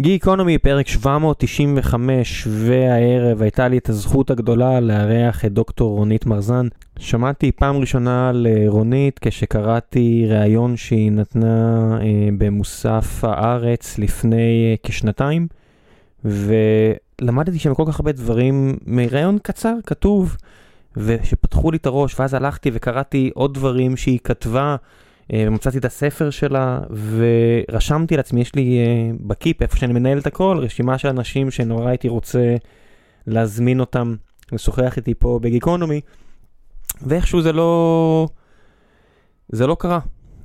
גיקונומי, 0.00 0.58
פרק 0.58 0.88
795, 0.88 2.48
והערב 2.50 3.42
הייתה 3.42 3.68
לי 3.68 3.78
את 3.78 3.88
הזכות 3.88 4.30
הגדולה 4.30 4.80
לארח 4.80 5.44
את 5.44 5.52
דוקטור 5.52 5.96
רונית 5.96 6.26
מרזן. 6.26 6.68
שמעתי 6.98 7.52
פעם 7.52 7.76
ראשונה 7.76 8.30
לרונית 8.34 9.18
כשקראתי 9.18 10.26
ראיון 10.28 10.76
שהיא 10.76 11.12
נתנה 11.12 11.98
אה, 12.00 12.28
במוסף 12.38 13.24
הארץ 13.24 13.98
לפני 13.98 14.70
אה, 14.70 14.74
כשנתיים, 14.82 15.46
ולמדתי 16.24 17.58
שם 17.58 17.74
כל 17.74 17.84
כך 17.86 18.00
הרבה 18.00 18.12
דברים 18.12 18.76
מראיון 18.86 19.38
קצר, 19.42 19.74
כתוב, 19.86 20.36
ושפתחו 20.96 21.70
לי 21.70 21.76
את 21.76 21.86
הראש, 21.86 22.20
ואז 22.20 22.34
הלכתי 22.34 22.70
וקראתי 22.72 23.30
עוד 23.34 23.54
דברים 23.54 23.96
שהיא 23.96 24.18
כתבה. 24.24 24.76
ומצאתי 25.32 25.78
את 25.78 25.84
הספר 25.84 26.30
שלה 26.30 26.80
ורשמתי 27.16 28.16
לעצמי, 28.16 28.40
יש 28.40 28.54
לי 28.54 28.78
uh, 28.84 29.22
בקיפ, 29.26 29.62
איפה 29.62 29.76
שאני 29.76 29.92
מנהל 29.92 30.18
את 30.18 30.26
הכל, 30.26 30.58
רשימה 30.62 30.98
של 30.98 31.08
אנשים 31.08 31.50
שנורא 31.50 31.88
הייתי 31.88 32.08
רוצה 32.08 32.56
להזמין 33.26 33.80
אותם 33.80 34.14
לשוחח 34.52 34.96
איתי 34.96 35.14
פה 35.14 35.38
בגיקונומי, 35.42 36.00
ואיכשהו 37.02 37.42
זה 37.42 37.52
לא... 37.52 38.28
זה 39.48 39.66
לא 39.66 39.76
קרה. 39.78 39.98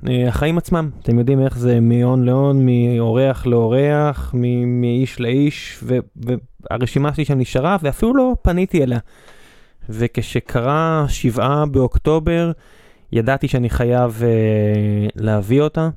Uh, 0.04 0.08
החיים 0.28 0.58
עצמם, 0.58 0.90
אתם 1.02 1.18
יודעים 1.18 1.40
איך 1.40 1.58
זה 1.58 1.80
מהון 1.80 2.24
להון, 2.24 2.66
מאורח 2.66 3.46
לאורח, 3.46 4.34
מאיש 4.66 5.20
לאיש, 5.20 5.84
והרשימה 6.16 7.14
שלי 7.14 7.24
שם 7.24 7.38
נשארה, 7.38 7.76
ואפילו 7.82 8.14
לא 8.14 8.32
פניתי 8.42 8.82
אליה. 8.82 8.98
וכשקרה 9.88 11.04
שבעה 11.08 11.66
באוקטובר, 11.66 12.52
ידעתי 13.12 13.48
שאני 13.48 13.70
חייב 13.70 14.22
uh, 14.22 15.12
להביא 15.16 15.60
אותה, 15.60 15.88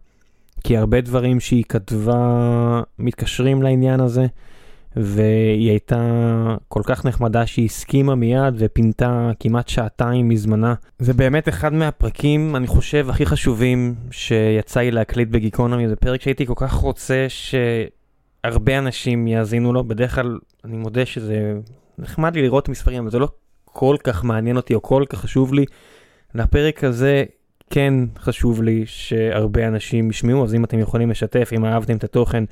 כי 0.63 0.77
הרבה 0.77 1.01
דברים 1.01 1.39
שהיא 1.39 1.63
כתבה 1.69 2.81
מתקשרים 2.99 3.63
לעניין 3.63 3.99
הזה, 3.99 4.25
והיא 4.95 5.69
הייתה 5.69 6.55
כל 6.67 6.81
כך 6.85 7.05
נחמדה 7.05 7.45
שהיא 7.45 7.65
הסכימה 7.65 8.15
מיד 8.15 8.53
ופינתה 8.57 9.31
כמעט 9.39 9.67
שעתיים 9.67 10.29
מזמנה. 10.29 10.73
זה 10.99 11.13
באמת 11.13 11.49
אחד 11.49 11.73
מהפרקים, 11.73 12.55
אני 12.55 12.67
חושב, 12.67 13.09
הכי 13.09 13.25
חשובים 13.25 13.95
שיצא 14.11 14.79
לי 14.79 14.91
להקליט 14.91 15.29
בגיקונומי, 15.29 15.87
זה 15.87 15.95
פרק 15.95 16.21
שהייתי 16.21 16.45
כל 16.45 16.53
כך 16.55 16.73
רוצה 16.73 17.25
שהרבה 17.29 18.77
אנשים 18.77 19.27
יאזינו 19.27 19.73
לו, 19.73 19.83
בדרך 19.83 20.15
כלל 20.15 20.37
אני 20.65 20.77
מודה 20.77 21.05
שזה 21.05 21.53
נחמד 21.97 22.35
לי 22.35 22.41
לראות 22.41 22.69
מספרים, 22.69 23.01
אבל 23.01 23.11
זה 23.11 23.19
לא 23.19 23.27
כל 23.65 23.95
כך 24.03 24.23
מעניין 24.23 24.57
אותי 24.57 24.73
או 24.73 24.81
כל 24.81 25.03
כך 25.09 25.19
חשוב 25.19 25.53
לי. 25.53 25.65
לפרק 26.35 26.83
הזה 26.83 27.23
כן 27.69 27.93
חשוב 28.19 28.63
לי 28.63 28.83
שהרבה 28.85 29.67
אנשים 29.67 30.09
ישמעו, 30.09 30.43
אז 30.43 30.55
אם 30.55 30.63
אתם 30.63 30.79
יכולים 30.79 31.09
לשתף, 31.09 31.49
אם 31.55 31.65
אהבתם 31.65 31.97
את 31.97 32.03
התוכן, 32.03 32.43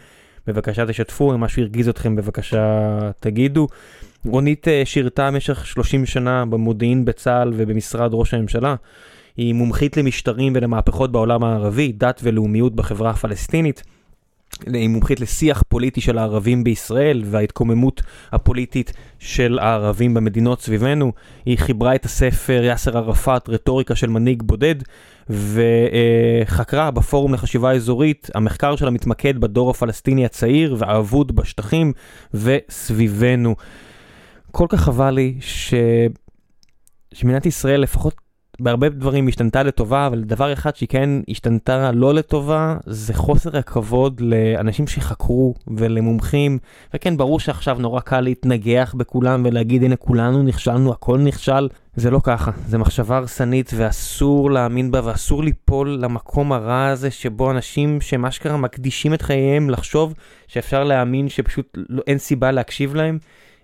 בבקשה 0.47 0.85
תשתפו, 0.85 1.33
אם 1.33 1.39
משהו 1.39 1.61
הרגיז 1.61 1.89
אתכם, 1.89 2.15
בבקשה 2.15 2.99
תגידו. 3.19 3.67
רונית 4.25 4.67
אה, 4.67 4.81
שירתה 4.85 5.31
במשך 5.31 5.65
30 5.65 6.05
שנה 6.05 6.45
במודיעין 6.45 7.05
בצה"ל 7.05 7.53
ובמשרד 7.55 8.09
ראש 8.13 8.33
הממשלה. 8.33 8.75
היא 9.37 9.53
מומחית 9.53 9.97
למשטרים 9.97 10.53
ולמהפכות 10.55 11.11
בעולם 11.11 11.43
הערבי, 11.43 11.91
דת 11.91 12.19
ולאומיות 12.23 12.75
בחברה 12.75 13.09
הפלסטינית. 13.09 13.83
היא 14.73 14.89
מומחית 14.89 15.19
לשיח 15.19 15.63
פוליטי 15.67 16.01
של 16.01 16.17
הערבים 16.17 16.63
בישראל 16.63 17.23
וההתקוממות 17.25 18.01
הפוליטית 18.31 18.93
של 19.19 19.59
הערבים 19.61 20.13
במדינות 20.13 20.61
סביבנו. 20.61 21.11
היא 21.45 21.57
חיברה 21.57 21.95
את 21.95 22.05
הספר 22.05 22.63
יאסר 22.63 22.97
ערפאת, 22.97 23.49
רטוריקה 23.49 23.95
של 23.95 24.09
מנהיג 24.09 24.43
בודד, 24.43 24.75
וחקרה 25.29 26.91
בפורום 26.91 27.33
לחשיבה 27.33 27.71
אזורית, 27.71 28.29
המחקר 28.35 28.75
שלה 28.75 28.89
מתמקד 28.89 29.37
בדור 29.37 29.69
הפלסטיני 29.69 30.25
הצעיר 30.25 30.75
והאבוד 30.79 31.35
בשטחים 31.35 31.93
וסביבנו. 32.33 33.55
כל 34.51 34.65
כך 34.69 34.81
חבל 34.81 35.11
לי 35.11 35.35
ש... 35.39 35.73
שמדינת 37.13 37.45
ישראל 37.45 37.81
לפחות 37.81 38.22
בהרבה 38.59 38.89
דברים 38.89 39.27
השתנתה 39.27 39.63
לטובה, 39.63 40.07
אבל 40.07 40.21
דבר 40.21 40.53
אחד 40.53 40.75
שהיא 40.75 40.89
כן 40.89 41.09
השתנתה 41.29 41.91
לא 41.91 42.13
לטובה, 42.13 42.77
זה 42.85 43.13
חוסר 43.13 43.57
הכבוד 43.57 44.21
לאנשים 44.21 44.87
שחקרו 44.87 45.53
ולמומחים. 45.67 46.57
וכן, 46.93 47.17
ברור 47.17 47.39
שעכשיו 47.39 47.77
נורא 47.79 47.99
קל 47.99 48.21
להתנגח 48.21 48.95
בכולם 48.97 49.43
ולהגיד, 49.45 49.83
הנה 49.83 49.95
כולנו 49.95 50.43
נכשלנו, 50.43 50.91
הכל 50.91 51.17
נכשל. 51.17 51.67
זה 51.95 52.11
לא 52.11 52.19
ככה, 52.23 52.51
זה 52.67 52.77
מחשבה 52.77 53.17
הרסנית 53.17 53.71
ואסור 53.75 54.51
להאמין 54.51 54.91
בה 54.91 55.01
ואסור 55.03 55.43
ליפול 55.43 55.89
למקום 56.01 56.51
הרע 56.51 56.85
הזה 56.85 57.11
שבו 57.11 57.51
אנשים 57.51 58.01
שמה 58.01 58.31
שקרה 58.31 58.57
מקדישים 58.57 59.13
את 59.13 59.21
חייהם 59.21 59.69
לחשוב 59.69 60.13
שאפשר 60.47 60.83
להאמין 60.83 61.29
שפשוט 61.29 61.77
לא, 61.89 62.01
אין 62.07 62.17
סיבה 62.17 62.51
להקשיב 62.51 62.95
להם. 62.95 63.17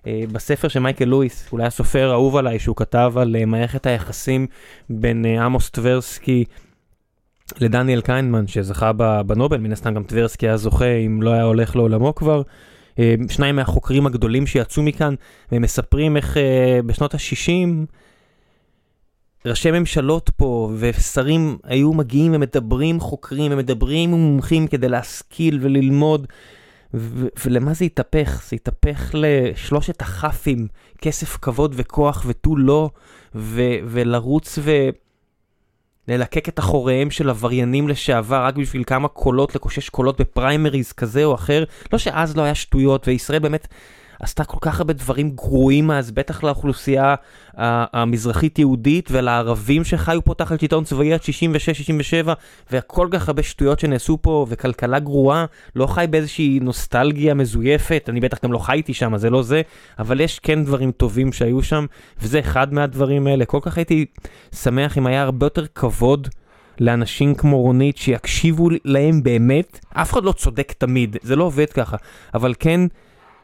אה, 0.08 0.24
בספר 0.32 0.68
של 0.68 0.80
מייקל 0.80 1.06
לואיס, 1.06 1.50
אולי 1.52 1.66
הסופר 1.66 2.10
האהוב 2.10 2.36
עליי, 2.36 2.60
שהוא 2.60 2.76
כתב 2.76 3.14
על 3.16 3.36
uh, 3.36 3.46
מערכת 3.46 3.86
היחסים 3.86 4.48
בין 4.90 5.26
uh, 5.26 5.42
עמוס 5.42 5.70
טברסקי 5.70 6.46
לדניאל 7.60 8.02
קיינמן, 8.02 8.48
שזכה 8.48 8.92
בנובל, 9.26 9.58
מן 9.58 9.72
הסתם 9.72 9.94
גם 9.94 10.04
טברסקי 10.04 10.48
היה 10.48 10.58
זוכה 10.58 10.96
אם 10.96 11.22
לא 11.22 11.30
היה 11.30 11.44
הולך 11.44 11.76
לעולמו 11.76 12.16
כבר. 12.16 12.42
שניים 13.30 13.56
מהחוקרים 13.56 14.06
הגדולים 14.06 14.48
שיצאו 14.48 14.84
מכאן, 14.84 15.16
והם 15.52 15.62
מספרים 15.62 16.18
איך 16.18 16.38
בשנות 16.86 17.14
ה-60 17.14 17.86
ראשי 19.46 19.72
ממשלות 19.72 20.30
פה 20.38 20.72
ושרים 20.78 21.58
היו 21.64 21.94
מגיעים 21.94 22.32
ומדברים 22.36 23.00
חוקרים 23.00 23.52
ומדברים 23.52 24.10
מומחים 24.10 24.68
כדי 24.68 24.90
להשכיל 24.90 25.60
וללמוד. 25.62 26.28
ולמה 26.94 27.74
זה 27.74 27.86
התהפך? 27.86 28.44
זה 28.50 28.56
התהפך 28.56 29.12
לשלושת 29.14 30.02
הכ"פים, 30.02 30.68
כסף, 31.02 31.38
כבוד 31.38 31.74
וכוח 31.78 32.26
ותו 32.28 32.58
לא, 32.58 32.90
ולרוץ 33.86 34.60
וללקק 36.08 36.50
את 36.50 36.60
אחוריהם 36.60 37.12
של 37.12 37.30
עבריינים 37.30 37.88
לשעבר 37.88 38.44
רק 38.46 38.56
בשביל 38.56 38.84
כמה 38.84 39.08
קולות, 39.08 39.56
לקושש 39.56 39.90
קולות 39.90 40.22
בפריימריז 40.22 40.92
כזה 40.92 41.24
או 41.24 41.36
אחר. 41.36 41.64
לא 41.94 42.00
שאז 42.00 42.38
לא 42.38 42.42
היה 42.42 42.56
שטויות, 42.56 43.08
וישראל 43.08 43.40
באמת 43.40 43.68
עשתה 44.20 44.44
כל 44.44 44.58
כך 44.62 44.80
הרבה 44.80 44.94
דברים 44.94 45.30
גרועים 45.30 45.92
אז, 45.92 46.12
בטח 46.12 46.44
לאוכלוסייה 46.44 47.16
המזרחית 47.54 48.60
יהודית 48.60 49.10
ולערבים 49.12 49.84
שחיו 49.84 50.26
פה 50.26 50.34
תחת 50.34 50.60
שלטון 50.60 50.84
צבאי 50.84 51.14
עד 51.14 51.20
66-67, 52.26 52.30
וכל 52.72 53.08
כך 53.12 53.28
הרבה 53.28 53.44
שטויות 53.44 53.80
שנעשו 53.80 54.18
פה, 54.22 54.46
וכלכלה 54.50 55.00
גרועה, 55.00 55.46
לא 55.76 55.88
חי 55.88 56.06
באיזושהי 56.10 56.60
נוסטלגיה 56.62 57.34
מזויפת, 57.34 58.06
אני 58.10 58.20
בטח 58.20 58.38
גם 58.44 58.54
לא 58.54 58.58
חייתי 58.58 58.94
שם, 58.94 59.18
זה 59.18 59.30
לא 59.30 59.42
זה, 59.42 59.62
אבל 60.00 60.22
יש 60.22 60.40
כן 60.40 60.66
דברים 60.66 60.92
טובים 60.92 61.34
שהיו 61.34 61.64
שם, 61.64 61.86
וזה 62.22 62.40
אחד 62.40 62.74
מהדברים 62.74 63.28
האלה. 63.28 63.46
כל 63.46 63.60
כך 63.62 63.78
הייתי 63.78 64.06
שמח 64.56 64.98
אם 64.98 65.08
היה 65.08 65.22
הרבה 65.22 65.46
יותר 65.46 65.66
כבוד. 65.76 66.28
לאנשים 66.82 67.36
כמו 67.36 67.62
רונית 67.62 67.98
שיקשיבו 67.98 68.70
להם 68.86 69.24
באמת, 69.24 69.80
אף 69.94 70.14
אחד 70.14 70.24
לא 70.24 70.32
צודק 70.32 70.74
תמיד, 70.78 71.18
זה 71.22 71.36
לא 71.36 71.44
עובד 71.44 71.70
ככה, 71.70 71.98
אבל 72.34 72.54
כן 72.60 72.82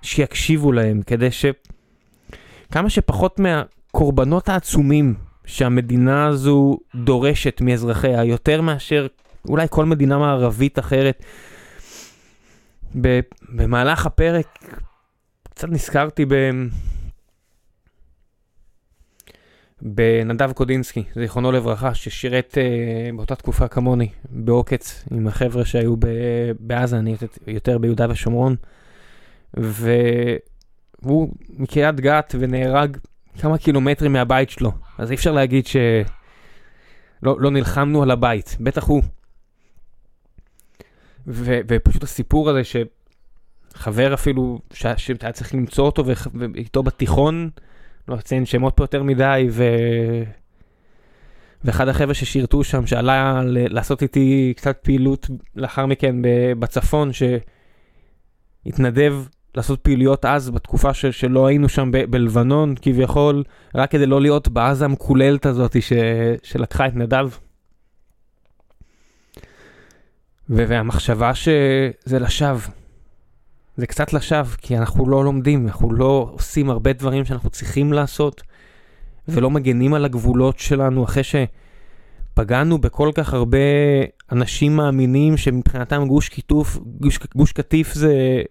שיקשיבו 0.05 0.71
להם, 0.71 1.01
כדי 1.01 1.31
ש... 1.31 1.45
כמה 2.71 2.89
שפחות 2.89 3.39
מהקורבנות 3.39 4.49
העצומים 4.49 5.13
שהמדינה 5.45 6.27
הזו 6.27 6.77
דורשת 6.95 7.61
מאזרחיה, 7.61 8.23
יותר 8.23 8.61
מאשר 8.61 9.07
אולי 9.49 9.67
כל 9.69 9.85
מדינה 9.85 10.17
מערבית 10.17 10.79
אחרת. 10.79 11.23
במהלך 13.49 14.05
הפרק 14.05 14.59
קצת 15.49 15.69
נזכרתי 15.69 16.25
ב... 16.25 16.33
בנדב 19.81 20.51
קודינסקי, 20.51 21.03
זיכרונו 21.15 21.51
לברכה, 21.51 21.93
ששירת 21.93 22.57
uh, 22.57 23.15
באותה 23.15 23.35
תקופה 23.35 23.67
כמוני, 23.67 24.09
בעוקץ, 24.29 25.03
עם 25.11 25.27
החבר'ה 25.27 25.65
שהיו 25.65 25.95
בעזה, 26.59 26.97
אני 26.97 27.15
יותר 27.47 27.77
ביהודה 27.77 28.05
ושומרון. 28.09 28.55
והוא 29.55 31.33
מקריית 31.49 31.99
גת 31.99 32.35
ונהרג 32.39 32.97
כמה 33.39 33.57
קילומטרים 33.57 34.13
מהבית 34.13 34.49
שלו, 34.49 34.71
אז 34.97 35.11
אי 35.11 35.15
אפשר 35.15 35.31
להגיד 35.31 35.65
שלא 35.65 35.81
לא 37.21 37.51
נלחמנו 37.51 38.03
על 38.03 38.11
הבית, 38.11 38.57
בטח 38.59 38.83
הוא. 38.83 39.03
ו, 41.27 41.59
ופשוט 41.67 42.03
הסיפור 42.03 42.49
הזה 42.49 42.61
שחבר 43.73 44.13
אפילו, 44.13 44.59
שהיה 44.73 45.31
צריך 45.33 45.53
למצוא 45.53 45.85
אותו 45.85 46.03
ואיתו 46.33 46.83
בתיכון, 46.83 47.49
לא 48.07 48.15
אציין 48.15 48.45
שמות 48.45 48.73
פה 48.75 48.83
יותר 48.83 49.03
מדי, 49.03 49.47
ו... 49.51 49.63
ואחד 51.63 51.87
החבר'ה 51.87 52.13
ששירתו 52.13 52.63
שם, 52.63 52.87
שעלה 52.87 53.41
לעשות 53.45 54.01
איתי 54.01 54.53
קצת 54.57 54.77
פעילות 54.81 55.29
לאחר 55.55 55.85
מכן 55.85 56.15
בצפון, 56.59 57.11
שהתנדב 58.63 59.13
לעשות 59.55 59.79
פעילויות 59.79 60.25
אז, 60.25 60.49
בתקופה 60.49 60.93
ש, 60.93 61.05
שלא 61.05 61.47
היינו 61.47 61.69
שם 61.69 61.91
ב, 61.91 61.97
בלבנון, 62.11 62.75
כביכול, 62.81 63.43
רק 63.75 63.91
כדי 63.91 64.05
לא 64.05 64.21
להיות 64.21 64.47
בעזה 64.47 64.85
המקוללת 64.85 65.45
הזאת 65.45 65.81
ש, 65.81 65.93
שלקחה 66.43 66.87
את 66.87 66.95
נדב. 66.95 67.29
ו- 70.49 70.65
והמחשבה 70.67 71.35
שזה 71.35 72.19
לשווא, 72.19 72.71
זה 73.77 73.87
קצת 73.87 74.13
לשווא, 74.13 74.55
כי 74.57 74.77
אנחנו 74.77 75.09
לא 75.09 75.23
לומדים, 75.23 75.67
אנחנו 75.67 75.93
לא 75.93 76.29
עושים 76.31 76.69
הרבה 76.69 76.93
דברים 76.93 77.25
שאנחנו 77.25 77.49
צריכים 77.49 77.93
לעשות, 77.93 78.41
ולא 79.27 79.49
מגנים 79.49 79.93
על 79.93 80.05
הגבולות 80.05 80.59
שלנו 80.59 81.03
אחרי 81.03 81.23
שפגענו 81.23 82.77
בכל 82.77 83.11
כך 83.15 83.33
הרבה 83.33 83.57
אנשים 84.31 84.75
מאמינים 84.75 85.37
שמבחינתם 85.37 86.05
גוש 86.07 86.29
כיתוף, 86.29 86.77
גוש, 87.01 87.19
גוש 87.35 87.51
קטיף 87.51 87.93
זה, 87.93 88.41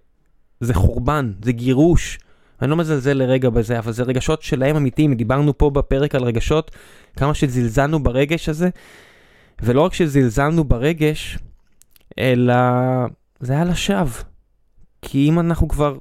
זה 0.65 0.75
חורבן, 0.75 1.33
זה 1.43 1.53
גירוש. 1.53 2.19
אני 2.63 2.71
לא 2.71 2.77
מזלזל 2.77 3.13
לרגע 3.13 3.51
בזה, 3.51 3.79
אבל 3.79 3.93
זה 3.93 4.03
רגשות 4.03 4.43
שלהם 4.43 4.77
אמיתיים, 4.77 5.15
דיברנו 5.15 5.59
פה 5.59 5.71
בפרק 5.71 6.15
על 6.15 6.25
רגשות, 6.25 6.71
כמה 7.17 7.35
שזלזלנו 7.35 8.03
ברגש 8.03 8.49
הזה, 8.49 8.69
ולא 9.63 9.81
רק 9.81 9.95
שזלזלנו 9.95 10.65
ברגש, 10.65 11.39
אלא 12.19 12.55
זה 13.41 13.53
היה 13.53 13.65
לשווא. 13.65 14.23
כי 15.03 15.29
אם 15.29 15.41
אנחנו 15.41 15.69
כבר 15.69 15.99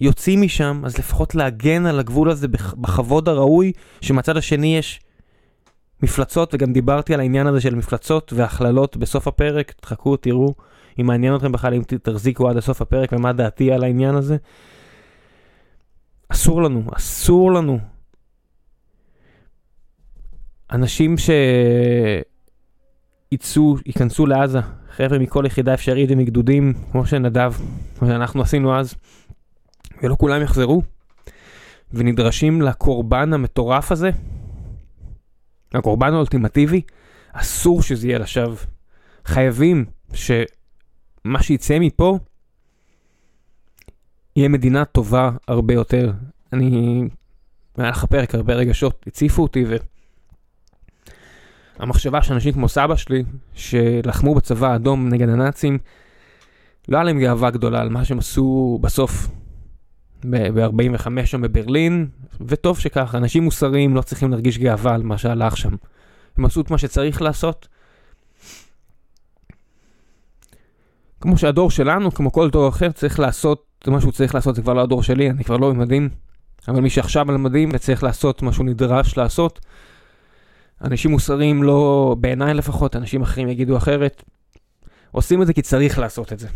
יוצאים 0.00 0.42
משם, 0.42 0.82
אז 0.84 0.98
לפחות 0.98 1.34
להגן 1.34 1.86
על 1.86 1.98
הגבול 1.98 2.30
הזה 2.30 2.48
בכבוד 2.48 3.28
הראוי, 3.28 3.72
שמהצד 4.00 4.36
השני 4.36 4.76
יש 4.76 5.00
מפלצות, 6.02 6.54
וגם 6.54 6.72
דיברתי 6.72 7.14
על 7.14 7.20
העניין 7.20 7.46
הזה 7.46 7.60
של 7.60 7.74
מפלצות 7.74 8.32
והכללות 8.32 8.96
בסוף 8.96 9.28
הפרק, 9.28 9.72
תחכו, 9.80 10.16
תראו, 10.16 10.54
אם 11.00 11.06
מעניין 11.06 11.36
אתכם 11.36 11.52
בכלל, 11.52 11.74
אם 11.74 11.82
תחזיקו 12.02 12.48
עד 12.48 12.56
הסוף 12.56 12.82
הפרק 12.82 13.12
ומה 13.12 13.32
דעתי 13.32 13.72
על 13.72 13.84
העניין 13.84 14.14
הזה. 14.14 14.36
אסור 16.28 16.62
לנו, 16.62 16.82
אסור 16.96 17.52
לנו. 17.52 17.78
אנשים 20.72 21.16
שיצאו, 23.32 23.76
ייכנסו 23.86 24.26
לעזה, 24.26 24.58
חבר'ה 24.90 25.18
מכל 25.18 25.44
יחידה 25.46 25.74
אפשרית 25.74 26.10
ומגדודים, 26.12 26.72
כמו 26.92 27.06
שנדב, 27.06 27.52
כמו 27.98 28.08
שאנחנו 28.08 28.42
עשינו 28.42 28.78
אז, 28.78 28.94
ולא 30.02 30.16
כולם 30.18 30.42
יחזרו, 30.42 30.82
ונדרשים 31.92 32.62
לקורבן 32.62 33.32
המטורף 33.32 33.92
הזה, 33.92 34.10
הקורבן 35.74 36.12
האולטימטיבי, 36.14 36.82
אסור 37.32 37.82
שזה 37.82 38.06
יהיה 38.08 38.18
לשווא. 38.18 38.56
חייבים 39.24 39.84
שמה 41.26 41.42
שיצא 41.42 41.78
מפה 41.78 42.18
יהיה 44.36 44.48
מדינה 44.48 44.84
טובה 44.84 45.30
הרבה 45.48 45.74
יותר. 45.74 46.12
אני, 46.52 47.02
היה 47.76 47.90
לך 47.90 48.04
פרק 48.04 48.34
הרבה 48.34 48.54
רגשות, 48.54 49.04
הציפו 49.06 49.42
אותי, 49.42 49.64
והמחשבה 51.78 52.22
שאנשים 52.22 52.52
כמו 52.52 52.68
סבא 52.68 52.96
שלי, 52.96 53.24
שלחמו 53.54 54.34
בצבא 54.34 54.72
האדום 54.72 55.08
נגד 55.08 55.28
הנאצים, 55.28 55.78
לא 56.88 56.96
היה 56.96 57.04
להם 57.04 57.20
גאווה 57.20 57.50
גדולה 57.50 57.80
על 57.80 57.88
מה 57.88 58.04
שהם 58.04 58.18
עשו 58.18 58.78
בסוף, 58.82 59.28
ב-45 60.30 61.26
שם 61.26 61.42
בברלין, 61.42 62.08
וטוב 62.40 62.78
שככה, 62.78 63.18
אנשים 63.18 63.42
מוסריים 63.42 63.94
לא 63.94 64.02
צריכים 64.02 64.30
להרגיש 64.30 64.58
גאווה 64.58 64.94
על 64.94 65.02
מה 65.02 65.18
שהלך 65.18 65.56
שם. 65.56 65.74
הם 66.36 66.44
עשו 66.44 66.60
את 66.60 66.70
מה 66.70 66.78
שצריך 66.78 67.22
לעשות. 67.22 67.68
כמו 71.24 71.38
שהדור 71.38 71.70
שלנו, 71.70 72.14
כמו 72.14 72.32
כל 72.32 72.50
דור 72.50 72.68
אחר, 72.68 72.90
צריך 72.90 73.20
לעשות 73.20 73.64
מה 73.86 74.00
שהוא 74.00 74.12
צריך 74.12 74.34
לעשות, 74.34 74.54
זה 74.54 74.62
כבר 74.62 74.74
לא 74.74 74.80
הדור 74.80 75.02
שלי, 75.02 75.30
אני 75.30 75.44
כבר 75.44 75.56
לא 75.56 75.70
במדים, 75.70 76.08
אבל 76.68 76.80
מי 76.80 76.90
שעכשיו 76.90 77.30
על 77.30 77.36
מדים 77.36 77.68
וצריך 77.72 78.02
לעשות 78.02 78.42
מה 78.42 78.52
שהוא 78.52 78.66
נדרש 78.66 79.16
לעשות, 79.16 79.60
אנשים 80.84 81.10
מוסריים 81.10 81.62
לא, 81.62 82.16
בעיניי 82.20 82.54
לפחות, 82.54 82.96
אנשים 82.96 83.22
אחרים 83.22 83.48
יגידו 83.48 83.76
אחרת, 83.76 84.22
עושים 85.10 85.42
את 85.42 85.46
זה 85.46 85.52
כי 85.52 85.62
צריך 85.62 85.98
לעשות 85.98 86.32
את 86.32 86.38
זה. 86.38 86.48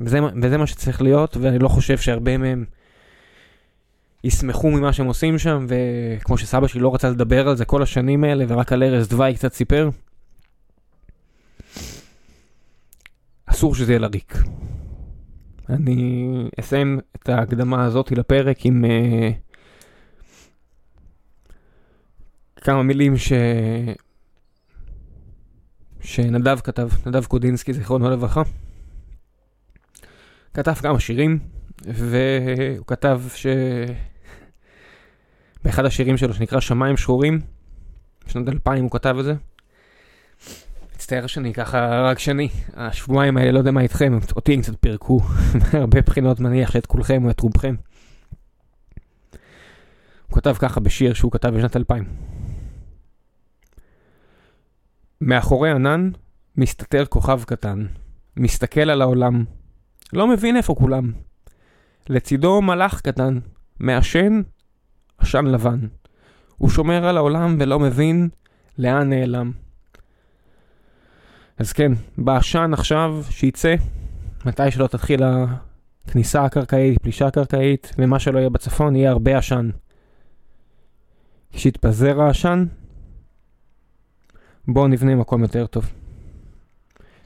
וזה, 0.00 0.18
וזה 0.42 0.58
מה 0.58 0.66
שצריך 0.66 1.02
להיות, 1.02 1.36
ואני 1.36 1.58
לא 1.58 1.68
חושב 1.68 1.98
שהרבה 1.98 2.38
מהם 2.38 2.64
ישמחו 4.24 4.70
ממה 4.70 4.92
שהם 4.92 5.06
עושים 5.06 5.38
שם, 5.38 5.66
וכמו 5.68 6.38
שסבא 6.38 6.66
שלי 6.66 6.80
לא 6.80 6.94
רצה 6.94 7.10
לדבר 7.10 7.48
על 7.48 7.56
זה 7.56 7.64
כל 7.64 7.82
השנים 7.82 8.24
האלה, 8.24 8.44
ורק 8.48 8.72
על 8.72 8.82
ארז 8.82 9.08
דווי 9.08 9.34
קצת 9.34 9.52
סיפר, 9.52 9.90
אסור 13.50 13.74
שזה 13.74 13.92
יהיה 13.92 13.98
לריק. 13.98 14.34
אני 15.68 16.28
אסיים 16.60 17.00
את 17.16 17.28
ההקדמה 17.28 17.84
הזאת 17.84 18.10
לפרק 18.10 18.66
עם 18.66 18.84
uh, 18.84 18.88
כמה 22.60 22.82
מילים 22.82 23.16
ש... 23.16 23.32
שנדב 26.00 26.60
כתב, 26.60 26.88
נדב 27.06 27.24
קודינסקי, 27.24 27.72
זיכרונו 27.72 28.10
לברכה. 28.10 28.42
כתב 30.54 30.74
כמה 30.74 31.00
שירים, 31.00 31.38
והוא 31.84 32.86
כתב 32.86 33.22
ש... 33.34 33.46
באחד 35.64 35.84
השירים 35.84 36.16
שלו 36.16 36.34
שנקרא 36.34 36.60
שמיים 36.60 36.96
שחורים, 36.96 37.40
בשנת 38.26 38.48
2000 38.48 38.82
הוא 38.82 38.90
כתב 38.90 39.16
את 39.18 39.24
זה. 39.24 39.34
מצטער 41.08 41.26
שאני 41.26 41.54
ככה 41.54 42.00
רק 42.02 42.18
שני, 42.18 42.48
השבועיים 42.74 43.36
האלה 43.36 43.52
לא 43.52 43.58
יודע 43.58 43.70
מה 43.70 43.80
איתכם, 43.80 44.18
אותי 44.36 44.54
הם 44.54 44.62
קצת 44.62 44.72
פירקו, 44.80 45.20
מהרבה 45.72 46.00
בחינות 46.00 46.40
מניח 46.40 46.70
שאת 46.70 46.86
כולכם 46.86 47.24
או 47.24 47.30
את 47.30 47.40
רובכם. 47.40 47.74
הוא 50.26 50.36
כתב 50.36 50.54
ככה 50.58 50.80
בשיר 50.80 51.14
שהוא 51.14 51.32
כתב 51.32 51.48
בשנת 51.48 51.76
2000. 51.76 52.04
מאחורי 55.20 55.70
ענן 55.70 56.10
מסתתר 56.56 57.04
כוכב 57.04 57.44
קטן, 57.44 57.86
מסתכל 58.36 58.90
על 58.90 59.02
העולם, 59.02 59.44
לא 60.12 60.26
מבין 60.26 60.56
איפה 60.56 60.74
כולם. 60.74 61.12
לצידו 62.08 62.62
מלאך 62.62 63.00
קטן, 63.00 63.38
מעשן 63.80 64.42
עשן 65.18 65.46
לבן. 65.46 65.78
הוא 66.56 66.70
שומר 66.70 67.06
על 67.06 67.16
העולם 67.16 67.56
ולא 67.60 67.78
מבין 67.78 68.28
לאן 68.78 69.10
נעלם. 69.10 69.67
אז 71.58 71.72
כן, 71.72 71.92
בעשן 72.18 72.70
עכשיו, 72.72 73.16
שייצא, 73.30 73.74
מתי 74.44 74.70
שלא 74.70 74.86
תתחיל 74.86 75.22
הכניסה 76.06 76.44
הקרקעית, 76.44 76.98
פלישה 77.02 77.26
הקרקעית, 77.26 77.94
ומה 77.98 78.18
שלא 78.18 78.38
יהיה 78.38 78.48
בצפון, 78.48 78.96
יהיה 78.96 79.10
הרבה 79.10 79.38
עשן. 79.38 79.70
כשיתפזר 81.52 82.20
העשן, 82.20 82.64
בואו 84.68 84.88
נבנה 84.88 85.14
מקום 85.14 85.42
יותר 85.42 85.66
טוב. 85.66 85.90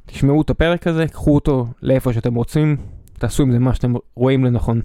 תשמעו 0.06 0.42
את 0.42 0.50
הפרק 0.50 0.86
הזה, 0.86 1.08
קחו 1.08 1.34
אותו 1.34 1.66
לאיפה 1.82 2.12
שאתם 2.12 2.34
רוצים, 2.34 2.76
תעשו 3.18 3.42
עם 3.42 3.52
זה 3.52 3.58
מה 3.58 3.74
שאתם 3.74 3.92
רואים 4.14 4.44
לנכון. 4.44 4.80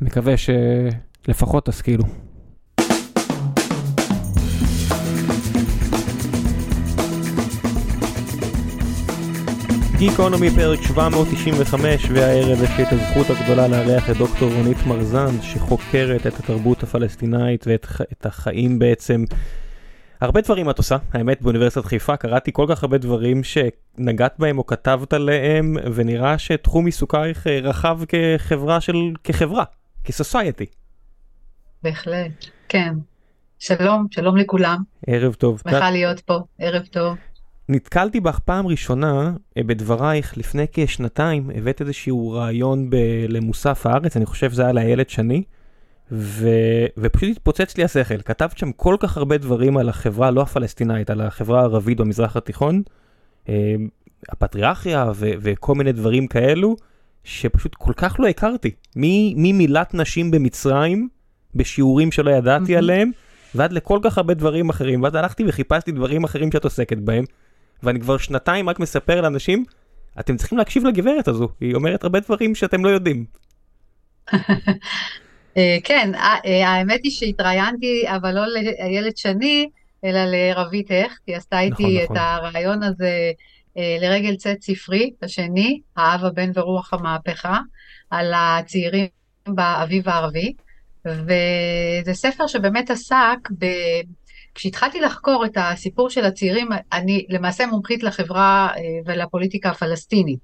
מקווה 0.00 0.34
שלפחות 0.36 1.66
תשכילו. 1.66 2.04
גיקונומי 10.08 10.50
פרק 10.50 10.82
795 10.82 12.10
והערב 12.10 12.62
יש 12.62 12.70
לי 12.78 12.82
את 12.82 12.88
הזכות 12.92 13.26
הגדולה 13.30 13.68
לארח 13.68 14.10
את 14.10 14.16
דוקטור 14.16 14.52
רונית 14.52 14.76
מרזן 14.86 15.42
שחוקרת 15.42 16.26
את 16.26 16.38
התרבות 16.38 16.82
הפלסטינאית 16.82 17.64
ואת 17.66 18.26
החיים 18.26 18.78
בעצם. 18.78 19.24
הרבה 20.20 20.40
דברים 20.40 20.70
את 20.70 20.78
עושה, 20.78 20.96
האמת 21.12 21.42
באוניברסיטת 21.42 21.84
חיפה 21.84 22.16
קראתי 22.16 22.50
כל 22.52 22.66
כך 22.68 22.82
הרבה 22.82 22.98
דברים 22.98 23.40
שנגעת 23.44 24.34
בהם 24.38 24.58
או 24.58 24.66
כתבת 24.66 25.12
עליהם 25.12 25.76
ונראה 25.94 26.38
שתחום 26.38 26.86
עיסוקייך 26.86 27.46
אה, 27.46 27.58
רחב 27.62 28.00
כחברה 28.08 28.80
של, 28.80 28.96
כחברה, 29.24 29.64
כסוסייטי. 30.04 30.66
בהחלט, 31.82 32.46
כן. 32.68 32.94
שלום, 33.58 34.06
שלום 34.10 34.36
לכולם. 34.36 34.82
ערב 35.06 35.34
טוב. 35.34 35.60
שמחה 35.64 35.90
להיות 35.90 36.20
פה, 36.20 36.38
ערב 36.58 36.86
טוב. 36.86 37.16
נתקלתי 37.68 38.20
בך 38.20 38.38
פעם 38.38 38.66
ראשונה 38.66 39.32
אה, 39.56 39.62
בדברייך 39.62 40.38
לפני 40.38 40.66
כשנתיים, 40.72 41.50
הבאת 41.54 41.80
איזשהו 41.80 42.30
רעיון 42.30 42.90
ב- 42.90 43.26
למוסף 43.28 43.86
הארץ, 43.86 44.16
אני 44.16 44.26
חושב 44.26 44.50
שזה 44.50 44.62
היה 44.62 44.72
לאיילת 44.72 45.10
שני, 45.10 45.42
ו... 46.12 46.48
ופשוט 46.96 47.30
התפוצץ 47.30 47.76
לי 47.76 47.84
השכל, 47.84 48.22
כתבת 48.22 48.58
שם 48.58 48.72
כל 48.72 48.96
כך 49.00 49.16
הרבה 49.16 49.38
דברים 49.38 49.76
על 49.76 49.88
החברה, 49.88 50.30
לא 50.30 50.42
הפלסטינאית, 50.42 51.10
על 51.10 51.20
החברה 51.20 51.60
הערבית 51.60 51.98
במזרח 51.98 52.36
התיכון, 52.36 52.82
אה, 53.48 53.74
הפטריארכיה 54.28 55.12
ו... 55.14 55.30
וכל 55.40 55.74
מיני 55.74 55.92
דברים 55.92 56.26
כאלו, 56.26 56.76
שפשוט 57.24 57.74
כל 57.74 57.92
כך 57.96 58.16
לא 58.20 58.28
הכרתי. 58.28 58.70
ממילת 58.96 59.94
נשים 59.94 60.30
במצרים, 60.30 61.08
בשיעורים 61.54 62.12
שלא 62.12 62.30
ידעתי 62.30 62.76
עליהם, 62.76 63.10
ועד 63.54 63.72
לכל 63.72 63.98
כך 64.02 64.18
הרבה 64.18 64.34
דברים 64.34 64.70
אחרים, 64.70 65.02
ואז 65.02 65.14
הלכתי 65.14 65.44
וחיפשתי 65.46 65.92
דברים 65.92 66.24
אחרים 66.24 66.52
שאת 66.52 66.64
עוסקת 66.64 66.98
בהם, 66.98 67.24
ואני 67.82 68.00
כבר 68.00 68.18
שנתיים 68.18 68.68
רק 68.68 68.80
מספר 68.80 69.20
לאנשים, 69.20 69.64
אתם 70.20 70.36
צריכים 70.36 70.58
להקשיב 70.58 70.84
לגברת 70.84 71.28
הזו, 71.28 71.48
היא 71.60 71.74
אומרת 71.74 72.04
הרבה 72.04 72.20
דברים 72.20 72.54
שאתם 72.54 72.84
לא 72.84 72.90
יודעים. 72.90 73.24
אה, 75.56 75.76
כן, 75.84 76.14
אה, 76.14 76.36
אה, 76.46 76.68
האמת 76.68 77.00
היא 77.02 77.12
שהתראיינתי, 77.12 78.04
אבל 78.06 78.34
לא 78.34 78.46
לאיילת 78.46 79.16
שני, 79.16 79.68
אלא 80.04 80.20
לרבית 80.24 80.90
איך, 80.90 81.18
כי 81.26 81.34
עשתה 81.34 81.60
איתי 81.60 81.82
נכון, 81.82 81.96
את 82.04 82.10
נכון. 82.10 82.16
הרעיון 82.16 82.82
הזה 82.82 83.32
לרגל 83.76 84.36
צאת 84.36 84.62
ספרי 84.62 85.10
השני, 85.22 85.80
האב 85.96 86.24
הבן 86.24 86.50
ורוח 86.54 86.92
המהפכה, 86.94 87.58
על 88.10 88.32
הצעירים 88.36 89.06
באביב 89.48 90.08
הערבי, 90.08 90.52
וזה 91.04 92.14
ספר 92.14 92.46
שבאמת 92.46 92.90
עסק 92.90 93.50
ב... 93.58 93.66
כשהתחלתי 94.54 95.00
לחקור 95.00 95.44
את 95.44 95.56
הסיפור 95.56 96.10
של 96.10 96.24
הצעירים, 96.24 96.68
אני 96.92 97.26
למעשה 97.28 97.66
מומחית 97.66 98.02
לחברה 98.02 98.68
ולפוליטיקה 99.06 99.70
הפלסטינית. 99.70 100.38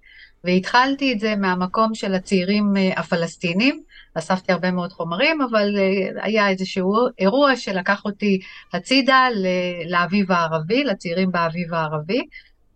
והתחלתי 0.44 1.12
את 1.12 1.20
זה 1.20 1.36
מהמקום 1.36 1.94
של 1.94 2.14
הצעירים 2.14 2.76
אה, 2.76 2.90
הפלסטינים, 2.96 3.82
אספתי 4.14 4.52
הרבה 4.52 4.70
מאוד 4.70 4.92
חומרים, 4.92 5.42
אבל 5.42 5.78
אה, 5.78 6.24
היה 6.24 6.48
איזשהו 6.48 6.94
אירוע 7.18 7.56
שלקח 7.56 8.04
אותי 8.04 8.40
הצידה 8.72 9.28
לאביב 9.86 10.32
הערבי, 10.32 10.84
לצעירים 10.84 11.32
באביב 11.32 11.74
הערבי, 11.74 12.22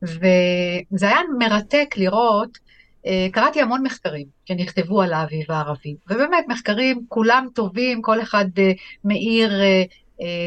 וזה 0.03 1.09
היה 1.09 1.19
מרתק 1.39 1.95
לראות, 1.97 2.59
אה, 3.07 3.27
קראתי 3.33 3.61
המון 3.61 3.83
מחקרים 3.83 4.27
שנכתבו 4.45 5.03
על 5.03 5.13
האביב 5.13 5.45
הערבי, 5.49 5.95
ובאמת 6.11 6.45
מחקרים 6.49 7.01
כולם 7.09 7.47
טובים, 7.55 8.03
כל 8.03 8.23
אחד 8.23 8.45
מאיר 9.05 9.63
אה, 9.63 9.83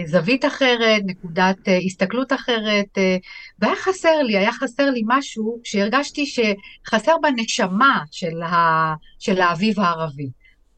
זווית 0.05 0.45
אחרת, 0.45 1.01
נקודת 1.05 1.67
אה, 1.67 1.77
הסתכלות 1.77 2.33
אחרת, 2.33 2.97
אה, 2.97 3.17
והיה 3.59 3.75
חסר 3.75 4.21
לי, 4.21 4.37
היה 4.37 4.51
חסר 4.51 4.89
לי 4.89 5.01
משהו 5.05 5.59
שהרגשתי 5.63 6.25
שחסר 6.25 7.15
בנשמה 7.21 7.99
של, 8.11 8.41
ה, 8.41 8.93
של 9.19 9.41
האביב 9.41 9.79
הערבי. 9.79 10.29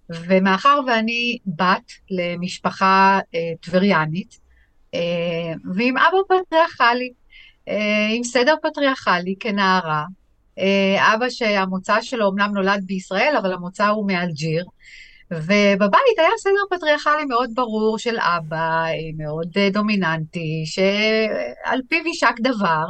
ומאחר 0.09 0.79
ואני 0.87 1.37
בת 1.45 1.91
למשפחה 2.11 3.19
טבריאנית, 3.61 4.39
ועם 5.75 5.97
אבא 5.97 6.17
פטריארכלי, 6.27 7.11
עם 8.15 8.23
סדר 8.23 8.55
פטריארכלי 8.63 9.35
כנערה, 9.39 10.05
אבא 10.97 11.29
שהמוצא 11.29 12.01
שלו 12.01 12.29
אמנם 12.29 12.53
נולד 12.53 12.83
בישראל, 12.85 13.35
אבל 13.41 13.53
המוצא 13.53 13.87
הוא 13.87 14.07
מאלג'יר, 14.07 14.65
ובבית 15.31 16.17
היה 16.19 16.29
סדר 16.37 16.77
פטריארכלי 16.77 17.25
מאוד 17.25 17.49
ברור 17.53 17.99
של 17.99 18.17
אבא, 18.19 18.85
מאוד 19.17 19.47
דומיננטי, 19.71 20.63
שעל 20.65 21.81
פיו 21.89 22.07
יישק 22.07 22.35
דבר, 22.39 22.85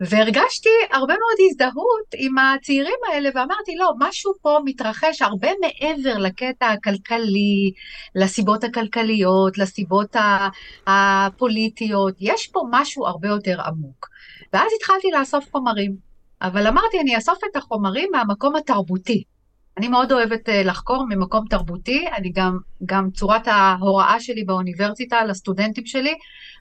והרגשתי 0.00 0.68
הרבה 0.90 1.14
מאוד 1.14 1.50
הזדהות 1.50 2.14
עם 2.16 2.38
הצעירים 2.38 2.98
האלה, 3.08 3.28
ואמרתי, 3.34 3.76
לא, 3.76 3.92
משהו 3.98 4.32
פה 4.42 4.58
מתרחש 4.64 5.22
הרבה 5.22 5.48
מעבר 5.60 6.18
לקטע 6.18 6.66
הכלכלי, 6.66 7.72
לסיבות 8.14 8.64
הכלכליות, 8.64 9.58
לסיבות 9.58 10.16
הפוליטיות, 10.86 12.14
יש 12.20 12.46
פה 12.46 12.62
משהו 12.70 13.06
הרבה 13.06 13.28
יותר 13.28 13.60
עמוק. 13.60 14.08
ואז 14.52 14.72
התחלתי 14.76 15.08
לאסוף 15.18 15.44
חומרים, 15.52 15.96
אבל 16.42 16.66
אמרתי, 16.66 17.00
אני 17.00 17.16
אאסוף 17.16 17.38
את 17.50 17.56
החומרים 17.56 18.08
מהמקום 18.12 18.56
התרבותי. 18.56 19.22
אני 19.78 19.88
מאוד 19.88 20.12
אוהבת 20.12 20.48
אה, 20.48 20.62
לחקור 20.62 21.06
ממקום 21.08 21.44
תרבותי, 21.50 22.04
אני 22.16 22.30
גם, 22.30 22.58
גם 22.86 23.10
צורת 23.10 23.48
ההוראה 23.48 24.20
שלי 24.20 24.44
באוניברסיטה 24.44 25.24
לסטודנטים 25.24 25.86
שלי, 25.86 26.14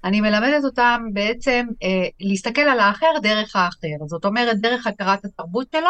אני 0.04 0.22
מלמדת 0.22 0.64
אותם 0.64 1.02
בעצם 1.14 1.66
אה, 1.84 2.08
להסתכל 2.20 2.62
על 2.62 2.80
האחר 2.80 3.12
דרך 3.22 3.56
האחר, 3.56 4.06
זאת 4.08 4.26
אומרת 4.26 4.58
דרך 4.62 4.88
הכרת 4.88 5.26
התרבות 5.26 5.68
שלו, 5.72 5.90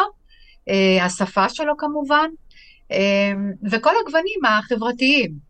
אה, 0.68 1.04
השפה 1.04 1.48
שלו 1.48 1.76
כמובן, 1.76 2.28
אה, 2.92 3.32
וכל 3.70 3.92
הגוונים 4.00 4.44
החברתיים. 4.44 5.48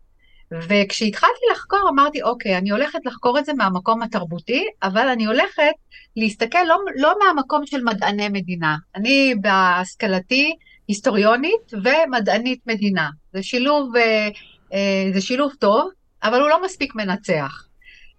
וכשהתחלתי 0.51 1.41
לחקור 1.51 1.89
אמרתי, 1.89 2.21
אוקיי, 2.21 2.57
אני 2.57 2.69
הולכת 2.69 2.99
לחקור 3.05 3.39
את 3.39 3.45
זה 3.45 3.53
מהמקום 3.53 4.01
התרבותי, 4.01 4.65
אבל 4.83 5.07
אני 5.07 5.25
הולכת 5.25 5.73
להסתכל 6.15 6.63
לא, 6.67 6.77
לא 6.95 7.15
מהמקום 7.19 7.65
של 7.65 7.83
מדעני 7.83 8.29
מדינה. 8.29 8.75
אני 8.95 9.35
בהשכלתי, 9.41 10.55
היסטוריונית 10.89 11.73
ומדענית 11.73 12.59
מדינה. 12.67 13.09
זה 13.33 13.43
שילוב, 13.43 13.95
אה, 13.95 14.27
אה, 14.73 15.11
זה 15.13 15.21
שילוב 15.21 15.51
טוב, 15.59 15.89
אבל 16.23 16.41
הוא 16.41 16.49
לא 16.49 16.63
מספיק 16.65 16.95
מנצח. 16.95 17.65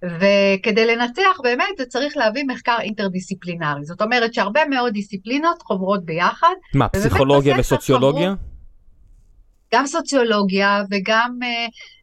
וכדי 0.03 0.87
לנצח 0.87 1.41
באמת 1.43 1.79
זה 1.79 1.87
צריך 1.87 2.17
להביא 2.17 2.45
מחקר 2.49 2.77
אינטרדיסציפלינרי. 2.81 3.85
זאת 3.85 4.03
אומרת 4.03 4.35
שהרבה 4.35 4.61
מאוד 4.71 4.93
דיסציפלינות 4.93 5.63
חוברות 5.63 6.05
ביחד. 6.05 6.55
מה, 6.75 6.89
פסיכולוגיה 6.89 7.57
וסוציולוגיה? 7.59 8.35
גם 9.75 9.87
סוציולוגיה 9.87 10.83
וגם 10.91 11.39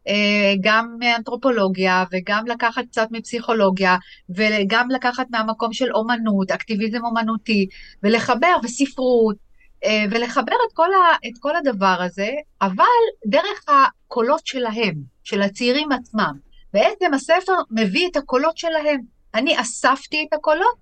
אה, 0.07 0.53
גם 0.61 0.97
אנתרופולוגיה 1.17 2.03
וגם 2.11 2.47
לקחת 2.47 2.83
קצת 2.91 3.07
מפסיכולוגיה 3.11 3.95
וגם 4.29 4.89
לקחת 4.89 5.25
מהמקום 5.29 5.73
של 5.73 5.91
אומנות, 5.93 6.51
אקטיביזם 6.51 7.05
אומנותי 7.05 7.67
ולחבר 8.03 8.55
וספרות 8.63 9.46
ולחבר 9.85 10.55
את 10.67 10.73
כל, 10.73 10.93
ה, 10.93 11.27
את 11.27 11.33
כל 11.39 11.55
הדבר 11.55 11.95
הזה, 11.99 12.29
אבל 12.61 12.85
דרך 13.25 13.65
הקולות 13.67 14.47
שלהם, 14.47 14.95
של 15.23 15.41
הצעירים 15.41 15.91
עצמם. 15.91 16.33
בעצם 16.73 17.13
הספר 17.13 17.53
מביא 17.71 18.07
את 18.07 18.15
הקולות 18.15 18.57
שלהם. 18.57 19.01
אני 19.33 19.61
אספתי 19.61 20.25
את 20.27 20.33
הקולות 20.33 20.77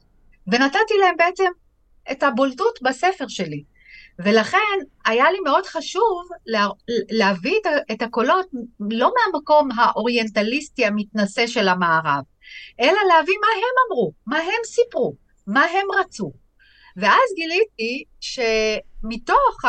ונתתי 0.48 0.94
להם 1.00 1.16
בעצם 1.18 1.52
את 2.12 2.24
הבולטות 2.24 2.80
בספר 2.82 3.28
שלי. 3.28 3.64
ולכן 4.20 4.78
היה 5.06 5.32
לי 5.32 5.40
מאוד 5.40 5.66
חשוב 5.66 6.30
לה, 6.46 6.68
להביא 7.10 7.56
את, 7.62 7.92
את 7.92 8.02
הקולות 8.02 8.46
לא 8.80 9.12
מהמקום 9.16 9.70
האוריינטליסטי 9.78 10.86
המתנשא 10.86 11.48
של 11.48 11.68
המערב, 11.68 12.24
אלא 12.80 13.00
להביא 13.08 13.36
מה 13.42 13.48
הם 13.56 13.76
אמרו, 13.88 14.12
מה 14.28 14.38
הם 14.38 14.64
סיפרו, 14.66 15.14
מה 15.48 15.64
הם 15.64 15.88
רצו. 16.00 16.32
ואז 16.98 17.30
גיליתי 17.36 18.04
שמתוך 18.20 19.62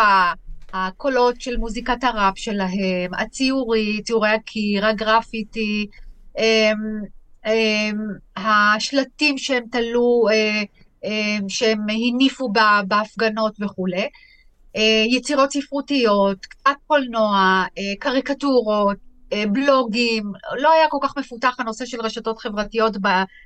הקולות 0.73 1.41
של 1.41 1.57
מוזיקת 1.57 2.05
הראפ 2.05 2.39
שלהם, 2.39 3.15
הציורי, 3.19 4.03
ציורי 4.03 4.29
הקיר, 4.29 4.87
הגרפיטי, 4.87 5.87
הם, 6.37 6.79
הם, 7.45 7.97
השלטים 8.37 9.39
שהם 9.39 9.65
תלו, 9.73 10.25
הם, 11.03 11.49
שהם 11.49 11.79
הניפו 11.89 12.53
בהפגנות 12.89 13.57
וכולי, 13.61 14.09
יצירות 15.07 15.53
ספרותיות, 15.53 16.47
קצת 16.47 16.71
קולנוע, 16.87 17.65
קריקטורות, 17.99 19.06
בלוגים, 19.53 20.33
לא 20.59 20.73
היה 20.73 20.89
כל 20.89 20.99
כך 21.03 21.17
מפותח 21.19 21.55
הנושא 21.59 21.87
של 21.87 22.01
רשתות 22.01 22.39
חברתיות 22.39 22.97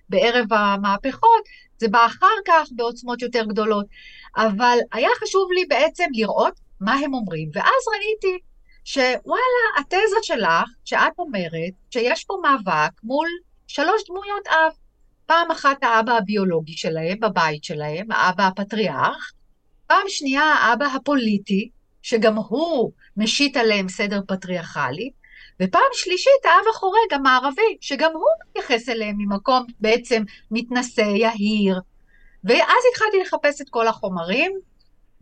בערב 0.08 0.52
המהפכות, 0.52 1.42
זה 1.78 1.88
בא 1.88 2.06
אחר 2.06 2.26
כך 2.46 2.68
בעוצמות 2.72 3.22
יותר 3.22 3.44
גדולות, 3.44 3.87
אבל 4.37 4.78
היה 4.92 5.08
חשוב 5.22 5.52
לי 5.52 5.64
בעצם 5.64 6.04
לראות 6.12 6.60
מה 6.80 6.94
הם 6.94 7.14
אומרים, 7.14 7.50
ואז 7.54 7.82
ראיתי 7.92 8.38
שוואלה, 8.84 9.66
התזה 9.78 10.16
שלך, 10.22 10.70
שאת 10.84 11.18
אומרת 11.18 11.72
שיש 11.90 12.25
פה 12.25 12.34
מאבק 12.42 12.92
מול 13.02 13.28
שלוש 13.66 14.02
דמויות 14.08 14.46
אב. 14.46 14.72
פעם 15.26 15.50
אחת 15.50 15.82
האבא 15.82 16.12
הביולוגי 16.12 16.72
שלהם, 16.76 17.20
בבית 17.20 17.64
שלהם, 17.64 18.12
האבא 18.12 18.46
הפטריארך, 18.46 19.32
פעם 19.87 20.04
שנייה 20.08 20.42
האבא 20.42 20.87
הפוליטי, 20.87 21.70
שגם 22.02 22.37
הוא 22.37 22.92
משית 23.16 23.56
עליהם 23.56 23.88
סדר 23.88 24.20
פטריארכלי, 24.28 25.10
ופעם 25.60 25.82
שלישית, 25.92 26.44
האב 26.44 26.68
החורג 26.70 27.12
המערבי, 27.14 27.76
שגם 27.80 28.10
הוא 28.12 28.26
מתייחס 28.48 28.88
אליהם 28.88 29.14
ממקום 29.18 29.66
בעצם 29.80 30.22
מתנשא, 30.50 31.00
יהיר. 31.00 31.80
ואז 32.44 32.82
התחלתי 32.92 33.20
לחפש 33.20 33.60
את 33.60 33.68
כל 33.70 33.88
החומרים, 33.88 34.52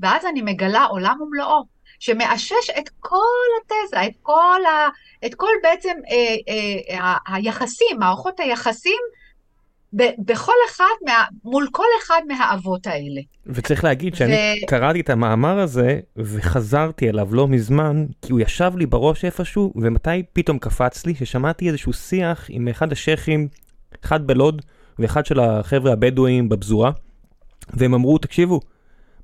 ואז 0.01 0.27
אני 0.27 0.43
מגלה 0.43 0.85
עולם 0.85 1.23
ומלואו, 1.23 1.63
שמאשש 2.01 2.71
את 2.79 2.89
כל 3.01 3.47
התזה, 3.61 4.07
את 4.07 4.17
כל, 4.23 4.61
ה, 4.67 4.89
את 5.27 5.35
כל 5.35 5.53
בעצם 5.63 5.97
אה, 6.11 6.37
אה, 6.49 7.05
ה, 7.05 7.35
היחסים, 7.35 7.99
מערכות 7.99 8.41
היחסים 8.41 9.01
בכל 9.93 10.53
אחד, 10.71 10.85
מה, 11.07 11.25
מול 11.45 11.69
כל 11.73 11.87
אחד 12.03 12.21
מהאבות 12.29 12.87
האלה. 12.87 13.21
וצריך 13.47 13.85
להגיד 13.85 14.15
שאני 14.15 14.33
ו... 14.33 14.67
קראתי 14.67 15.01
את 15.01 15.11
המאמר 15.11 15.59
הזה 15.59 16.01
וחזרתי 16.17 17.09
אליו 17.09 17.35
לא 17.35 17.49
מזמן, 17.49 18.07
כי 18.23 18.33
הוא 18.33 18.41
ישב 18.41 18.73
לי 18.77 18.87
בראש 18.87 19.25
איפשהו, 19.25 19.73
ומתי 19.77 20.23
פתאום 20.33 20.59
קפץ 20.59 21.07
לי 21.07 21.15
ששמעתי 21.15 21.69
איזשהו 21.69 21.93
שיח 21.93 22.47
עם 22.49 22.69
אחד 22.69 22.93
השייחים, 22.93 23.49
אחד 24.05 24.27
בלוד 24.27 24.63
ואחד 24.99 25.27
של 25.27 25.41
החבר'ה 25.41 25.93
הבדואים 25.93 26.49
בפזורה, 26.49 26.91
והם 27.75 27.95
אמרו, 27.95 28.19
תקשיבו, 28.19 28.61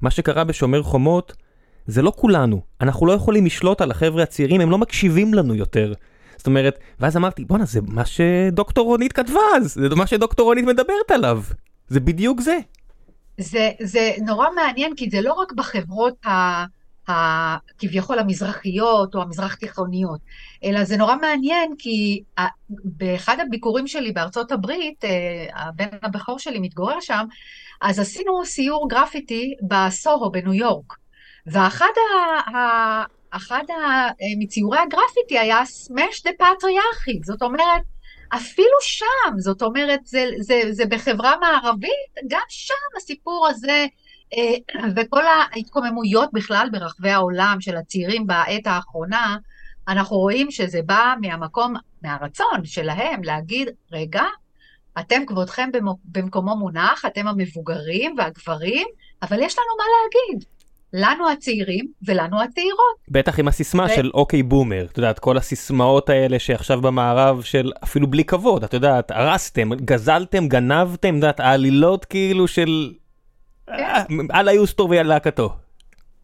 מה 0.01 0.11
שקרה 0.11 0.45
בשומר 0.45 0.83
חומות 0.83 1.33
זה 1.87 2.03
לא 2.03 2.13
כולנו, 2.17 2.61
אנחנו 2.81 3.07
לא 3.07 3.13
יכולים 3.13 3.47
לשלוט 3.47 3.81
על 3.81 3.91
החבר'ה 3.91 4.23
הצעירים, 4.23 4.61
הם 4.61 4.71
לא 4.71 4.79
מקשיבים 4.79 5.35
לנו 5.35 5.55
יותר. 5.55 5.93
זאת 6.37 6.47
אומרת, 6.47 6.79
ואז 7.01 7.17
אמרתי, 7.17 7.45
בואנה, 7.45 7.65
זה 7.65 7.81
מה 7.89 8.05
שדוקטור 8.05 8.87
רונית 8.87 9.13
כתבה 9.13 9.41
אז, 9.57 9.75
זה 9.75 9.95
מה 9.97 10.07
שדוקטור 10.07 10.47
רונית 10.47 10.65
מדברת 10.65 11.11
עליו. 11.11 11.43
זה 11.89 12.01
בדיוק 12.01 12.41
זה. 12.41 12.59
זה, 13.39 13.71
זה 13.81 14.11
נורא 14.27 14.47
מעניין, 14.55 14.95
כי 14.97 15.11
זה 15.11 15.21
לא 15.21 15.33
רק 15.33 15.53
בחברות 15.53 16.27
ה... 16.27 16.65
כביכול 17.79 18.19
המזרחיות 18.19 19.15
או 19.15 19.23
המזרח 19.23 19.55
תיכוניות, 19.55 20.21
אלא 20.65 20.85
זה 20.85 20.97
נורא 20.97 21.17
מעניין 21.17 21.75
כי 21.79 22.23
באחד 22.69 23.37
הביקורים 23.41 23.87
שלי 23.87 24.13
בארצות 24.13 24.53
הברית, 24.53 25.05
הבן 25.55 25.89
הבכור 26.03 26.39
שלי 26.39 26.59
מתגורר 26.59 27.01
שם, 27.01 27.25
אז 27.83 27.99
עשינו 27.99 28.45
סיור 28.45 28.89
גרפיטי 28.89 29.55
בסוהו 29.69 30.33
בניו 30.33 30.55
יורק, 30.55 30.93
ואחד 31.47 31.87
ה... 31.97 32.57
ה... 32.57 33.05
אחד 33.37 33.65
מציורי 34.39 34.79
הגרפיטי 34.79 35.39
היה 35.39 35.65
סמש 35.65 36.23
דה 36.23 36.31
פטריארכית, 36.39 37.25
זאת 37.25 37.43
אומרת, 37.43 37.83
אפילו 38.29 38.77
שם, 38.81 39.39
זאת 39.39 39.63
אומרת, 39.63 40.01
זה, 40.05 40.27
זה, 40.41 40.63
זה 40.71 40.87
בחברה 40.87 41.35
מערבית, 41.41 42.15
גם 42.29 42.43
שם 42.49 42.97
הסיפור 42.97 43.47
הזה, 43.51 43.87
אה, 44.35 44.83
וכל 44.97 45.23
ההתקוממויות 45.27 46.31
בכלל 46.33 46.69
ברחבי 46.73 47.11
העולם 47.11 47.57
של 47.61 47.77
הצעירים 47.77 48.27
בעת 48.27 48.67
האחרונה, 48.67 49.37
אנחנו 49.89 50.17
רואים 50.17 50.51
שזה 50.51 50.81
בא 50.87 51.15
מהמקום, 51.21 51.75
מהרצון 52.03 52.65
שלהם 52.65 53.25
להגיד, 53.25 53.69
רגע, 53.93 54.25
אתם 54.99 55.27
כבודכם 55.27 55.71
במקומו 56.05 56.57
מונח, 56.57 57.05
אתם 57.05 57.27
המבוגרים 57.29 58.15
והגברים, 58.19 58.87
אבל 59.23 59.43
יש 59.43 59.59
לנו 59.59 59.67
מה 59.79 59.85
להגיד. 59.95 60.45
לנו 60.95 61.31
הצעירים 61.31 61.87
ולנו 62.03 62.43
הצעירות. 62.43 62.97
בטח 63.09 63.39
עם 63.39 63.49
הסיסמה 63.49 63.85
ו... 63.85 63.95
של 63.95 64.11
אוקיי 64.15 64.43
בומר, 64.43 64.85
את 64.93 64.99
יודעת, 64.99 65.19
כל 65.19 65.37
הסיסמאות 65.37 66.09
האלה 66.09 66.39
שעכשיו 66.39 66.81
במערב 66.81 67.43
של 67.43 67.73
אפילו 67.85 68.07
בלי 68.07 68.25
כבוד, 68.25 68.65
את 68.65 68.75
יודעת, 68.75 69.11
הרסתם, 69.11 69.75
גזלתם, 69.75 70.49
גנבתם, 70.49 71.09
את 71.09 71.15
יודעת, 71.15 71.41
העלילות 71.41 72.05
כאילו 72.05 72.49
של... 72.49 72.93
כן. 73.67 74.03
אללה 74.35 74.53
יוסטור 74.53 74.89
ולהקתו. 74.91 75.53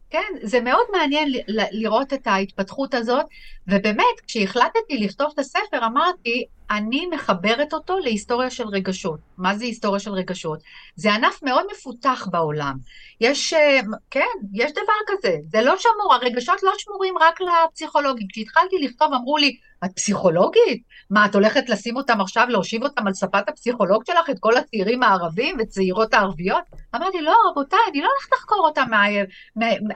כן, 0.09 0.33
זה 0.41 0.61
מאוד 0.61 0.85
מעניין 0.91 1.29
לראות 1.71 2.13
את 2.13 2.27
ההתפתחות 2.27 2.93
הזאת, 2.93 3.25
ובאמת, 3.67 4.19
כשהחלטתי 4.27 4.97
לכתוב 4.99 5.31
את 5.33 5.39
הספר, 5.39 5.85
אמרתי, 5.85 6.45
אני 6.71 7.05
מחברת 7.05 7.73
אותו 7.73 7.97
להיסטוריה 7.99 8.49
של 8.49 8.67
רגשות. 8.67 9.19
מה 9.37 9.55
זה 9.57 9.65
היסטוריה 9.65 9.99
של 9.99 10.11
רגשות? 10.11 10.59
זה 10.95 11.13
ענף 11.13 11.43
מאוד 11.43 11.65
מפותח 11.71 12.27
בעולם. 12.31 12.77
יש, 13.21 13.53
אה, 13.53 13.79
כן, 14.11 14.25
יש 14.53 14.71
דבר 14.71 14.93
כזה, 15.07 15.35
זה 15.51 15.61
לא 15.61 15.75
שמור, 15.77 16.13
הרגשות 16.13 16.63
לא 16.63 16.71
שמורים 16.77 17.17
רק 17.17 17.39
לפסיכולוגים. 17.41 18.27
כשהתחלתי 18.27 18.75
לכתוב 18.81 19.13
אמרו 19.13 19.37
לי, 19.37 19.57
את 19.85 19.91
פסיכולוגית? 19.95 20.83
מה, 21.09 21.25
את 21.25 21.35
הולכת 21.35 21.69
לשים 21.69 21.95
אותם 21.95 22.21
עכשיו, 22.21 22.45
להושיב 22.49 22.83
אותם 22.83 23.07
על 23.07 23.13
שפת 23.13 23.49
הפסיכולוג 23.49 24.03
שלך, 24.05 24.29
את 24.29 24.39
כל 24.39 24.57
הצעירים 24.57 25.03
הערבים 25.03 25.55
וצעירות 25.59 26.13
הערביות? 26.13 26.63
אמרתי, 26.95 27.21
לא, 27.21 27.35
רבותיי, 27.51 27.79
אני 27.89 28.01
לא 28.01 28.07
הולכת 28.07 28.33
לחקור 28.33 28.67
אותם, 28.67 28.85
מה... 28.89 29.05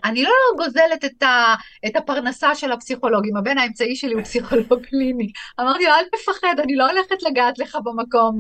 אני 0.04 0.24
לא 0.24 0.32
גוזלת 0.58 1.06
את, 1.06 1.24
ה... 1.24 1.56
את 1.88 1.96
הפרנסה 1.96 2.56
של 2.56 2.72
הפסיכולוגים, 2.72 3.38
הבן 3.38 3.58
האמצעי 3.58 3.96
שלי 3.96 4.13
הוא 4.13 4.22
פסיכולוג 4.22 4.86
קליני. 4.89 5.32
אמרתי 5.60 5.86
לו, 5.86 5.92
אל 5.92 6.06
תפחד, 6.12 6.60
אני 6.63 6.75
לא 6.75 6.89
הולכת 6.89 7.24
לגעת 7.24 7.60
לך 7.60 7.77
במקום, 7.84 8.38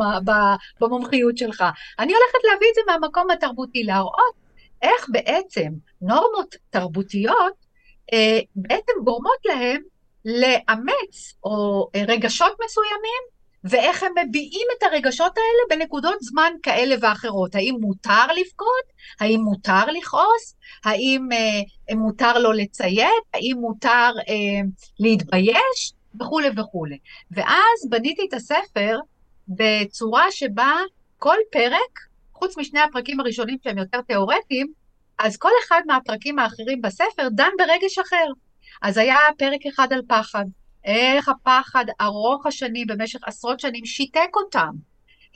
במומחיות 0.81 1.37
שלך. 1.37 1.63
אני 1.99 2.13
הולכת 2.13 2.39
להביא 2.51 2.67
את 2.69 2.75
זה 2.75 2.81
מהמקום 2.87 3.31
התרבותי, 3.31 3.83
להראות 3.83 4.45
איך 4.81 5.09
בעצם 5.09 5.69
נורמות 6.01 6.55
תרבותיות 6.69 7.53
אה, 8.13 8.39
בעצם 8.55 8.93
גורמות 9.03 9.39
להם 9.45 9.81
לאמץ 10.25 11.33
או 11.43 11.87
אה, 11.95 12.03
רגשות 12.07 12.57
מסוימים, 12.65 13.35
ואיך 13.63 14.03
הם 14.03 14.11
מביעים 14.25 14.67
את 14.77 14.83
הרגשות 14.83 15.37
האלה 15.37 15.79
בנקודות 15.79 16.17
זמן 16.21 16.51
כאלה 16.63 16.95
ואחרות. 17.01 17.55
האם 17.55 17.75
מותר 17.81 18.27
לבכות? 18.37 18.85
האם 19.19 19.39
מותר 19.41 19.85
לכעוס? 19.97 20.55
האם 20.85 21.29
אה, 21.31 21.95
מותר 21.95 22.39
לא 22.39 22.53
לציית? 22.53 23.23
האם 23.33 23.57
מותר 23.59 24.11
אה, 24.29 24.61
להתבייש? 24.99 25.93
וכולי 26.19 26.49
וכולי. 26.57 26.97
ואז 27.31 27.89
בניתי 27.89 28.25
את 28.29 28.33
הספר 28.33 28.99
בצורה 29.47 30.31
שבה 30.31 30.73
כל 31.17 31.37
פרק, 31.51 31.99
חוץ 32.33 32.57
משני 32.57 32.79
הפרקים 32.79 33.19
הראשונים 33.19 33.57
שהם 33.63 33.77
יותר 33.77 34.01
תיאורטיים, 34.01 34.73
אז 35.19 35.37
כל 35.37 35.49
אחד 35.65 35.81
מהפרקים 35.87 36.39
האחרים 36.39 36.81
בספר 36.81 37.29
דן 37.31 37.49
ברגש 37.57 37.99
אחר. 37.99 38.25
אז 38.81 38.97
היה 38.97 39.17
פרק 39.37 39.59
אחד 39.73 39.93
על 39.93 40.01
פחד. 40.07 40.45
איך 40.85 41.29
הפחד 41.29 41.85
ארוך 42.01 42.45
השנים, 42.45 42.87
במשך 42.87 43.19
עשרות 43.25 43.59
שנים, 43.59 43.85
שיתק 43.85 44.29
אותם. 44.35 44.69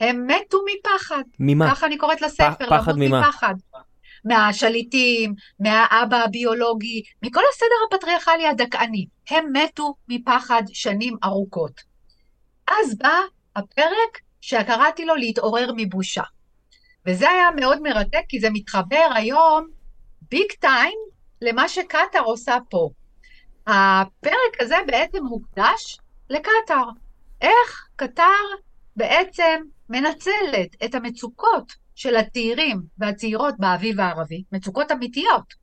הם 0.00 0.26
מתו 0.26 0.58
מפחד. 0.78 1.22
ממה? 1.38 1.70
ככה 1.70 1.86
אני 1.86 1.98
קוראת 1.98 2.22
לספר, 2.22 2.54
פ- 2.54 2.68
פחד 2.68 2.92
ממה? 2.96 3.20
מפחד. 3.20 3.54
מהשליטים, 4.24 5.34
מהאבא 5.60 6.16
הביולוגי, 6.16 7.02
מכל 7.22 7.40
הסדר 7.54 7.96
הפטריארכלי 7.96 8.46
הדכאני. 8.46 9.06
הם 9.30 9.52
מתו 9.52 9.94
מפחד 10.08 10.62
שנים 10.72 11.16
ארוכות. 11.24 11.80
אז 12.68 12.98
בא 12.98 13.18
הפרק 13.56 14.18
שקראתי 14.40 15.04
לו 15.04 15.14
להתעורר 15.14 15.70
מבושה. 15.76 16.22
וזה 17.06 17.30
היה 17.30 17.48
מאוד 17.56 17.82
מרתק, 17.82 18.22
כי 18.28 18.40
זה 18.40 18.48
מתחבר 18.52 19.08
היום 19.14 19.66
ביג 20.30 20.52
טיים 20.60 20.98
למה 21.42 21.68
שקטאר 21.68 22.20
עושה 22.24 22.56
פה. 22.70 22.88
הפרק 23.66 24.60
הזה 24.60 24.76
בעצם 24.86 25.24
מוקדש 25.24 25.98
לקטאר. 26.30 26.88
איך 27.40 27.88
קטאר 27.96 28.46
בעצם 28.96 29.62
מנצלת 29.88 30.84
את 30.84 30.94
המצוקות 30.94 31.72
של 31.94 32.16
הצעירים 32.16 32.82
והצעירות 32.98 33.54
באביב 33.58 34.00
הערבי, 34.00 34.42
מצוקות 34.52 34.92
אמיתיות, 34.92 35.54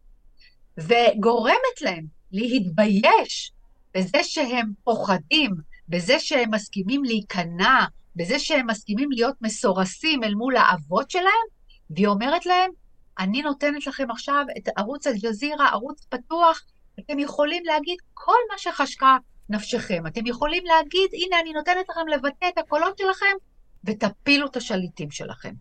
וגורמת 0.77 1.81
להם 1.81 2.05
להתבייש 2.31 3.51
בזה 3.93 4.23
שהם 4.23 4.71
פוחדים, 4.83 5.51
בזה 5.89 6.19
שהם 6.19 6.53
מסכימים 6.53 7.03
להיכנע, 7.03 7.85
בזה 8.15 8.39
שהם 8.39 8.67
מסכימים 8.67 9.11
להיות 9.11 9.35
מסורסים 9.41 10.23
אל 10.23 10.35
מול 10.35 10.55
האבות 10.57 11.11
שלהם, 11.11 11.47
והיא 11.89 12.07
אומרת 12.07 12.45
להם, 12.45 12.71
אני 13.19 13.41
נותנת 13.41 13.87
לכם 13.87 14.11
עכשיו 14.11 14.45
את 14.57 14.69
ערוץ 14.77 15.07
אל-ג'זירה, 15.07 15.69
ערוץ 15.69 16.05
פתוח, 16.09 16.63
אתם 16.99 17.19
יכולים 17.19 17.63
להגיד 17.65 17.97
כל 18.13 18.37
מה 18.51 18.57
שחשקה 18.57 19.17
נפשכם. 19.49 20.07
אתם 20.07 20.25
יכולים 20.25 20.63
להגיד, 20.65 21.09
הנה, 21.13 21.39
אני 21.41 21.53
נותנת 21.53 21.89
לכם 21.89 22.07
לבטא 22.07 22.45
את 22.53 22.57
הקולות 22.57 22.97
שלכם, 22.97 23.35
ותפילו 23.83 24.47
את 24.47 24.55
השליטים 24.55 25.11
שלכם. 25.11 25.53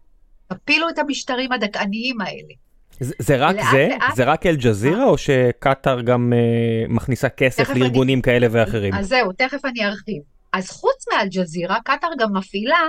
תפילו 0.48 0.88
את 0.88 0.98
המשטרים 0.98 1.52
הדכאניים 1.52 2.20
האלה. 2.20 2.54
זה, 3.00 3.14
זה 3.18 3.36
רק 3.36 3.56
לאט, 3.56 3.64
זה? 3.70 3.88
לאט... 3.90 4.16
זה 4.16 4.24
רק 4.24 4.46
אל-ג'זירה, 4.46 5.04
או 5.04 5.18
שקטאר 5.18 6.00
גם 6.00 6.32
uh, 6.32 6.92
מכניסה 6.92 7.28
כסף 7.28 7.68
לארגונים 7.70 8.18
אני... 8.18 8.22
כאלה 8.22 8.46
ואחרים? 8.50 8.94
אז 8.94 9.08
זהו, 9.08 9.32
תכף 9.32 9.64
אני 9.64 9.86
ארחיב. 9.86 10.22
אז 10.52 10.70
חוץ 10.70 11.04
מאל-ג'זירה, 11.12 11.78
קטאר 11.84 12.08
גם 12.18 12.36
מפעילה 12.36 12.80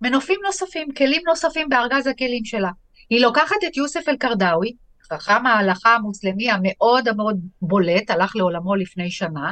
מנופים 0.00 0.40
נוספים, 0.46 0.92
כלים 0.92 1.22
נוספים 1.26 1.68
בארגז 1.68 2.06
הכלים 2.06 2.44
שלה. 2.44 2.70
היא 3.10 3.20
לוקחת 3.20 3.56
את 3.66 3.76
יוסף 3.76 4.08
אל-קרדאווי, 4.08 4.72
חכם 5.12 5.46
ההלכה 5.46 5.94
המוסלמי 5.94 6.50
המאוד 6.50 7.08
המאוד 7.08 7.40
בולט, 7.62 8.10
הלך 8.10 8.36
לעולמו 8.36 8.74
לפני 8.74 9.10
שנה, 9.10 9.50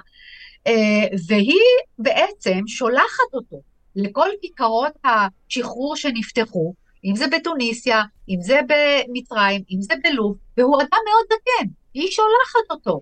אה, 0.66 1.06
והיא 1.28 1.78
בעצם 1.98 2.60
שולחת 2.66 3.34
אותו 3.34 3.62
לכל 3.96 4.28
כיכרות 4.42 4.92
השחרור 5.04 5.96
שנפתחו, 5.96 6.74
אם 7.04 7.16
זה 7.16 7.24
בתוניסיה, 7.28 8.02
אם 8.28 8.40
זה 8.40 8.60
במצרים, 8.62 9.62
אם 9.70 9.80
זה 9.80 9.94
בלוב, 10.02 10.36
והוא 10.56 10.80
אדם 10.80 10.98
מאוד 11.08 11.24
זקן, 11.24 11.68
היא 11.94 12.10
שולחת 12.10 12.70
אותו. 12.70 13.00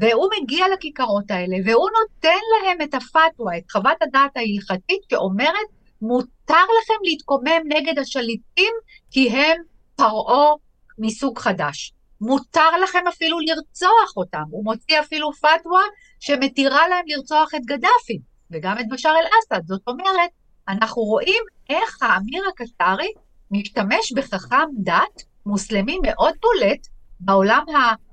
והוא 0.00 0.28
מגיע 0.42 0.66
לכיכרות 0.74 1.30
האלה, 1.30 1.56
והוא 1.64 1.88
נותן 2.00 2.38
להם 2.52 2.82
את 2.82 2.94
הפתווה, 2.94 3.58
את 3.58 3.70
חוות 3.70 4.02
הדעת 4.02 4.36
ההלכתית 4.36 5.00
שאומרת, 5.10 5.68
מותר 6.02 6.64
לכם 6.82 6.94
להתקומם 7.02 7.60
נגד 7.68 7.98
השליטים 7.98 8.74
כי 9.10 9.30
הם 9.30 9.62
פרעה 9.96 10.52
מסוג 10.98 11.38
חדש. 11.38 11.92
מותר 12.20 12.76
לכם 12.82 13.06
אפילו 13.08 13.38
לרצוח 13.40 14.16
אותם. 14.16 14.42
הוא 14.50 14.64
מוציא 14.64 15.00
אפילו 15.00 15.32
פתווה 15.32 15.82
שמתירה 16.20 16.88
להם 16.88 17.04
לרצוח 17.06 17.54
את 17.54 17.60
גדאפי, 17.66 18.18
וגם 18.50 18.78
את 18.78 18.84
בשאר 18.90 19.10
אל-אסד. 19.10 19.66
זאת 19.66 19.82
אומרת, 19.88 20.30
אנחנו 20.68 21.02
רואים 21.02 21.42
איך 21.70 22.02
האמיר 22.02 22.42
הקטרי 22.48 23.12
משתמש 23.50 24.12
בחכם 24.12 24.68
דת 24.78 25.22
מוסלמי 25.46 25.98
מאוד 26.02 26.34
בולט 26.42 26.86
בעולם 27.20 27.64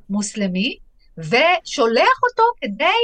המוסלמי, 0.09 0.77
ושולח 1.17 2.19
אותו 2.29 2.43
כדי 2.61 3.01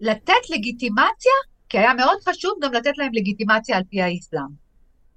לתת 0.00 0.50
לגיטימציה, 0.50 1.32
כי 1.68 1.78
היה 1.78 1.94
מאוד 1.94 2.18
חשוב 2.28 2.52
גם 2.62 2.72
לתת 2.72 2.98
להם 2.98 3.10
לגיטימציה 3.12 3.76
על 3.76 3.82
פי 3.90 4.02
האסלאם. 4.02 4.70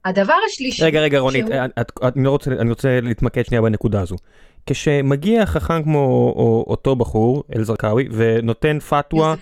הדבר 0.06 0.36
השלישי... 0.48 0.84
רגע, 0.84 1.02
רגע, 1.02 1.20
רונית, 1.20 1.46
שהוא... 1.48 1.66
את, 1.66 1.72
את, 1.82 1.92
אני, 2.16 2.24
לא 2.24 2.30
רוצה, 2.30 2.52
אני 2.52 2.70
רוצה 2.70 3.00
להתמקד 3.02 3.46
שנייה 3.46 3.62
בנקודה 3.62 4.02
הזו. 4.02 4.16
כשמגיע 4.66 5.46
חכם 5.46 5.84
כמו 5.84 6.34
או, 6.36 6.66
אותו 6.68 6.96
בחור, 6.96 7.44
אל-זרקאווי, 7.56 8.08
ונותן 8.12 8.80
פתווה, 8.80 9.36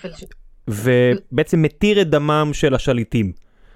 ובעצם 0.67 1.61
מתיר 1.61 2.01
את 2.01 2.09
דמם 2.09 2.49
של 2.53 2.75
השליטים. 2.75 3.31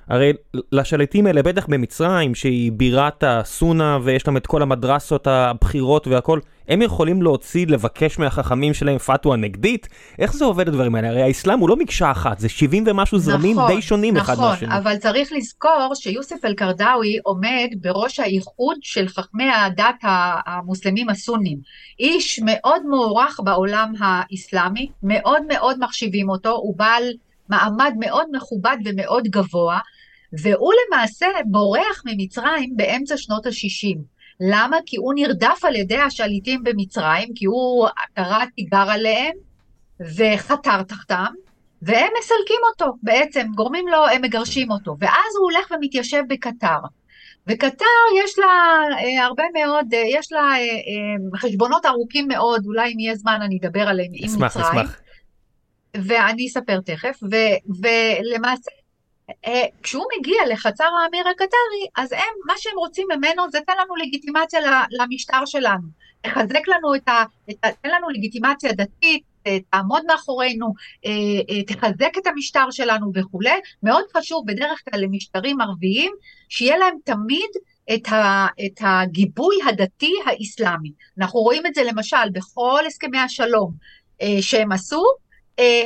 הרי 0.07 0.33
לשליטים 0.71 1.27
האלה, 1.27 1.43
בטח 1.43 1.65
במצרים, 1.67 2.35
שהיא 2.35 2.71
בירת 2.71 3.23
הסונה 3.27 3.99
ויש 4.03 4.27
להם 4.27 4.37
את 4.37 4.47
כל 4.47 4.61
המדרסות 4.61 5.27
הבכירות 5.27 6.07
והכל, 6.07 6.39
הם 6.67 6.81
יכולים 6.81 7.21
להוציא, 7.21 7.67
לבקש 7.67 8.19
מהחכמים 8.19 8.73
שלהם 8.73 8.97
פתווה 8.97 9.35
נגדית? 9.35 9.87
איך 10.19 10.33
זה 10.33 10.45
עובד 10.45 10.67
הדברים 10.67 10.95
האלה? 10.95 11.09
הרי 11.09 11.21
האסלאם 11.21 11.59
הוא 11.59 11.69
לא 11.69 11.75
מקשה 11.75 12.11
אחת, 12.11 12.39
זה 12.39 12.49
70 12.49 12.83
ומשהו 12.87 13.19
זרמים 13.19 13.57
נכון, 13.57 13.75
די 13.75 13.81
שונים 13.81 14.17
נכון, 14.17 14.33
אחד 14.33 14.43
מהשני. 14.43 14.67
נכון, 14.67 14.77
אבל 14.79 14.97
צריך 14.97 15.31
לזכור 15.31 15.91
שיוסף 15.95 16.45
אל-קרדאווי 16.45 17.17
עומד 17.23 17.67
בראש 17.81 18.19
האיחוד 18.19 18.77
של 18.81 19.07
חכמי 19.07 19.49
הדת 19.49 19.95
המוסלמים 20.03 21.09
הסונים. 21.09 21.57
איש 21.99 22.39
מאוד 22.45 22.81
מוערך 22.85 23.39
בעולם 23.43 23.93
האסלאמי, 23.99 24.89
מאוד 25.03 25.41
מאוד 25.47 25.77
מחשיבים 25.79 26.29
אותו, 26.29 26.51
הוא 26.51 26.77
בעל 26.77 27.03
מעמד 27.49 27.93
מאוד 27.99 28.27
מכובד 28.33 28.77
ומאוד 28.85 29.23
גבוה, 29.27 29.79
והוא 30.33 30.73
למעשה 30.87 31.25
בורח 31.45 32.03
ממצרים 32.05 32.73
באמצע 32.75 33.17
שנות 33.17 33.45
ה-60. 33.45 33.97
למה? 34.39 34.77
כי 34.85 34.97
הוא 34.97 35.13
נרדף 35.15 35.65
על 35.65 35.75
ידי 35.75 35.97
השליטים 35.97 36.63
במצרים, 36.63 37.29
כי 37.35 37.45
הוא 37.45 37.87
קרא 38.13 38.45
תיגר 38.55 38.85
עליהם 38.89 39.33
וחתר 39.99 40.83
תחתם, 40.83 41.33
והם 41.81 42.09
מסלקים 42.19 42.59
אותו 42.69 42.93
בעצם, 43.03 43.47
גורמים 43.55 43.87
לו, 43.87 44.07
הם 44.07 44.21
מגרשים 44.21 44.71
אותו, 44.71 44.95
ואז 44.99 45.35
הוא 45.39 45.51
הולך 45.51 45.71
ומתיישב 45.71 46.21
בקטר. 46.29 46.79
וקטר 47.47 47.85
יש 48.23 48.39
לה 48.39 48.45
אה, 48.99 49.25
הרבה 49.25 49.43
מאוד, 49.53 49.93
אה, 49.93 50.03
יש 50.07 50.31
לה 50.31 50.39
אה, 50.39 50.57
אה, 50.57 51.39
חשבונות 51.39 51.85
ארוכים 51.85 52.27
מאוד, 52.27 52.65
אולי 52.65 52.93
אם 52.93 52.99
יהיה 52.99 53.15
זמן 53.15 53.39
אני 53.41 53.59
אדבר 53.61 53.81
עליהם 53.81 54.11
עם 54.13 54.29
אשמח, 54.29 54.57
מצרים. 54.57 54.79
אשמח. 54.79 55.01
ואני 55.95 56.47
אספר 56.47 56.79
תכף, 56.85 57.19
ו, 57.31 57.35
ולמעשה, 57.81 58.71
כשהוא 59.83 60.05
מגיע 60.19 60.37
לחצר 60.49 60.83
האמיר 61.03 61.27
הקטרי, 61.27 61.87
אז 61.97 62.11
הם, 62.11 62.33
מה 62.47 62.53
שהם 62.57 62.77
רוצים 62.77 63.07
ממנו 63.15 63.43
זה 63.51 63.59
תן 63.67 63.73
לנו 63.81 63.95
לגיטימציה 63.95 64.59
למשטר 64.91 65.45
שלנו, 65.45 65.87
תחזק 66.21 66.67
לנו 66.67 66.95
את 66.95 67.07
ה... 67.07 67.23
תן 67.81 67.89
לנו 67.89 68.09
לגיטימציה 68.09 68.71
דתית, 68.73 69.23
אה, 69.47 69.57
תעמוד 69.69 70.03
מאחורינו, 70.07 70.73
אה, 71.05 71.11
אה, 71.49 71.63
תחזק 71.63 72.17
את 72.17 72.27
המשטר 72.27 72.71
שלנו 72.71 73.11
וכולי. 73.15 73.59
מאוד 73.83 74.03
חשוב 74.17 74.43
בדרך 74.47 74.81
כלל 74.89 75.01
למשטרים 75.01 75.61
ערביים, 75.61 76.11
שיהיה 76.49 76.77
להם 76.77 76.97
תמיד 77.03 77.49
את, 77.93 78.07
ה, 78.07 78.47
את 78.65 78.79
הגיבוי 78.81 79.55
הדתי 79.67 80.13
האסלאמי. 80.25 80.91
אנחנו 81.19 81.39
רואים 81.39 81.65
את 81.65 81.75
זה 81.75 81.83
למשל 81.83 82.29
בכל 82.33 82.85
הסכמי 82.87 83.17
השלום 83.19 83.71
אה, 84.21 84.37
שהם 84.41 84.71
עשו, 84.71 85.03
אה, 85.03 85.24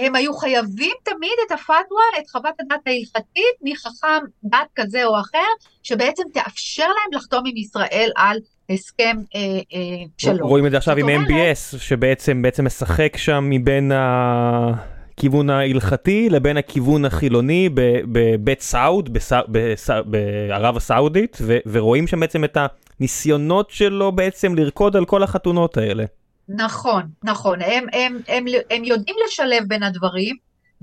הם 0.05 0.15
היו 0.15 0.33
חייבים 0.33 0.93
תמיד 1.03 1.31
את 1.47 1.51
הפתווה, 1.51 2.03
את 2.19 2.29
חוות 2.29 2.53
הדעת 2.59 2.79
ההלכתית 2.87 3.55
מחכם 3.61 4.25
דת 4.43 4.67
כזה 4.75 5.05
או 5.05 5.19
אחר, 5.19 5.67
שבעצם 5.83 6.23
תאפשר 6.33 6.83
להם 6.87 7.19
לחתום 7.19 7.43
עם 7.45 7.57
ישראל 7.57 8.09
על 8.15 8.37
הסכם 8.69 9.17
אה, 9.35 9.41
אה, 9.73 10.05
שלום. 10.17 10.47
רואים 10.49 10.65
את 10.65 10.71
זה 10.71 10.77
עכשיו 10.77 10.97
עם 10.97 11.09
MBS, 11.09 11.77
שבעצם 11.77 12.41
בעצם 12.41 12.65
משחק 12.65 13.17
שם 13.17 13.47
מבין 13.49 13.91
הכיוון 13.95 15.49
ההלכתי 15.49 16.29
לבין 16.29 16.57
הכיוון 16.57 17.05
החילוני 17.05 17.69
בבית 18.11 18.61
סעוד, 18.61 19.09
בסע- 19.13 20.01
בערב 20.05 20.77
הסעודית, 20.77 21.37
ורואים 21.65 22.07
שם 22.07 22.19
בעצם 22.19 22.43
את 22.43 22.57
הניסיונות 22.99 23.69
שלו 23.69 24.11
בעצם 24.11 24.55
לרקוד 24.55 24.95
על 24.95 25.05
כל 25.05 25.23
החתונות 25.23 25.77
האלה. 25.77 26.03
נכון, 26.49 27.03
נכון, 27.23 27.61
הם, 27.61 27.85
הם, 27.93 28.17
הם, 28.27 28.45
הם 28.69 28.83
יודעים 28.83 29.15
לשלב 29.25 29.63
בין 29.67 29.83
הדברים, 29.83 30.35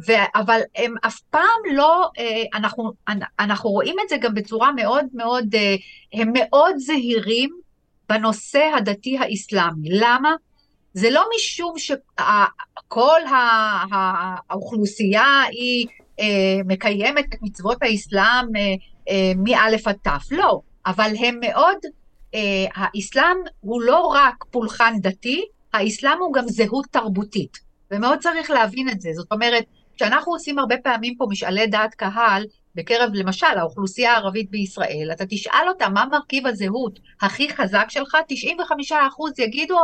ו, 0.06 0.12
אבל 0.34 0.60
הם 0.76 0.94
אף 1.06 1.20
פעם 1.20 1.60
לא, 1.72 2.10
אה, 2.18 2.42
אנחנו, 2.54 2.92
אנחנו 3.40 3.70
רואים 3.70 3.96
את 4.04 4.08
זה 4.08 4.16
גם 4.16 4.34
בצורה 4.34 4.72
מאוד 4.72 5.04
מאוד, 5.14 5.54
אה, 5.54 5.74
הם 6.12 6.30
מאוד 6.34 6.74
זהירים 6.78 7.50
בנושא 8.08 8.70
הדתי 8.76 9.18
האסלאמי. 9.18 9.88
למה? 9.90 10.34
זה 10.94 11.10
לא 11.10 11.24
משום 11.36 11.74
שכל 11.78 13.20
האוכלוסייה 13.92 15.42
היא 15.50 15.86
אה, 16.20 16.60
מקיימת 16.64 17.24
את 17.34 17.38
מצוות 17.42 17.78
האסלאם 17.82 18.46
מאלף 19.36 19.88
עד 19.88 19.96
תף, 20.02 20.26
לא, 20.30 20.60
אבל 20.86 21.10
הם 21.18 21.38
מאוד, 21.40 21.76
האסלאם 22.74 23.36
הוא 23.60 23.82
לא 23.82 24.06
רק 24.06 24.44
פולחן 24.50 24.94
דתי, 25.00 25.44
האסלאם 25.76 26.18
הוא 26.20 26.32
גם 26.34 26.44
זהות 26.48 26.86
תרבותית, 26.90 27.58
ומאוד 27.90 28.18
צריך 28.18 28.50
להבין 28.50 28.88
את 28.88 29.00
זה. 29.00 29.08
זאת 29.14 29.32
אומרת, 29.32 29.64
כשאנחנו 29.96 30.32
עושים 30.32 30.58
הרבה 30.58 30.76
פעמים 30.76 31.14
פה 31.18 31.26
משאלי 31.30 31.66
דעת 31.66 31.94
קהל, 31.94 32.44
בקרב 32.74 33.10
למשל 33.14 33.46
האוכלוסייה 33.46 34.12
הערבית 34.12 34.50
בישראל, 34.50 35.08
אתה 35.12 35.24
תשאל 35.28 35.68
אותה 35.68 35.88
מה 35.88 36.04
מרכיב 36.12 36.46
הזהות 36.46 36.98
הכי 37.20 37.50
חזק 37.50 37.86
שלך, 37.88 38.16
95% 38.92 38.94
יגידו 39.38 39.78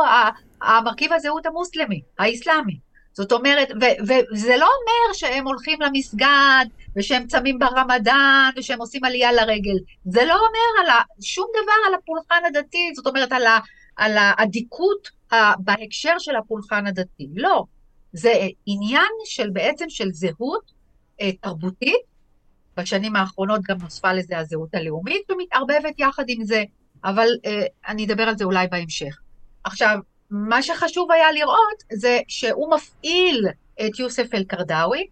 המרכיב 0.61 1.13
הזהות 1.13 1.45
המוסלמי, 1.45 2.01
האסלאמי. 2.19 2.77
זאת 3.13 3.31
אומרת, 3.31 3.71
ו- 3.81 4.05
וזה 4.33 4.57
לא 4.57 4.65
אומר 4.65 5.13
שהם 5.13 5.47
הולכים 5.47 5.81
למסגד, 5.81 6.65
ושהם 6.97 7.27
צמים 7.27 7.59
ברמדאן, 7.59 8.49
ושהם 8.57 8.79
עושים 8.79 9.05
עלייה 9.05 9.31
לרגל. 9.31 9.77
זה 10.05 10.25
לא 10.25 10.33
אומר 10.33 10.83
על 10.83 10.89
ה- 10.89 11.21
שום 11.21 11.47
דבר 11.63 11.87
על 11.87 11.93
הפולחן 11.93 12.41
הדתי, 12.47 12.91
זאת 12.95 13.07
אומרת 13.07 13.31
על, 13.31 13.45
ה- 13.45 13.59
על 13.97 14.11
האדיקות 14.17 15.09
בהקשר 15.59 16.13
של 16.19 16.35
הפולחן 16.35 16.87
הדתי. 16.87 17.27
לא. 17.35 17.63
זה 18.13 18.33
עניין 18.65 19.11
של 19.25 19.49
בעצם 19.49 19.85
של 19.89 20.11
זהות 20.11 20.71
אה, 21.21 21.31
תרבותית, 21.31 22.13
בשנים 22.77 23.15
האחרונות 23.15 23.61
גם 23.61 23.77
נוספה 23.81 24.13
לזה 24.13 24.37
הזהות 24.37 24.75
הלאומית 24.75 25.31
ומתערבבת 25.31 25.99
יחד 25.99 26.23
עם 26.27 26.43
זה, 26.43 26.63
אבל 27.03 27.27
אה, 27.45 27.65
אני 27.87 28.05
אדבר 28.05 28.23
על 28.23 28.37
זה 28.37 28.43
אולי 28.43 28.67
בהמשך. 28.71 29.19
עכשיו, 29.63 29.97
מה 30.29 30.61
שחשוב 30.61 31.11
היה 31.11 31.31
לראות 31.31 31.83
זה 31.93 32.19
שהוא 32.27 32.73
מפעיל 32.75 33.47
את 33.85 33.99
יוסף 33.99 34.33
אל-קרדאווי, 34.33 35.07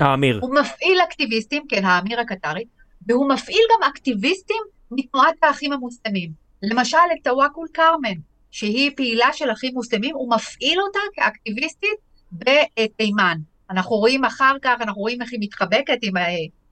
האמיר. 0.00 0.38
הוא 0.42 0.54
מפעיל 0.54 1.00
אקטיביסטים, 1.00 1.62
כן, 1.68 1.84
האמיר 1.84 2.20
הקטרי, 2.20 2.64
והוא 3.06 3.28
מפעיל 3.28 3.62
גם 3.74 3.88
אקטיביסטים 3.88 4.62
מתנועת 4.90 5.34
האחים 5.42 5.72
המוסלמים. 5.72 6.30
למשל 6.62 6.96
את 7.12 7.24
טוואקול 7.24 7.66
כרמן, 7.74 8.18
שהיא 8.50 8.90
פעילה 8.96 9.26
של 9.32 9.50
אחים 9.52 9.74
מוסלמים, 9.74 10.14
הוא 10.14 10.34
מפעיל 10.34 10.78
אותה 10.80 10.98
כאקטיביסטית 11.14 11.96
בתימן. 12.32 13.38
אנחנו 13.70 13.96
רואים 13.96 14.24
אחר 14.24 14.56
כך, 14.62 14.74
אנחנו 14.80 15.00
רואים 15.00 15.22
איך 15.22 15.32
היא 15.32 15.40
מתחבקת, 15.42 15.98
עם, 16.02 16.16
אה, 16.16 16.22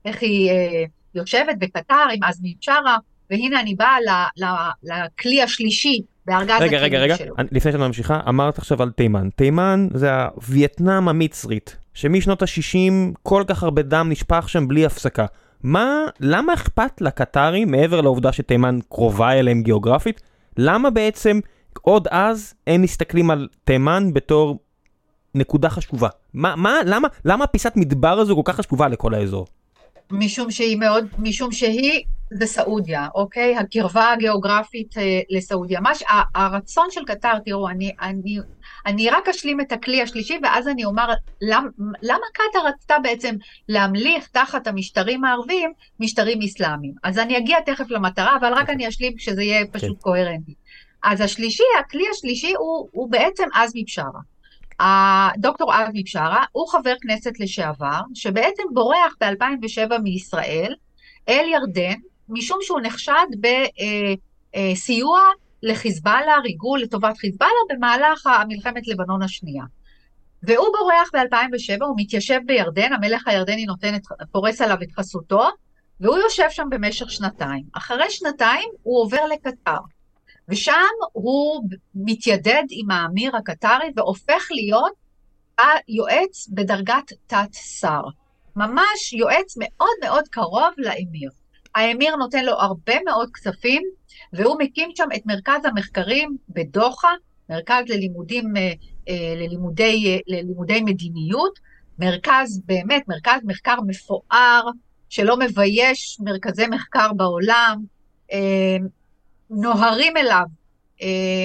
איך 0.05 0.21
היא 0.21 0.49
אה, 0.51 0.83
יושבת 1.15 1.55
בקטר 1.59 2.05
עם 2.13 2.23
עזמי 2.23 2.55
בשארה, 2.59 2.97
והנה 3.29 3.59
אני 3.59 3.75
באה 3.75 3.97
ל- 4.01 4.43
ל- 4.45 4.93
לכלי 4.93 5.41
השלישי 5.41 6.01
בארגז 6.25 6.61
רגע, 6.61 6.77
רגע, 6.77 6.77
הכלים 6.77 7.01
רגע, 7.01 7.17
שלו. 7.17 7.35
אני- 7.37 7.47
לפני 7.51 7.71
שאת 7.71 7.79
ממשיכה, 7.79 8.19
אמרת 8.29 8.57
עכשיו 8.57 8.81
על 8.83 8.91
תימן. 8.91 9.29
תימן 9.35 9.87
זה 9.93 10.11
הווייטנאם 10.13 11.07
המצרית, 11.09 11.77
שמשנות 11.93 12.41
ה-60 12.41 13.13
כל 13.23 13.43
כך 13.47 13.63
הרבה 13.63 13.81
דם 13.81 14.07
נשפך 14.09 14.49
שם 14.49 14.67
בלי 14.67 14.85
הפסקה. 14.85 15.25
מה, 15.63 16.05
למה 16.19 16.53
אכפת 16.53 17.01
לקטרים, 17.01 17.71
מעבר 17.71 18.01
לעובדה 18.01 18.31
שתימן 18.31 18.79
קרובה 18.89 19.31
אליהם 19.31 19.61
גיאוגרפית, 19.61 20.21
למה 20.57 20.89
בעצם 20.89 21.39
עוד 21.81 22.07
אז 22.11 22.53
הם 22.67 22.81
מסתכלים 22.81 23.31
על 23.31 23.47
תימן 23.63 24.13
בתור 24.13 24.59
נקודה 25.35 25.69
חשובה? 25.69 26.09
מה, 26.33 26.55
מה, 26.55 26.79
למה, 26.85 27.07
למה 27.25 27.47
פיסת 27.47 27.73
מדבר 27.75 28.19
הזו 28.19 28.35
כל 28.35 28.41
כך 28.45 28.55
חשובה 28.55 28.87
לכל 28.87 29.13
האזור? 29.13 29.47
משום 30.11 30.51
שהיא 30.51 30.77
מאוד, 30.77 31.05
משום 31.19 31.51
שהיא 31.51 32.03
זה 32.31 32.45
סעודיה, 32.45 33.07
אוקיי? 33.15 33.57
הקרבה 33.57 34.11
הגיאוגרפית 34.11 34.97
אה, 34.97 35.19
לסעודיה. 35.29 35.79
מה 35.79 35.95
ש... 35.95 36.03
ה- 36.03 36.39
הרצון 36.41 36.87
של 36.91 37.05
קטר, 37.05 37.39
תראו, 37.45 37.69
אני, 37.69 37.91
אני, 38.01 38.37
אני 38.85 39.09
רק 39.09 39.29
אשלים 39.29 39.61
את 39.61 39.71
הכלי 39.71 40.01
השלישי, 40.01 40.39
ואז 40.43 40.67
אני 40.67 40.85
אומר, 40.85 41.07
למ, 41.41 41.67
למה 42.01 42.25
קטר 42.33 42.67
רצתה 42.67 42.95
בעצם 43.03 43.35
להמליך 43.69 44.27
תחת 44.27 44.67
המשטרים 44.67 45.23
הערביים 45.23 45.71
משטרים 45.99 46.39
אסלאמיים? 46.41 46.93
אז 47.03 47.19
אני 47.19 47.37
אגיע 47.37 47.57
תכף 47.65 47.89
למטרה, 47.89 48.37
אבל 48.39 48.53
רק 48.53 48.69
אני 48.69 48.87
אשלים 48.87 49.13
שזה 49.17 49.43
יהיה 49.43 49.65
פשוט 49.71 50.01
קוהרנטי. 50.01 50.53
אז 51.05 51.21
השלישי, 51.21 51.63
הכלי 51.79 52.03
השלישי 52.11 52.53
הוא, 52.57 52.89
הוא 52.91 53.11
בעצם 53.11 53.43
עזמי 53.53 53.83
בשארה. 53.83 54.19
הדוקטור 54.79 55.73
עזמי 55.73 56.03
בשארה 56.03 56.43
הוא 56.51 56.67
חבר 56.67 56.93
כנסת 57.01 57.39
לשעבר, 57.39 57.99
שבעצם 58.13 58.63
בורח 58.73 59.15
ב-2007 59.21 59.97
מישראל 60.03 60.75
אל 61.29 61.45
ירדן, 61.47 61.99
משום 62.29 62.57
שהוא 62.61 62.79
נחשד 62.81 63.25
בסיוע 64.55 65.19
לחיזבאללה, 65.63 66.37
ריגול 66.43 66.81
לטובת 66.81 67.17
חיזבאללה 67.17 67.53
במהלך 67.69 68.29
מלחמת 68.47 68.87
לבנון 68.87 69.21
השנייה. 69.21 69.63
והוא 70.43 70.67
בורח 70.79 71.09
ב-2007, 71.13 71.85
הוא 71.85 71.95
מתיישב 71.97 72.39
בירדן, 72.45 72.93
המלך 72.93 73.27
הירדני 73.27 73.65
נותן 73.65 73.95
את, 73.95 74.01
פורס 74.31 74.61
עליו 74.61 74.77
את 74.83 74.91
חסותו, 74.91 75.43
והוא 75.99 76.17
יושב 76.17 76.47
שם 76.49 76.67
במשך 76.69 77.11
שנתיים. 77.11 77.63
אחרי 77.73 78.09
שנתיים 78.09 78.69
הוא 78.83 79.01
עובר 79.01 79.25
לקטר, 79.33 79.77
ושם 80.49 80.93
הוא 81.11 81.63
מתיידד 81.95 82.63
עם 82.69 82.91
האמיר 82.91 83.35
הקטרי 83.35 83.91
והופך 83.95 84.47
להיות 84.51 84.93
היועץ 85.57 86.47
בדרגת 86.49 87.13
תת-שר. 87.27 88.01
ממש 88.55 89.13
יועץ 89.13 89.55
מאוד 89.57 89.95
מאוד 90.03 90.27
קרוב 90.27 90.73
לאמיר. 90.77 91.29
האמיר 91.75 92.15
נותן 92.15 92.45
לו 92.45 92.51
הרבה 92.51 92.93
מאוד 93.05 93.29
כספים, 93.33 93.83
והוא 94.33 94.55
מקים 94.59 94.89
שם 94.95 95.07
את 95.15 95.25
מרכז 95.25 95.65
המחקרים 95.65 96.37
בדוחה, 96.49 97.09
מרכז 97.49 97.83
ללימודים, 97.87 98.57
אה, 98.57 98.71
אה, 99.09 99.33
ללימודי, 99.35 100.05
אה, 100.07 100.19
ללימודי 100.27 100.81
מדיניות, 100.81 101.59
מרכז, 101.99 102.61
באמת, 102.65 103.07
מרכז 103.07 103.39
מחקר 103.43 103.75
מפואר, 103.87 104.63
שלא 105.09 105.37
מבייש 105.39 106.17
מרכזי 106.19 106.67
מחקר 106.67 107.13
בעולם, 107.13 107.83
נוהרים 109.49 110.17
אליו 110.17 110.45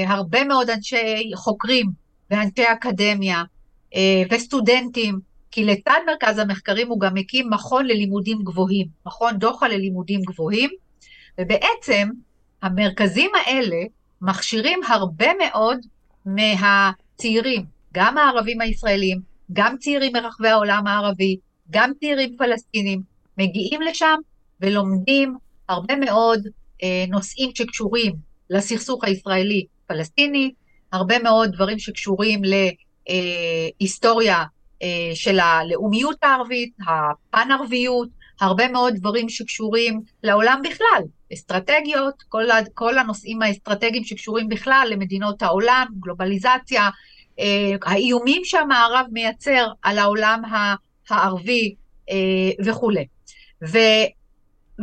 הרבה 0.07 0.45
מאוד 0.45 0.71
אנשי 0.71 1.31
חוקרים 1.35 1.87
ואנשי 2.31 2.63
אקדמיה 2.73 3.43
וסטודנטים, 4.31 5.19
כי 5.51 5.65
לצד 5.65 5.99
מרכז 6.07 6.39
המחקרים 6.39 6.89
הוא 6.89 7.01
גם 7.01 7.17
הקים 7.17 7.51
מכון 7.51 7.87
ללימודים 7.87 8.39
גבוהים, 8.43 8.87
מכון 9.07 9.39
דוחה 9.39 9.69
ללימודים 9.69 10.21
גבוהים, 10.23 10.71
ובעצם 11.41 12.09
המרכזים 12.63 13.31
האלה 13.35 13.77
מכשירים 14.23 14.81
הרבה 14.89 15.27
מאוד 15.39 15.79
מהצעירים, 16.27 17.65
גם 17.95 18.19
הערבים 18.19 18.61
הישראלים, 18.61 19.21
גם 19.53 19.77
צעירים 19.79 20.13
מרחבי 20.13 20.49
העולם 20.49 20.87
הערבי, 20.87 21.37
גם 21.71 21.93
צעירים 22.01 22.37
פלסטינים, 22.39 23.03
מגיעים 23.39 23.83
לשם 23.83 24.17
ולומדים 24.61 25.37
הרבה 25.69 25.97
מאוד 25.97 26.47
אה, 26.47 26.51
נושאים 27.09 27.51
שקשורים 27.55 28.14
לסכסוך 28.51 29.05
הישראלי-פלסטיני, 29.05 30.53
הרבה 30.93 31.19
מאוד 31.19 31.53
דברים 31.53 31.79
שקשורים 31.79 32.43
להיסטוריה 33.81 34.45
אה, 34.83 35.11
של 35.14 35.40
הלאומיות 35.40 36.16
הערבית, 36.23 36.73
הפן-ערביות, 36.88 38.09
הרבה 38.40 38.69
מאוד 38.69 38.95
דברים 38.95 39.29
שקשורים 39.29 40.01
לעולם 40.23 40.61
בכלל, 40.71 41.03
אסטרטגיות, 41.33 42.14
כל, 42.29 42.45
כל 42.75 42.99
הנושאים 42.99 43.43
האסטרטגיים 43.43 44.05
שקשורים 44.05 44.49
בכלל 44.49 44.88
למדינות 44.90 45.43
העולם, 45.43 45.87
גלובליזציה, 46.01 46.88
אה, 47.38 47.75
האיומים 47.83 48.43
שהמערב 48.45 49.07
מייצר 49.12 49.69
על 49.83 49.99
העולם 49.99 50.43
הערבי 51.11 51.75
אה, 52.11 52.16
וכולי. 52.64 53.05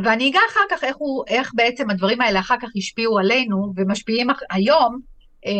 ואני 0.03 0.29
אגע 0.29 0.39
אחר 0.51 0.59
כך 0.69 0.83
איך, 0.83 0.95
הוא, 0.97 1.23
איך 1.27 1.51
בעצם 1.55 1.89
הדברים 1.89 2.21
האלה 2.21 2.39
אחר 2.39 2.55
כך 2.61 2.69
השפיעו 2.75 3.19
עלינו 3.19 3.73
ומשפיעים 3.75 4.27
היום 4.49 4.99
אה, 5.45 5.51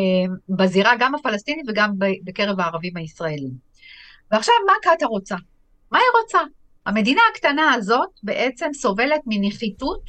בזירה 0.49 0.93
גם 0.99 1.15
הפלסטינית 1.15 1.65
וגם 1.67 1.91
בקרב 2.23 2.59
הערבים 2.59 2.97
הישראלים. 2.97 3.51
ועכשיו, 4.31 4.53
מה 4.67 4.73
קטאר 4.81 5.07
רוצה? 5.07 5.35
מה 5.91 5.99
היא 5.99 6.23
רוצה? 6.23 6.39
המדינה 6.85 7.21
הקטנה 7.31 7.73
הזאת 7.73 8.09
בעצם 8.23 8.69
סובלת 8.73 9.21
מנחיתות, 9.25 10.01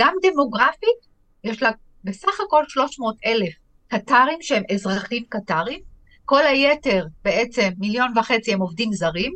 גם 0.00 0.14
דמוגרפית, 0.22 1.14
יש 1.44 1.62
לה 1.62 1.70
בסך 2.04 2.40
הכל 2.46 2.64
300 2.68 3.16
אלף 3.26 3.54
קטרים 3.88 4.38
שהם 4.40 4.62
אזרחים 4.74 5.24
קטרים, 5.28 5.80
כל 6.24 6.46
היתר 6.46 7.06
בעצם 7.24 7.68
מיליון 7.78 8.18
וחצי 8.18 8.52
הם 8.52 8.60
עובדים 8.60 8.92
זרים, 8.92 9.32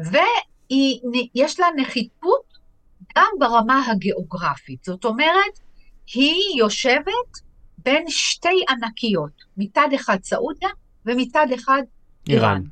ויש 0.00 1.60
לה 1.60 1.66
נחיתות 1.76 2.47
גם 3.16 3.30
ברמה 3.38 3.86
הגיאוגרפית. 3.90 4.84
זאת 4.84 5.04
אומרת, 5.04 5.58
היא 6.14 6.58
יושבת 6.58 7.40
בין 7.78 8.04
שתי 8.08 8.64
ענקיות, 8.68 9.42
מצד 9.56 9.88
אחד 9.94 10.18
סעודיה 10.22 10.68
ומצד 11.06 11.46
אחד 11.54 11.82
איראן. 12.28 12.46
איראן. 12.46 12.62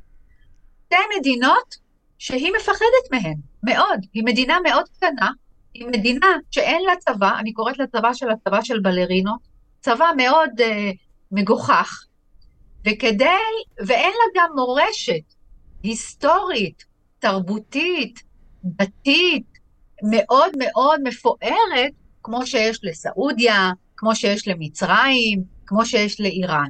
שתי 0.85 1.19
מדינות 1.19 1.75
שהיא 2.17 2.51
מפחדת 2.59 3.11
מהן, 3.11 3.37
מאוד. 3.63 4.05
היא 4.13 4.23
מדינה 4.25 4.57
מאוד 4.63 4.83
קטנה, 4.89 5.31
היא 5.73 5.87
מדינה 5.87 6.27
שאין 6.51 6.81
לה 6.83 6.95
צבא, 6.95 7.39
אני 7.39 7.53
קוראת 7.53 7.77
לצבא 7.77 8.13
של 8.13 8.29
הצבא 8.29 8.61
של 8.61 8.79
בלרינות, 8.79 9.39
צבא 9.79 10.09
מאוד 10.17 10.49
uh, 10.59 10.63
מגוחך, 11.31 12.03
וכדי, 12.87 13.25
ואין 13.87 14.11
לה 14.11 14.41
גם 14.41 14.49
מורשת 14.55 15.33
היסטורית, 15.83 16.85
תרבותית, 17.19 18.23
דתית, 18.63 19.56
מאוד 20.03 20.51
מאוד 20.57 21.01
מפוארת, 21.03 21.91
כמו 22.23 22.45
שיש 22.45 22.79
לסעודיה, 22.83 23.71
כמו 23.97 24.15
שיש 24.15 24.47
למצרים, 24.47 25.43
כמו 25.65 25.85
שיש 25.85 26.21
לאיראן. 26.21 26.69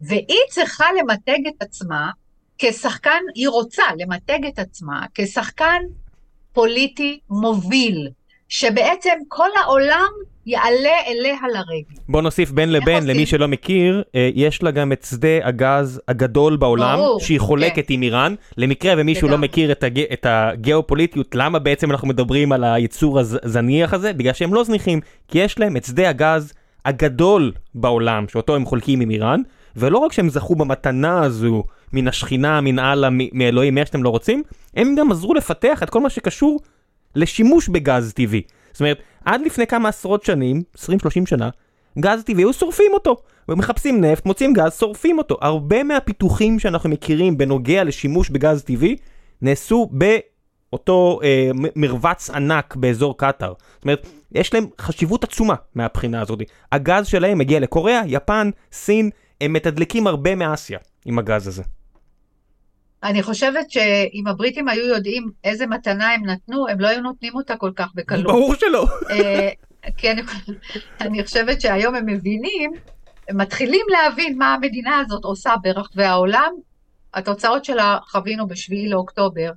והיא 0.00 0.40
צריכה 0.50 0.84
למתג 0.98 1.46
את 1.48 1.62
עצמה 1.62 2.10
כשחקן, 2.58 3.20
היא 3.34 3.48
רוצה 3.48 3.82
למתג 3.98 4.46
את 4.48 4.58
עצמה 4.58 5.06
כשחקן 5.14 5.82
פוליטי 6.52 7.20
מוביל, 7.30 8.08
שבעצם 8.48 9.18
כל 9.28 9.48
העולם 9.56 10.10
יעלה 10.50 10.96
אליה 11.06 11.36
לרגל. 11.52 12.00
בוא 12.08 12.22
נוסיף 12.22 12.50
בין 12.50 12.72
לבין, 12.72 13.06
למי 13.06 13.26
שלא 13.26 13.48
מכיר, 13.48 14.02
אה, 14.14 14.30
יש 14.34 14.62
לה 14.62 14.70
גם 14.70 14.92
את 14.92 15.06
שדה 15.10 15.28
הגז 15.42 16.00
הגדול 16.08 16.56
בעולם, 16.56 16.98
ברור, 16.98 17.20
שהיא 17.20 17.40
חולקת 17.40 17.86
כן. 17.86 17.94
עם 17.94 18.02
איראן. 18.02 18.34
למקרה 18.56 18.94
ומישהו 18.98 19.28
לא 19.28 19.38
מכיר 19.38 19.72
את, 19.72 19.84
הג... 19.84 19.98
את 19.98 20.26
הגיאופוליטיות, 20.28 21.34
למה 21.34 21.58
בעצם 21.58 21.90
אנחנו 21.90 22.08
מדברים 22.08 22.52
על 22.52 22.64
היצור 22.64 23.18
הזניח 23.18 23.94
הזה? 23.94 24.12
בגלל 24.12 24.32
שהם 24.32 24.54
לא 24.54 24.64
זניחים, 24.64 25.00
כי 25.28 25.38
יש 25.38 25.58
להם 25.58 25.76
את 25.76 25.84
שדה 25.84 26.08
הגז 26.08 26.52
הגדול 26.84 27.52
בעולם, 27.74 28.28
שאותו 28.28 28.56
הם 28.56 28.64
חולקים 28.64 29.00
עם 29.00 29.10
איראן, 29.10 29.40
ולא 29.76 29.98
רק 29.98 30.12
שהם 30.12 30.28
זכו 30.28 30.54
במתנה 30.54 31.22
הזו 31.22 31.64
מן 31.92 32.08
השכינה, 32.08 32.60
מן 32.60 32.78
אללה, 32.78 33.08
מאלוהים, 33.32 33.78
איך 33.78 33.86
שאתם 33.86 34.02
לא 34.02 34.08
רוצים, 34.08 34.42
הם 34.76 34.94
גם 34.98 35.12
עזרו 35.12 35.34
לפתח 35.34 35.82
את 35.82 35.90
כל 35.90 36.00
מה 36.00 36.10
שקשור 36.10 36.60
לשימוש 37.16 37.68
בגז 37.68 38.12
טבעי. 38.12 38.42
זאת 38.72 38.80
אומרת, 38.80 38.98
עד 39.24 39.40
לפני 39.40 39.66
כמה 39.66 39.88
עשרות 39.88 40.24
שנים, 40.24 40.62
20-30 40.76 40.80
שנה, 41.26 41.48
גז 41.98 42.22
טבעי, 42.24 42.42
היו 42.42 42.52
שורפים 42.52 42.92
אותו. 42.92 43.16
ומחפשים 43.48 44.00
נפט, 44.00 44.26
מוצאים 44.26 44.52
גז, 44.52 44.78
שורפים 44.78 45.18
אותו. 45.18 45.36
הרבה 45.40 45.82
מהפיתוחים 45.82 46.58
שאנחנו 46.58 46.90
מכירים 46.90 47.38
בנוגע 47.38 47.84
לשימוש 47.84 48.30
בגז 48.30 48.62
טבעי, 48.62 48.96
נעשו 49.42 49.90
באותו 49.92 51.20
אה, 51.22 51.50
מרבץ 51.76 52.30
ענק 52.30 52.76
באזור 52.76 53.18
קטאר. 53.18 53.52
זאת 53.74 53.84
אומרת, 53.84 54.06
יש 54.32 54.54
להם 54.54 54.66
חשיבות 54.80 55.24
עצומה 55.24 55.54
מהבחינה 55.74 56.20
הזאת. 56.20 56.38
הגז 56.72 57.06
שלהם 57.06 57.38
מגיע 57.38 57.60
לקוריאה, 57.60 58.02
יפן, 58.06 58.50
סין, 58.72 59.10
הם 59.40 59.52
מתדלקים 59.52 60.06
הרבה 60.06 60.34
מאסיה 60.34 60.78
עם 61.04 61.18
הגז 61.18 61.48
הזה. 61.48 61.62
אני 63.02 63.22
חושבת 63.22 63.70
שאם 63.70 64.24
הבריטים 64.26 64.68
היו 64.68 64.86
יודעים 64.86 65.30
איזה 65.44 65.66
מתנה 65.66 66.14
הם 66.14 66.26
נתנו, 66.26 66.68
הם 66.68 66.80
לא 66.80 66.88
היו 66.88 67.00
נותנים 67.00 67.34
אותה 67.34 67.56
כל 67.56 67.70
כך 67.76 67.88
בקלות. 67.94 68.24
ברור 68.24 68.54
שלא. 68.54 68.86
כי 69.96 70.10
אני, 70.10 70.22
אני 71.00 71.24
חושבת 71.24 71.60
שהיום 71.60 71.94
הם 71.94 72.06
מבינים, 72.06 72.72
הם 73.28 73.36
מתחילים 73.40 73.86
להבין 73.90 74.38
מה 74.38 74.54
המדינה 74.54 74.98
הזאת 74.98 75.24
עושה 75.24 75.54
ברחבי 75.62 76.04
העולם. 76.04 76.52
התוצאות 77.14 77.64
שלה 77.64 77.98
חווינו 78.10 78.46
בשביעי 78.48 78.88
לאוקטובר, 78.88 79.50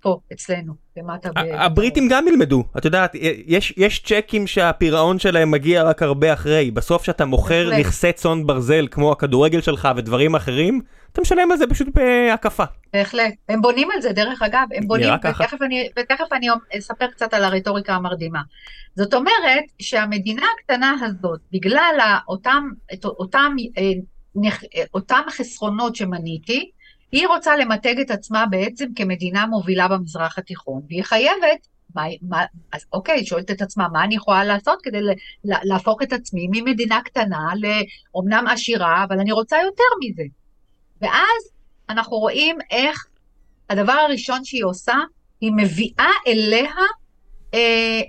פה, 0.00 0.18
אצלנו, 0.32 0.72
למטה. 0.96 1.28
הבריטים 1.36 2.08
גם 2.10 2.28
ילמדו, 2.28 2.64
את 2.78 2.84
יודעת, 2.84 3.14
יש, 3.46 3.74
יש 3.76 4.02
צ'קים 4.02 4.46
שהפירעון 4.46 5.18
שלהם 5.18 5.50
מגיע 5.50 5.82
רק 5.82 6.02
הרבה 6.02 6.32
אחרי. 6.32 6.70
בסוף 6.70 7.04
שאתה 7.04 7.24
מוכר 7.24 7.70
נכסי 7.78 8.12
צאן 8.12 8.46
ברזל, 8.46 8.86
כמו 8.90 9.12
הכדורגל 9.12 9.60
שלך 9.60 9.88
ודברים 9.96 10.34
אחרים, 10.34 10.80
אתה 11.12 11.20
משלם 11.20 11.52
על 11.52 11.58
זה 11.58 11.66
פשוט 11.66 11.88
בהקפה. 11.94 12.64
בהחלט. 12.92 13.34
הם 13.48 13.60
בונים 13.60 13.88
על 13.94 14.02
זה, 14.02 14.12
דרך 14.12 14.42
אגב, 14.42 14.66
הם 14.74 14.88
בונים, 14.88 15.14
ותכף 15.14 15.62
אני, 15.62 15.88
ותכף 15.98 16.32
אני 16.32 16.46
אספר 16.78 17.06
קצת 17.06 17.34
על 17.34 17.44
הרטוריקה 17.44 17.94
המרדימה. 17.94 18.40
זאת 18.96 19.14
אומרת 19.14 19.64
שהמדינה 19.78 20.42
הקטנה 20.58 20.94
הזאת, 21.02 21.40
בגלל 21.52 21.98
אותם, 22.28 22.68
אותם, 23.04 23.56
אה, 23.78 24.82
אותם 24.94 25.22
חסרונות 25.30 25.96
שמניתי, 25.96 26.70
היא 27.12 27.26
רוצה 27.26 27.56
למתג 27.56 28.00
את 28.00 28.10
עצמה 28.10 28.46
בעצם 28.46 28.86
כמדינה 28.96 29.46
מובילה 29.46 29.88
במזרח 29.88 30.38
התיכון, 30.38 30.82
והיא 30.88 31.04
חייבת, 31.04 31.68
מה, 31.94 32.02
מה, 32.22 32.44
אז 32.72 32.84
אוקיי, 32.92 33.26
שואלת 33.26 33.50
את 33.50 33.62
עצמה, 33.62 33.88
מה 33.92 34.04
אני 34.04 34.14
יכולה 34.14 34.44
לעשות 34.44 34.78
כדי 34.82 34.98
להפוך 35.44 36.02
את 36.02 36.12
עצמי 36.12 36.48
ממדינה 36.50 37.00
קטנה 37.04 37.52
לאומנם 37.56 38.44
עשירה, 38.48 39.04
אבל 39.04 39.20
אני 39.20 39.32
רוצה 39.32 39.56
יותר 39.64 39.84
מזה. 40.00 40.22
ואז 41.00 41.50
אנחנו 41.88 42.16
רואים 42.16 42.58
איך 42.70 43.06
הדבר 43.70 43.92
הראשון 43.92 44.44
שהיא 44.44 44.64
עושה, 44.64 44.94
היא 45.40 45.52
מביאה 45.56 46.10
אליה 46.26 46.72
אה, 47.54 48.00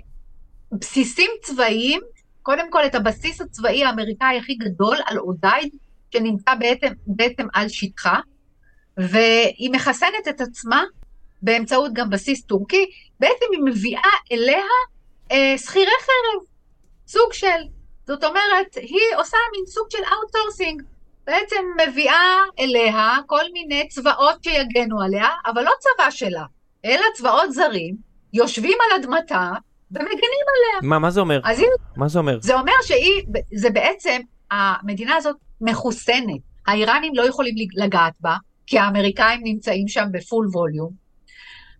בסיסים 0.72 1.30
צבאיים, 1.42 2.00
קודם 2.42 2.70
כל 2.70 2.86
את 2.86 2.94
הבסיס 2.94 3.40
הצבאי 3.40 3.84
האמריקאי 3.84 4.38
הכי 4.38 4.54
גדול 4.54 4.96
אל-עודייד, 5.06 5.74
שנמצא 6.12 6.54
בעצם, 6.54 6.92
בעצם 7.06 7.46
על 7.54 7.68
שטחה, 7.68 8.20
והיא 8.96 9.70
מחסנת 9.72 10.28
את 10.28 10.40
עצמה 10.40 10.84
באמצעות 11.42 11.92
גם 11.92 12.10
בסיס 12.10 12.44
טורקי, 12.44 12.90
בעצם 13.20 13.46
היא 13.52 13.60
מביאה 13.64 14.10
אליה 14.32 14.64
אה, 15.32 15.54
שכירי 15.58 15.92
חרב, 16.00 16.44
סוג 17.06 17.32
של. 17.32 17.62
זאת 18.06 18.24
אומרת, 18.24 18.74
היא 18.74 19.16
עושה 19.16 19.36
מין 19.56 19.66
סוג 19.66 19.86
של 19.90 20.02
outsourcing. 20.12 20.82
בעצם 21.26 21.56
מביאה 21.88 22.40
אליה 22.58 23.16
כל 23.26 23.44
מיני 23.52 23.88
צבאות 23.88 24.44
שיגנו 24.44 25.02
עליה, 25.02 25.28
אבל 25.46 25.62
לא 25.62 25.72
צבא 25.80 26.10
שלה, 26.10 26.44
אלא 26.84 27.04
צבאות 27.14 27.52
זרים 27.52 27.96
יושבים 28.32 28.78
על 28.80 29.00
אדמתה 29.00 29.50
ומגנים 29.90 30.46
עליה. 30.54 30.80
מה, 30.90 30.98
מה 30.98 31.10
זה 31.10 31.20
אומר? 31.20 31.40
אז 31.44 31.58
הנה, 31.58 31.68
מה 31.96 32.08
זה 32.08 32.18
אומר? 32.18 32.38
זה 32.40 32.54
אומר 32.54 32.72
שהיא, 32.82 33.22
זה 33.54 33.70
בעצם, 33.70 34.20
המדינה 34.50 35.16
הזאת 35.16 35.36
מחוסנת. 35.60 36.40
האיראנים 36.66 37.14
לא 37.14 37.22
יכולים 37.22 37.54
לגעת 37.74 38.12
בה, 38.20 38.36
כי 38.72 38.78
האמריקאים 38.78 39.40
נמצאים 39.44 39.88
שם 39.88 40.04
בפול 40.12 40.46
ווליום. 40.52 40.90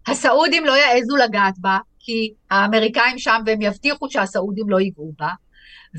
הסעודים 0.07 0.65
לא 0.65 0.73
יעזו 0.73 1.17
לגעת 1.17 1.59
בה, 1.59 1.79
כי 1.99 2.33
האמריקאים 2.51 3.19
שם 3.19 3.41
והם 3.47 3.63
יבטיחו 3.63 4.11
שהסעודים 4.11 4.71
לא 4.71 4.81
ייגעו 4.81 5.13
בה. 5.19 5.29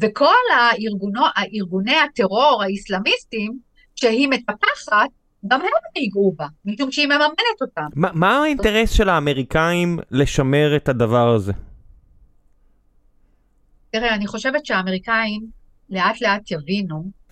וכל 0.01 0.43
הארגונו, 0.57 1.21
הארגוני 1.35 1.95
הטרור 1.95 2.63
האיסלאמיסטים 2.63 3.57
שהיא 3.95 4.27
מטפחת, 4.27 5.09
גם 5.47 5.61
הם 5.61 5.67
ייגעו 5.95 6.35
בה, 6.37 6.47
משום 6.65 6.91
שהיא 6.91 7.07
מממנת 7.07 7.61
אותם. 7.61 7.87
מה, 7.95 8.09
מה 8.13 8.37
האינטרס 8.43 8.91
של 8.91 9.09
האמריקאים 9.09 9.99
לשמר 10.11 10.75
את 10.75 10.89
הדבר 10.89 11.33
הזה? 11.35 11.53
תראה, 13.91 14.15
אני 14.15 14.27
חושבת 14.27 14.65
שהאמריקאים 14.65 15.41
לאט 15.89 16.21
לאט 16.21 16.51
יבינו 16.51 17.22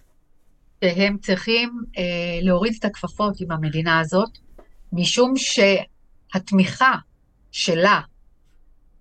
שהם 0.84 1.18
צריכים 1.18 1.84
אה, 1.98 2.40
להוריד 2.42 2.76
את 2.80 2.86
הכפפות 2.86 3.42
עם 3.42 3.52
המדינה 3.52 4.00
הזאת, 4.00 4.30
משום 4.94 5.34
שהתמיכה 5.36 6.96
שלה 7.52 8.02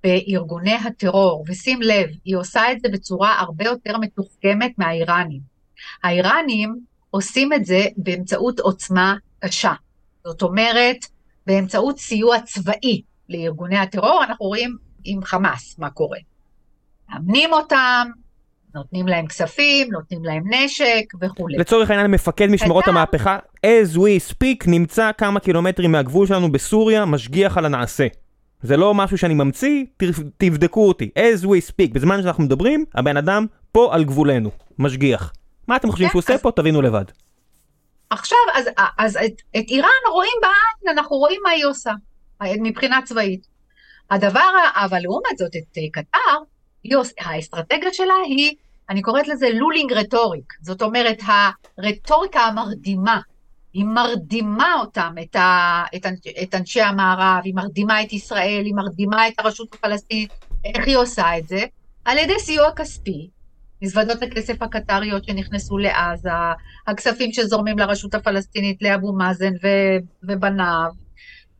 בארגוני 0.04 0.74
הטרור, 0.74 1.44
ושים 1.48 1.82
לב, 1.82 2.08
היא 2.24 2.36
עושה 2.36 2.72
את 2.72 2.80
זה 2.80 2.88
בצורה 2.92 3.40
הרבה 3.40 3.64
יותר 3.64 3.98
מתוחכמת 3.98 4.72
מהאיראנים. 4.78 5.40
האיראנים 6.04 6.80
עושים 7.10 7.52
את 7.52 7.64
זה 7.64 7.84
באמצעות 7.96 8.60
עוצמה 8.60 9.14
קשה. 9.38 9.72
זאת 10.24 10.42
אומרת, 10.42 10.96
באמצעות 11.46 11.98
סיוע 11.98 12.40
צבאי 12.40 13.02
לארגוני 13.28 13.78
הטרור, 13.78 14.24
אנחנו 14.24 14.46
רואים 14.46 14.76
עם 15.04 15.24
חמאס 15.24 15.78
מה 15.78 15.90
קורה. 15.90 16.18
מאמנים 17.10 17.52
אותם, 17.52 18.08
נותנים 18.74 19.08
להם 19.08 19.26
כספים, 19.26 19.92
נותנים 19.92 20.24
להם 20.24 20.42
נשק 20.54 21.04
וכולי. 21.20 21.58
לצורך 21.58 21.90
העניין 21.90 22.10
מפקד 22.10 22.46
משמרות 22.46 22.84
אתה... 22.84 22.90
המהפכה, 22.90 23.38
as 23.66 23.96
we 23.96 24.32
speak, 24.32 24.64
נמצא 24.66 25.10
כמה 25.18 25.40
קילומטרים 25.40 25.92
מהגבול 25.92 26.26
שלנו 26.26 26.52
בסוריה, 26.52 27.04
משגיח 27.04 27.58
על 27.58 27.64
הנעשה. 27.64 28.06
זה 28.62 28.76
לא 28.76 28.94
משהו 28.94 29.18
שאני 29.18 29.34
ממציא, 29.34 29.84
תבדקו 30.36 30.88
אותי. 30.88 31.10
as 31.16 31.44
we 31.44 31.70
speak, 31.70 31.92
בזמן 31.92 32.22
שאנחנו 32.22 32.44
מדברים, 32.44 32.84
הבן 32.94 33.16
אדם 33.16 33.46
פה 33.72 33.94
על 33.94 34.04
גבולנו, 34.04 34.50
משגיח. 34.78 35.32
מה 35.68 35.76
אתם 35.76 35.90
חושבים 35.90 36.08
כן, 36.08 36.12
שהוא 36.12 36.18
עושה 36.18 36.38
פה? 36.38 36.50
תבינו 36.50 36.82
לבד. 36.82 37.04
עכשיו, 38.10 38.38
אז, 38.54 38.68
אז 38.98 39.16
את, 39.16 39.32
את 39.56 39.64
איראן 39.68 39.88
רואים 40.12 40.38
בעין, 40.42 40.96
אנחנו 40.96 41.16
רואים 41.16 41.40
מה 41.44 41.50
היא 41.50 41.66
עושה, 41.66 41.92
מבחינה 42.62 43.02
צבאית. 43.04 43.46
הדבר, 44.10 44.50
אבל 44.74 44.98
לעומת 45.02 45.38
זאת, 45.38 45.56
את 45.56 45.78
קטר, 45.92 46.36
האסטרטגיה 47.20 47.92
שלה 47.92 48.14
היא, 48.26 48.54
אני 48.90 49.02
קוראת 49.02 49.28
לזה 49.28 49.48
לולינג 49.50 49.92
רטוריק. 49.92 50.52
זאת 50.60 50.82
אומרת, 50.82 51.20
הרטוריקה 51.78 52.40
המרדימה. 52.40 53.20
היא 53.72 53.84
מרדימה 53.84 54.74
אותם, 54.80 55.14
את, 55.22 55.36
ה, 55.36 55.84
את, 55.96 56.06
את 56.42 56.54
אנשי 56.54 56.80
המערב, 56.80 57.40
היא 57.44 57.54
מרדימה 57.54 58.02
את 58.02 58.12
ישראל, 58.12 58.62
היא 58.64 58.74
מרדימה 58.74 59.28
את 59.28 59.32
הרשות 59.38 59.74
הפלסטינית. 59.74 60.30
איך 60.64 60.86
היא 60.86 60.96
עושה 60.96 61.38
את 61.38 61.48
זה? 61.48 61.64
על 62.04 62.18
ידי 62.18 62.38
סיוע 62.38 62.70
כספי, 62.76 63.28
מזוודות 63.82 64.22
הכסף 64.22 64.62
הקטריות 64.62 65.24
שנכנסו 65.24 65.78
לעזה, 65.78 66.30
הכספים 66.86 67.32
שזורמים 67.32 67.78
לרשות 67.78 68.14
הפלסטינית, 68.14 68.82
לאבו 68.82 69.12
מאזן 69.12 69.52
ו- 69.62 69.98
ובניו, 70.22 70.90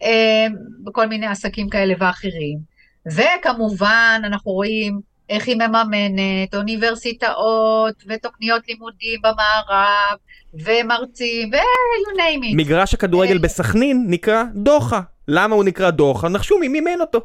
אה, 0.03 0.47
וכל 0.87 1.07
מיני 1.07 1.27
עסקים 1.27 1.69
כאלה 1.69 1.95
ואחרים. 1.99 2.59
וכמובן, 3.07 4.23
אנחנו 4.25 4.53
רואים 4.53 5.01
איך 5.31 5.49
היא 5.49 5.57
מממנת 5.57 6.55
אוניברסיטאות 6.55 7.95
ותוכניות 8.09 8.69
לימודים 8.69 9.21
במערב, 9.23 10.19
ומרצים, 10.55 11.51
ו-you 11.53 12.19
name 12.19 12.45
it. 12.45 12.57
מגרש 12.57 12.95
הכדורגל 12.95 13.37
אה, 13.37 13.39
בסכנין 13.39 14.05
נקרא 14.09 14.45
דוחה. 14.55 15.01
למה 15.29 15.55
הוא 15.55 15.65
נקרא 15.65 15.91
דוחה? 15.91 16.29
נחשו 16.29 16.59
מי 16.59 16.69
מימן 16.69 17.01
אותו. 17.01 17.21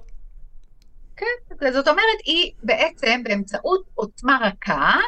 כן, 1.17 1.71
זאת 1.71 1.87
אומרת, 1.87 2.19
היא 2.25 2.51
בעצם 2.63 3.21
באמצעות 3.23 3.83
עוצמה 3.95 4.39
רכה, 4.43 4.99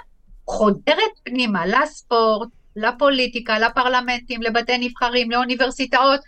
חודרת 0.47 1.19
פנימה 1.23 1.65
לספורט, 1.65 2.49
לפוליטיקה, 2.75 3.59
לפרלמנטים, 3.59 4.41
לבתי 4.41 4.77
נבחרים, 4.77 5.31
לאוניברסיטאות, 5.31 6.19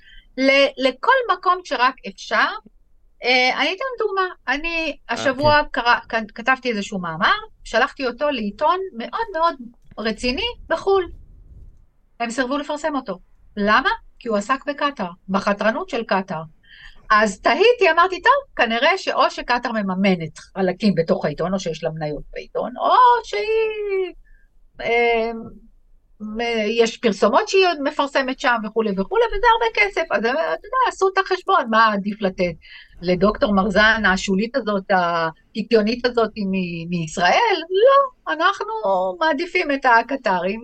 לכל 0.77 1.12
מקום 1.34 1.55
שרק 1.63 1.95
אפשר. 2.08 2.47
אה, 3.23 3.62
אני 3.62 3.75
אתן 3.75 4.05
דוגמה, 4.05 4.27
אני 4.47 4.97
השבוע. 5.10 5.60
אוקיי. 5.60 5.84
קרא, 5.84 6.21
כתבתי 6.36 6.69
איזשהו 6.69 6.99
מאמר, 6.99 7.36
שלחתי 7.63 8.08
אותו 8.08 8.29
לעיתון 8.29 8.79
מאוד 8.97 9.25
מאוד 9.34 9.55
רציני 9.97 10.45
בחו"ל. 10.69 11.12
הם 12.19 12.29
סירבו 12.29 12.58
לפרסם 12.58 12.95
אותו. 12.95 13.19
למה? 13.58 13.89
כי 14.19 14.27
הוא 14.27 14.38
עסק 14.38 14.65
בקטאר, 14.67 15.10
בחתרנות 15.29 15.89
של 15.89 16.03
קטאר. 16.03 16.41
אז 17.12 17.39
תהיתי, 17.41 17.91
אמרתי, 17.91 18.21
טוב, 18.21 18.55
כנראה 18.55 18.97
שאו 18.97 19.29
שקטאר 19.29 19.71
מממנת 19.71 20.38
חלקים 20.39 20.95
בתוך 20.95 21.25
העיתון, 21.25 21.53
או 21.53 21.60
שיש 21.60 21.84
לה 21.84 21.89
מניות 21.89 22.23
בעיתון, 22.34 22.71
או 22.77 22.95
שהיא... 23.23 24.13
אה, 24.82 25.32
יש 26.67 26.97
פרסומות 26.97 27.49
שהיא 27.49 27.65
מפרסמת 27.84 28.39
שם 28.39 28.55
וכולי 28.65 28.91
וכולי, 28.97 29.23
וזה 29.25 29.47
הרבה 29.53 29.65
כסף, 29.73 30.12
אז 30.12 30.19
אתה 30.19 30.29
יודע, 30.29 30.77
עשו 30.88 31.08
את 31.13 31.17
החשבון, 31.17 31.65
מה 31.69 31.93
עדיף 31.93 32.21
לתת 32.21 32.53
לדוקטור 33.01 33.53
מרזן 33.53 34.01
השולית 34.05 34.55
הזאת, 34.55 34.83
הקיקיונית 34.89 36.05
הזאת 36.05 36.29
מישראל? 36.89 37.55
לא, 37.59 38.33
אנחנו 38.33 38.73
מעדיפים 39.19 39.71
את 39.71 39.85
הקטרים, 39.85 40.62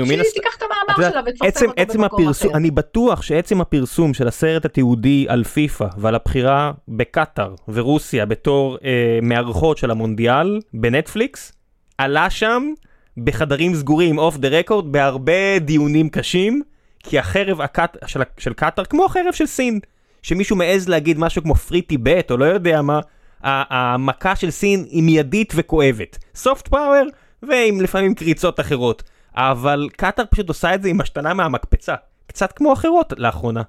ושהיא 0.00 0.22
תיקח 0.34 0.56
את 0.58 0.62
המאמר 0.62 1.10
שלה 1.10 1.20
ותפרסם 1.26 1.66
אותו 1.70 1.98
במקום 1.98 2.28
אחר. 2.28 2.48
אני 2.54 2.70
בטוח 2.70 3.22
שעצם 3.22 3.60
הפרסום 3.60 4.14
של 4.14 4.28
הסרט 4.28 4.64
התיעודי 4.64 5.26
על 5.28 5.44
פיפא 5.44 5.86
ועל 5.98 6.14
הבחירה 6.14 6.72
בקטאר 6.88 7.54
ורוסיה 7.68 8.26
בתור 8.26 8.78
אה, 8.84 9.18
מארחות 9.22 9.78
של 9.78 9.90
המונדיאל 9.90 10.60
בנטפליקס, 10.74 11.52
עלה 11.98 12.30
שם 12.30 12.72
בחדרים 13.16 13.74
סגורים, 13.74 14.18
off 14.18 14.36
the 14.36 14.48
record, 14.48 14.92
בהרבה 14.92 15.58
דיונים 15.58 16.08
קשים, 16.08 16.62
כי 16.98 17.18
החרב 17.18 17.60
הקט... 17.60 17.96
של, 18.06 18.20
של 18.38 18.52
קטאר, 18.52 18.84
כמו 18.84 19.04
החרב 19.04 19.32
של 19.32 19.46
סין, 19.46 19.80
שמישהו 20.22 20.56
מעז 20.56 20.88
להגיד 20.88 21.18
משהו 21.18 21.42
כמו 21.42 21.54
Free 21.54 21.82
Tibet, 21.82 22.30
או 22.30 22.36
לא 22.36 22.44
יודע 22.44 22.82
מה, 22.82 23.00
המכה 23.42 24.36
של 24.36 24.50
סין 24.50 24.84
היא 24.88 25.02
מיידית 25.02 25.52
וכואבת. 25.56 26.18
סופט 26.34 26.68
פאוור, 26.68 27.06
ועם 27.42 27.80
לפעמים 27.80 28.14
קריצות 28.14 28.60
אחרות. 28.60 29.02
אבל 29.34 29.88
קטאר 29.96 30.24
פשוט 30.30 30.48
עושה 30.48 30.74
את 30.74 30.82
זה 30.82 30.88
עם 30.88 31.00
השתנה 31.00 31.34
מהמקפצה. 31.34 31.94
קצת 32.26 32.52
כמו 32.52 32.72
אחרות 32.72 33.12
לאחרונה. 33.16 33.62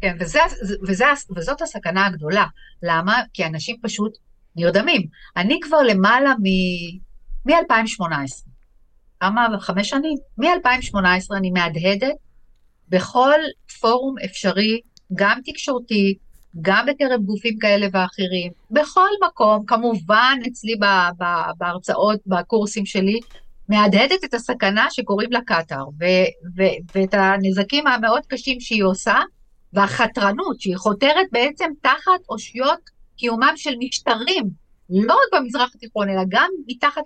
כן, 0.00 0.16
וזה, 0.20 0.38
וזה, 0.88 1.04
וזאת 1.36 1.62
הסכנה 1.62 2.06
הגדולה. 2.06 2.46
למה? 2.82 3.22
כי 3.32 3.46
אנשים 3.46 3.76
פשוט 3.82 4.18
נרדמים. 4.56 5.02
אני 5.36 5.60
כבר 5.62 5.82
למעלה 5.82 6.30
מ... 6.30 6.46
מ-2018, 7.50 8.04
כמה, 9.20 9.46
חמש 9.60 9.90
שנים? 9.90 10.18
מ-2018 10.38 11.36
אני 11.36 11.50
מהדהדת 11.50 12.16
בכל 12.88 13.38
פורום 13.80 14.14
אפשרי, 14.24 14.80
גם 15.14 15.40
תקשורתי, 15.44 16.14
גם 16.60 16.86
בקרב 16.86 17.20
גופים 17.22 17.58
כאלה 17.58 17.86
ואחרים, 17.92 18.52
בכל 18.70 19.08
מקום, 19.26 19.66
כמובן 19.66 20.38
אצלי 20.46 20.76
ב, 20.76 20.84
ב, 21.18 21.24
בהרצאות, 21.58 22.20
בקורסים 22.26 22.86
שלי, 22.86 23.20
מהדהדת 23.68 24.24
את 24.24 24.34
הסכנה 24.34 24.86
שקוראים 24.90 25.32
לה 25.32 25.40
קטאר, 25.46 25.84
ואת 26.94 27.14
הנזקים 27.14 27.86
המאוד 27.86 28.26
קשים 28.26 28.60
שהיא 28.60 28.84
עושה, 28.84 29.16
והחתרנות 29.72 30.60
שהיא 30.60 30.76
חותרת 30.76 31.26
בעצם 31.32 31.70
תחת 31.82 32.20
אושיות 32.28 32.90
קיומם 33.16 33.52
של 33.56 33.74
משטרים 33.78 34.50
לא 34.90 35.14
רק 35.14 35.40
במזרח 35.40 35.70
התיכון, 35.74 36.08
אלא 36.08 36.22
גם 36.28 36.50
מתחת 36.66 37.02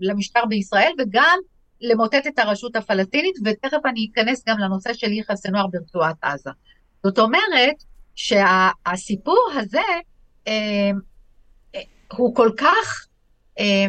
למשטר 0.00 0.44
בישראל, 0.48 0.92
וגם 0.98 1.38
למוטט 1.80 2.26
את 2.26 2.38
הרשות 2.38 2.76
הפלסטינית, 2.76 3.36
ותכף 3.44 3.78
אני 3.84 4.08
אכנס 4.12 4.44
גם 4.48 4.58
לנושא 4.58 4.92
של 4.92 5.12
יחיא 5.12 5.34
סנואר 5.34 5.66
ברצועת 5.66 6.16
עזה. 6.22 6.50
זאת 7.06 7.18
אומרת 7.18 7.76
שהסיפור 8.14 9.48
הזה 9.54 9.88
אה, 10.48 10.90
הוא 12.12 12.34
כל 12.34 12.50
כך 12.56 13.06
אה, 13.58 13.86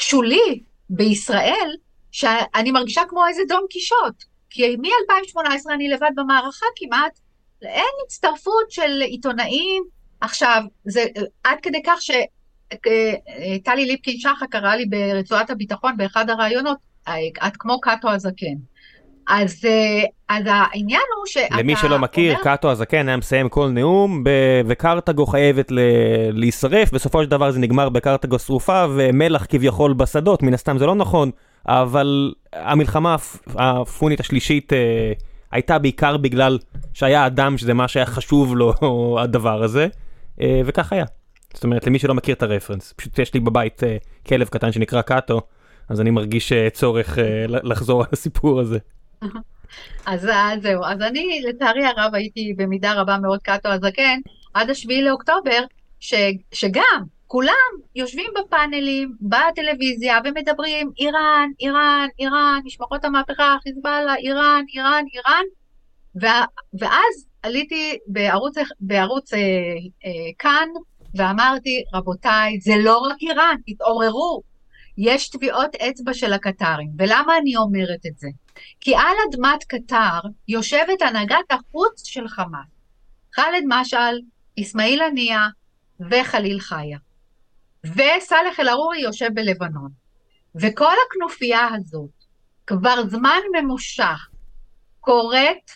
שולי 0.00 0.62
בישראל, 0.90 1.76
שאני 2.10 2.70
מרגישה 2.70 3.02
כמו 3.08 3.26
איזה 3.26 3.42
דום 3.48 3.66
קישוט. 3.70 4.24
כי 4.50 4.76
מ-2018 4.76 5.72
אני 5.74 5.88
לבד 5.88 6.10
במערכה 6.16 6.66
כמעט, 6.76 7.18
אין 7.62 7.94
הצטרפות 8.06 8.70
של 8.70 9.02
עיתונאים, 9.02 9.84
עכשיו, 10.20 10.62
זה 10.84 11.04
עד 11.44 11.58
כדי 11.62 11.82
כך 11.86 11.98
שטלי 12.02 13.86
ליפקין 13.86 14.20
שחה 14.20 14.46
קראה 14.50 14.76
לי 14.76 14.86
ברצועת 14.86 15.50
הביטחון 15.50 15.96
באחד 15.96 16.30
הראיונות, 16.30 16.78
את 17.46 17.56
כמו 17.58 17.80
קאטו 17.80 18.10
הזקן. 18.10 18.54
אז, 19.28 19.60
אה, 19.64 19.70
אז 20.28 20.42
העניין 20.46 21.00
הוא 21.16 21.26
שאתה 21.26 21.56
למי 21.56 21.76
שלא 21.76 21.98
מכיר, 21.98 22.32
אומר- 22.32 22.44
קאטו 22.44 22.70
הזקן 22.70 23.08
היה 23.08 23.16
מסיים 23.16 23.48
כל 23.48 23.68
נאום, 23.68 24.24
ב- 24.24 24.30
וקרתגו 24.66 25.26
חייבת 25.26 25.70
ל- 25.70 25.78
להישרף, 26.32 26.92
בסופו 26.92 27.22
של 27.22 27.30
דבר 27.30 27.50
זה 27.50 27.58
נגמר 27.58 27.88
בקרתגו 27.88 28.38
שרופה, 28.38 28.84
ומלח 28.96 29.46
כביכול 29.48 29.92
בשדות, 29.92 30.42
מן 30.42 30.54
הסתם 30.54 30.78
זה 30.78 30.86
לא 30.86 30.94
נכון, 30.94 31.30
אבל 31.66 32.32
המלחמה 32.52 33.14
הפ- 33.14 33.38
הפונית 33.56 34.20
השלישית 34.20 34.72
אה, 34.72 35.12
הייתה 35.52 35.78
בעיקר 35.78 36.16
בגלל 36.16 36.58
שהיה 36.94 37.26
אדם 37.26 37.58
שזה 37.58 37.74
מה 37.74 37.88
שהיה 37.88 38.06
חשוב 38.06 38.56
לו, 38.56 38.74
הדבר 39.22 39.62
הזה, 39.62 39.86
אה, 40.40 40.60
וכך 40.64 40.92
היה. 40.92 41.04
זאת 41.54 41.64
אומרת, 41.64 41.86
למי 41.86 41.98
שלא 41.98 42.14
מכיר 42.14 42.34
את 42.34 42.42
הרפרנס, 42.42 42.94
פשוט 42.96 43.18
יש 43.18 43.34
לי 43.34 43.40
בבית 43.40 43.84
אה, 43.84 43.96
כלב 44.26 44.48
קטן 44.48 44.72
שנקרא 44.72 45.02
קאטו, 45.02 45.40
אז 45.88 46.00
אני 46.00 46.10
מרגיש 46.10 46.52
אה, 46.52 46.70
צורך 46.70 47.18
אה, 47.18 47.24
לחזור 47.48 48.00
על 48.00 48.08
הסיפור 48.12 48.60
הזה. 48.60 48.78
אז 50.06 50.28
אה, 50.28 50.50
זהו, 50.62 50.84
אז 50.84 51.02
אני 51.02 51.42
לצערי 51.48 51.84
הרב 51.84 52.14
הייתי 52.14 52.54
במידה 52.56 52.92
רבה 52.92 53.18
מאוד 53.18 53.42
קאטו 53.42 53.68
הזקן 53.68 54.20
עד 54.54 54.70
השביעי 54.70 55.02
לאוקטובר, 55.02 55.64
ש, 56.00 56.14
שגם 56.52 57.04
כולם 57.26 57.70
יושבים 57.94 58.30
בפאנלים, 58.38 59.14
בטלוויזיה 59.20 60.18
ומדברים 60.24 60.90
איראן, 60.98 61.50
איראן, 61.60 62.08
איראן, 62.18 62.60
משמרות 62.64 63.04
המהפכה, 63.04 63.56
חיזבאללה, 63.62 64.14
איראן, 64.16 64.64
איראן, 64.74 65.04
איראן, 65.14 65.44
וה, 66.14 66.44
ואז 66.80 67.26
עליתי 67.42 67.98
בערוץ, 68.06 68.54
בערוץ 68.80 69.34
אה, 69.34 69.38
אה, 69.38 70.10
כאן 70.38 70.68
ואמרתי, 71.14 71.82
רבותיי, 71.94 72.60
זה 72.60 72.72
לא 72.76 72.98
רק 72.98 73.16
איראן, 73.22 73.56
תתעוררו, 73.66 74.42
יש 74.98 75.28
טביעות 75.28 75.74
אצבע 75.74 76.14
של 76.14 76.32
הקטרים, 76.32 76.90
ולמה 76.98 77.38
אני 77.42 77.56
אומרת 77.56 78.06
את 78.06 78.18
זה? 78.18 78.28
כי 78.80 78.94
על 78.94 79.14
אדמת 79.28 79.64
קטר 79.64 80.20
יושבת 80.48 81.02
הנהגת 81.02 81.50
החוץ 81.50 82.04
של 82.04 82.28
חמאס, 82.28 82.68
ח'אלד 83.34 83.64
משעל, 83.68 84.20
אסמאעיל 84.60 85.02
הנייה 85.02 85.46
וחליל 86.10 86.60
חיה. 86.60 86.98
וסאלח 87.84 88.60
אל-ערורי 88.60 89.00
יושב 89.00 89.28
בלבנון. 89.34 89.90
וכל 90.54 90.94
הכנופיה 91.06 91.68
הזאת 91.74 92.24
כבר 92.66 93.08
זמן 93.08 93.38
ממושך 93.58 94.28
קוראת 95.00 95.70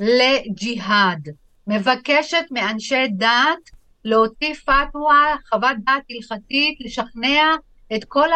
לג'יהאד, 0.00 1.28
מבקשת 1.66 2.44
מאנשי 2.50 3.08
דת 3.08 3.70
להוציא 4.04 4.54
פתווה, 4.54 5.36
חוות 5.48 5.76
דעת 5.84 6.02
הלכתית, 6.10 6.78
לשכנע 6.80 7.54
את 7.96 8.04
כל 8.08 8.28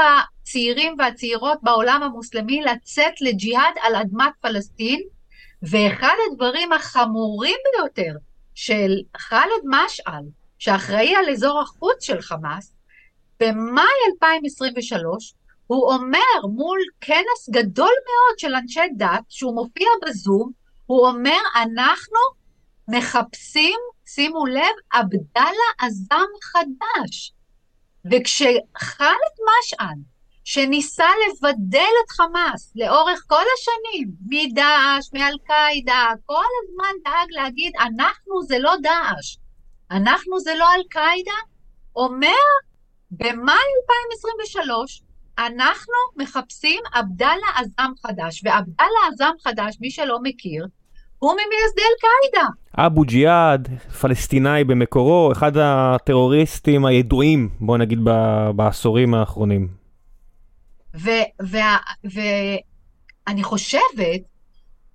הצעירים 0.50 0.94
והצעירות 0.98 1.58
בעולם 1.62 2.02
המוסלמי 2.02 2.60
לצאת 2.62 3.20
לג'יהאד 3.20 3.74
על 3.82 3.96
אדמת 3.96 4.32
פלסטין, 4.40 5.00
ואחד 5.62 6.14
הדברים 6.30 6.72
החמורים 6.72 7.56
ביותר 7.72 8.12
של 8.54 8.90
ח'אלד 9.16 9.62
משעל, 9.64 10.24
שאחראי 10.58 11.16
על 11.16 11.30
אזור 11.30 11.60
החוץ 11.60 12.04
של 12.04 12.20
חמאס, 12.20 12.74
במאי 13.40 13.84
2023 14.14 15.34
הוא 15.66 15.92
אומר 15.92 16.46
מול 16.54 16.78
כנס 17.00 17.48
גדול 17.50 17.92
מאוד 18.06 18.38
של 18.38 18.54
אנשי 18.54 18.80
דת, 18.96 19.24
שהוא 19.28 19.54
מופיע 19.54 19.88
בזום, 20.06 20.52
הוא 20.86 21.06
אומר, 21.06 21.40
אנחנו 21.56 22.18
מחפשים, 22.88 23.78
שימו 24.06 24.46
לב, 24.46 24.74
עבדאללה 24.92 25.70
עזאם 25.78 26.28
חדש. 26.42 27.32
וכשח'אלד 28.04 29.34
משעל, 29.48 29.98
שניסה 30.44 31.04
לבדל 31.28 31.92
את 32.04 32.10
חמאס 32.10 32.72
לאורך 32.76 33.24
כל 33.26 33.42
השנים, 33.58 34.08
מדאעש, 34.26 35.12
מאל-קאעידה, 35.14 36.04
כל 36.26 36.44
הזמן 36.62 36.94
דאג 37.04 37.26
להגיד, 37.30 37.72
אנחנו 37.80 38.42
זה 38.42 38.58
לא 38.58 38.72
דאעש, 38.82 39.36
אנחנו 39.90 40.40
זה 40.40 40.50
לא 40.58 40.66
אל-קאעידה, 40.76 41.38
אומר 41.96 42.42
במאי 43.10 43.66
2023, 44.24 45.02
אנחנו 45.38 45.94
מחפשים 46.16 46.80
עבדאללה 46.94 47.46
עזאם 47.56 47.92
חדש, 48.06 48.42
ועבדאללה 48.44 49.00
עזאם 49.12 49.34
חדש, 49.44 49.76
מי 49.80 49.90
שלא 49.90 50.18
מכיר, 50.22 50.66
הוא 51.18 51.32
ממייסדי 51.32 51.82
אל-קאעידה. 51.82 52.48
אבו 52.76 53.02
ג'יהאד, 53.02 53.68
פלסטיני 54.00 54.64
במקורו, 54.64 55.32
אחד 55.32 55.52
הטרוריסטים 55.56 56.84
הידועים, 56.84 57.48
בוא 57.60 57.78
נגיד, 57.78 57.98
ב- 58.04 58.50
בעשורים 58.56 59.14
האחרונים. 59.14 59.79
ואני 62.04 63.42
חושבת 63.42 64.20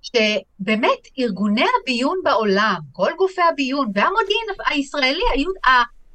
שבאמת 0.02 1.00
ארגוני 1.18 1.64
הביון 1.82 2.20
בעולם, 2.24 2.80
כל 2.92 3.10
גופי 3.18 3.42
הביון 3.42 3.90
והמודיעין 3.94 4.46
הישראלי, 4.66 5.22
היו, 5.34 5.50
ה, 5.66 5.70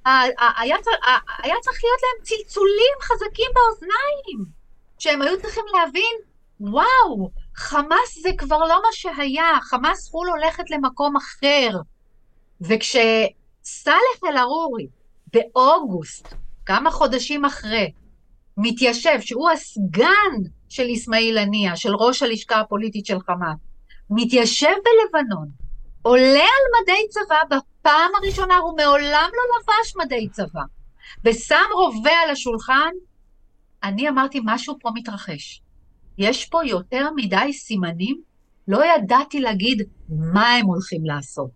ה, 0.05 0.09
ה, 0.09 0.61
היה, 0.61 0.75
ה- 0.75 1.43
היה 1.43 1.55
צריך 1.61 1.79
להיות 1.83 1.99
להם 2.03 2.23
צלצולים 2.23 2.95
חזקים 3.01 3.51
באוזניים, 3.55 4.45
שהם 4.99 5.21
היו 5.21 5.41
צריכים 5.41 5.63
להבין, 5.73 6.15
וואו, 6.59 7.31
חמאס 7.55 8.21
זה 8.21 8.29
כבר 8.37 8.59
לא 8.59 8.81
מה 8.81 8.89
שהיה, 8.91 9.57
חמאס 9.61 10.09
חו"ל 10.09 10.29
הולכת 10.29 10.69
למקום 10.69 11.15
אחר. 11.15 11.69
וכשסאלח 12.61 14.23
אל-ערורי 14.23 14.87
באוגוסט, 15.33 16.27
כמה 16.65 16.91
חודשים 16.91 17.45
אחרי, 17.45 17.91
מתיישב, 18.57 19.19
שהוא 19.21 19.49
הסגן 19.49 20.49
של 20.69 20.87
אסמאעיל 20.93 21.37
הנייה, 21.37 21.75
של 21.75 21.95
ראש 21.95 22.23
הלשכה 22.23 22.59
הפוליטית 22.59 23.05
של 23.05 23.19
חמאס, 23.19 23.57
מתיישב 24.09 24.67
בלבנון, 24.67 25.47
עולה 26.01 26.39
על 26.39 26.81
מדי 26.81 27.07
צבא, 27.09 27.41
בפעם 27.49 28.11
הראשונה 28.17 28.57
הוא 28.57 28.77
מעולם 28.77 29.29
לא 29.33 29.57
לבש 29.57 29.93
מדי 30.05 30.29
צבא, 30.29 30.61
ושם 31.25 31.65
רובה 31.75 32.11
על 32.23 32.29
השולחן, 32.29 32.91
אני 33.83 34.09
אמרתי, 34.09 34.39
משהו 34.43 34.77
פה 34.81 34.89
מתרחש. 34.93 35.61
יש 36.17 36.45
פה 36.45 36.65
יותר 36.65 37.07
מדי 37.15 37.53
סימנים, 37.53 38.21
לא 38.67 38.81
ידעתי 38.85 39.39
להגיד 39.39 39.81
מה 40.09 40.49
הם 40.49 40.65
הולכים 40.65 41.05
לעשות. 41.05 41.51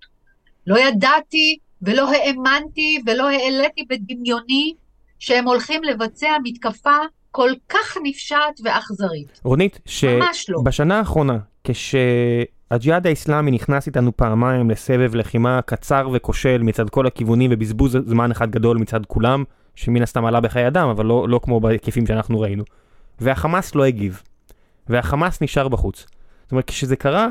לא 0.68 0.80
ידעתי 0.80 1.58
ולא 1.82 2.10
האמנתי 2.10 3.02
ולא 3.06 3.30
העליתי 3.30 3.86
בדמיוני 3.90 4.74
שהם 5.20 5.48
הולכים 5.48 5.84
לבצע 5.84 6.30
מתקפה 6.44 6.98
כל 7.32 7.52
כך 7.70 7.98
נפשעת 8.04 8.60
ואכזרית. 8.64 9.42
רונית, 9.44 9.80
ממש 10.04 10.50
לא. 10.50 10.60
שבשנה 10.60 10.98
האחרונה, 11.00 11.38
כשהג'יהאד 11.64 13.08
האיסלאמי 13.08 13.52
נכנס 13.52 13.88
איתנו 13.88 14.18
פעמיים 14.18 14.70
לסבב 14.70 15.16
לחימה 15.16 15.62
קצר 15.62 16.10
וכושל 16.14 16.62
מצד 16.64 16.90
כל 16.90 17.08
הכיוונים 17.08 17.50
ובזבוז 17.54 17.98
זמן 18.06 18.32
אחד 18.32 18.52
גדול 18.52 18.78
מצד 18.78 19.06
כולם, 19.06 19.44
שמן 19.76 20.02
הסתם 20.02 20.26
עלה 20.26 20.42
בחיי 20.42 20.68
אדם, 20.68 20.88
אבל 20.88 21.06
לא, 21.06 21.30
לא 21.30 21.40
כמו 21.44 21.60
בהיקפים 21.60 22.08
שאנחנו 22.08 22.40
ראינו. 22.40 22.64
והחמאס 23.20 23.76
לא 23.76 23.84
הגיב. 23.84 24.22
והחמאס 24.90 25.42
נשאר 25.42 25.68
בחוץ. 25.68 26.06
זאת 26.44 26.52
אומרת, 26.52 26.66
כשזה 26.68 26.96
קרה, 26.96 27.28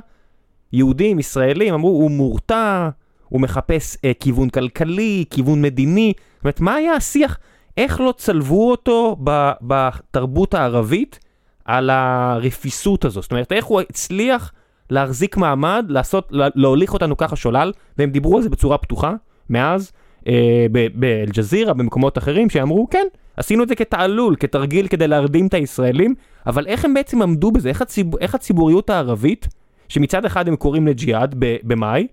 יהודים, 0.73 1.19
ישראלים, 1.19 1.75
אמרו, 1.75 1.89
הוא 1.89 2.11
מורתע, 2.11 2.89
הוא 3.29 3.41
מחפש 3.41 3.97
אה, 4.05 4.13
כיוון 4.21 4.49
כלכלי, 4.49 5.25
כיוון 5.31 5.63
מדיני. 5.63 6.13
זאת 6.17 6.45
אומרת, 6.45 6.61
מה 6.61 6.75
היה 6.75 6.93
השיח? 6.95 7.39
איך 7.77 8.01
לא 8.01 8.15
צלבו 8.17 8.71
אותו 8.71 9.17
בתרבות 9.63 10.55
הערבית 10.55 11.19
על 11.65 11.91
הרפיסות 11.91 13.05
הזו? 13.05 13.23
זאת 13.23 13.31
אומרת, 13.31 13.53
איך 13.53 13.65
הוא 13.65 13.81
הצליח 13.81 14.53
להחזיק 14.91 15.37
מעמד, 15.37 15.87
לעשות, 15.89 16.29
לה- 16.31 16.49
להוליך 16.55 16.93
אותנו 16.93 17.17
ככה 17.17 17.37
שולל, 17.37 17.73
והם 17.99 18.11
דיברו 18.11 18.37
על 18.37 18.43
זה 18.43 18.51
בצורה 18.51 18.79
פתוחה 18.79 19.15
מאז, 19.51 19.93
אה, 20.29 20.67
באל-ג'זירה, 20.95 21.73
במקומות 21.75 22.19
אחרים, 22.19 22.51
שאמרו, 22.51 22.87
כן, 22.91 23.07
עשינו 23.37 23.63
את 23.63 23.69
זה 23.69 23.75
כתעלול, 23.75 24.37
כתרגיל 24.41 24.89
כדי 24.89 25.09
להרדים 25.09 25.47
את 25.47 25.55
הישראלים, 25.55 26.15
אבל 26.47 26.67
איך 26.67 26.85
הם 26.85 26.95
בעצם 26.95 27.23
עמדו 27.23 27.53
בזה? 27.53 27.69
איך, 27.69 27.83
הציב... 27.83 28.17
איך 28.17 28.35
הציבוריות 28.35 28.91
הערבית, 28.91 29.49
שמצד 29.89 30.25
אחד 30.25 30.49
הם 30.49 30.57
קוראים 30.57 30.87
לג'יהאד 30.87 31.35
במאי, 31.39 32.07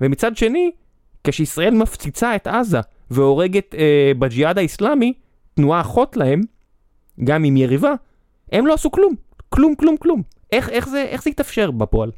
ומצד 0.00 0.36
שני, 0.36 0.70
כשישראל 1.24 1.74
מפציצה 1.74 2.36
את 2.36 2.46
עזה 2.46 2.80
והורגת 3.10 3.74
אה, 3.74 4.12
בג'יהאד 4.18 4.58
האיסלאמי, 4.58 5.12
תנועה 5.54 5.80
אחות 5.80 6.16
להם, 6.16 6.40
גם 7.24 7.44
עם 7.44 7.56
יריבה, 7.56 7.92
הם 8.52 8.66
לא 8.66 8.74
עשו 8.74 8.90
כלום. 8.90 9.14
כלום, 9.48 9.74
כלום, 9.74 9.96
כלום. 9.96 10.22
איך, 10.52 10.68
איך, 10.68 10.88
זה, 10.88 11.02
איך 11.02 11.22
זה 11.22 11.30
התאפשר 11.30 11.70
בפועל? 11.70 12.10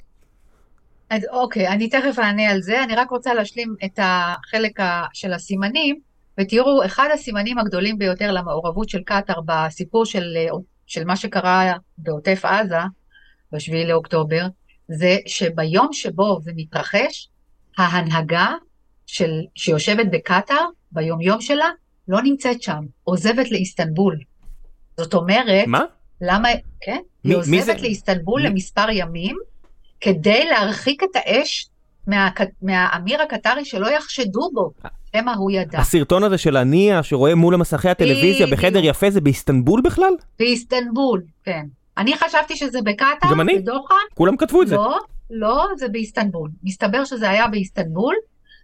אז 1.10 1.26
אוקיי, 1.30 1.68
אני 1.68 1.88
תכף 1.88 2.18
אענה 2.18 2.50
על 2.50 2.62
זה, 2.62 2.82
אני 2.84 2.94
רק 2.94 3.10
רוצה 3.10 3.34
להשלים 3.34 3.74
את 3.84 3.98
החלק 4.02 4.80
ה- 4.80 5.04
של 5.12 5.32
הסימנים, 5.32 6.00
ותראו, 6.40 6.84
אחד 6.84 7.08
הסימנים 7.14 7.58
הגדולים 7.58 7.98
ביותר 7.98 8.32
למעורבות 8.32 8.88
של 8.88 9.02
קטאר 9.02 9.40
בסיפור 9.46 10.04
של, 10.04 10.36
של 10.86 11.04
מה 11.04 11.16
שקרה 11.16 11.72
בעוטף 11.98 12.44
עזה, 12.44 12.76
ב-7 13.52 13.74
לאוקטובר, 13.88 14.46
זה 14.88 15.16
שביום 15.26 15.92
שבו 15.92 16.38
זה 16.42 16.52
מתרחש, 16.56 17.28
ההנהגה 17.78 18.48
של, 19.12 19.30
שיושבת 19.54 20.06
בקטאר, 20.12 20.64
ביומיום 20.92 21.40
שלה, 21.40 21.68
לא 22.08 22.22
נמצאת 22.22 22.62
שם, 22.62 22.80
עוזבת 23.04 23.50
לאיסטנבול. 23.50 24.18
זאת 24.96 25.14
אומרת, 25.14 25.66
מה? 25.66 25.84
למה, 26.20 26.48
כן, 26.80 26.98
מי- 27.24 27.34
היא 27.34 27.42
מי 27.46 27.62
זה? 27.62 27.70
עוזבת 27.72 27.82
לאיסטנבול 27.82 28.42
מי- 28.42 28.48
למספר 28.48 28.90
ימים, 28.90 29.36
כדי 30.00 30.44
להרחיק 30.44 31.02
את 31.02 31.08
האש 31.14 31.68
מה, 32.06 32.28
מהאמיר 32.62 33.22
הקטרי 33.22 33.64
שלא 33.64 33.90
יחשדו 33.90 34.50
בו, 34.54 34.70
שמא 35.16 35.30
הוא 35.30 35.50
ידע. 35.50 35.78
הסרטון 35.78 36.24
הזה 36.24 36.38
של 36.38 36.56
הנייה 36.56 37.02
שרואה 37.02 37.34
מול 37.34 37.54
המסכי 37.54 37.88
הטלוויזיה 37.88 38.46
בחדר 38.46 38.80
יפה 38.84 39.10
זה 39.10 39.20
באיסטנבול 39.20 39.80
בכלל? 39.84 40.12
באיסטנבול, 40.38 41.22
כן. 41.44 41.66
אני 41.98 42.16
חשבתי 42.16 42.56
שזה 42.56 42.78
בקטאר, 42.82 43.34
בדוחה. 43.56 43.94
כולם 44.14 44.36
כתבו 44.36 44.62
את 44.62 44.68
זה. 44.68 44.76
לא, 44.76 44.98
לא, 45.30 45.66
זה 45.76 45.88
באיסטנבול. 45.88 46.50
מסתבר 46.62 47.04
שזה 47.04 47.30
היה 47.30 47.46
באיסטנבול, 47.48 48.14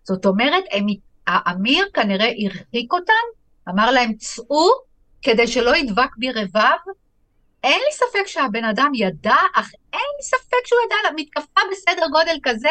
זאת 0.08 0.26
אומרת, 0.26 0.64
הם, 0.70 0.86
האמיר 1.26 1.88
כנראה 1.94 2.28
הרחיק 2.44 2.92
אותם, 2.92 3.24
אמר 3.68 3.90
להם 3.90 4.14
צאו, 4.14 4.68
כדי 5.22 5.46
שלא 5.46 5.76
ידבק 5.76 6.16
בי 6.16 6.32
רבב. 6.32 6.78
אין 7.64 7.80
לי 7.86 7.92
ספק 7.92 8.26
שהבן 8.26 8.64
אדם 8.64 8.92
ידע, 8.94 9.36
אך 9.54 9.70
אין 9.92 10.08
לי 10.16 10.22
ספק 10.22 10.66
שהוא 10.66 10.80
ידע 10.86 11.14
מתקפה 11.16 11.60
בסדר 11.72 12.06
גודל 12.12 12.38
כזה, 12.42 12.68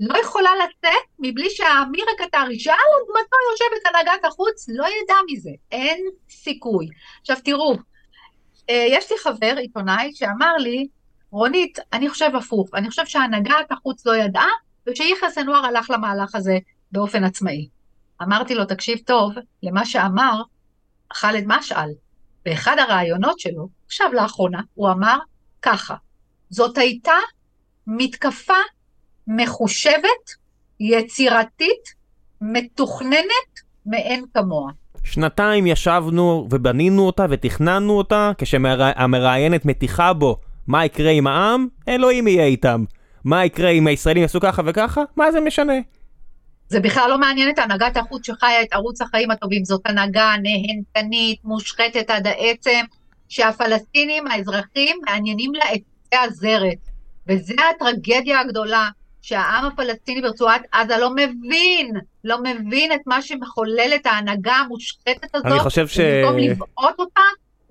לא 0.00 0.18
יכולה 0.18 0.50
לצאת 0.64 1.06
מבלי 1.18 1.50
שהאמיר 1.50 2.04
הקטרי, 2.14 2.58
שעל 2.58 2.76
אדמתו 2.76 3.36
יושבת 3.50 3.86
הנהגת 3.86 4.24
החוץ, 4.24 4.68
לא 4.68 4.86
ידע 5.02 5.14
מזה. 5.30 5.50
אין 5.72 6.04
סיכוי. 6.30 6.88
עכשיו 7.20 7.36
תראו, 7.44 7.74
אה, 8.70 8.86
יש 8.88 9.12
לי 9.12 9.18
חבר 9.18 9.56
עיתונאי 9.56 10.10
שאמר 10.14 10.56
לי, 10.58 10.86
רונית, 11.30 11.78
אני 11.92 12.08
חושב 12.08 12.30
הפוך, 12.36 12.70
אני 12.74 12.90
חושב 12.90 13.06
שהנהגת 13.06 13.72
החוץ 13.72 14.06
לא 14.06 14.16
ידעה, 14.16 14.48
ושיחיא 14.86 15.28
סנואר 15.30 15.66
הלך 15.66 15.90
למהלך 15.90 16.34
הזה 16.34 16.58
באופן 16.92 17.24
עצמאי. 17.24 17.68
אמרתי 18.22 18.54
לו, 18.54 18.64
תקשיב 18.64 18.98
טוב 19.04 19.32
למה 19.62 19.86
שאמר 19.86 20.42
ח'אלד 21.14 21.44
משעל 21.46 21.90
באחד 22.44 22.76
הראיונות 22.78 23.40
שלו, 23.40 23.68
עכשיו 23.86 24.12
לאחרונה, 24.12 24.60
הוא 24.74 24.90
אמר 24.90 25.18
ככה, 25.62 25.94
זאת 26.50 26.78
הייתה 26.78 27.16
מתקפה 27.86 28.54
מחושבת, 29.26 30.42
יצירתית, 30.80 32.02
מתוכננת 32.40 33.60
מאין 33.86 34.24
כמוה. 34.34 34.72
שנתיים 35.04 35.66
ישבנו 35.66 36.48
ובנינו 36.50 37.06
אותה 37.06 37.26
ותכננו 37.30 37.98
אותה, 37.98 38.32
כשהמראיינת 38.38 39.64
מתיחה 39.64 40.12
בו 40.12 40.36
מה 40.66 40.84
יקרה 40.84 41.10
עם 41.10 41.26
העם, 41.26 41.68
אלוהים 41.88 42.28
יהיה 42.28 42.44
איתם. 42.44 42.84
מה 43.24 43.44
יקרה 43.44 43.70
אם 43.70 43.86
הישראלים 43.86 44.22
יעשו 44.22 44.40
ככה 44.40 44.62
וככה? 44.66 45.02
מה 45.16 45.32
זה 45.32 45.40
משנה? 45.40 45.72
זה 46.68 46.80
בכלל 46.80 47.10
לא 47.10 47.18
מעניין 47.18 47.50
את 47.50 47.58
הנהגת 47.58 47.96
החוץ 47.96 48.26
שחיה 48.26 48.62
את 48.62 48.72
ערוץ 48.72 49.00
החיים 49.00 49.30
הטובים. 49.30 49.64
זאת 49.64 49.80
הנהגה 49.84 50.34
נהנתנית, 50.42 51.44
מושחתת 51.44 52.10
עד 52.10 52.26
העצם, 52.26 52.80
שהפלסטינים, 53.28 54.26
האזרחים, 54.26 55.00
מעניינים 55.06 55.54
לה 55.54 55.64
את 55.74 55.80
קצה 56.06 56.22
הזרת. 56.22 56.78
וזו 57.28 57.54
הטרגדיה 57.76 58.40
הגדולה, 58.40 58.88
שהעם 59.22 59.64
הפלסטיני 59.64 60.22
ברצועת 60.22 60.62
עזה 60.72 60.96
לא 60.96 61.10
מבין, 61.10 61.92
לא 62.24 62.42
מבין 62.42 62.92
את 62.92 63.00
מה 63.06 63.22
שמחוללת 63.22 64.06
ההנהגה 64.06 64.54
המושחתת 64.54 65.34
הזאת. 65.34 65.46
אני 65.46 65.60
חושב 65.60 65.88
ש... 65.88 65.98
ובמקום 65.98 66.38
לבעוט 66.38 66.98
אותה, 66.98 67.20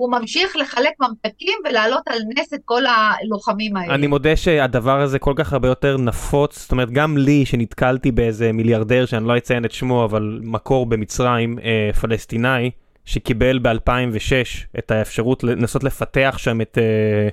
הוא 0.01 0.11
ממשיך 0.11 0.55
לחלק 0.55 0.91
ממתקים 0.99 1.53
ולהעלות 1.65 2.07
על 2.07 2.19
נס 2.37 2.53
את 2.53 2.59
כל 2.65 2.81
הלוחמים 2.85 3.77
האלה. 3.77 3.95
אני 3.95 4.07
מודה 4.07 4.35
שהדבר 4.35 5.01
הזה 5.01 5.19
כל 5.19 5.33
כך 5.35 5.53
הרבה 5.53 5.67
יותר 5.67 5.97
נפוץ, 5.97 6.59
זאת 6.59 6.71
אומרת 6.71 6.91
גם 6.91 7.17
לי 7.17 7.45
שנתקלתי 7.45 8.11
באיזה 8.11 8.51
מיליארדר 8.51 9.05
שאני 9.05 9.27
לא 9.27 9.37
אציין 9.37 9.65
את 9.65 9.71
שמו, 9.71 10.05
אבל 10.05 10.39
מקור 10.43 10.85
במצרים, 10.85 11.59
אה, 11.63 11.93
פלסטיני, 12.01 12.71
שקיבל 13.05 13.59
ב-2006 13.59 14.79
את 14.79 14.91
האפשרות 14.91 15.43
לנסות 15.43 15.83
לפתח 15.83 16.35
שם 16.37 16.61
את, 16.61 16.77
אה, 16.81 17.29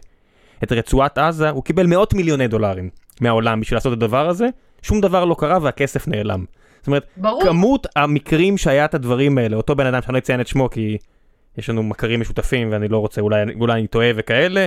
את 0.63 0.73
רצועת 0.73 1.19
עזה, 1.19 1.51
הוא 1.51 1.65
קיבל 1.65 1.87
מאות 1.87 2.15
מיליוני 2.15 2.49
דולרים 2.49 2.91
מהעולם 3.21 3.61
בשביל 3.61 3.77
לעשות 3.77 3.93
את 3.93 4.03
הדבר 4.03 4.29
הזה, 4.29 4.49
שום 4.83 5.01
דבר 5.01 5.25
לא 5.25 5.37
קרה 5.39 5.59
והכסף 5.63 6.09
נעלם. 6.09 6.45
זאת 6.79 6.87
אומרת, 6.87 7.07
ברור. 7.17 7.43
כמות 7.45 7.87
המקרים 7.97 8.59
שהיה 8.59 8.85
את 8.85 8.95
הדברים 8.95 9.39
האלה, 9.39 9.57
אותו 9.57 9.77
בן 9.77 9.87
אדם 9.87 10.03
שאני 10.03 10.13
לא 10.13 10.19
אציין 10.19 10.41
את 10.41 10.47
שמו 10.47 10.71
כי... 10.71 10.99
יש 11.59 11.71
לנו 11.71 11.83
מכרים 11.83 12.21
משותפים 12.21 12.73
ואני 12.73 12.89
לא 12.89 12.99
רוצה, 12.99 13.21
אולי, 13.21 13.43
אולי 13.61 13.73
אני 13.73 13.87
טועה 13.87 14.11
וכאלה, 14.17 14.67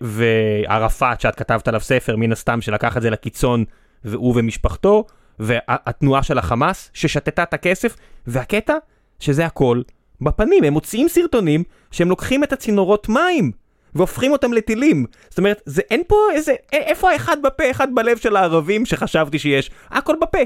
וערפאת 0.00 1.20
שאת 1.20 1.34
כתבת 1.34 1.68
עליו 1.68 1.80
ספר 1.80 2.16
מן 2.16 2.32
הסתם 2.32 2.60
שלקח 2.60 2.96
את 2.96 3.02
זה 3.02 3.10
לקיצון, 3.10 3.64
והוא 4.04 4.34
ומשפחתו, 4.36 5.04
והתנועה 5.38 6.22
של 6.22 6.38
החמאס 6.38 6.90
ששתתה 6.94 7.42
את 7.42 7.54
הכסף, 7.54 7.96
והקטע 8.26 8.74
שזה 9.18 9.46
הכל 9.46 9.82
בפנים, 10.20 10.64
הם 10.64 10.72
מוציאים 10.72 11.08
סרטונים 11.08 11.64
שהם 11.90 12.08
לוקחים 12.08 12.44
את 12.44 12.52
הצינורות 12.52 13.08
מים. 13.08 13.52
והופכים 13.94 14.32
אותם 14.32 14.52
לטילים. 14.52 15.06
זאת 15.28 15.38
אומרת, 15.38 15.62
זה 15.66 15.82
אין 15.90 16.02
פה 16.06 16.16
איזה, 16.34 16.54
איפה 16.72 17.10
האחד 17.10 17.42
בפה, 17.42 17.70
אחד 17.70 17.88
בלב 17.94 18.16
של 18.16 18.36
הערבים 18.36 18.86
שחשבתי 18.86 19.38
שיש? 19.38 19.70
הכל 19.90 20.16
בפה. 20.20 20.38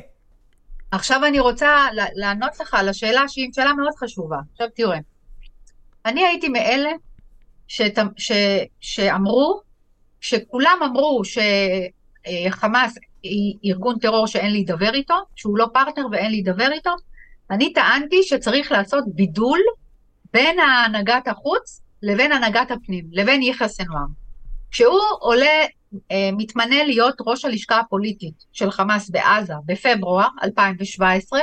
עכשיו 0.90 1.24
אני 1.24 1.40
רוצה 1.40 1.86
לענות 2.14 2.60
לך 2.60 2.74
על 2.74 2.88
השאלה 2.88 3.28
שהיא 3.28 3.50
שאלה 3.52 3.72
מאוד 3.72 3.92
חשובה. 3.98 4.36
עכשיו 4.52 4.66
תראה, 4.76 4.98
אני 6.06 6.26
הייתי 6.26 6.48
מאלה 6.48 6.90
שת, 7.68 7.98
ש, 8.16 8.32
שאמרו, 8.80 9.60
שכולם 10.20 10.78
אמרו 10.84 11.22
שחמאס 11.24 12.98
היא 13.22 13.56
ארגון 13.64 13.98
טרור 13.98 14.26
שאין 14.26 14.52
להידבר 14.52 14.94
איתו, 14.94 15.14
שהוא 15.36 15.58
לא 15.58 15.66
פרטנר 15.74 16.06
ואין 16.12 16.30
להידבר 16.30 16.72
איתו, 16.72 16.90
אני 17.50 17.72
טענתי 17.72 18.22
שצריך 18.22 18.72
לעשות 18.72 19.04
בידול 19.06 19.58
בין 20.32 20.58
הנהגת 20.60 21.28
החוץ 21.28 21.80
לבין 22.02 22.32
הנהגת 22.32 22.70
הפנים, 22.70 23.04
לבין 23.12 23.42
יחיא 23.42 23.66
סנואר. 23.66 24.04
כשהוא 24.70 25.00
עולה, 25.20 25.64
אה, 26.10 26.30
מתמנה 26.32 26.84
להיות 26.84 27.14
ראש 27.26 27.44
הלשכה 27.44 27.78
הפוליטית 27.80 28.44
של 28.52 28.70
חמאס 28.70 29.10
בעזה 29.10 29.54
בפברואר 29.66 30.28
2017, 30.42 31.40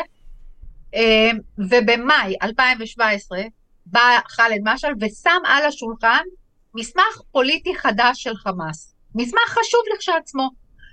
אה, 0.95 1.31
ובמאי 1.57 2.35
2017 2.41 3.41
בא 3.85 4.19
ח'אלד 4.29 4.61
משעל 4.63 4.93
ושם 5.01 5.41
על 5.45 5.65
השולחן 5.65 6.23
מסמך 6.75 7.21
פוליטי 7.31 7.75
חדש 7.75 8.23
של 8.23 8.35
חמאס. 8.35 8.95
מסמך 9.15 9.47
חשוב 9.47 9.81
לכשעצמו, 9.95 10.49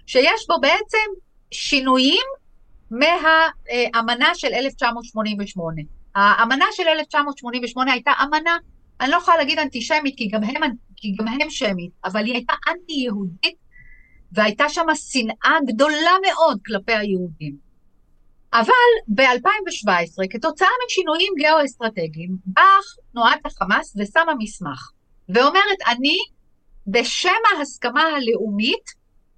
שיש 0.07 0.47
בו 0.49 0.61
בעצם 0.61 1.07
שינויים 1.51 2.27
מהאמנה 2.91 4.35
של 4.35 4.49
1988. 4.55 5.83
האמנה 6.15 6.65
של 6.73 6.89
1988 6.89 7.93
הייתה 7.93 8.11
אמנה, 8.23 8.57
אני 9.01 9.11
לא 9.11 9.17
יכולה 9.17 9.37
להגיד 9.37 9.59
אנטישמית, 9.59 10.15
כי 10.17 10.29
גם 10.29 10.45
הם, 10.45 10.73
כי 10.97 11.15
גם 11.19 11.29
הם 11.29 11.51
שמית, 11.51 11.91
אבל 12.05 12.25
היא 12.25 12.35
הייתה 12.35 12.55
אנטי-יהודית, 12.69 13.57
והייתה 14.33 14.69
שם 14.69 14.87
שנאה 14.95 15.59
גדולה 15.67 16.13
מאוד 16.27 16.59
כלפי 16.67 16.93
היהודים. 16.93 17.68
אבל 18.53 19.15
ב-2017, 19.15 20.29
כתוצאה 20.31 20.69
משינויים 20.87 21.33
גיאו-אסטרטגיים, 21.37 22.37
באה 22.47 22.65
תנועת 23.13 23.47
החמאס 23.47 23.97
ושמה 23.99 24.33
מסמך, 24.39 24.91
ואומרת, 25.29 25.79
אני, 25.89 26.19
בשם 26.87 27.31
ההסכמה 27.57 28.03
הלאומית, 28.03 28.91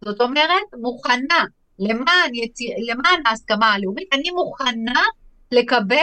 זאת 0.05 0.21
אומרת, 0.21 0.65
מוכנה, 0.81 1.45
למען, 1.79 2.35
יצ... 2.35 2.59
למען 2.89 3.27
ההסכמה 3.27 3.73
הלאומית, 3.73 4.09
אני 4.13 4.31
מוכנה 4.31 5.03
לקבל 5.53 5.97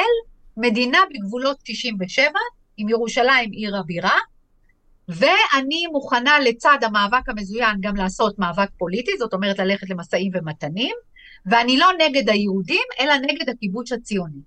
מדינה 0.58 1.00
בגבולות 1.14 1.58
67, 1.66 2.30
עם 2.78 2.90
ירושלים 2.90 3.52
עיר 3.52 3.78
הבירה, 3.78 4.18
ואני 5.08 5.88
מוכנה 5.92 6.40
לצד 6.40 6.78
המאבק 6.82 7.30
המזוין 7.30 7.78
גם 7.82 7.96
לעשות 7.96 8.40
מאבק 8.40 8.70
פוליטי, 8.78 9.12
זאת 9.20 9.34
אומרת 9.34 9.60
ללכת 9.60 9.90
למשאים 9.90 10.32
ומתנים, 10.34 10.96
ואני 11.52 11.78
לא 11.78 11.88
נגד 11.98 12.30
היהודים, 12.30 12.84
אלא 13.00 13.14
נגד 13.16 13.50
הכיבוש 13.50 13.92
הציוני. 13.92 14.42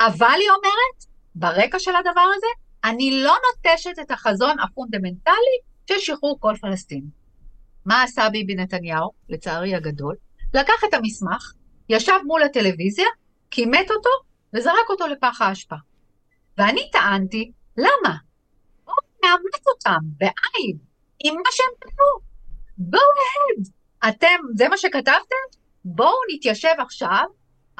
אבל 0.00 0.38
היא 0.40 0.50
אומרת, 0.50 1.04
ברקע 1.34 1.78
של 1.78 1.96
הדבר 1.96 2.26
הזה, 2.36 2.46
אני 2.84 3.22
לא 3.22 3.34
נוטשת 3.46 3.98
את 4.00 4.10
החזון 4.10 4.60
הפונדמנטלי 4.60 5.58
של 5.86 5.98
שחרור 5.98 6.36
כל 6.40 6.54
פלסטין. 6.60 7.04
מה 7.84 8.02
עשה 8.02 8.28
ביבי 8.28 8.54
נתניהו, 8.54 9.10
לצערי 9.28 9.74
הגדול? 9.74 10.16
לקח 10.54 10.84
את 10.88 10.94
המסמך, 10.94 11.52
ישב 11.88 12.18
מול 12.24 12.42
הטלוויזיה, 12.42 13.06
קימט 13.50 13.90
אותו 13.90 14.10
וזרק 14.54 14.90
אותו 14.90 15.06
לפח 15.06 15.40
האשפה. 15.40 15.76
ואני 16.58 16.90
טענתי, 16.92 17.52
למה? 17.76 18.16
בואו 18.84 18.96
נאמץ 19.22 19.66
אותם, 19.66 19.98
בעין, 20.02 20.78
עם 21.24 21.34
מה 21.34 21.50
שהם 21.50 21.66
כתבו. 21.80 22.28
Go 22.96 22.98
ahead. 22.98 23.70
אתם, 24.08 24.36
זה 24.54 24.68
מה 24.68 24.76
שכתבתם? 24.76 25.57
בואו 25.90 26.16
נתיישב 26.34 26.74
עכשיו, 26.78 27.24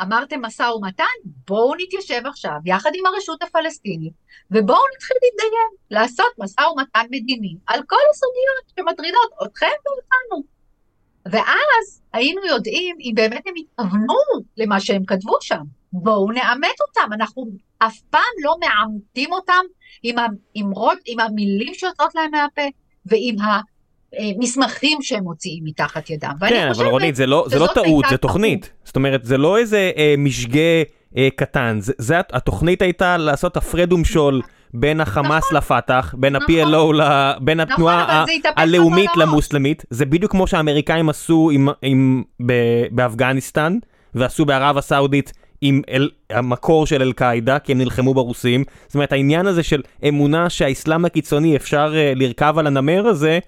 אמרתם 0.02 0.42
משא 0.42 0.62
ומתן, 0.62 1.04
בואו 1.48 1.74
נתיישב 1.74 2.22
עכשיו 2.26 2.56
יחד 2.64 2.90
עם 2.94 3.06
הרשות 3.06 3.42
הפלסטינית, 3.42 4.12
ובואו 4.50 4.82
נתחיל 4.96 5.16
להתדיין, 5.22 5.70
לעשות 5.90 6.32
משא 6.38 6.60
ומתן 6.60 7.06
מדיני 7.10 7.54
על 7.66 7.80
כל 7.86 7.96
הסוגיות 8.10 8.72
שמטרידות 8.76 9.30
אתכם 9.46 9.66
ואותנו. 9.86 10.44
ואז 11.26 12.02
היינו 12.12 12.46
יודעים 12.46 12.96
אם 13.00 13.12
באמת 13.14 13.42
הם 13.46 13.54
התכוונו 13.56 14.44
למה 14.56 14.80
שהם 14.80 15.04
כתבו 15.04 15.36
שם. 15.40 15.62
בואו 15.92 16.32
נאמת 16.32 16.80
אותם, 16.88 17.12
אנחנו 17.12 17.46
אף 17.78 18.00
פעם 18.10 18.34
לא 18.44 18.56
מעמתים 18.60 19.32
אותם 19.32 19.64
עם, 20.02 20.18
ה, 20.18 20.26
עם, 20.54 20.70
עם 21.06 21.20
המילים 21.20 21.74
שיוצאות 21.74 22.14
להם 22.14 22.30
מהפה 22.30 22.62
ועם 23.06 23.36
מסמכים 24.38 24.98
שהם 25.02 25.24
מוציאים 25.24 25.64
מתחת 25.64 26.10
ידם. 26.10 26.32
כן, 26.48 26.68
אבל 26.76 26.86
רונית, 26.86 27.16
זה 27.16 27.26
לא, 27.26 27.46
זה 27.50 27.58
לא 27.58 27.68
טעות, 27.74 28.04
זה 28.10 28.16
תוכנית. 28.16 28.62
טעות. 28.62 28.84
זאת 28.84 28.96
אומרת, 28.96 29.24
זה 29.24 29.38
לא 29.38 29.58
איזה 29.58 29.90
אה, 29.96 30.14
משגה 30.18 30.60
אה, 31.16 31.28
קטן, 31.36 31.78
זה, 31.80 31.92
זה 31.98 32.20
התוכנית 32.32 32.82
הייתה 32.82 33.16
לעשות 33.16 33.56
הפרד 33.56 33.92
ומשול. 33.92 34.42
בין 34.74 35.00
החמאס 35.00 35.44
נכון, 35.44 35.56
לפת"ח, 35.56 36.14
בין 36.18 36.36
נכון, 36.36 36.54
ה-PLO, 36.54 36.92
ל... 36.94 37.02
בין 37.40 37.60
נכון, 37.60 37.72
התנועה 37.72 38.24
הלאומית 38.56 39.10
למוסלמית, 39.16 39.84
זה 39.90 40.06
בדיוק 40.06 40.32
כמו 40.32 40.46
שהאמריקאים 40.46 41.08
עשו 41.08 41.50
עם, 41.52 41.68
עם, 41.82 42.22
ב, 42.46 42.52
באפגניסטן, 42.90 43.78
ועשו 44.14 44.44
בערב 44.44 44.78
הסעודית 44.78 45.32
עם 45.60 45.82
אל, 45.90 46.10
המקור 46.30 46.86
של 46.86 47.02
אל-קאעידה, 47.02 47.58
כי 47.58 47.72
הם 47.72 47.78
נלחמו 47.78 48.14
ברוסים. 48.14 48.64
זאת 48.86 48.94
אומרת, 48.94 49.12
העניין 49.12 49.46
הזה 49.46 49.62
של 49.62 49.82
אמונה 50.08 50.50
שהאסלאם 50.50 51.04
הקיצוני 51.04 51.56
אפשר 51.56 51.92
uh, 51.92 52.18
לרכב 52.18 52.54
על 52.58 52.66
הנמר 52.66 53.06
הזה, 53.06 53.38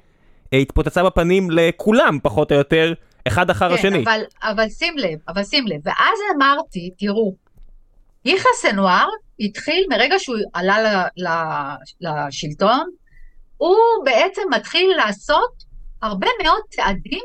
התפוצצה 0.52 1.04
בפנים 1.04 1.50
לכולם, 1.50 2.18
פחות 2.22 2.52
או 2.52 2.56
יותר, 2.56 2.92
אחד 3.28 3.50
אחר 3.50 3.68
כן, 3.68 3.74
השני. 3.74 4.02
אבל, 4.02 4.20
אבל 4.42 4.68
שים 4.68 4.98
לב, 4.98 5.18
אבל 5.28 5.44
שים 5.44 5.66
לב. 5.66 5.80
ואז 5.84 6.18
אמרתי, 6.36 6.90
תראו, 6.98 7.34
יחיא 8.24 8.50
סנואר 8.54 9.06
התחיל, 9.40 9.86
מרגע 9.90 10.18
שהוא 10.18 10.36
עלה 10.54 11.06
לשלטון, 12.00 12.90
הוא 13.56 13.76
בעצם 14.04 14.42
מתחיל 14.50 14.96
לעשות 14.96 15.52
הרבה 16.02 16.28
מאוד 16.42 16.60
צעדים 16.70 17.24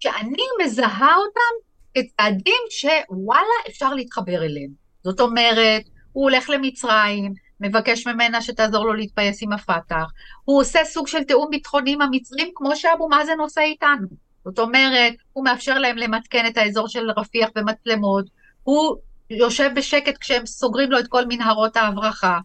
שאני 0.00 0.42
מזהה 0.64 1.16
אותם 1.16 1.54
כצעדים 1.94 2.62
שוואלה, 2.70 3.68
אפשר 3.68 3.94
להתחבר 3.94 4.44
אליהם. 4.44 4.70
זאת 5.04 5.20
אומרת, 5.20 5.82
הוא 6.12 6.22
הולך 6.30 6.50
למצרים, 6.50 7.34
מבקש 7.60 8.06
ממנה 8.06 8.42
שתעזור 8.42 8.86
לו 8.86 8.94
להתפייס 8.94 9.42
עם 9.42 9.52
הפת"ח, 9.52 10.10
הוא 10.44 10.60
עושה 10.60 10.84
סוג 10.84 11.08
של 11.08 11.24
תיאום 11.24 11.50
ביטחוני 11.50 11.92
עם 11.92 12.02
המצרים, 12.02 12.50
כמו 12.54 12.76
שאבו 12.76 13.08
מאזן 13.08 13.40
עושה 13.40 13.60
איתנו. 13.60 14.06
זאת 14.44 14.58
אומרת, 14.58 15.14
הוא 15.32 15.44
מאפשר 15.44 15.78
להם 15.78 15.96
למתקן 15.96 16.46
את 16.46 16.56
האזור 16.56 16.88
של 16.88 17.10
רפיח 17.16 17.48
במצלמות, 17.54 18.24
הוא 18.62 18.96
יושב 19.30 19.70
בשקט 19.76 20.18
כשהם 20.18 20.46
סוגרים 20.46 20.90
לו 20.90 20.98
את 20.98 21.08
כל 21.08 21.22
מנהרות 21.28 21.76
ההברחה. 21.76 22.38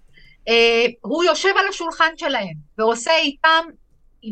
אה, 0.48 0.86
הוא 1.02 1.24
יושב 1.24 1.50
על 1.60 1.68
השולחן 1.70 2.12
שלהם 2.18 2.54
ועושה 2.78 3.12
איתם, 3.18 3.66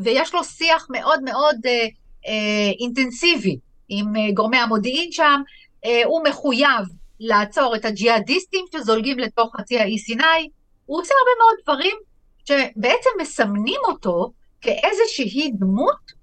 ויש 0.03 0.33
לו 0.33 0.43
שיח 0.43 0.87
מאוד 0.89 1.23
מאוד 1.23 1.55
אה, 1.65 1.87
אה, 2.27 2.71
אינטנסיבי 2.79 3.57
עם 3.89 4.15
אה, 4.15 4.31
גורמי 4.33 4.57
המודיעין 4.57 5.11
שם, 5.11 5.41
אה, 5.85 6.01
הוא 6.05 6.23
מחויב 6.23 6.87
לעצור 7.19 7.75
את 7.75 7.85
הג'יהאדיסטים 7.85 8.65
שזולגים 8.75 9.19
לתוך 9.19 9.55
חצי 9.57 9.79
האי 9.79 9.97
סיני, 9.97 10.49
הוא 10.87 11.01
עושה 11.01 11.13
הרבה 11.19 11.31
מאוד 11.39 11.55
דברים 11.63 11.97
שבעצם 12.45 13.09
מסמנים 13.21 13.79
אותו 13.87 14.31
כאיזושהי 14.61 15.51
דמות 15.51 16.17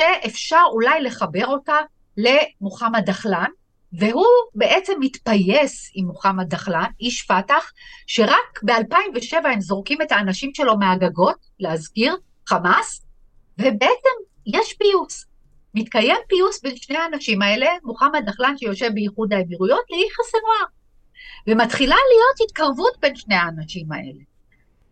שאפשר 0.00 0.62
אולי 0.72 1.02
לחבר 1.02 1.46
אותה 1.46 1.76
למוחמד 2.16 3.04
דחלן, 3.06 3.50
והוא 3.92 4.26
בעצם 4.54 4.92
מתפייס 5.00 5.90
עם 5.94 6.06
מוחמד 6.06 6.48
דחלן, 6.48 6.86
איש 7.00 7.22
פת"ח, 7.22 7.72
שרק 8.06 8.62
ב-2007 8.64 9.48
הם 9.48 9.60
זורקים 9.60 10.02
את 10.02 10.12
האנשים 10.12 10.50
שלו 10.54 10.78
מהגגות, 10.78 11.36
להזכיר, 11.60 12.16
חמאס, 12.48 13.06
ובעצם 13.58 14.16
יש 14.46 14.74
פיוס. 14.78 15.24
מתקיים 15.74 16.16
פיוס 16.28 16.62
בין 16.62 16.76
שני 16.76 16.98
האנשים 16.98 17.42
האלה, 17.42 17.66
מוחמד 17.82 18.22
דחלן 18.26 18.58
שיושב 18.58 18.90
באיחוד 18.94 19.32
האמירויות, 19.32 19.84
ליחיא 19.90 20.24
סנואר. 20.30 20.75
ומתחילה 21.46 21.96
להיות 21.96 22.48
התקרבות 22.50 22.96
בין 23.00 23.16
שני 23.16 23.34
האנשים 23.34 23.92
האלה. 23.92 24.22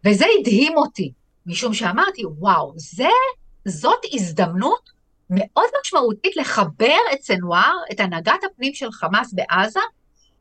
וזה 0.04 0.24
הדהים 0.40 0.76
אותי, 0.76 1.12
משום 1.46 1.74
שאמרתי, 1.74 2.24
וואו, 2.24 2.72
זה, 2.76 3.08
זאת 3.64 3.98
הזדמנות 4.12 4.90
מאוד 5.30 5.68
משמעותית 5.80 6.36
לחבר 6.36 6.98
את 7.12 7.22
סנואר, 7.22 7.74
את 7.92 8.00
הנהגת 8.00 8.44
הפנים 8.44 8.74
של 8.74 8.92
חמאס 8.92 9.34
בעזה, 9.34 9.80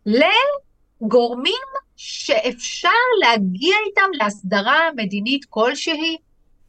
לגורמים 0.06 1.54
שאפשר 1.96 2.90
להגיע 3.22 3.76
איתם 3.88 4.10
להסדרה 4.14 4.90
מדינית 4.96 5.46
כלשהי, 5.50 6.18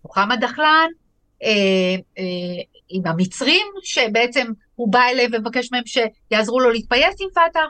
מוחמד 0.05 0.41
דחלן, 0.41 0.89
אה, 1.43 1.51
אה, 2.19 2.25
עם 2.89 3.07
המצרים, 3.07 3.67
שבעצם 3.83 4.47
הוא 4.75 4.93
בא 4.93 5.03
אליהם 5.03 5.31
ומבקש 5.35 5.73
מהם 5.73 5.83
שיעזרו 5.87 6.61
לו 6.61 6.71
להתפייס 6.71 7.15
עם 7.21 7.29
פת"ח. 7.31 7.61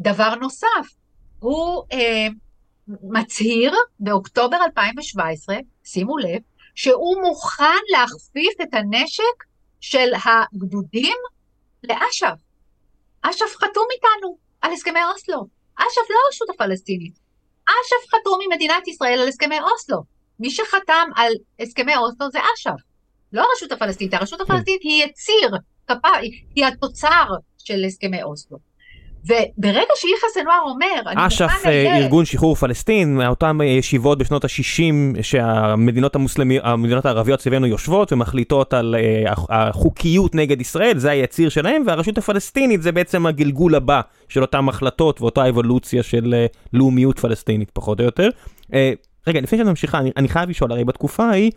דבר 0.00 0.34
נוסף, 0.34 0.94
הוא 1.46 1.84
אה, 1.92 2.26
מצהיר 3.02 3.74
באוקטובר 4.00 4.56
2017, 4.64 5.56
שימו 5.84 6.18
לב, 6.18 6.40
שהוא 6.74 7.22
מוכן 7.22 7.82
להכפיף 7.90 8.60
את 8.62 8.74
הנשק 8.74 9.44
של 9.80 10.12
הגדודים 10.24 11.16
לאש"ף. 11.82 12.38
אש"ף 13.22 13.56
חתום 13.56 13.86
איתנו 13.92 14.38
על 14.60 14.72
הסכמי 14.72 15.00
אוסלו. 15.12 15.46
אש"ף 15.76 16.10
לא 16.10 16.16
הרשות 16.26 16.50
הפלסטינית. 16.54 17.18
אש"ף 17.66 18.14
חתום 18.14 18.38
עם 18.44 18.50
מדינת 18.52 18.88
ישראל 18.88 19.18
על 19.20 19.28
הסכמי 19.28 19.60
אוסלו. 19.60 19.98
מי 20.40 20.50
שחתם 20.50 21.08
על 21.16 21.32
הסכמי 21.60 21.96
אוסלו 21.96 22.30
זה 22.30 22.38
אש"ף. 22.38 22.80
לא 23.32 23.42
הרשות 23.50 23.72
הפלסטינית, 23.72 24.14
הרשות 24.14 24.40
הפלסטינית 24.40 24.82
היא 24.82 25.04
יציר, 25.04 25.50
כפה, 25.86 26.16
היא 26.54 26.66
התוצר 26.66 27.26
של 27.58 27.84
הסכמי 27.84 28.22
אוסלו. 28.22 28.58
וברגע 29.26 29.92
שיחיא 29.94 30.28
סנואר 30.34 30.60
אומר, 30.64 31.26
אש"ף, 31.26 31.66
אה, 31.66 31.96
ארגון 31.98 32.24
שחרור 32.24 32.54
פלסטין, 32.54 33.16
מאותן 33.16 33.58
ישיבות 33.64 34.18
בשנות 34.18 34.44
ה-60 34.44 35.22
שהמדינות 35.22 36.16
המדינות 36.62 37.06
הערביות 37.06 37.40
סביבנו 37.40 37.66
יושבות 37.66 38.12
ומחליטות 38.12 38.74
על 38.74 38.94
uh, 39.26 39.30
החוקיות 39.48 40.34
נגד 40.34 40.60
ישראל, 40.60 40.98
זה 40.98 41.10
היציר 41.10 41.48
שלהם, 41.48 41.82
והרשות 41.86 42.18
הפלסטינית 42.18 42.82
זה 42.82 42.92
בעצם 42.92 43.26
הגלגול 43.26 43.74
הבא 43.74 44.00
של 44.28 44.42
אותן 44.42 44.68
החלטות 44.68 45.20
ואותה 45.20 45.48
אבולוציה 45.48 46.02
של 46.02 46.46
לאומיות 46.72 47.18
פלסטינית 47.18 47.70
פחות 47.70 48.00
או 48.00 48.04
יותר. 48.04 48.28
רגע, 49.26 49.40
לפני 49.40 49.58
שאני 49.58 49.70
ממשיכה, 49.70 49.98
אני, 49.98 50.10
אני 50.16 50.28
חייב 50.28 50.50
לשאול, 50.50 50.72
הרי 50.72 50.84
בתקופה 50.84 51.24
ההיא, 51.24 51.50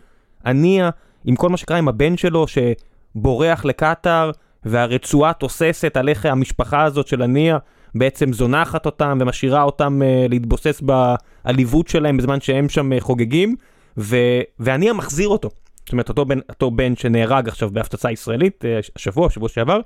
הנייה, 0.44 0.90
עם 1.24 1.36
כל 1.36 1.48
מה 1.48 1.56
שקרה 1.56 1.78
עם 1.78 1.88
הבן 1.88 2.16
שלו 2.16 2.46
שבורח 2.46 3.64
לקטאר, 3.64 4.30
והרצועה 4.64 5.32
תוססת 5.32 5.96
על 5.96 6.08
איך 6.08 6.26
המשפחה 6.26 6.84
הזאת 6.84 7.06
של 7.06 7.22
הנייה 7.22 7.58
בעצם 7.94 8.32
זונחת 8.32 8.86
אותם 8.86 9.18
ומשאירה 9.20 9.62
אותם 9.62 10.00
uh, 10.02 10.30
להתבוסס 10.30 10.82
בעליבות 10.82 11.88
שלהם 11.88 12.16
בזמן 12.16 12.40
שהם 12.40 12.68
שם 12.68 12.92
uh, 12.92 13.00
חוגגים, 13.00 13.56
ו- 13.98 14.40
והנייה 14.58 14.92
מחזיר 14.92 15.28
אותו. 15.28 15.48
זאת 15.78 15.92
אומרת, 15.92 16.08
אותו 16.08 16.24
בן, 16.24 16.38
אותו 16.48 16.70
בן 16.70 16.96
שנהרג 16.96 17.48
עכשיו 17.48 17.70
בהפצצה 17.70 18.10
ישראלית, 18.10 18.64
uh, 18.64 18.90
השבוע, 18.96 19.30
שבוע 19.30 19.48
שעבר. 19.48 19.80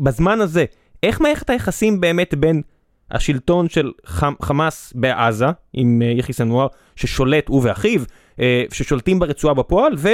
בזמן 0.00 0.40
הזה, 0.40 0.64
איך 1.02 1.20
מערכת 1.20 1.50
היחסים 1.50 2.00
באמת 2.00 2.34
בין 2.34 2.62
השלטון 3.10 3.68
של 3.68 3.92
חמ- 4.06 4.42
חמאס 4.42 4.92
בעזה, 4.96 5.46
עם 5.72 6.02
uh, 6.02 6.18
יחיא 6.18 6.34
סנואר, 6.34 6.66
ששולט, 6.96 7.48
הוא 7.48 7.62
ואחיו, 7.64 8.00
uh, 8.36 8.40
ששולטים 8.72 9.18
ברצועה 9.18 9.54
בפועל, 9.54 9.92
ו... 9.98 10.08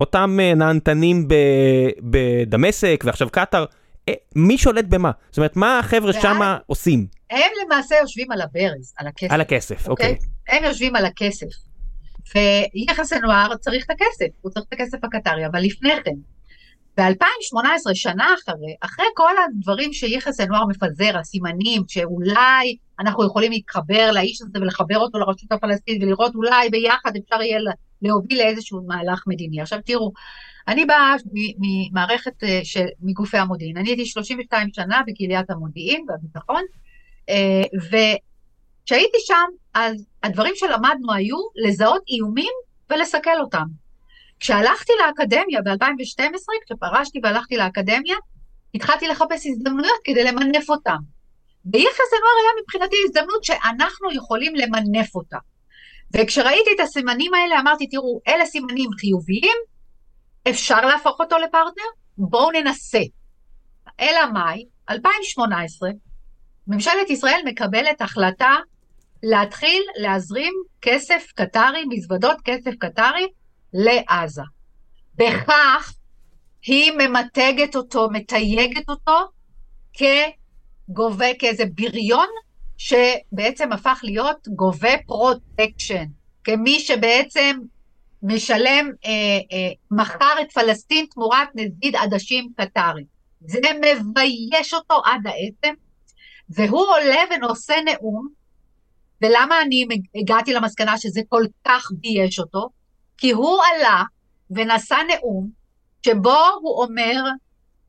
אותם 0.00 0.38
אה, 0.40 0.54
נהנתנים 0.54 1.28
בדמשק 2.02 3.04
ועכשיו 3.06 3.28
קטאר, 3.30 3.64
אה, 4.08 4.14
מי 4.36 4.58
שולט 4.58 4.84
במה? 4.84 5.10
זאת 5.30 5.38
אומרת, 5.38 5.56
מה 5.56 5.78
החבר'ה 5.78 6.12
שם 6.12 6.56
עושים? 6.66 7.06
הם 7.30 7.50
למעשה 7.64 7.94
יושבים 8.00 8.32
על 8.32 8.40
הברז, 8.40 8.94
על 8.98 9.06
הכסף. 9.06 9.32
על 9.32 9.40
הכסף, 9.40 9.88
אוקיי. 9.88 10.12
אוקיי. 10.12 10.28
הם 10.48 10.64
יושבים 10.64 10.96
על 10.96 11.06
הכסף. 11.06 11.46
ויחס 12.34 13.08
סנואר 13.08 13.56
צריך 13.60 13.84
את 13.84 13.90
הכסף, 13.90 14.26
הוא 14.40 14.50
צריך 14.52 14.66
את 14.68 14.72
הכסף 14.72 15.04
הקטרי, 15.04 15.46
אבל 15.46 15.60
לפני 15.62 15.90
כן, 16.04 16.10
ב-2018, 16.96 17.94
שנה 17.94 18.34
אחרי, 18.34 18.74
אחרי 18.80 19.06
כל 19.14 19.32
הדברים 19.44 19.92
שיחיא 19.92 20.32
סנואר 20.32 20.66
מפזר, 20.66 21.18
הסימנים 21.18 21.82
שאולי 21.88 22.76
אנחנו 23.00 23.26
יכולים 23.26 23.52
להתחבר 23.52 24.10
לאיש 24.12 24.42
הזה 24.42 24.58
ולחבר 24.60 24.98
אותו 24.98 25.18
לרשות 25.18 25.52
הפלסטינית 25.52 26.02
ולראות 26.02 26.34
אולי 26.34 26.70
ביחד 26.70 27.12
אפשר 27.16 27.42
יהיה 27.42 27.58
להוביל 28.02 28.38
לאיזשהו 28.38 28.82
מהלך 28.86 29.24
מדיני. 29.26 29.60
עכשיו 29.60 29.78
תראו, 29.84 30.12
אני 30.68 30.84
באה 30.84 31.14
ממערכת 31.58 32.44
אה, 32.44 32.60
של, 32.64 32.84
מגופי 33.02 33.38
המודיעין, 33.38 33.76
אני 33.76 33.88
הייתי 33.88 34.06
32 34.06 34.68
שנה 34.72 35.00
בקהיליית 35.06 35.50
המודיעין 35.50 36.06
והביטחון, 36.08 36.62
אה, 37.28 37.62
וכשהייתי 37.76 39.18
שם, 39.26 39.46
אז 39.74 40.06
הדברים 40.22 40.52
שלמדנו 40.56 41.12
היו 41.12 41.36
לזהות 41.66 42.02
איומים 42.08 42.52
ולסכל 42.90 43.40
אותם. 43.40 43.83
כשהלכתי 44.44 44.92
לאקדמיה 45.00 45.60
ב-2012, 45.62 46.46
כשפרשתי 46.66 47.20
והלכתי 47.22 47.56
לאקדמיה, 47.56 48.16
התחלתי 48.74 49.08
לחפש 49.08 49.46
הזדמנויות 49.46 50.00
כדי 50.04 50.24
למנף 50.24 50.70
אותם. 50.70 50.96
ויחס 51.72 52.10
הנוער 52.12 52.34
היה 52.42 52.62
מבחינתי 52.62 52.96
הזדמנות 53.04 53.44
שאנחנו 53.44 54.12
יכולים 54.12 54.54
למנף 54.56 55.14
אותה. 55.14 55.36
וכשראיתי 56.16 56.70
את 56.74 56.80
הסימנים 56.80 57.34
האלה 57.34 57.60
אמרתי, 57.60 57.86
תראו, 57.86 58.20
אלה 58.28 58.46
סימנים 58.46 58.90
חיוביים, 59.00 59.56
אפשר 60.48 60.86
להפוך 60.86 61.20
אותו 61.20 61.38
לפרטנר? 61.38 61.90
בואו 62.18 62.50
ננסה. 62.50 63.02
אלא 64.00 64.32
מאי, 64.32 64.64
2018, 64.90 65.90
ממשלת 66.66 67.10
ישראל 67.10 67.40
מקבלת 67.44 68.00
החלטה 68.00 68.54
להתחיל 69.22 69.82
להזרים 69.96 70.52
כסף 70.82 71.26
קטרי, 71.34 71.84
מזוודות 71.88 72.36
כסף 72.44 72.70
קטרי, 72.78 73.26
לעזה. 73.74 74.42
בכך 75.14 75.94
היא 76.66 76.92
ממתגת 76.92 77.76
אותו, 77.76 78.08
מתייגת 78.12 78.88
אותו 78.88 79.18
כגובה, 79.92 81.26
כאיזה 81.38 81.64
בריון 81.74 82.28
שבעצם 82.76 83.72
הפך 83.72 84.00
להיות 84.02 84.48
גובה 84.48 84.98
פרוטקשן, 85.06 86.04
כמי 86.44 86.80
שבעצם 86.80 87.58
משלם, 88.22 88.90
אה, 89.04 89.10
אה, 89.52 89.72
מכר 89.90 90.34
את 90.42 90.52
פלסטין 90.52 91.06
תמורת 91.14 91.48
נזיד 91.54 91.96
עדשים 91.96 92.52
קטרי. 92.56 93.04
זה 93.40 93.58
מבייש 93.76 94.74
אותו 94.74 95.02
עד 95.04 95.20
העצם, 95.26 95.74
והוא 96.48 96.86
עולה 96.86 97.20
ונושא 97.30 97.74
נאום, 97.84 98.28
ולמה 99.22 99.62
אני 99.62 99.86
הגעתי 100.14 100.52
למסקנה 100.52 100.98
שזה 100.98 101.20
כל 101.28 101.42
כך 101.64 101.88
בייש 102.00 102.38
אותו? 102.38 102.68
כי 103.18 103.30
הוא 103.30 103.60
עלה 103.64 104.02
ונשא 104.50 104.96
נאום 105.08 105.48
שבו 106.06 106.38
הוא 106.62 106.82
אומר, 106.82 107.22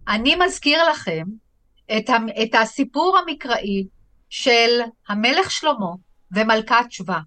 אני 0.08 0.36
מזכיר 0.36 0.90
לכם 0.90 1.24
את, 1.98 2.10
את 2.44 2.56
הסיפור 2.62 3.18
המקראי 3.18 3.86
של 4.30 4.82
המלך 5.08 5.52
שלמה 5.52 5.92
ומלכת 6.32 6.86
שבא, 6.90 7.20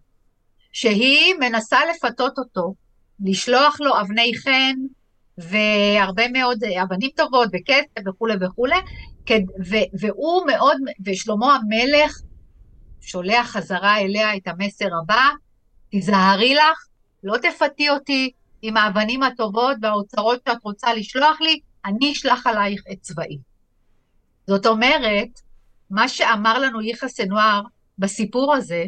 שהיא 0.73 1.35
מנסה 1.41 1.79
לפתות 1.91 2.39
אותו, 2.39 2.75
לשלוח 3.21 3.81
לו 3.81 4.01
אבני 4.01 4.33
חן 4.43 4.75
והרבה 5.39 6.29
מאוד 6.29 6.65
אבנים 6.65 7.11
טובות 7.17 7.49
וכסף 7.53 8.09
וכולי 8.09 8.35
וכולי, 8.41 8.77
והוא 10.01 10.47
מאוד, 10.47 10.77
ושלמה 11.07 11.57
המלך 11.57 12.19
שולח 13.01 13.51
חזרה 13.51 13.99
אליה 13.99 14.37
את 14.37 14.49
המסר 14.49 14.89
הבא, 15.03 15.29
תיזהרי 15.91 16.55
לך, 16.55 16.88
לא 17.23 17.37
תפתי 17.43 17.91
אותי 17.91 18.31
עם 18.63 18.77
האבנים 18.77 19.23
הטובות 19.23 19.77
והאוצרות 19.83 20.41
שאת 20.49 20.59
רוצה 20.63 20.95
לשלוח 20.95 21.41
לי, 21.41 21.61
אני 21.85 22.13
אשלח 22.13 22.47
עלייך 22.47 22.83
את 22.93 23.01
צבאי. 23.01 23.39
זאת 24.47 24.67
אומרת, 24.67 25.29
מה 25.91 26.09
שאמר 26.09 26.59
לנו 26.59 26.83
יחיא 26.83 27.09
סנואר 27.09 27.63
בסיפור 27.99 28.55
הזה, 28.55 28.85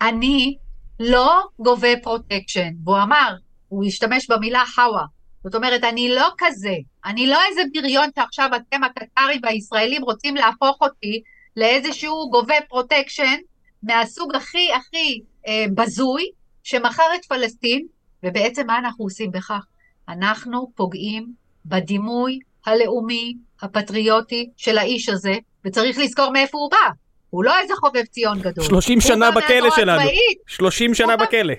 אני 0.00 0.56
לא 1.00 1.42
גובה 1.58 1.88
פרוטקשן, 2.02 2.70
והוא 2.84 3.02
אמר, 3.02 3.34
הוא 3.68 3.84
השתמש 3.84 4.30
במילה 4.30 4.64
חאווה, 4.66 5.04
זאת 5.44 5.54
אומרת, 5.54 5.84
אני 5.84 6.08
לא 6.08 6.28
כזה, 6.38 6.74
אני 7.04 7.26
לא 7.26 7.38
איזה 7.48 7.62
בריון 7.74 8.08
שעכשיו 8.16 8.50
אתם 8.56 8.84
הקטרים 8.84 9.40
והישראלים 9.42 10.02
רוצים 10.02 10.36
להפוך 10.36 10.78
אותי 10.80 11.22
לאיזשהו 11.56 12.30
גובה 12.30 12.54
פרוטקשן 12.68 13.36
מהסוג 13.82 14.34
הכי 14.34 14.72
הכי 14.72 15.20
אה, 15.46 15.64
בזוי, 15.74 16.30
שמכר 16.68 17.02
את 17.14 17.24
פלסטין, 17.24 17.86
ובעצם 18.22 18.66
מה 18.66 18.78
אנחנו 18.78 19.04
עושים 19.04 19.30
בכך? 19.30 19.66
אנחנו 20.08 20.72
פוגעים 20.74 21.32
בדימוי 21.66 22.38
הלאומי, 22.66 23.34
הפטריוטי 23.62 24.50
של 24.56 24.78
האיש 24.78 25.08
הזה, 25.08 25.34
וצריך 25.64 25.98
לזכור 25.98 26.30
מאיפה 26.30 26.58
הוא 26.58 26.70
בא. 26.70 26.90
הוא 27.30 27.44
לא 27.44 27.58
איזה 27.58 27.74
חובב 27.76 28.04
ציון 28.04 28.40
גדול. 28.40 28.64
30 28.64 29.00
שנה 29.00 29.30
בכלא 29.30 29.70
שלנו. 29.76 30.02
30 30.46 30.94
שנה 30.94 31.16
בכלא. 31.16 31.54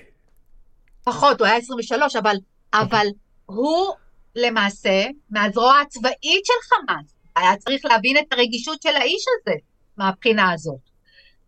פחות, 1.04 1.40
הוא 1.40 1.46
היה 1.46 1.56
23, 1.56 2.16
אבל, 2.16 2.36
אבל 2.72 3.06
הוא 3.46 3.92
למעשה 4.36 5.06
מהזרוע 5.30 5.80
הצבאית 5.80 6.44
של 6.44 6.52
חמאס. 6.68 7.14
היה 7.36 7.56
צריך 7.56 7.84
להבין 7.84 8.16
את 8.16 8.32
הרגישות 8.32 8.82
של 8.82 8.96
האיש 8.96 9.24
הזה 9.40 9.56
מהבחינה 9.96 10.52
הזאת. 10.52 10.80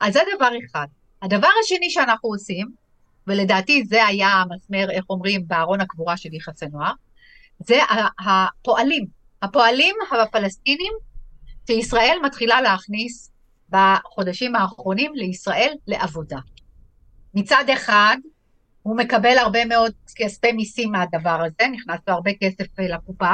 אז 0.00 0.12
זה 0.12 0.20
דבר 0.36 0.50
אחד. 0.66 0.86
הדבר 1.22 1.50
השני 1.64 1.90
שאנחנו 1.90 2.28
עושים, 2.28 2.81
ולדעתי 3.26 3.84
זה 3.84 4.06
היה 4.06 4.28
המסמר, 4.28 4.90
איך 4.90 5.04
אומרים, 5.10 5.48
בארון 5.48 5.80
הקבורה 5.80 6.16
של 6.16 6.34
יחיא 6.34 6.52
סנואר, 6.52 6.92
זה 7.58 7.78
הפועלים. 8.18 9.06
הפועלים 9.42 9.96
הפלסטינים 10.22 10.92
שישראל 11.66 12.18
מתחילה 12.24 12.60
להכניס 12.60 13.32
בחודשים 13.70 14.56
האחרונים 14.56 15.14
לישראל 15.14 15.74
לעבודה. 15.86 16.38
מצד 17.34 17.64
אחד, 17.72 18.16
הוא 18.82 18.96
מקבל 18.96 19.38
הרבה 19.38 19.64
מאוד 19.64 19.92
כספי 20.16 20.52
מיסים 20.52 20.92
מהדבר 20.92 21.42
הזה, 21.46 21.68
נכנס 21.72 22.00
לו 22.08 22.14
הרבה 22.14 22.30
כסף 22.40 22.78
לקופה, 22.78 23.32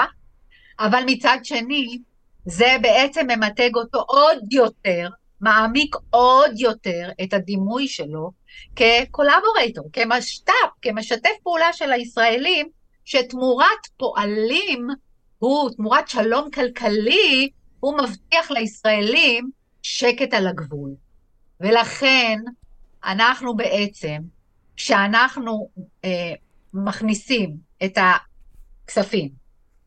אבל 0.79 1.03
מצד 1.07 1.39
שני, 1.43 1.99
זה 2.45 2.77
בעצם 2.83 3.27
ממתג 3.27 3.71
אותו 3.75 4.05
עוד 4.09 4.53
יותר, 4.53 5.09
מעמיק 5.41 5.97
עוד 6.11 6.51
יותר 6.61 7.09
את 7.23 7.33
הדימוי 7.33 7.89
שלו 7.89 8.31
כקולבורייטור, 8.77 9.89
כמשת"פ, 9.93 10.53
כמשתף 10.83 11.31
פעולה 11.43 11.73
של 11.73 11.93
הישראלים, 11.93 12.69
שתמורת 13.05 13.87
פועלים, 13.97 14.89
הוא, 15.39 15.71
תמורת 15.71 16.09
שלום 16.09 16.51
כלכלי, 16.51 17.51
הוא 17.81 17.99
מבטיח 17.99 18.51
לישראלים 18.51 19.51
שקט 19.83 20.35
על 20.35 20.47
הגבול. 20.47 20.95
ולכן, 21.61 22.39
אנחנו 23.05 23.57
בעצם, 23.57 24.17
כשאנחנו 24.77 25.69
אה, 26.05 26.33
מכניסים 26.75 27.57
את 27.85 27.99
הכספים 27.99 29.29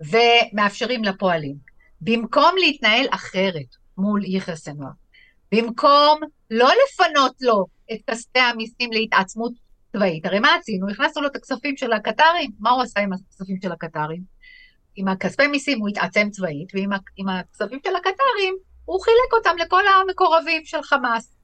ומאפשרים 0.02 1.04
לפועלים, 1.04 1.56
במקום 2.02 2.56
להתנהל 2.58 3.06
אחרת 3.12 3.76
מול 3.98 4.26
יחיא 4.26 4.56
סנואר, 4.56 4.92
במקום 5.54 6.20
לא 6.52 6.70
לפנות 6.86 7.36
לו 7.42 7.66
את 7.94 7.98
כספי 8.08 8.40
המיסים 8.40 8.92
להתעצמות 8.92 9.52
צבאית, 9.94 10.26
הרי 10.26 10.40
מה 10.40 10.56
עשינו? 10.56 10.90
הכנסנו 10.90 11.22
לו 11.22 11.28
את 11.28 11.36
הכספים 11.36 11.78
של 11.78 11.94
הקטרים, 11.94 12.52
מה 12.60 12.70
הוא 12.70 12.82
עשה 12.82 13.00
עם 13.00 13.14
הכספים 13.14 13.58
של 13.64 13.72
הקטרים? 13.72 14.22
עם 14.96 15.08
הכספי 15.08 15.48
מיסים 15.48 15.80
הוא 15.80 15.90
התעצם 15.90 16.28
צבאית, 16.32 16.72
ועם 16.74 17.30
הכספים 17.30 17.80
של 17.86 17.96
הקטרים 17.96 18.56
הוא 18.86 19.02
חילק 19.02 19.34
אותם 19.34 19.58
לכל 19.58 19.82
המקורבים 19.88 20.62
של 20.66 20.82
חמאס. 20.84 21.36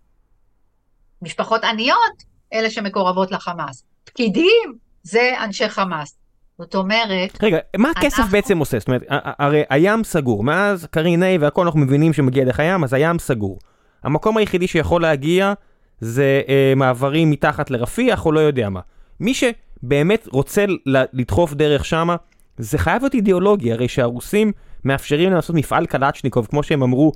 משפחות 1.21 1.63
עניות, 1.63 2.23
אלה 2.53 2.69
שמקורבות 2.69 3.31
לחמאס. 3.31 3.85
פקידים, 4.03 4.73
זה 5.03 5.33
אנשי 5.43 5.69
חמאס. 5.69 6.17
זאת 6.57 6.75
אומרת... 6.75 7.43
רגע, 7.43 7.57
מה 7.77 7.89
הכסף 7.89 8.19
אנחנו... 8.19 8.31
בעצם 8.31 8.57
עושה? 8.57 8.79
זאת 8.79 8.87
אומרת, 8.87 9.01
הרי 9.39 9.63
הים 9.69 10.03
סגור, 10.03 10.43
מאז 10.43 10.85
קרין 10.85 11.23
A 11.23 11.25
והכל 11.39 11.65
אנחנו 11.65 11.79
מבינים 11.79 12.13
שמגיע 12.13 12.43
דרך 12.43 12.59
הים, 12.59 12.83
אז 12.83 12.93
הים 12.93 13.19
סגור. 13.19 13.59
המקום 14.07 14.37
היחידי 14.37 14.67
שיכול 14.67 15.01
להגיע 15.01 15.53
זה 15.99 16.41
אה, 16.49 16.73
מעברים 16.75 17.31
מתחת 17.31 17.71
לרפיח 17.71 18.25
או 18.25 18.31
לא 18.31 18.39
יודע 18.39 18.69
מה. 18.69 18.79
מי 19.19 19.33
שבאמת 19.33 20.27
רוצה 20.31 20.65
לדחוף 20.85 21.53
דרך 21.53 21.85
שמה, 21.85 22.15
זה 22.57 22.77
חייב 22.77 23.01
להיות 23.01 23.13
אידיאולוגי, 23.13 23.71
הרי 23.71 23.87
שהרוסים 23.87 24.51
מאפשרים 24.85 25.33
לעשות 25.33 25.55
מפעל 25.55 25.85
קלצ'ניקוב, 25.85 26.47
כמו 26.49 26.63
שהם 26.63 26.83
אמרו, 26.83 27.11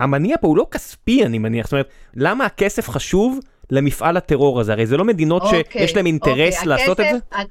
המניע 0.00 0.36
פה 0.40 0.48
הוא 0.48 0.56
לא 0.56 0.66
כספי, 0.70 1.24
אני 1.24 1.38
מניח, 1.38 1.66
זאת 1.66 1.72
אומרת, 1.72 1.88
למה 2.14 2.44
הכסף 2.44 2.88
חשוב 2.88 3.38
למפעל 3.70 4.16
הטרור 4.16 4.60
הזה? 4.60 4.72
הרי 4.72 4.86
זה 4.86 4.96
לא 4.96 5.04
מדינות 5.04 5.42
אוקיי, 5.42 5.62
שיש 5.72 5.96
להם 5.96 6.06
אינטרס 6.06 6.54
אוקיי, 6.54 6.68
לעשות 6.68 7.00
הכסף, 7.00 7.14
את 7.14 7.20
זה? 7.38 7.42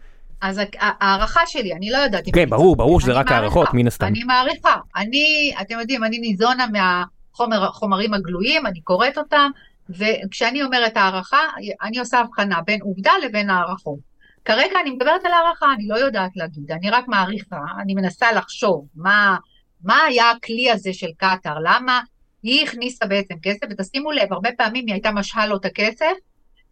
אז 0.41 0.61
ההערכה 0.79 1.41
שלי, 1.45 1.73
אני 1.73 1.89
לא 1.89 1.97
יודעת 1.97 2.23
כן, 2.33 2.49
ברור, 2.49 2.75
ברור 2.75 3.01
שזה 3.01 3.13
רק 3.13 3.31
הערכות, 3.31 3.73
מן 3.73 3.87
הסתם. 3.87 4.05
אני 4.05 4.23
מעריכה. 4.23 4.75
אני, 4.95 5.53
אתם 5.61 5.79
יודעים, 5.79 6.03
אני 6.03 6.17
ניזונה 6.17 6.67
מהחומרים 7.39 8.13
הגלויים, 8.13 8.65
אני 8.65 8.81
קוראת 8.81 9.17
אותם, 9.17 9.51
וכשאני 9.89 10.63
אומרת 10.63 10.97
הערכה, 10.97 11.47
אני 11.81 11.99
עושה 11.99 12.19
הבחנה 12.19 12.61
בין 12.61 12.81
עובדה 12.81 13.11
לבין 13.23 13.49
הערכות. 13.49 13.99
כרגע 14.45 14.79
אני 14.81 14.89
מדברת 14.89 15.25
על 15.25 15.31
הערכה, 15.31 15.65
אני 15.75 15.87
לא 15.87 15.95
יודעת 15.95 16.31
להגיד, 16.35 16.71
אני 16.71 16.89
רק 16.89 17.07
מעריכה, 17.07 17.59
אני 17.81 17.93
מנסה 17.93 18.31
לחשוב 18.31 18.87
מה, 18.95 19.37
מה 19.83 20.03
היה 20.03 20.31
הכלי 20.31 20.71
הזה 20.71 20.93
של 20.93 21.09
קטאר, 21.17 21.55
למה 21.63 22.01
היא 22.43 22.63
הכניסה 22.63 23.05
בעצם 23.05 23.35
כסף, 23.43 23.67
ותשימו 23.69 24.11
לב, 24.11 24.33
הרבה 24.33 24.49
פעמים 24.57 24.85
היא 24.87 24.93
הייתה 24.93 25.11
משהה 25.11 25.47
לו 25.47 25.57
את 25.57 25.65
הכסף, 25.65 26.13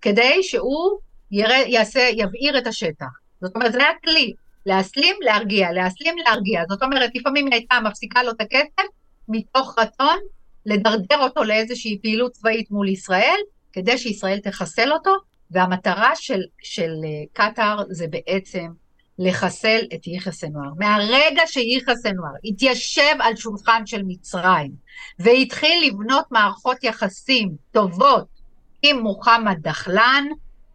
כדי 0.01 0.43
שהוא 0.43 0.99
ירא, 1.31 1.53
יעשה, 1.53 2.09
יבעיר 2.13 2.57
את 2.57 2.67
השטח. 2.67 3.05
זאת 3.41 3.55
אומרת, 3.55 3.71
זה 3.71 3.79
היה 3.79 3.91
כלי, 4.03 4.33
להסלים, 4.65 5.15
להרגיע, 5.21 5.71
להסלים, 5.71 6.15
להרגיע. 6.17 6.63
זאת 6.69 6.83
אומרת, 6.83 7.11
לפעמים 7.15 7.45
היא 7.45 7.53
הייתה 7.53 7.79
מפסיקה 7.79 8.23
לו 8.23 8.31
את 8.31 8.41
הכסף, 8.41 8.89
מתוך 9.27 9.79
רצון 9.79 10.17
לדרדר 10.65 11.19
אותו 11.19 11.43
לאיזושהי 11.43 11.99
פעילות 12.01 12.31
צבאית 12.31 12.71
מול 12.71 12.89
ישראל, 12.89 13.39
כדי 13.73 13.97
שישראל 13.97 14.39
תחסל 14.39 14.91
אותו, 14.93 15.11
והמטרה 15.51 16.15
של, 16.15 16.41
של 16.63 16.91
אה, 17.05 17.23
קטאר 17.33 17.83
זה 17.89 18.05
בעצם 18.07 18.67
לחסל 19.19 19.79
את 19.93 20.07
יחיא 20.07 20.31
סנואר. 20.31 20.69
מהרגע 20.77 21.41
שיחיא 21.45 21.95
סנואר 21.95 22.31
התיישב 22.45 23.15
על 23.19 23.35
שולחן 23.35 23.85
של 23.85 24.01
מצרים 24.07 24.71
והתחיל 25.19 25.87
לבנות 25.87 26.25
מערכות 26.31 26.83
יחסים 26.83 27.55
טובות 27.71 28.27
עם 28.81 28.99
מוחמד 28.99 29.57
דחלן, 29.61 30.25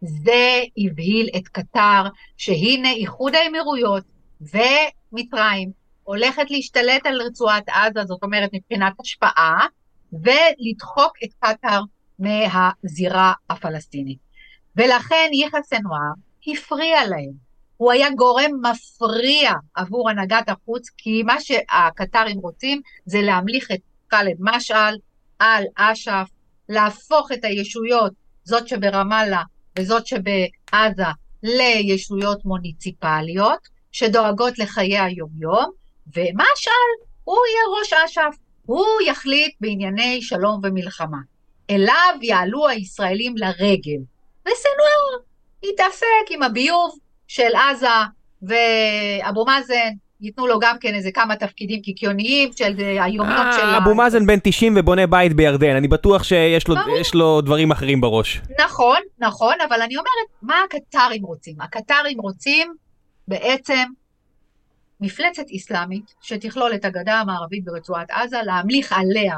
זה 0.01 0.61
הבהיל 0.77 1.29
את 1.37 1.47
קטאר, 1.47 2.07
שהנה 2.37 2.91
איחוד 2.91 3.35
האמירויות 3.35 4.03
ומצרים 4.41 5.71
הולכת 6.07 6.51
להשתלט 6.51 7.05
על 7.05 7.21
רצועת 7.21 7.69
עזה, 7.69 8.05
זאת 8.05 8.23
אומרת 8.23 8.49
מבחינת 8.53 8.93
השפעה, 8.99 9.67
ולדחוק 10.13 11.13
את 11.23 11.29
קטאר 11.39 11.81
מהזירה 12.19 13.33
הפלסטינית. 13.49 14.17
ולכן 14.75 15.29
יחיא 15.33 15.59
סנואר 15.61 16.11
הפריע 16.47 17.07
להם. 17.07 17.31
הוא 17.77 17.91
היה 17.91 18.09
גורם 18.11 18.51
מפריע 18.61 19.51
עבור 19.75 20.09
הנהגת 20.09 20.49
החוץ, 20.49 20.89
כי 20.97 21.23
מה 21.23 21.41
שהקטרים 21.41 22.39
רוצים 22.39 22.81
זה 23.05 23.21
להמליך 23.21 23.71
את 23.71 23.79
ח'אלד 24.11 24.35
משעל 24.39 24.97
על 25.39 25.63
אש"ף, 25.75 26.29
להפוך 26.69 27.31
את 27.31 27.43
הישויות, 27.43 28.13
זאת 28.43 28.67
שברמאללה 28.67 29.41
וזאת 29.79 30.07
שבעזה, 30.07 31.11
לישויות 31.43 32.45
מוניציפליות, 32.45 33.59
שדואגות 33.91 34.59
לחיי 34.59 34.99
היומיום, 34.99 35.71
ומשעל 36.15 36.91
הוא 37.23 37.37
יהיה 37.49 37.79
ראש 37.79 37.93
אש"ף, 37.93 38.37
הוא 38.65 38.85
יחליט 39.07 39.55
בענייני 39.61 40.21
שלום 40.21 40.59
ומלחמה. 40.63 41.17
אליו 41.69 42.15
יעלו 42.21 42.67
הישראלים 42.67 43.35
לרגל, 43.37 43.99
וסנואר 44.41 45.23
יתעסק 45.63 46.05
עם 46.29 46.43
הביוב 46.43 46.97
של 47.27 47.55
עזה 47.55 47.87
ואבו 48.41 49.45
מאזן, 49.45 49.93
ייתנו 50.21 50.47
לו 50.47 50.59
גם 50.59 50.75
כן 50.79 50.95
איזה 50.95 51.11
כמה 51.11 51.35
תפקידים 51.35 51.81
קיקיוניים 51.81 52.49
של 52.55 52.73
היומיות 52.77 53.45
אה, 53.45 53.53
של... 53.53 53.83
אבו 53.83 53.95
מאזן 53.95 54.25
בן 54.25 54.39
90 54.43 54.73
ובונה 54.77 55.07
בית 55.07 55.33
בירדן, 55.33 55.75
אני 55.75 55.87
בטוח 55.87 56.23
שיש 56.23 56.67
לו, 56.67 56.75
לו 57.13 57.41
דברים 57.41 57.71
אחרים 57.71 58.01
בראש. 58.01 58.41
נכון, 58.65 58.99
נכון, 59.19 59.53
אבל 59.69 59.81
אני 59.81 59.97
אומרת, 59.97 60.27
מה 60.41 60.55
הקטרים 60.65 61.23
רוצים? 61.23 61.55
הקטרים 61.61 62.19
רוצים 62.19 62.73
בעצם 63.27 63.83
מפלצת 65.01 65.43
אסלאמית 65.55 66.13
שתכלול 66.21 66.73
את 66.75 66.85
הגדה 66.85 67.19
המערבית 67.19 67.65
ברצועת 67.65 68.11
עזה, 68.11 68.37
להמליך 68.45 68.91
עליה 68.91 69.35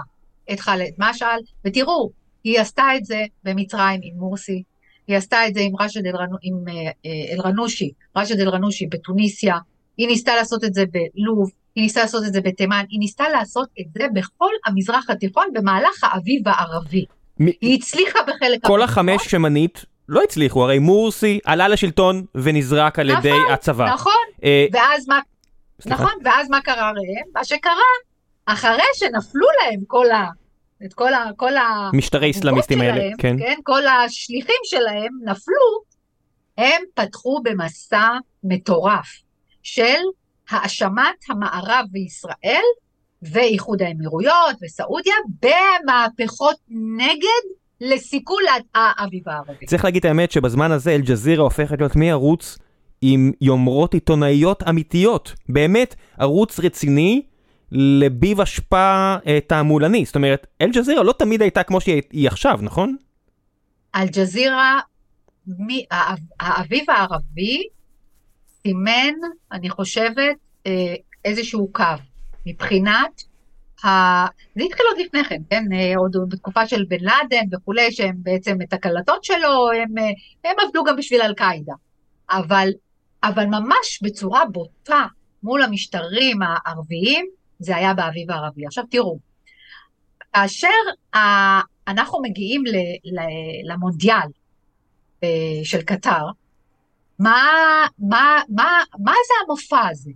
את 0.51 0.59
ח'אלד 0.59 0.91
משעל, 0.97 1.39
ותראו, 1.65 2.09
היא 2.43 2.59
עשתה 2.59 2.83
את 2.97 3.05
זה 3.05 3.25
במצרים 3.43 3.99
עם 4.03 4.17
מורסי, 4.17 4.63
היא 5.07 5.17
עשתה 5.17 5.47
את 5.47 5.53
זה 5.53 5.59
עם 5.59 5.71
רשד 5.79 6.05
אה, 6.05 6.11
אה, 6.11 7.33
אל-רנושי, 7.33 7.91
רשד 8.15 8.39
אל-רנושי 8.39 8.87
בתוניסיה, 8.91 9.57
היא 9.97 10.07
ניסתה 10.07 10.35
לעשות 10.35 10.63
את 10.63 10.73
זה 10.73 10.83
בלוב, 10.91 11.51
היא 11.75 11.83
ניסתה 11.83 12.01
לעשות 12.01 12.23
את 12.27 12.33
זה 12.33 12.41
בתימן, 12.41 12.83
היא 12.89 12.99
ניסתה 12.99 13.29
לעשות 13.29 13.69
את 13.79 13.85
זה 13.93 14.07
בכל 14.13 14.51
המזרח 14.65 15.09
התיכון 15.09 15.45
במהלך 15.53 16.03
האביב 16.03 16.47
הערבי. 16.47 17.05
מ- 17.39 17.45
היא 17.61 17.79
הצליחה 17.79 18.19
בחלק 18.23 18.65
כל 18.65 18.79
מהמקומות, 18.79 18.89
החמש 18.89 19.31
שמנית 19.31 19.85
לא 20.09 20.21
הצליחו, 20.23 20.63
הרי 20.63 20.79
מורסי 20.79 21.39
עלה 21.45 21.67
לשלטון 21.67 22.25
ונזרק 22.35 22.99
על 22.99 23.09
ידי 23.09 23.29
נכון, 23.29 23.51
הצבא. 23.51 23.85
נכון, 23.93 24.13
אה, 24.43 24.65
ואז 24.71 25.07
מה, 25.07 25.19
סליחה? 25.81 26.03
נכון, 26.03 26.13
ואז 26.23 26.49
מה 26.49 26.61
קרה 26.61 26.91
ראם? 26.91 27.31
מה 27.35 27.45
שקרה, 27.45 27.73
אחרי 28.45 28.83
שנפלו 28.93 29.47
להם 29.61 29.79
כל 29.87 30.11
ה... 30.11 30.27
את 30.85 30.93
כל 30.93 31.13
ה... 31.13 31.25
כל 31.37 31.57
ה... 31.57 31.89
משטרי 31.93 32.31
אסלאמיסטים 32.31 32.81
האלה, 32.81 32.93
שלהם, 32.93 33.17
כן. 33.17 33.35
כן, 33.39 33.55
כל 33.63 33.87
השליחים 33.87 34.61
שלהם 34.63 35.11
נפלו, 35.25 35.81
הם 36.57 36.81
פתחו 36.93 37.41
במסע 37.43 38.07
מטורף 38.43 39.07
של 39.63 39.99
האשמת 40.49 41.19
המערב 41.29 41.85
וישראל 41.91 42.63
ואיחוד 43.21 43.81
האמירויות 43.81 44.55
וסעודיה 44.63 45.13
במהפכות 45.41 46.55
נגד 46.97 47.43
לסיכול 47.81 48.43
האביב 48.75 49.29
הערבי. 49.29 49.65
צריך 49.65 49.83
להגיד 49.83 49.99
את 49.99 50.05
האמת 50.05 50.31
שבזמן 50.31 50.71
הזה 50.71 50.91
אל-ג'זירה 50.91 51.43
הופכת 51.43 51.79
להיות 51.79 51.95
מערוץ 51.95 52.57
עם 53.01 53.31
יומרות 53.41 53.93
עיתונאיות 53.93 54.63
אמיתיות. 54.69 55.33
באמת, 55.49 55.95
ערוץ 56.17 56.59
רציני 56.59 57.21
לביב 57.71 58.41
אשפה 58.41 59.15
אה, 59.27 59.39
תעמולני. 59.47 60.05
זאת 60.05 60.15
אומרת, 60.15 60.47
אל-ג'זירה 60.61 61.03
לא 61.03 61.13
תמיד 61.17 61.41
הייתה 61.41 61.63
כמו 61.63 61.81
שהיא 61.81 62.01
היא 62.11 62.27
עכשיו, 62.27 62.59
נכון? 62.61 62.95
אל-ג'זירה, 63.95 64.79
האביב 66.39 66.83
הערבי 66.89 67.63
סימן, 68.63 69.13
אני 69.51 69.69
חושבת, 69.69 70.35
אה, 70.67 70.95
איזשהו 71.25 71.69
קו 71.71 71.83
מבחינת, 72.45 73.23
ה... 73.85 73.87
זה 74.55 74.63
התחיל 74.63 74.85
עוד 74.89 75.05
לפני 75.05 75.23
כן, 75.23 75.41
כן, 75.49 75.63
אה, 75.73 75.93
עוד 75.97 76.15
בתקופה 76.29 76.67
של 76.67 76.85
בן 76.87 76.97
לאדן 77.01 77.55
וכולי, 77.55 77.91
שהם 77.91 78.15
בעצם 78.17 78.57
את 78.61 78.73
הקלטות 78.73 79.23
שלו, 79.23 79.71
הם, 79.71 79.97
אה, 79.97 80.49
הם 80.49 80.55
עבדו 80.65 80.83
גם 80.83 80.95
בשביל 80.95 81.21
אל-קאעידה, 81.21 81.73
אבל, 82.29 82.69
אבל 83.23 83.45
ממש 83.45 83.99
בצורה 84.03 84.45
בוטה 84.45 85.05
מול 85.43 85.63
המשטרים 85.63 86.39
הערביים, 86.41 87.25
זה 87.59 87.75
היה 87.75 87.93
באביב 87.93 88.31
הערבי. 88.31 88.65
עכשיו 88.65 88.83
תראו, 88.91 89.19
כאשר 90.33 90.67
אנחנו 91.87 92.21
מגיעים 92.21 92.63
למונדיאל 93.63 94.27
אה, 95.23 95.29
של 95.63 95.81
קטר, 95.81 96.25
מה, 97.19 97.43
מה, 97.99 98.41
מה, 98.49 98.83
מה 98.99 99.11
זה 99.11 99.33
המופע 99.43 99.87
הזה, 99.87 100.11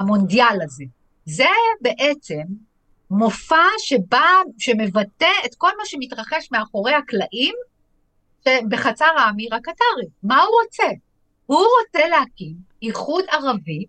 המונדיאל 0.00 0.62
הזה? 0.62 0.84
זה 1.24 1.48
בעצם 1.80 2.42
מופע 3.10 3.66
שבא, 3.78 4.26
שמבטא 4.58 5.30
את 5.46 5.54
כל 5.58 5.70
מה 5.78 5.84
שמתרחש 5.86 6.48
מאחורי 6.52 6.94
הקלעים 6.94 7.54
בחצר 8.68 9.10
האמיר 9.18 9.54
הקטרי. 9.54 10.06
מה 10.22 10.42
הוא 10.42 10.54
רוצה? 10.64 10.86
הוא 11.46 11.66
רוצה 11.80 12.08
להקים 12.08 12.54
איחוד 12.82 13.24
ערבי 13.30 13.84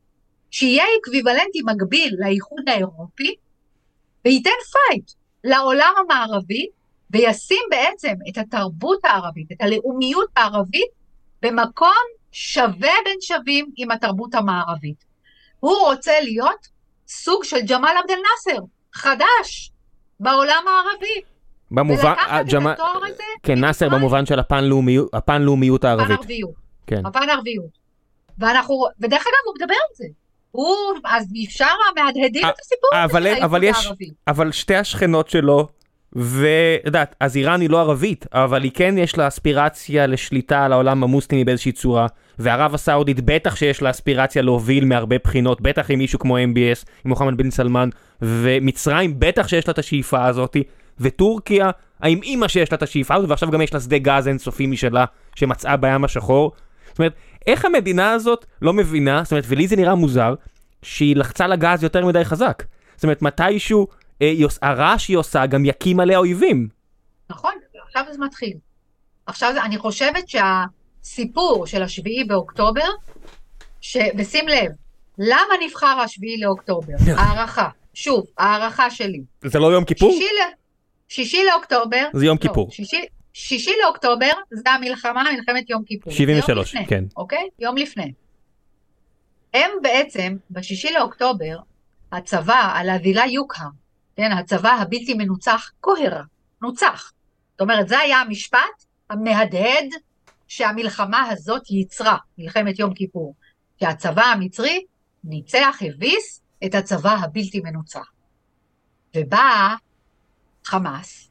שיהיה 0.51 0.83
אקוויוולנטי 1.01 1.59
מקביל 1.65 2.15
לאיחוד 2.19 2.69
האירופי 2.69 3.35
וייתן 4.25 4.49
fight 4.71 5.11
לעולם 5.43 5.93
המערבי 5.97 6.67
וישים 7.09 7.61
בעצם 7.69 8.13
את 8.29 8.37
התרבות 8.37 9.05
הערבית, 9.05 9.51
את 9.51 9.61
הלאומיות 9.61 10.29
הערבית, 10.35 10.89
במקום 11.41 12.03
שווה 12.31 12.93
בין 13.05 13.17
שווים 13.21 13.71
עם 13.77 13.91
התרבות 13.91 14.35
המערבית. 14.35 15.05
הוא 15.59 15.77
רוצה 15.77 16.11
להיות 16.21 16.67
סוג 17.07 17.43
של 17.43 17.61
ג'מאל 17.69 17.97
עבד 18.03 18.11
אל-נאסר, 18.11 18.63
חדש, 18.93 19.71
בעולם 20.19 20.63
הערבי. 20.67 21.21
במובן, 21.71 22.09
ולקחת 22.09 22.45
את 22.47 22.53
התואר 22.53 23.05
הזה 23.05 23.23
כן, 23.43 23.59
נאסר. 23.59 23.89
במובן 23.89 24.25
של 24.25 24.39
הפן-לאומיות 24.39 25.13
הפן-לאומיות 25.13 25.81
פן 25.81 25.87
הערבית. 25.87 26.19
ערביות, 26.19 26.64
כן. 26.87 27.05
הפן 27.05 27.29
ערביות. 27.31 27.85
ואנחנו, 28.39 28.75
ודרך 28.99 29.21
אגב, 29.21 29.45
הוא 29.45 29.53
מדבר 29.59 29.73
על 29.73 29.95
זה. 29.95 30.05
הוא, 30.51 30.75
אז 31.05 31.27
אפשר 31.47 31.65
מהדהדים 31.95 32.45
אה, 32.45 32.49
את 32.49 32.55
הסיפור 32.61 32.89
הזה 32.93 33.03
אבל- 33.03 33.25
האיחוד 33.27 33.43
אבל 33.43 33.63
יש- 33.63 33.85
הערבי. 33.85 34.09
אבל 34.27 34.51
שתי 34.51 34.75
השכנות 34.75 35.29
שלו, 35.29 35.67
ויודעת, 36.15 37.15
אז 37.19 37.37
איראן 37.37 37.61
היא 37.61 37.69
לא 37.69 37.79
ערבית, 37.81 38.25
אבל 38.33 38.63
היא 38.63 38.71
כן 38.73 38.95
יש 38.97 39.17
לה 39.17 39.27
אספירציה 39.27 40.07
לשליטה 40.07 40.65
על 40.65 40.73
העולם 40.73 41.03
המוסלמי 41.03 41.43
באיזושהי 41.43 41.71
צורה, 41.71 42.07
וערב 42.39 42.73
הסעודית 42.73 43.21
בטח 43.21 43.55
שיש 43.55 43.81
לה 43.81 43.89
אספירציה 43.89 44.41
להוביל 44.41 44.85
מהרבה 44.85 45.15
בחינות, 45.23 45.61
בטח 45.61 45.91
עם 45.91 45.99
מישהו 45.99 46.19
כמו 46.19 46.37
MBS, 46.37 46.85
עם 47.05 47.09
מוחמד 47.09 47.37
בן 47.37 47.51
סלמן, 47.51 47.89
ומצרים 48.21 49.19
בטח 49.19 49.47
שיש 49.47 49.67
לה 49.67 49.71
את 49.73 49.79
השאיפה 49.79 50.25
הזאתי, 50.25 50.63
וטורקיה, 50.99 51.69
האם 51.99 52.19
אימא 52.23 52.47
שיש 52.47 52.71
לה 52.71 52.75
את 52.77 52.83
השאיפה 52.83 53.15
הזאת, 53.15 53.29
ועכשיו 53.29 53.51
גם 53.51 53.61
יש 53.61 53.73
לה 53.73 53.79
שדה 53.79 53.97
גז 53.97 54.27
אינסופי 54.27 54.67
משלה, 54.67 55.05
שמצאה 55.35 55.77
בים 55.77 56.03
השחור. 56.03 56.51
זאת 56.95 56.99
אומרת, 56.99 57.13
איך 57.47 57.65
המדינה 57.65 58.11
הזאת 58.11 58.45
לא 58.61 58.73
מבינה, 58.73 59.21
זאת 59.23 59.31
אומרת, 59.31 59.43
ולי 59.47 59.67
זה 59.67 59.75
נראה 59.75 59.95
מוזר, 59.95 60.33
שהיא 60.81 61.15
לחצה 61.15 61.47
לגז 61.47 61.83
יותר 61.83 62.05
מדי 62.05 62.23
חזק. 62.25 62.63
זאת 62.95 63.03
אומרת, 63.03 63.21
מתישהו 63.21 63.87
אה, 64.21 64.33
עוש- 64.43 64.57
הרעש 64.61 65.05
שהיא 65.05 65.17
עושה 65.17 65.45
גם 65.45 65.65
יקים 65.65 65.99
עליה 65.99 66.17
אויבים. 66.17 66.67
נכון, 67.29 67.51
עכשיו 67.87 68.03
זה 68.11 68.19
מתחיל. 68.19 68.53
עכשיו 69.25 69.51
זה- 69.53 69.63
אני 69.63 69.77
חושבת 69.77 70.23
שהסיפור 70.29 71.65
של 71.67 71.83
השביעי 71.83 72.23
באוקטובר, 72.23 72.87
ש... 73.81 73.97
ושים 74.17 74.47
לב, 74.47 74.71
למה 75.17 75.53
נבחר 75.65 75.99
השביעי 76.03 76.39
לאוקטובר? 76.41 76.93
הערכה, 77.17 77.69
שוב, 77.93 78.25
הערכה 78.37 78.89
שלי. 78.91 79.21
זה 79.45 79.59
לא 79.59 79.73
יום 79.73 79.85
כיפור? 79.85 80.11
שישי, 80.11 80.23
ל... 80.25 80.53
שישי 81.07 81.43
לאוקטובר, 81.51 82.05
זה 82.13 82.25
יום 82.25 82.37
לא, 82.41 82.47
כיפור. 82.47 82.71
שישי, 82.71 83.01
שישי 83.37 83.71
לאוקטובר 83.83 84.31
זה 84.51 84.69
המלחמה, 84.69 85.23
מלחמת 85.33 85.69
יום 85.69 85.83
כיפור. 85.83 86.13
זה 86.13 86.17
73, 86.17 86.73
יום 86.73 86.83
לפני, 86.83 86.97
כן. 86.97 87.03
אוקיי? 87.17 87.49
יום 87.59 87.77
לפני. 87.77 88.13
הם 89.53 89.71
בעצם, 89.81 90.35
בשישי 90.51 90.91
לאוקטובר, 90.93 91.57
הצבא, 92.11 92.71
על 92.75 92.89
הווילה 92.89 93.25
יוקהר, 93.25 93.67
כן, 94.15 94.31
הצבא 94.31 94.69
הבלתי 94.69 95.13
מנוצח, 95.13 95.71
קוהר, 95.81 96.21
נוצח. 96.61 97.11
זאת 97.51 97.61
אומרת, 97.61 97.87
זה 97.87 97.99
היה 97.99 98.17
המשפט 98.17 98.85
המהדהד 99.09 99.85
שהמלחמה 100.47 101.29
הזאת 101.29 101.69
ייצרה, 101.69 102.17
מלחמת 102.37 102.79
יום 102.79 102.93
כיפור. 102.93 103.35
שהצבא 103.79 104.23
המצרי 104.23 104.85
ניצח, 105.23 105.77
הביס 105.81 106.41
את 106.65 106.75
הצבא 106.75 107.11
הבלתי 107.11 107.61
מנוצח. 107.63 108.11
ובאה 109.15 109.75
חמאס 110.65 111.29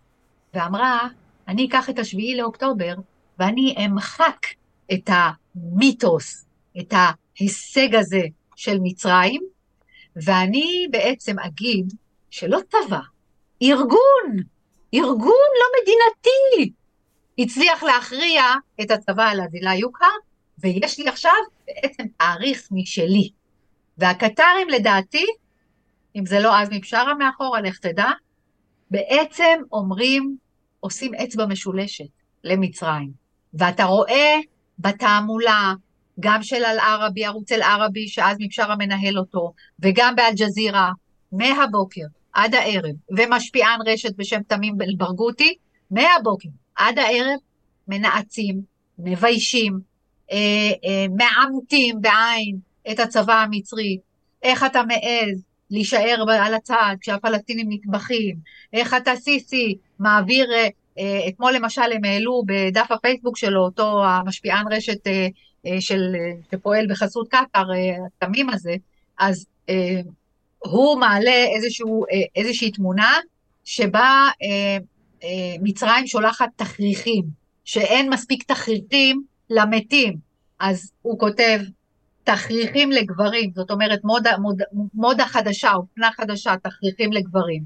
ואמרה, 0.55 1.09
אני 1.49 1.67
אקח 1.67 1.91
את 1.91 1.99
השביעי 1.99 2.37
לאוקטובר 2.37 2.95
ואני 3.39 3.75
אמחק 3.87 4.47
את 4.93 5.11
המיתוס, 5.11 6.45
את 6.81 6.93
ההישג 6.97 7.95
הזה 7.95 8.23
של 8.57 8.79
מצרים, 8.83 9.43
ואני 10.17 10.87
בעצם 10.91 11.39
אגיד 11.39 11.93
שלא 12.31 12.59
צבא, 12.69 13.01
ארגון, 13.63 14.37
ארגון 14.95 15.51
לא 15.61 15.67
מדינתי, 15.81 16.73
הצליח 17.39 17.83
להכריע 17.83 18.43
את 18.81 18.91
הצבא 18.91 19.29
על 19.29 19.41
הדילה 19.41 19.75
יוקהר, 19.75 20.09
ויש 20.59 20.99
לי 20.99 21.09
עכשיו 21.09 21.33
בעצם 21.67 22.05
תאריך 22.17 22.69
משלי. 22.71 23.31
והקטרים 23.99 24.69
לדעתי, 24.69 25.27
אם 26.17 26.27
זה 26.27 26.41
לא 26.41 26.55
עזמי 26.55 26.79
בשארה 26.79 27.15
מאחורה, 27.15 27.61
לך 27.61 27.79
תדע, 27.79 28.11
בעצם 28.91 29.61
אומרים, 29.73 30.37
עושים 30.85 31.15
אצבע 31.15 31.47
משולשת 31.47 32.05
למצרים. 32.45 33.11
ואתה 33.55 33.85
רואה 33.85 34.39
בתעמולה, 34.79 35.73
גם 36.21 36.43
של 36.43 36.65
אל-ערבי, 36.65 37.25
ערוץ 37.25 37.53
אל-ערבי, 37.53 38.09
שעזמי 38.09 38.49
בשארה 38.49 38.77
מנהל 38.77 39.19
אותו, 39.19 39.53
וגם 39.81 40.17
באל-ג'זירה, 40.17 40.91
מהבוקר 41.33 42.07
עד 42.33 42.55
הערב, 42.55 42.95
ומשפיען 43.19 43.79
רשת 43.87 44.17
בשם 44.17 44.43
תמים 44.43 44.75
ברגותי, 44.97 45.55
מהבוקר 45.91 46.49
עד 46.77 46.99
הערב 46.99 47.39
מנאצים, 47.89 48.61
מביישים, 48.99 49.79
אה, 50.33 50.37
אה, 50.85 51.07
מעמתים 51.17 52.01
בעין 52.01 52.57
את 52.91 53.01
הצבא 53.01 53.35
המצרי. 53.35 53.99
איך 54.43 54.65
אתה 54.65 54.83
מעז 54.83 55.43
להישאר 55.71 56.25
על 56.29 56.55
הצד 56.55 56.97
כשהפלסטינים 57.01 57.67
נטבחים? 57.71 58.37
איך 58.73 58.95
אתה 58.95 59.17
סיסי 59.17 59.77
מעביר, 59.99 60.53
אה, 60.53 60.69
אה, 60.99 61.29
אתמול 61.29 61.53
למשל 61.53 61.93
הם 61.95 62.05
העלו 62.05 62.43
בדף 62.47 62.91
הפייסבוק 62.91 63.37
שלו, 63.37 63.61
אותו 63.61 64.05
המשפיען 64.05 64.73
רשת 64.73 65.07
אה, 65.07 65.81
של, 65.81 66.15
שפועל 66.53 66.87
בחסות 66.91 67.29
קטאר, 67.29 67.65
התמים 68.07 68.51
הזה, 68.51 68.75
אז 69.19 69.47
הוא 70.59 71.01
מעלה 71.01 71.45
איזשהו, 71.57 72.05
איזושהי 72.37 72.71
תמונה 72.71 73.19
שבה 73.65 74.29
מצרים 75.63 76.07
שולחת 76.07 76.49
תכריכים, 76.57 77.25
שאין 77.65 78.13
מספיק 78.13 78.43
תכריכים 78.43 79.23
למתים. 79.51 80.17
אז 80.61 80.93
הוא 81.03 81.19
כותב, 81.19 81.59
תכריכים 82.25 82.93
לגברים, 82.93 83.51
זאת 83.55 83.71
אומרת 83.71 84.05
מודה, 84.05 84.39
מודה, 84.39 84.65
מודה 84.95 85.27
חדשה, 85.27 85.73
אופנה 85.73 86.11
חדשה, 86.13 86.55
תכריכים 86.63 87.13
לגברים. 87.13 87.63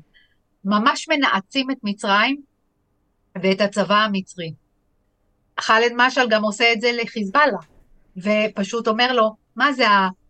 ממש 0.64 1.08
מנאצים 1.08 1.70
את 1.70 1.76
מצרים 1.82 2.42
ואת 3.42 3.60
הצבא 3.60 3.94
המצרי. 3.94 4.52
חאלד 5.60 5.92
משעל 5.96 6.28
גם 6.30 6.42
עושה 6.42 6.72
את 6.72 6.80
זה 6.80 6.90
לחיזבאללה, 7.02 7.58
ופשוט 8.16 8.88
אומר 8.88 9.12
לו, 9.12 9.36
מה 9.56 9.72
זה 9.72 9.84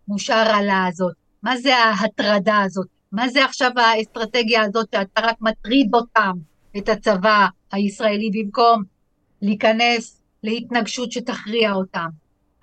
המושרלה 0.09 0.87
הזאת? 0.87 1.15
מה 1.43 1.57
זה 1.57 1.77
ההטרדה 1.77 2.63
הזאת? 2.63 2.87
מה 3.13 3.29
זה 3.29 3.45
עכשיו 3.45 3.71
האסטרטגיה 3.77 4.63
הזאת 4.63 4.89
שאתה 4.95 5.21
רק 5.21 5.37
מטריד 5.41 5.95
אותם, 5.95 6.33
את 6.77 6.89
הצבא 6.89 7.47
הישראלי, 7.73 8.31
במקום 8.33 8.83
להיכנס 9.43 10.23
להתנגשות 10.43 11.13
שתכריע 11.13 11.73
אותם? 11.73 12.09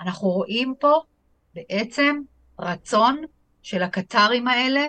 אנחנו 0.02 0.30
רואים 0.30 0.74
פה 0.80 1.02
בעצם 1.56 2.22
רצון 2.60 3.22
של 3.64 3.84
הקטרים 3.84 4.48
האלה 4.48 4.82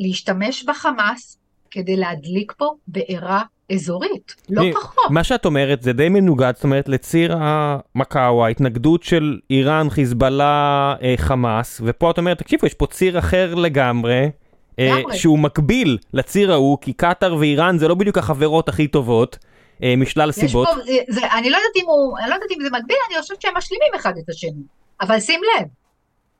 להשתמש 0.00 0.64
בחמאס 0.64 1.38
כדי 1.70 1.96
להדליק 1.96 2.52
פה 2.56 2.74
בעירה 2.88 3.42
אזורית, 3.72 4.34
לא 4.50 4.62
מי, 4.62 4.72
פחות. 4.72 5.10
מה 5.10 5.24
שאת 5.24 5.44
אומרת 5.44 5.82
זה 5.82 5.92
די 5.92 6.08
מנוגד, 6.08 6.52
זאת 6.54 6.64
אומרת 6.64 6.88
לציר 6.88 7.36
המקאו, 7.40 8.44
ההתנגדות 8.44 9.02
של 9.02 9.38
איראן, 9.50 9.90
חיזבאללה, 9.90 10.94
אה, 11.02 11.14
חמאס, 11.16 11.80
ופה 11.84 12.10
את 12.10 12.18
אומרת, 12.18 12.38
תקשיבו, 12.38 12.66
יש 12.66 12.74
פה 12.74 12.86
ציר 12.86 13.18
אחר 13.18 13.54
לגמרי. 13.54 14.30
אה, 14.78 15.00
שהוא 15.12 15.38
מקביל 15.38 15.98
לציר 16.12 16.52
ההוא, 16.52 16.78
כי 16.80 16.92
קטאר 16.92 17.36
ואיראן 17.36 17.78
זה 17.78 17.88
לא 17.88 17.94
בדיוק 17.94 18.18
החברות 18.18 18.68
הכי 18.68 18.88
טובות, 18.88 19.38
אה, 19.82 19.94
משלל 19.96 20.32
סיבות. 20.32 20.68
פה, 20.68 20.74
זה, 20.74 20.92
זה, 21.08 21.20
אני, 21.32 21.50
לא 21.50 21.56
יודעת 21.56 21.76
אם 21.76 21.84
הוא, 21.86 22.18
אני 22.18 22.28
לא 22.30 22.34
יודעת 22.34 22.50
אם 22.50 22.62
זה 22.62 22.68
מקביל, 22.70 22.96
אני 23.10 23.20
חושבת 23.22 23.42
שהם 23.42 23.52
משלימים 23.56 23.88
אחד 23.96 24.12
את 24.24 24.28
השני. 24.28 24.62
אבל 25.00 25.20
שים 25.20 25.40
לב, 25.42 25.66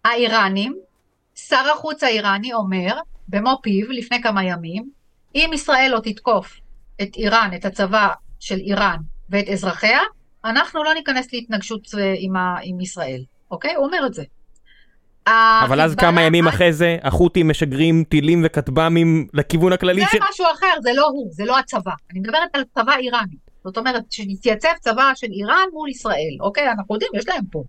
האיראנים, 0.05 0.78
שר 1.34 1.64
החוץ 1.74 2.02
האיראני 2.02 2.52
אומר, 2.52 2.98
במו 3.28 3.59
פיו, 3.62 3.90
לפני 3.90 4.22
כמה 4.22 4.44
ימים, 4.44 4.90
אם 5.34 5.50
ישראל 5.55 5.90
לא 5.94 6.00
תתקוף 6.00 6.61
את 7.02 7.16
איראן, 7.16 7.50
את 7.55 7.64
הצבא 7.64 8.09
של 8.40 8.59
איראן 8.59 8.96
ואת 9.30 9.48
אזרחיה, 9.48 10.00
אנחנו 10.44 10.84
לא 10.84 10.94
ניכנס 10.94 11.32
להתנגשות 11.32 11.88
אה, 11.98 12.14
עם, 12.18 12.36
ה, 12.36 12.57
עם 12.62 12.80
ישראל, 12.80 13.20
אוקיי? 13.50 13.74
הוא 13.74 13.86
אומר 13.86 14.07
את 14.07 14.14
זה. 14.14 14.24
אבל 15.26 15.80
אז 15.80 15.94
כמה 15.94 16.22
ימים 16.22 16.48
אחרי 16.48 16.72
זה, 16.72 16.96
החות'ים 17.02 17.48
משגרים 17.48 18.05
טילים 18.09 18.42
וכטב"מים 18.44 19.26
לכיוון 19.34 19.72
הכללי 19.72 20.00
של... 20.00 20.18
זה 20.18 20.24
משהו 20.30 20.46
אחר, 20.55 20.80
זה 20.82 20.90
לא 20.94 21.07
הוא, 21.07 21.28
זה 21.32 21.44
לא 21.44 21.59
הצבא. 21.59 21.92
אני 22.11 22.20
מדברת 22.20 22.48
על 22.52 22.64
צבא 22.74 22.92
איראני. 22.96 23.36
זאת 23.64 23.78
אומרת, 23.78 24.02
שהתייצב 24.11 24.68
צבא 24.80 25.12
של 25.14 25.26
איראן 25.30 25.64
מול 25.72 25.88
ישראל, 25.88 26.36
אוקיי? 26.40 26.70
אנחנו 26.70 26.94
יודעים, 26.94 27.11
יש 27.14 27.28
להם 27.28 27.44
פה. 27.52 27.62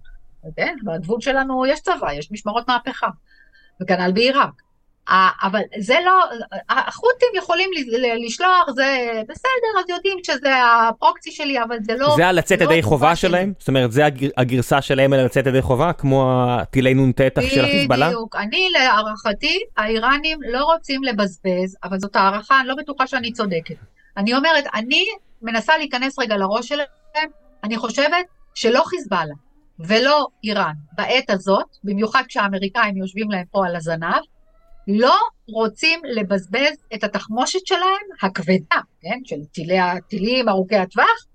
כן? 0.57 0.75
בגבול 0.83 1.21
שלנו 1.21 1.65
יש 1.65 1.79
צבא, 1.79 2.13
יש 2.13 2.31
משמרות 2.31 2.67
מהפכה. 2.67 3.07
וכנ"ל 3.81 4.11
בעיראק. 4.11 4.61
אבל 5.43 5.59
זה 5.79 5.95
לא, 6.05 6.23
החות'ים 6.69 7.27
יכולים 7.37 7.69
לשלוח, 8.25 8.71
זה 8.75 9.21
בסדר, 9.29 9.79
אז 9.79 9.89
יודעים 9.89 10.17
שזה 10.23 10.53
הפרוקסי 10.89 11.31
שלי, 11.31 11.63
אבל 11.63 11.77
זה 11.81 11.93
לא... 11.97 12.13
זה 12.15 12.27
הלצאת 12.27 12.61
לא 12.61 12.65
ידי 12.65 12.81
חובה 12.81 13.15
שלהם? 13.15 13.53
זאת 13.59 13.67
אומרת, 13.67 13.91
זה 13.91 14.03
הגרסה 14.37 14.81
שלהם 14.81 15.13
על 15.13 15.25
לצאת 15.25 15.47
ידי 15.47 15.61
חובה, 15.61 15.93
כמו 15.93 16.45
הטילי 16.49 16.93
נ"ט 16.93 17.21
של 17.49 17.65
החיזבאללה? 17.65 18.07
בדיוק. 18.07 18.35
אני, 18.35 18.69
להערכתי, 18.73 19.59
האיראנים 19.77 20.39
לא 20.51 20.63
רוצים 20.63 21.03
לבזבז, 21.03 21.77
אבל 21.83 21.99
זאת 21.99 22.15
הערכה, 22.15 22.59
אני 22.59 22.67
לא 22.67 22.75
בטוחה 22.75 23.07
שאני 23.07 23.31
צודקת. 23.31 23.75
אני 24.17 24.33
אומרת, 24.33 24.63
אני 24.73 25.05
מנסה 25.41 25.77
להיכנס 25.77 26.19
רגע 26.19 26.37
לראש 26.37 26.67
שלהם, 26.67 27.29
אני 27.63 27.77
חושבת 27.77 28.25
שלא 28.55 28.83
חיזבאללה 28.85 29.33
ולא 29.79 30.27
איראן 30.43 30.73
בעת 30.91 31.29
הזאת, 31.29 31.65
במיוחד 31.83 32.23
כשהאמריקאים 32.27 32.97
יושבים 32.97 33.31
להם 33.31 33.45
פה 33.51 33.65
על 33.67 33.75
הזנב, 33.75 34.21
לא 34.87 35.15
רוצים 35.47 35.99
לבזבז 36.03 36.77
את 36.93 37.03
התחמושת 37.03 37.67
שלהם, 37.67 38.05
הכבדה, 38.21 38.81
כן, 39.01 39.19
של 39.23 39.45
טילי, 39.51 39.79
הטילים 39.79 40.49
ארוכי 40.49 40.75
הטווח, 40.75 41.25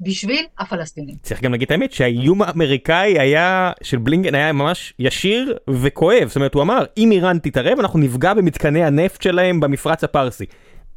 בשביל 0.00 0.46
הפלסטינים. 0.58 1.16
צריך 1.22 1.42
גם 1.42 1.52
להגיד 1.52 1.66
את 1.66 1.70
האמת 1.70 1.92
שהאיום 1.92 2.42
האמריקאי 2.42 3.20
היה, 3.20 3.72
של 3.82 3.98
בלינגן 3.98 4.34
היה 4.34 4.52
ממש 4.52 4.94
ישיר 4.98 5.56
וכואב, 5.70 6.28
זאת 6.28 6.36
אומרת 6.36 6.54
הוא 6.54 6.62
אמר 6.62 6.84
אם 6.96 7.12
איראן 7.12 7.38
תתערב 7.38 7.78
אנחנו 7.78 7.98
נפגע 7.98 8.34
במתקני 8.34 8.84
הנפט 8.84 9.22
שלהם 9.22 9.60
במפרץ 9.60 10.04
הפרסי. 10.04 10.44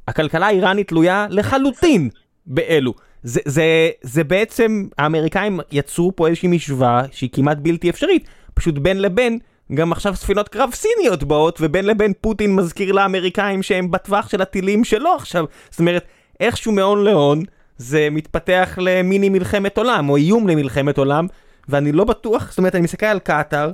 הכלכלה 0.07 0.47
האיראנית 0.47 0.87
תלויה 0.87 1.27
לחלוטין 1.29 2.09
באלו. 2.45 2.93
זה, 3.23 3.39
זה, 3.45 3.89
זה 4.01 4.23
בעצם, 4.23 4.87
האמריקאים 4.97 5.59
יצרו 5.71 6.15
פה 6.15 6.27
איזושהי 6.27 6.47
משוואה 6.47 7.01
שהיא 7.11 7.29
כמעט 7.33 7.57
בלתי 7.57 7.89
אפשרית, 7.89 8.27
פשוט 8.53 8.77
בין 8.77 9.01
לבין 9.01 9.39
גם 9.73 9.91
עכשיו 9.91 10.15
ספינות 10.15 10.49
קרב 10.49 10.69
סיניות 10.73 11.23
באות, 11.23 11.57
ובין 11.61 11.85
לבין 11.85 12.13
פוטין 12.21 12.55
מזכיר 12.55 12.91
לאמריקאים 12.91 13.63
שהם 13.63 13.91
בטווח 13.91 14.29
של 14.29 14.41
הטילים 14.41 14.83
שלו 14.83 15.09
עכשיו. 15.15 15.45
זאת 15.69 15.79
אומרת, 15.79 16.05
איכשהו 16.39 16.71
מהון 16.71 17.03
להון, 17.03 17.43
זה 17.77 18.07
מתפתח 18.11 18.77
למיני 18.81 19.29
מלחמת 19.29 19.77
עולם, 19.77 20.09
או 20.09 20.15
איום 20.15 20.47
למלחמת 20.47 20.97
עולם, 20.97 21.27
ואני 21.69 21.91
לא 21.91 22.03
בטוח, 22.03 22.49
זאת 22.49 22.57
אומרת, 22.57 22.75
אני 22.75 22.83
מסתכל 22.83 23.05
על 23.05 23.19
קטאר, 23.19 23.71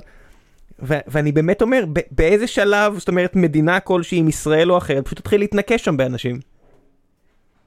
ו- 0.82 0.98
ואני 1.06 1.32
באמת 1.32 1.62
אומר, 1.62 1.84
באיזה 2.10 2.46
שלב, 2.46 2.98
זאת 2.98 3.08
אומרת, 3.08 3.36
מדינה 3.36 3.80
כלשהי 3.80 4.18
עם 4.18 4.28
ישראל 4.28 4.72
או 4.72 4.78
אחרת, 4.78 5.04
פשוט 5.04 5.18
תתחיל 5.18 5.40
להתנקש 5.40 5.84
שם 5.84 5.96
באנשים. 5.96 6.40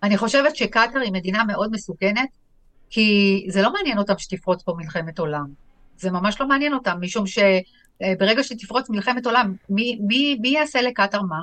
אני 0.04 0.18
חושבת 0.18 0.56
שקטאר 0.56 1.02
היא 1.02 1.12
מדינה 1.12 1.44
מאוד 1.44 1.72
מסוכנת, 1.72 2.30
כי 2.90 3.46
זה 3.50 3.62
לא 3.62 3.74
מעניין 3.74 3.98
אותם 3.98 4.14
שתפרוץ 4.18 4.64
פה 4.64 4.74
מלחמת 4.78 5.20
עולם. 5.20 5.46
זה 5.98 6.12
ממש 6.12 6.42
לא 6.42 6.48
מעניין 6.48 6.74
אותם, 6.74 6.98
משום 7.02 7.28
ש... 7.28 7.40
אה, 8.02 8.44
שתפרוץ 8.44 8.90
מלחמת 8.90 9.26
עולם, 9.26 9.54
מי, 9.70 9.98
מי, 10.08 10.38
מי 10.42 10.50
יעשה 10.50 10.82
לקטאר 10.82 11.22
מה? 11.22 11.40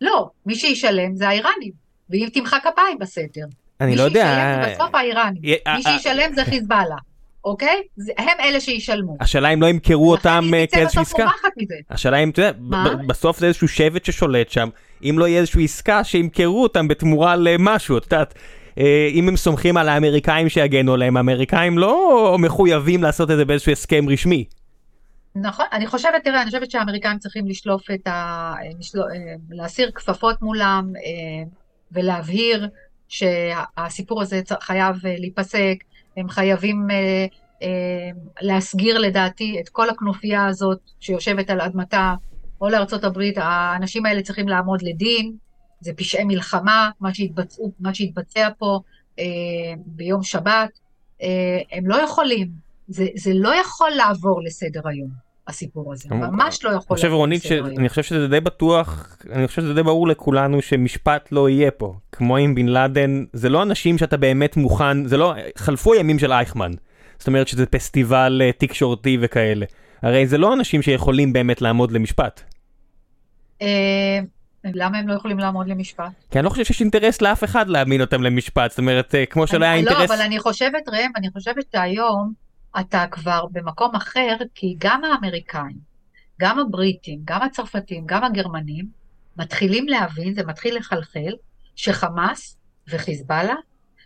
לא, 0.00 0.30
מי 0.46 0.54
שישלם 0.54 1.16
זה 1.16 1.28
האיראנים, 1.28 1.72
ואם 2.10 2.28
תמחא 2.32 2.58
כפיים 2.58 2.98
בסתר. 2.98 3.44
אני 3.80 3.96
לא 3.96 4.02
יודע. 4.02 4.24
מי 4.24 4.30
שישלם 4.30 4.62
זה 4.64 4.74
בסוף 4.74 4.94
האיראנים, 4.94 5.42
מי 5.76 5.82
שישלם 5.82 6.34
זה 6.34 6.44
חיזבאללה. 6.44 6.96
אוקיי? 7.44 7.82
הם 8.18 8.40
אלה 8.40 8.60
שישלמו. 8.60 9.16
השאלה 9.20 9.48
אם 9.48 9.62
לא 9.62 9.66
ימכרו 9.66 10.10
אותם 10.10 10.50
אה, 10.54 10.64
כאיזושהי 10.66 11.02
עסקה. 11.02 11.26
השאלה 11.90 12.16
אם, 12.16 12.30
אתה 12.30 12.42
יודע, 12.42 12.52
בסוף 13.06 13.38
זה 13.38 13.46
איזשהו 13.46 13.68
שבט 13.68 14.04
ששולט 14.04 14.50
שם, 14.50 14.68
אם 15.02 15.18
לא 15.18 15.28
יהיה 15.28 15.40
איזושהי 15.40 15.64
עסקה 15.64 16.04
שימכרו 16.04 16.62
אותם 16.62 16.88
בתמורה 16.88 17.36
למשהו, 17.36 17.98
את 17.98 18.12
יודעת. 18.12 18.34
אה, 18.78 19.08
אם 19.12 19.28
הם 19.28 19.36
סומכים 19.36 19.76
על 19.76 19.88
האמריקאים 19.88 20.48
שיגנו 20.48 20.94
עליהם, 20.94 21.16
האמריקאים 21.16 21.78
לא 21.78 22.36
מחויבים 22.38 23.02
לעשות 23.02 23.30
את 23.30 23.36
זה 23.36 23.44
באיזשהו 23.44 23.72
הסכם 23.72 24.08
רשמי. 24.08 24.44
נכון, 25.34 25.66
אני 25.72 25.86
חושבת, 25.86 26.24
תראה, 26.24 26.42
אני 26.42 26.46
חושבת 26.50 26.70
שהאמריקאים 26.70 27.18
צריכים 27.18 27.46
לשלוף 27.46 27.90
את 27.90 28.06
ה... 28.06 28.54
לשלוף, 28.78 29.06
אה, 29.06 29.34
להסיר 29.50 29.90
כפפות 29.94 30.42
מולם 30.42 30.92
אה, 30.96 31.44
ולהבהיר 31.92 32.68
שהסיפור 33.08 34.22
הזה 34.22 34.40
חייב 34.60 35.06
אה, 35.06 35.14
להיפסק, 35.18 35.76
הם 36.16 36.28
חייבים 36.28 36.86
להסגיר 38.40 38.98
לדעתי 38.98 39.60
את 39.60 39.68
כל 39.68 39.90
הכנופיה 39.90 40.46
הזאת 40.46 40.78
שיושבת 41.00 41.50
על 41.50 41.60
אדמתה, 41.60 42.14
או 42.60 42.68
לארצות 42.68 43.04
הברית, 43.04 43.38
האנשים 43.38 44.06
האלה 44.06 44.22
צריכים 44.22 44.48
לעמוד 44.48 44.82
לדין, 44.82 45.32
זה 45.80 45.92
פשעי 45.92 46.24
מלחמה, 46.24 46.90
מה, 47.00 47.14
שהתבצעו, 47.14 47.72
מה 47.80 47.94
שהתבצע 47.94 48.48
פה 48.58 48.80
ביום 49.86 50.22
שבת, 50.22 50.78
הם 51.72 51.86
לא 51.86 51.96
יכולים 51.96 52.68
זה, 52.88 53.06
זה 53.14 53.30
לא 53.34 53.54
יכול 53.60 53.90
לעבור 53.90 54.42
לסדר 54.42 54.80
היום, 54.84 55.08
הסיפור 55.48 55.92
הזה, 55.92 56.08
ממש 56.10 56.64
לא 56.64 56.70
יכול 56.70 56.86
אני 56.90 56.96
חושב 56.96 57.12
רונית, 57.12 57.42
אני 57.78 57.88
חושב 57.88 58.02
שזה 58.02 58.28
די 58.28 58.40
בטוח, 58.40 59.16
אני 59.32 59.48
חושב 59.48 59.62
שזה 59.62 59.74
די 59.74 59.82
ברור 59.82 60.08
לכולנו 60.08 60.62
שמשפט 60.62 61.28
לא 61.32 61.48
יהיה 61.48 61.70
פה. 61.70 61.94
כמו 62.12 62.36
עם 62.36 62.54
בן 62.54 62.66
לאדן, 62.66 63.24
זה 63.32 63.48
לא 63.48 63.62
אנשים 63.62 63.98
שאתה 63.98 64.16
באמת 64.16 64.56
מוכן, 64.56 65.06
זה 65.06 65.16
לא, 65.16 65.34
חלפו 65.56 65.92
הימים 65.92 66.18
של 66.18 66.32
אייכמן. 66.32 66.70
זאת 67.18 67.26
אומרת 67.26 67.48
שזה 67.48 67.66
פסטיבל 67.66 68.42
אה, 68.44 68.52
תקשורתי 68.52 69.18
וכאלה. 69.20 69.66
הרי 70.02 70.26
זה 70.26 70.38
לא 70.38 70.54
אנשים 70.54 70.82
שיכולים 70.82 71.32
באמת 71.32 71.62
לעמוד 71.62 71.92
למשפט. 71.92 72.40
אה, 73.62 74.18
למה 74.64 74.98
הם 74.98 75.08
לא 75.08 75.14
יכולים 75.14 75.38
לעמוד 75.38 75.68
למשפט? 75.68 76.12
כי 76.30 76.38
אני 76.38 76.44
לא 76.44 76.50
חושב 76.50 76.64
שיש 76.64 76.80
אינטרס 76.80 77.22
לאף 77.22 77.44
אחד 77.44 77.68
להאמין 77.68 78.00
אותם 78.00 78.22
למשפט, 78.22 78.70
זאת 78.70 78.78
אומרת, 78.78 79.14
אה, 79.14 79.26
כמו 79.26 79.46
שלא 79.46 79.64
היה 79.64 79.72
לא, 79.72 79.78
אינטרס... 79.78 80.10
לא, 80.10 80.14
אבל 80.14 80.22
אני 80.22 80.38
חושבת, 80.38 80.88
ראם, 80.88 81.10
אני 81.16 81.30
חושבת 81.30 81.64
שהיום 81.72 82.32
אתה 82.80 83.04
כבר 83.10 83.46
במקום 83.52 83.94
אחר, 83.94 84.36
כי 84.54 84.74
גם 84.78 85.04
האמריקאים, 85.04 85.76
גם 86.40 86.58
הבריטים, 86.58 87.20
גם 87.24 87.42
הצרפתים, 87.42 88.02
גם 88.06 88.24
הגרמנים, 88.24 88.86
מתחילים 89.36 89.88
להבין, 89.88 90.34
זה 90.34 90.42
מתחיל 90.46 90.76
לחלחל, 90.76 91.32
שחמאס 91.76 92.56
וחיזבאללה 92.88 93.54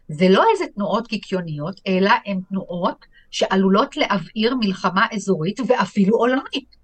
זה 0.09 0.28
לא 0.28 0.45
איזה 0.53 0.64
תנועות 0.74 1.07
קיקיוניות, 1.07 1.80
אלא 1.86 2.11
הן 2.26 2.40
תנועות 2.49 3.07
שעלולות 3.32 3.96
להבעיר 3.96 4.54
מלחמה 4.60 5.06
אזורית 5.12 5.60
ואפילו 5.66 6.16
עולמית. 6.16 6.76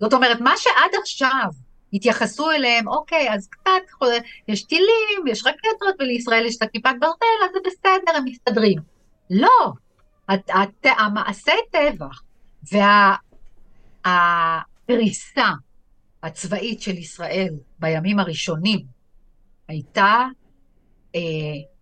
זאת 0.00 0.12
אומרת, 0.12 0.40
מה 0.40 0.52
שעד 0.56 0.90
עכשיו 1.02 1.48
התייחסו 1.92 2.50
אליהם, 2.50 2.88
אוקיי, 2.88 3.34
אז 3.34 3.48
קצת, 3.48 4.06
יש 4.48 4.62
טילים, 4.62 5.26
יש 5.26 5.46
רקטות, 5.46 5.96
ולישראל 6.00 6.46
יש 6.46 6.56
את 6.56 6.62
הכיפת 6.62 6.94
ברזל, 7.00 7.44
אז 7.44 7.50
זה 7.52 7.58
בסדר, 7.66 8.16
הם 8.16 8.24
מסתדרים. 8.24 8.78
לא, 9.30 9.72
הת, 10.28 10.50
הת, 10.50 10.86
המעשה 10.98 11.52
טבח 11.70 12.22
והפריסה 14.04 15.50
הצבאית 16.22 16.82
של 16.82 16.98
ישראל 16.98 17.54
בימים 17.78 18.18
הראשונים 18.18 18.86
הייתה, 19.68 20.24
אה, 21.14 21.20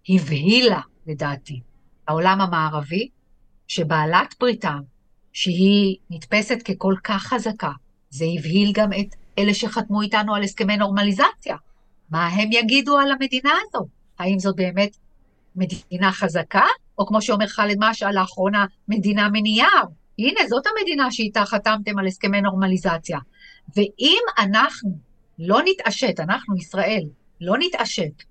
הבהילה, 0.08 0.80
לדעתי, 1.06 1.60
העולם 2.08 2.40
המערבי, 2.40 3.08
שבעלת 3.68 4.34
בריתם, 4.40 4.78
שהיא 5.32 5.96
נתפסת 6.10 6.62
ככל 6.62 6.94
כך 7.04 7.22
חזקה, 7.22 7.72
זה 8.10 8.24
הבהיל 8.38 8.72
גם 8.74 8.92
את 8.92 9.14
אלה 9.38 9.54
שחתמו 9.54 10.02
איתנו 10.02 10.34
על 10.34 10.42
הסכמי 10.42 10.76
נורמליזציה. 10.76 11.56
מה 12.10 12.26
הם 12.26 12.48
יגידו 12.52 12.98
על 12.98 13.12
המדינה 13.12 13.52
הזו? 13.62 13.86
האם 14.18 14.38
זאת 14.38 14.56
באמת 14.56 14.96
מדינה 15.56 16.12
חזקה, 16.12 16.66
או 16.98 17.06
כמו 17.06 17.22
שאומר 17.22 17.46
ח'אלד 17.46 17.76
משעל 17.78 18.14
לאחרונה, 18.14 18.66
מדינה 18.88 19.28
מנייר? 19.28 19.84
הנה, 20.18 20.40
זאת 20.48 20.64
המדינה 20.66 21.10
שאיתה 21.10 21.44
חתמתם 21.44 21.98
על 21.98 22.06
הסכמי 22.06 22.40
נורמליזציה. 22.40 23.18
ואם 23.76 24.22
אנחנו 24.38 24.98
לא 25.38 25.58
נתעשת, 25.64 26.20
אנחנו, 26.20 26.56
ישראל, 26.56 27.02
לא 27.40 27.54
נתעשת, 27.58 28.22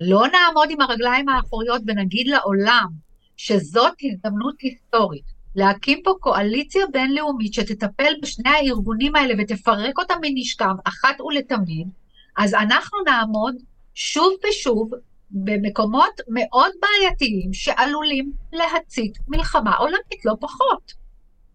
לא 0.00 0.22
נעמוד 0.26 0.68
עם 0.70 0.80
הרגליים 0.80 1.28
האחוריות 1.28 1.82
ונגיד 1.86 2.26
לעולם 2.26 3.05
שזאת 3.36 3.92
הזדמנות 4.02 4.54
היסטורית 4.60 5.24
להקים 5.56 6.00
פה 6.04 6.14
קואליציה 6.20 6.86
בינלאומית 6.92 7.54
שתטפל 7.54 8.12
בשני 8.22 8.50
הארגונים 8.50 9.16
האלה 9.16 9.34
ותפרק 9.38 9.98
אותם 9.98 10.14
מנשקם 10.22 10.74
אחת 10.84 11.20
ולתמיד, 11.20 11.88
אז 12.36 12.54
אנחנו 12.54 12.98
נעמוד 13.06 13.54
שוב 13.94 14.32
ושוב 14.48 14.90
במקומות 15.30 16.20
מאוד 16.28 16.72
בעייתיים 16.80 17.52
שעלולים 17.52 18.32
להצית 18.52 19.18
מלחמה 19.28 19.76
עולמית, 19.76 20.24
לא 20.24 20.32
פחות. 20.40 20.92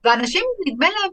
ואנשים, 0.04 0.44
נדמה 0.68 0.88
להם, 0.90 1.12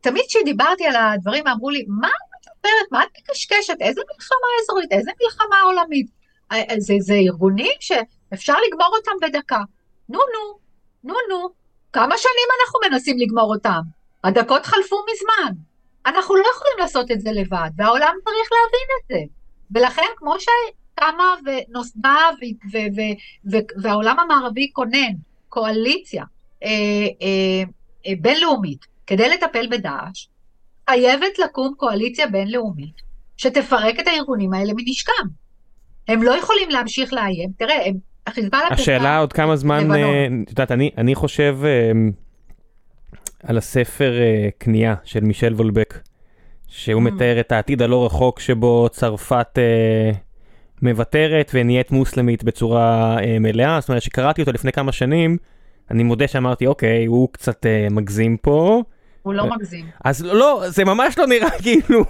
תמיד 0.00 0.22
כשדיברתי 0.28 0.86
על 0.86 0.96
הדברים 0.96 1.46
אמרו 1.46 1.70
לי, 1.70 1.84
מה 1.88 2.08
את 2.08 2.46
מדברת, 2.46 2.92
מה 2.92 3.02
את 3.02 3.08
מקשקשת, 3.20 3.74
איזה 3.80 4.00
מלחמה 4.14 4.48
אזורית, 4.62 4.92
איזה 4.92 5.10
מלחמה 5.22 5.60
עולמית? 5.64 6.06
זה, 6.78 6.94
זה 7.00 7.14
ארגונים 7.14 7.72
שאפשר 7.80 8.54
לגמור 8.68 8.96
אותם 8.96 9.12
בדקה. 9.22 9.60
נו 10.10 10.18
נו, 10.18 10.58
נו 11.04 11.14
נו, 11.28 11.48
כמה 11.92 12.18
שנים 12.18 12.48
אנחנו 12.60 12.80
מנסים 12.90 13.18
לגמור 13.18 13.54
אותם? 13.54 13.80
הדקות 14.24 14.66
חלפו 14.66 14.96
מזמן. 15.12 15.52
אנחנו 16.06 16.36
לא 16.36 16.44
יכולים 16.54 16.78
לעשות 16.78 17.10
את 17.10 17.20
זה 17.20 17.30
לבד, 17.32 17.70
והעולם 17.76 18.14
צריך 18.24 18.48
להבין 18.52 18.88
את 18.96 19.08
זה. 19.08 19.34
ולכן, 19.70 20.06
כמו 20.16 20.34
שקמה 20.40 21.34
ונוסדה 21.44 22.28
והעולם 23.82 24.18
המערבי 24.18 24.70
כונן 24.72 25.12
קואליציה 25.48 26.24
אה, 26.64 26.68
אה, 27.22 27.62
אה, 28.06 28.12
בינלאומית 28.20 28.86
כדי 29.06 29.28
לטפל 29.28 29.66
בדאעש, 29.70 30.26
חייבת 30.90 31.38
לקום 31.38 31.74
קואליציה 31.76 32.26
בינלאומית 32.26 32.94
שתפרק 33.36 34.00
את 34.00 34.06
הארגונים 34.06 34.52
האלה 34.52 34.72
מנשקם. 34.76 35.28
הם 36.08 36.22
לא 36.22 36.38
יכולים 36.38 36.70
להמשיך 36.70 37.12
לאיים. 37.12 37.50
תראה, 37.58 37.86
הם 37.86 38.09
החיזבאללה... 38.30 38.66
השאלה 38.70 39.18
עוד 39.18 39.32
כמה 39.32 39.56
זמן, 39.56 39.94
אה, 39.94 40.26
את 40.42 40.50
יודעת, 40.50 40.72
אני, 40.72 40.90
אני 40.98 41.14
חושב 41.14 41.58
אה, 41.64 41.92
על 43.42 43.58
הספר 43.58 44.12
אה, 44.20 44.48
קנייה 44.58 44.94
של 45.04 45.20
מישל 45.20 45.54
וולבק, 45.54 45.98
שהוא 46.68 47.02
mm. 47.02 47.04
מתאר 47.04 47.40
את 47.40 47.52
העתיד 47.52 47.82
הלא 47.82 48.06
רחוק 48.06 48.40
שבו 48.40 48.88
צרפת 48.90 49.58
מוותרת 50.82 51.50
ונהיית 51.54 51.90
מוסלמית 51.90 52.44
בצורה 52.44 53.16
מלאה, 53.40 53.80
זאת 53.80 53.88
אומרת 53.88 54.02
שקראתי 54.02 54.40
אותו 54.40 54.52
לפני 54.52 54.72
כמה 54.72 54.92
שנים, 54.92 55.36
אני 55.90 56.02
מודה 56.02 56.28
שאמרתי 56.28 56.66
אוקיי, 56.66 57.06
הוא 57.06 57.28
קצת 57.32 57.66
מגזים 57.90 58.36
פה. 58.36 58.82
הוא 59.22 59.34
לא 59.34 59.50
מגזים. 59.50 59.86
אז 60.04 60.24
לא, 60.24 60.62
זה 60.68 60.84
ממש 60.84 61.18
לא 61.18 61.26
נראה 61.26 61.50
כאילו, 61.62 62.04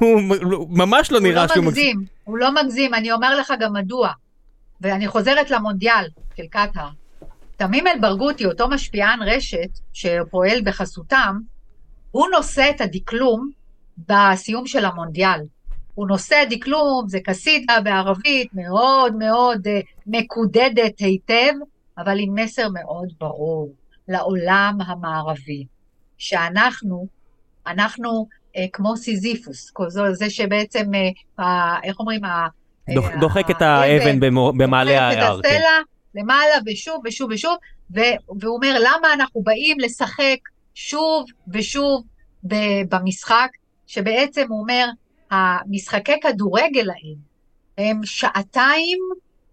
ממש 0.68 1.12
לא 1.12 1.21
נראה 1.21 1.43
לא 1.43 1.55
שהוא 1.55 1.64
מגזים. 1.64 2.05
הוא 2.25 2.39
לא 2.39 2.55
מגזים, 2.55 2.95
אני 2.95 3.12
אומר 3.12 3.39
לך 3.41 3.53
גם 3.61 3.73
מדוע. 3.73 4.11
ואני 4.81 5.09
חוזרת 5.09 5.51
למונדיאל 5.51 6.09
של 6.37 6.47
קטאר. 6.51 6.89
תמים 7.57 7.87
אל-ברגותי, 7.87 8.47
אותו 8.47 8.68
משפיען 8.68 9.22
רשת 9.22 9.78
שפועל 9.93 10.62
בחסותם, 10.64 11.39
הוא 12.11 12.26
נושא 12.37 12.70
את 12.70 12.81
הדקלום 12.81 13.51
בסיום 14.09 14.66
של 14.66 14.85
המונדיאל. 14.85 15.41
הוא 15.95 16.09
נושא 16.09 16.45
דקלום, 16.51 17.05
זה 17.09 17.18
קסידה 17.24 17.81
בערבית 17.81 18.51
מאוד 18.55 19.16
מאוד 19.16 19.66
uh, 19.66 19.70
מקודדת 20.07 20.99
היטב, 20.99 21.53
אבל 21.99 22.16
עם 22.20 22.35
מסר 22.35 22.68
מאוד 22.68 23.12
ברור 23.20 23.72
לעולם 24.09 24.78
המערבי, 24.87 25.64
שאנחנו, 26.18 27.07
אנחנו 27.66 28.26
uh, 28.57 28.61
כמו 28.72 28.97
סיזיפוס, 28.97 29.72
זה 30.12 30.31
שבעצם, 30.31 30.91
uh, 31.41 31.43
איך 31.83 32.01
אומרים, 32.01 32.24
אה, 32.24 32.47
דוחק 33.20 33.51
את 33.51 33.62
האבן 33.62 34.20
במעלה 34.57 35.01
ההר. 35.01 35.14
דוחק 35.14 35.41
את 35.41 35.45
הסלע 35.47 35.61
כן. 35.61 36.20
למעלה 36.20 36.55
ושוב 36.66 37.03
ושוב 37.05 37.30
ושוב, 37.30 37.57
והוא 37.91 38.57
אומר 38.57 38.76
למה 38.80 39.12
אנחנו 39.12 39.43
באים 39.43 39.80
לשחק 39.80 40.38
שוב 40.74 41.24
ושוב 41.53 42.05
במשחק, 42.88 43.49
שבעצם 43.86 44.47
הוא 44.49 44.61
אומר, 44.61 44.86
המשחקי 45.30 46.20
כדורגל 46.22 46.91
האלה 46.91 47.20
הם 47.78 48.01
שעתיים 48.05 48.99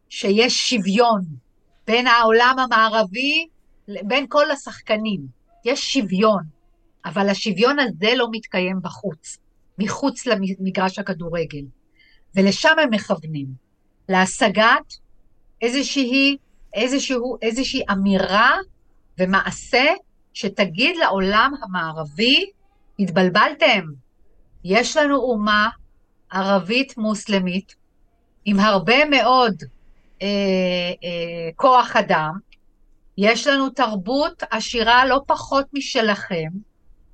שיש 0.09 0.69
שוויון 0.69 1.21
בין 1.87 2.07
העולם 2.07 2.55
המערבי, 2.59 3.47
בין 3.87 4.25
כל 4.29 4.51
השחקנים. 4.51 5.37
יש 5.65 5.93
שוויון, 5.93 6.43
אבל 7.05 7.29
השוויון 7.29 7.79
הזה 7.79 8.15
לא 8.15 8.27
מתקיים 8.31 8.79
בחוץ, 8.81 9.37
מחוץ 9.77 10.25
למגרש 10.25 10.99
הכדורגל. 10.99 11.63
ולשם 12.37 12.75
הם 12.83 12.93
מכוונים, 12.93 13.47
להשגת 14.09 14.93
איזושהי, 15.61 16.37
איזשהו, 16.73 17.37
איזושהי 17.41 17.83
אמירה 17.91 18.55
ומעשה 19.19 19.85
שתגיד 20.33 20.97
לעולם 20.97 21.51
המערבי, 21.63 22.45
התבלבלתם, 22.99 23.85
יש 24.63 24.97
לנו 24.97 25.15
אומה 25.15 25.69
ערבית 26.31 26.97
מוסלמית 26.97 27.75
עם 28.45 28.59
הרבה 28.59 29.05
מאוד 29.05 29.63
אה, 30.21 30.27
אה, 31.03 31.49
כוח 31.55 31.95
אדם, 31.95 32.31
יש 33.17 33.47
לנו 33.47 33.69
תרבות 33.69 34.43
עשירה 34.51 35.05
לא 35.05 35.21
פחות 35.27 35.65
משלכם, 35.73 36.49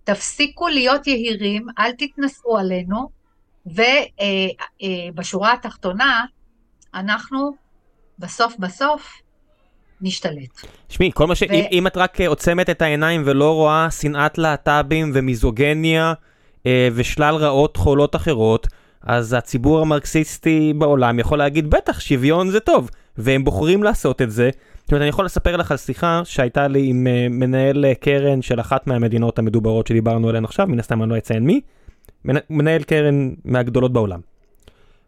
תפסיקו 0.03 0.67
להיות 0.67 1.07
יהירים, 1.07 1.65
אל 1.79 1.91
תתנשאו 1.91 2.57
עלינו, 2.57 3.22
ובשורה 3.65 5.47
אה, 5.47 5.53
אה, 5.53 5.57
התחתונה, 5.57 6.25
אנחנו 6.93 7.55
בסוף 8.19 8.55
בסוף 8.59 9.21
נשתלט. 10.01 10.61
תשמעי, 10.87 11.11
כל 11.13 11.27
מה 11.27 11.35
ש... 11.35 11.43
ו... 11.43 11.45
אם, 11.71 11.87
את 11.87 11.97
רק 11.97 12.21
עוצמת 12.21 12.69
את 12.69 12.81
העיניים 12.81 13.21
ולא 13.25 13.53
רואה 13.53 13.91
שנאת 13.91 14.37
להט"בים 14.37 15.11
ומיזוגניה 15.13 16.13
אה, 16.65 16.87
ושלל 16.93 17.35
רעות 17.35 17.77
חולות 17.77 18.15
אחרות, 18.15 18.67
אז 19.01 19.33
הציבור 19.33 19.81
המרקסיסטי 19.81 20.73
בעולם 20.77 21.19
יכול 21.19 21.37
להגיד, 21.37 21.69
בטח, 21.69 21.99
שוויון 21.99 22.49
זה 22.49 22.59
טוב. 22.59 22.89
והם 23.17 23.43
בוחרים 23.43 23.83
לעשות 23.83 24.21
את 24.21 24.31
זה, 24.31 24.49
זאת 24.83 24.91
אומרת, 24.91 25.01
אני 25.01 25.09
יכול 25.09 25.25
לספר 25.25 25.57
לך 25.57 25.71
על 25.71 25.77
שיחה 25.77 26.21
שהייתה 26.25 26.67
לי 26.67 26.87
עם 26.89 27.07
מנהל 27.29 27.93
קרן 27.93 28.41
של 28.41 28.59
אחת 28.59 28.87
מהמדינות 28.87 29.39
המדוברות 29.39 29.87
שדיברנו 29.87 30.29
עליהן 30.29 30.45
עכשיו, 30.45 30.67
מן 30.67 30.79
הסתם 30.79 31.03
אני 31.03 31.09
לא 31.09 31.17
אציין 31.17 31.43
מי. 31.43 31.61
מנהל 32.49 32.83
קרן 32.83 33.33
מהגדולות 33.45 33.93
בעולם. 33.93 34.19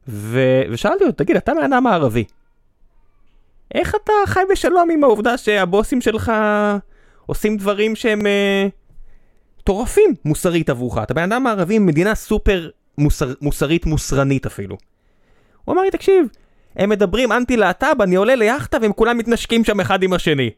ו... 0.08 0.40
ושאלתי 0.72 1.04
אותו, 1.04 1.24
תגיד, 1.24 1.36
אתה 1.36 1.54
מהאדם 1.54 1.88
הערבי, 1.88 2.24
איך 3.76 3.96
אתה 4.04 4.14
חי 4.26 4.40
בשלום 4.52 4.90
עם 4.92 5.04
העובדה 5.04 5.38
שהבוסים 5.38 6.02
שלך 6.02 6.32
עושים 7.26 7.58
דברים 7.58 7.96
שהם 7.96 8.22
מטורפים 9.62 10.10
uh, 10.14 10.20
מוסרית 10.26 10.70
עבורך? 10.70 10.98
אתה 11.04 11.14
בן 11.14 11.32
אדם 11.32 11.48
הערבי 11.48 11.76
עם 11.76 11.86
מדינה 11.86 12.16
סופר 12.16 12.70
מוסר... 12.98 13.34
מוסרית 13.42 13.86
מוסרנית 13.86 14.46
אפילו. 14.46 14.78
הוא 15.66 15.74
אמר 15.74 15.82
לי, 15.82 15.92
תקשיב, 15.92 16.28
הם 16.76 16.90
מדברים 16.90 17.32
אנטי 17.32 17.58
להט"ב, 17.58 18.02
אני 18.02 18.16
עולה 18.16 18.36
ליאכטה 18.36 18.78
והם 18.82 18.94
כולם 18.94 19.18
מתנשקים 19.18 19.64
שם 19.64 19.80
אחד 19.80 20.04
עם 20.04 20.14
השני. 20.14 20.50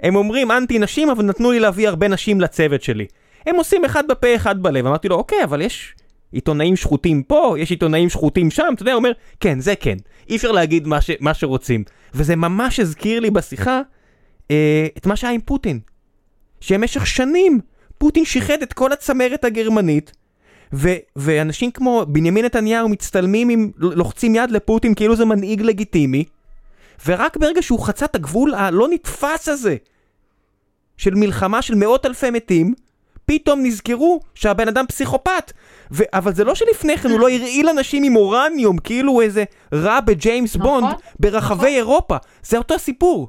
הם 0.00 0.16
אומרים 0.16 0.50
אנטי 0.50 0.78
נשים, 0.78 1.10
אבל 1.10 1.24
נתנו 1.24 1.52
לי 1.52 1.60
להביא 1.60 1.88
הרבה 1.88 2.08
נשים 2.08 2.40
לצוות 2.40 2.82
שלי. 2.82 3.06
הם 3.46 3.56
עושים 3.56 3.84
אחד 3.84 4.08
בפה, 4.08 4.36
אחד 4.36 4.62
בלב. 4.62 4.86
אמרתי 4.86 5.08
לו, 5.08 5.16
אוקיי, 5.16 5.44
אבל 5.44 5.60
יש 5.60 5.94
עיתונאים 6.34 6.76
שחוטים 6.76 7.22
פה, 7.22 7.54
יש 7.58 7.70
עיתונאים 7.70 8.08
שחוטים 8.08 8.50
שם, 8.50 8.72
אתה 8.74 8.82
יודע, 8.82 8.92
הוא 8.92 8.98
אומר, 8.98 9.12
כן, 9.40 9.60
זה 9.60 9.74
כן. 9.76 9.96
אי 10.28 10.36
אפשר 10.36 10.52
להגיד 10.52 10.86
מה, 10.86 11.00
ש... 11.00 11.10
מה 11.20 11.34
שרוצים. 11.34 11.84
וזה 12.14 12.36
ממש 12.36 12.80
הזכיר 12.80 13.20
לי 13.20 13.30
בשיחה 13.30 13.80
אה, 14.50 14.86
את 14.96 15.06
מה 15.06 15.16
שהיה 15.16 15.32
עם 15.32 15.40
פוטין. 15.40 15.80
שבמשך 16.60 17.06
שנים 17.06 17.60
פוטין 17.98 18.24
שיחד 18.24 18.62
את 18.62 18.72
כל 18.72 18.92
הצמרת 18.92 19.44
הגרמנית, 19.44 20.12
ו- 20.72 20.96
ואנשים 21.16 21.70
כמו 21.70 22.06
בנימין 22.08 22.44
נתניהו 22.44 22.88
מצטלמים 22.88 23.48
עם, 23.48 23.70
לוחצים 23.76 24.34
יד 24.34 24.50
לפוטין 24.50 24.94
כאילו 24.94 25.16
זה 25.16 25.24
מנהיג 25.24 25.62
לגיטימי, 25.62 26.24
ורק 27.06 27.36
ברגע 27.36 27.62
שהוא 27.62 27.80
חצה 27.80 28.04
את 28.04 28.14
הגבול 28.14 28.54
הלא 28.54 28.88
נתפס 28.88 29.48
הזה, 29.48 29.76
של 30.96 31.14
מלחמה 31.14 31.62
של 31.62 31.74
מאות 31.74 32.06
אלפי 32.06 32.30
מתים, 32.30 32.74
פתאום 33.26 33.62
נזכרו 33.62 34.20
שהבן 34.34 34.68
אדם 34.68 34.86
פסיכופת. 34.86 35.52
ו- 35.92 36.02
אבל 36.12 36.34
זה 36.34 36.44
לא 36.44 36.54
שלפני 36.54 36.96
כן 36.96 37.10
הוא 37.10 37.20
לא 37.20 37.28
הרעיל 37.28 37.68
אנשים 37.68 38.02
עם 38.02 38.16
אורניום, 38.16 38.78
כאילו 38.78 39.12
הוא 39.12 39.22
איזה 39.22 39.44
רע 39.74 40.00
בג'יימס 40.00 40.56
נכון, 40.56 40.82
בונד 40.82 40.94
ברחבי 41.20 41.54
נכון. 41.54 41.66
אירופה. 41.66 42.16
זה 42.42 42.58
אותו 42.58 42.78
סיפור. 42.78 43.28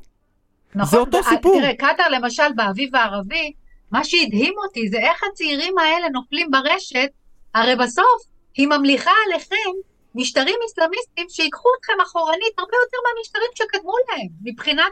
נכון, 0.76 0.92
זה 0.92 0.98
אותו 0.98 1.24
סיפור. 1.30 1.60
תראה, 1.62 1.74
קטאר 1.74 2.10
למשל 2.10 2.54
באביב 2.56 2.96
הערבי, 2.96 3.52
מה 3.92 4.04
שהדהים 4.04 4.54
אותי 4.66 4.90
זה 4.90 4.98
איך 4.98 5.22
הצעירים 5.32 5.78
האלה 5.78 6.10
נופלים 6.10 6.52
ברשת 6.52 7.10
הרי 7.56 7.76
בסוף 7.76 8.22
היא 8.56 8.68
ממליכה 8.68 9.12
עליכם 9.28 9.72
משטרים 10.16 10.56
אסלאמיסטיים 10.66 11.28
שיקחו 11.30 11.70
אתכם 11.80 11.94
אחורנית 12.04 12.54
הרבה 12.58 12.78
יותר 12.84 12.98
מהמשטרים 13.06 13.50
שקדמו 13.56 13.94
להם, 14.10 14.28
מבחינת 14.44 14.92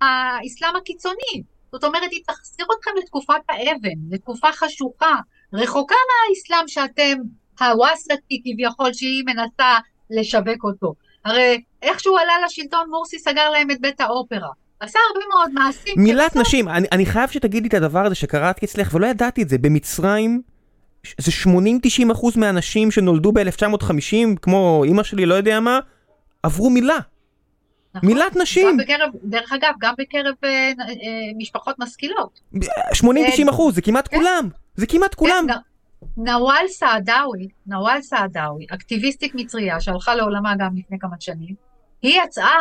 האסלאם 0.00 0.76
הקיצוני. 0.76 1.42
זאת 1.72 1.84
אומרת, 1.84 2.10
היא 2.10 2.20
תחזיר 2.26 2.66
אתכם 2.78 2.90
לתקופת 3.02 3.40
האבן, 3.48 3.98
לתקופה 4.10 4.52
חשוכה, 4.52 5.14
רחוקה 5.52 5.94
מהאסלאם 6.08 6.68
שאתם, 6.68 7.14
הוואסרטי 7.60 8.42
כביכול, 8.44 8.92
שהיא 8.92 9.24
מנסה 9.26 9.78
לשווק 10.10 10.64
אותו. 10.64 10.94
הרי 11.24 11.60
איך 11.82 12.00
שהוא 12.00 12.18
עלה 12.18 12.32
לשלטון, 12.46 12.90
מורסי 12.90 13.18
סגר 13.18 13.50
להם 13.50 13.70
את 13.70 13.80
בית 13.80 14.00
האופרה. 14.00 14.48
עשה 14.80 14.98
הרבה 15.10 15.26
מאוד 15.34 15.52
מעשים. 15.52 15.94
מילת 15.96 16.36
נשים, 16.36 16.68
אני, 16.68 16.86
אני 16.92 17.06
חייב 17.06 17.30
שתגידי 17.30 17.68
את 17.68 17.74
הדבר 17.74 18.06
הזה 18.06 18.14
שקראתי 18.14 18.66
אצלך 18.66 18.94
ולא 18.94 19.06
ידעתי 19.06 19.42
את 19.42 19.48
זה. 19.48 19.58
במצרים 19.58 20.42
זה 21.18 21.32
80-90 22.08 22.12
אחוז 22.12 22.36
מהאנשים 22.36 22.90
שנולדו 22.90 23.32
ב-1950, 23.32 24.14
כמו 24.42 24.84
אימא 24.84 25.02
שלי, 25.02 25.26
לא 25.26 25.34
יודע 25.34 25.60
מה, 25.60 25.78
עברו 26.42 26.70
מילה. 26.70 26.98
נכון, 27.94 28.08
מילת 28.08 28.36
נשים. 28.36 28.68
גם 28.68 28.76
בקרב, 28.76 29.10
דרך 29.24 29.52
אגב, 29.52 29.72
גם 29.80 29.94
בקרב 29.98 30.34
אה, 30.44 30.48
אה, 30.48 30.72
משפחות 31.38 31.76
משכילות. 31.78 32.40
80-90 32.54 32.58
אה, 33.16 33.50
אחוז, 33.50 33.74
זה 33.74 33.82
כמעט 33.82 34.08
כן. 34.08 34.16
כולם. 34.16 34.48
זה 34.76 34.86
כמעט 34.86 35.14
כולם. 35.14 35.46
כן, 35.48 35.54
נוואל 36.16 36.68
סעדאווי, 36.68 37.48
נוואל 37.66 38.02
סעדאווי, 38.02 38.66
אקטיביסטית 38.70 39.34
מצריה 39.34 39.80
שהלכה 39.80 40.14
לעולמה 40.14 40.54
גם 40.58 40.76
לפני 40.76 40.98
כמה 40.98 41.16
שנים, 41.20 41.54
היא 42.02 42.20
יצאה 42.24 42.58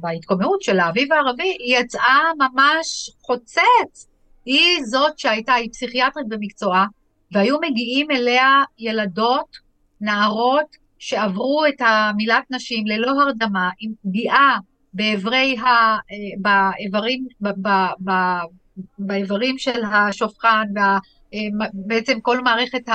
בהתקוממות 0.00 0.62
של 0.62 0.80
האביב 0.80 1.12
הערבי, 1.12 1.56
היא 1.58 1.78
יצאה 1.78 2.30
ממש 2.38 3.10
חוצץ. 3.22 4.06
היא 4.44 4.84
זאת 4.84 5.18
שהייתה, 5.18 5.52
היא 5.52 5.70
פסיכיאטרית 5.72 6.28
במקצועה, 6.28 6.86
והיו 7.32 7.56
מגיעים 7.60 8.10
אליה 8.10 8.62
ילדות, 8.78 9.56
נערות, 10.00 10.76
שעברו 11.00 11.64
את 11.68 11.80
המילת 11.80 12.44
נשים 12.50 12.86
ללא 12.86 13.10
הרדמה, 13.22 13.70
עם 13.80 13.92
פגיעה 14.02 14.58
באיברי 14.94 15.56
ה... 15.58 15.66
אה, 15.66 15.98
באיברים, 16.38 17.26
ב, 17.40 17.48
ב, 17.48 17.68
ב, 18.04 18.10
באיברים 18.98 19.58
של 19.58 19.84
השופכן, 19.84 20.78
אה, 20.78 20.98
כל 22.22 22.40
מערכת 22.40 22.88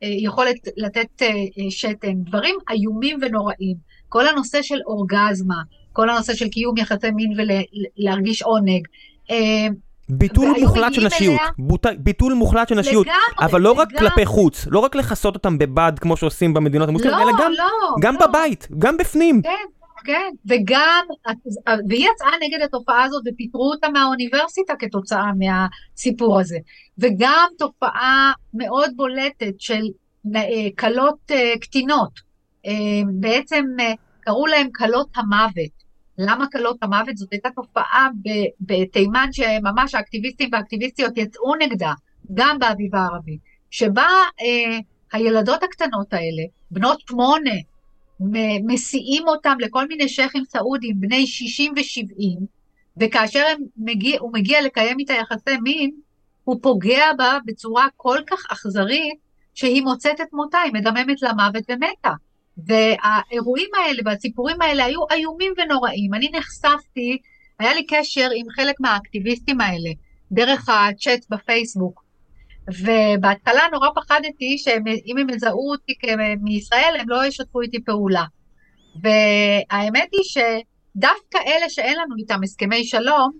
היכולת 0.00 0.56
לתת 0.76 1.22
אה, 1.22 1.30
שתן, 1.70 2.22
דברים 2.24 2.54
איומים 2.70 3.18
ונוראים. 3.22 3.76
כל 4.08 4.28
הנושא 4.28 4.62
של 4.62 4.78
אורגזמה, 4.86 5.62
כל 5.92 6.10
הנושא 6.10 6.34
של 6.34 6.48
קיום 6.48 6.76
יחסי 6.76 7.10
מין 7.10 7.32
ולהרגיש 7.36 8.42
עונג. 8.42 8.86
ביטול 10.08 10.54
מוחלט 10.60 10.94
של 10.94 11.06
נשיות, 11.06 11.40
בוט... 11.58 11.86
ביטול 11.98 12.34
מוחלט 12.34 12.68
של 12.68 12.74
נשיות, 12.74 13.06
לגמרי, 13.06 13.46
אבל 13.46 13.60
לא 13.60 13.72
רק. 13.72 13.88
כלפי 13.98 14.26
חוץ, 14.26 14.66
לא 14.70 14.78
רק 14.78 14.94
לכסות 14.94 15.34
אותם 15.34 15.58
בבד 15.58 15.92
כמו 16.00 16.16
שעושים 16.16 16.54
במדינות 16.54 16.88
המוסלמיות, 16.88 17.20
לא, 17.20 17.22
אלא 17.22 17.32
גם, 17.38 17.52
לא, 17.52 17.94
גם 18.00 18.14
לא. 18.20 18.26
בבית, 18.26 18.68
גם 18.78 18.96
בפנים. 18.96 19.42
כן, 19.42 19.50
כן, 20.04 20.30
וגם, 20.48 21.04
והיא 21.88 22.08
יצאה 22.14 22.30
נגד 22.42 22.64
התופעה 22.64 23.04
הזאת 23.04 23.22
ופיטרו 23.26 23.70
אותה 23.70 23.88
מהאוניברסיטה 23.88 24.72
כתוצאה 24.78 25.30
מהסיפור 25.38 26.40
הזה. 26.40 26.58
וגם 26.98 27.48
תופעה 27.58 28.32
מאוד 28.54 28.90
בולטת 28.96 29.54
של 29.58 29.82
אה, 30.36 30.40
כלות 30.78 31.18
אה, 31.30 31.52
קטינות, 31.60 32.20
אה, 32.66 32.72
בעצם 33.20 33.64
קראו 34.20 34.46
להן 34.46 34.68
כלות 34.74 35.08
המוות. 35.16 35.73
למה 36.18 36.46
כלות 36.52 36.76
המוות? 36.82 37.16
זאת 37.16 37.32
הייתה 37.32 37.48
תופעה 37.50 38.08
בתימן 38.60 39.28
שממש 39.32 39.94
האקטיביסטים 39.94 40.48
והאקטיביסטיות 40.52 41.16
יצאו 41.16 41.54
נגדה, 41.54 41.92
גם 42.34 42.58
באביב 42.58 42.94
הערבי, 42.94 43.38
שבה 43.70 44.08
אה, 44.40 44.78
הילדות 45.12 45.62
הקטנות 45.62 46.12
האלה, 46.12 46.42
בנות 46.70 47.00
שמונה, 47.00 47.54
מסיעים 48.66 49.28
אותם 49.28 49.56
לכל 49.60 49.88
מיני 49.88 50.08
שייחים 50.08 50.44
סעודים, 50.44 51.00
בני 51.00 51.26
60 51.26 51.72
ו-70, 51.76 52.44
וכאשר 53.00 53.44
מגיע, 53.76 54.20
הוא 54.20 54.32
מגיע 54.32 54.62
לקיים 54.62 54.98
איתה 54.98 55.12
יחסי 55.12 55.56
מין, 55.62 55.90
הוא 56.44 56.56
פוגע 56.62 57.12
בה 57.18 57.38
בצורה 57.46 57.86
כל 57.96 58.18
כך 58.26 58.46
אכזרית, 58.52 59.18
שהיא 59.54 59.82
מוצאת 59.82 60.20
את 60.20 60.32
מותה, 60.32 60.58
היא 60.58 60.72
מדממת 60.72 61.22
למוות 61.22 61.64
ומתה. 61.68 62.12
והאירועים 62.58 63.70
האלה 63.76 64.02
והסיפורים 64.04 64.62
האלה 64.62 64.84
היו 64.84 65.00
איומים 65.10 65.52
ונוראים. 65.56 66.14
אני 66.14 66.30
נחשפתי, 66.32 67.18
היה 67.58 67.74
לי 67.74 67.86
קשר 67.86 68.28
עם 68.36 68.46
חלק 68.56 68.74
מהאקטיביסטים 68.80 69.60
האלה, 69.60 69.90
דרך 70.32 70.68
הצ'אט 70.68 71.26
בפייסבוק. 71.30 72.04
ובהתחלה 72.68 73.62
נורא 73.72 73.88
פחדתי 73.94 74.58
שאם 74.58 75.18
הם 75.18 75.30
יזהו 75.30 75.70
אותי 75.70 75.92
מישראל, 76.42 76.96
הם 77.00 77.08
לא 77.08 77.26
ישתפו 77.26 77.60
איתי 77.60 77.84
פעולה. 77.84 78.24
והאמת 79.02 80.08
היא 80.12 80.22
שדווקא 80.24 81.38
אלה 81.46 81.70
שאין 81.70 81.98
לנו 81.98 82.16
איתם 82.18 82.42
הסכמי 82.42 82.84
שלום, 82.84 83.30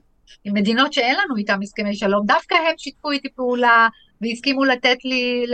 עם 0.45 0.55
מדינות 0.55 0.93
שאין 0.93 1.17
לנו 1.25 1.37
איתם 1.37 1.59
הסכמי 1.63 1.97
שלום, 1.97 2.27
דווקא 2.27 2.55
הם 2.55 2.75
שיתפו 2.79 3.11
איתי 3.11 3.29
פעולה, 3.33 3.89
והסכימו 4.25 4.65
לתת 4.65 4.97
לי, 5.05 5.45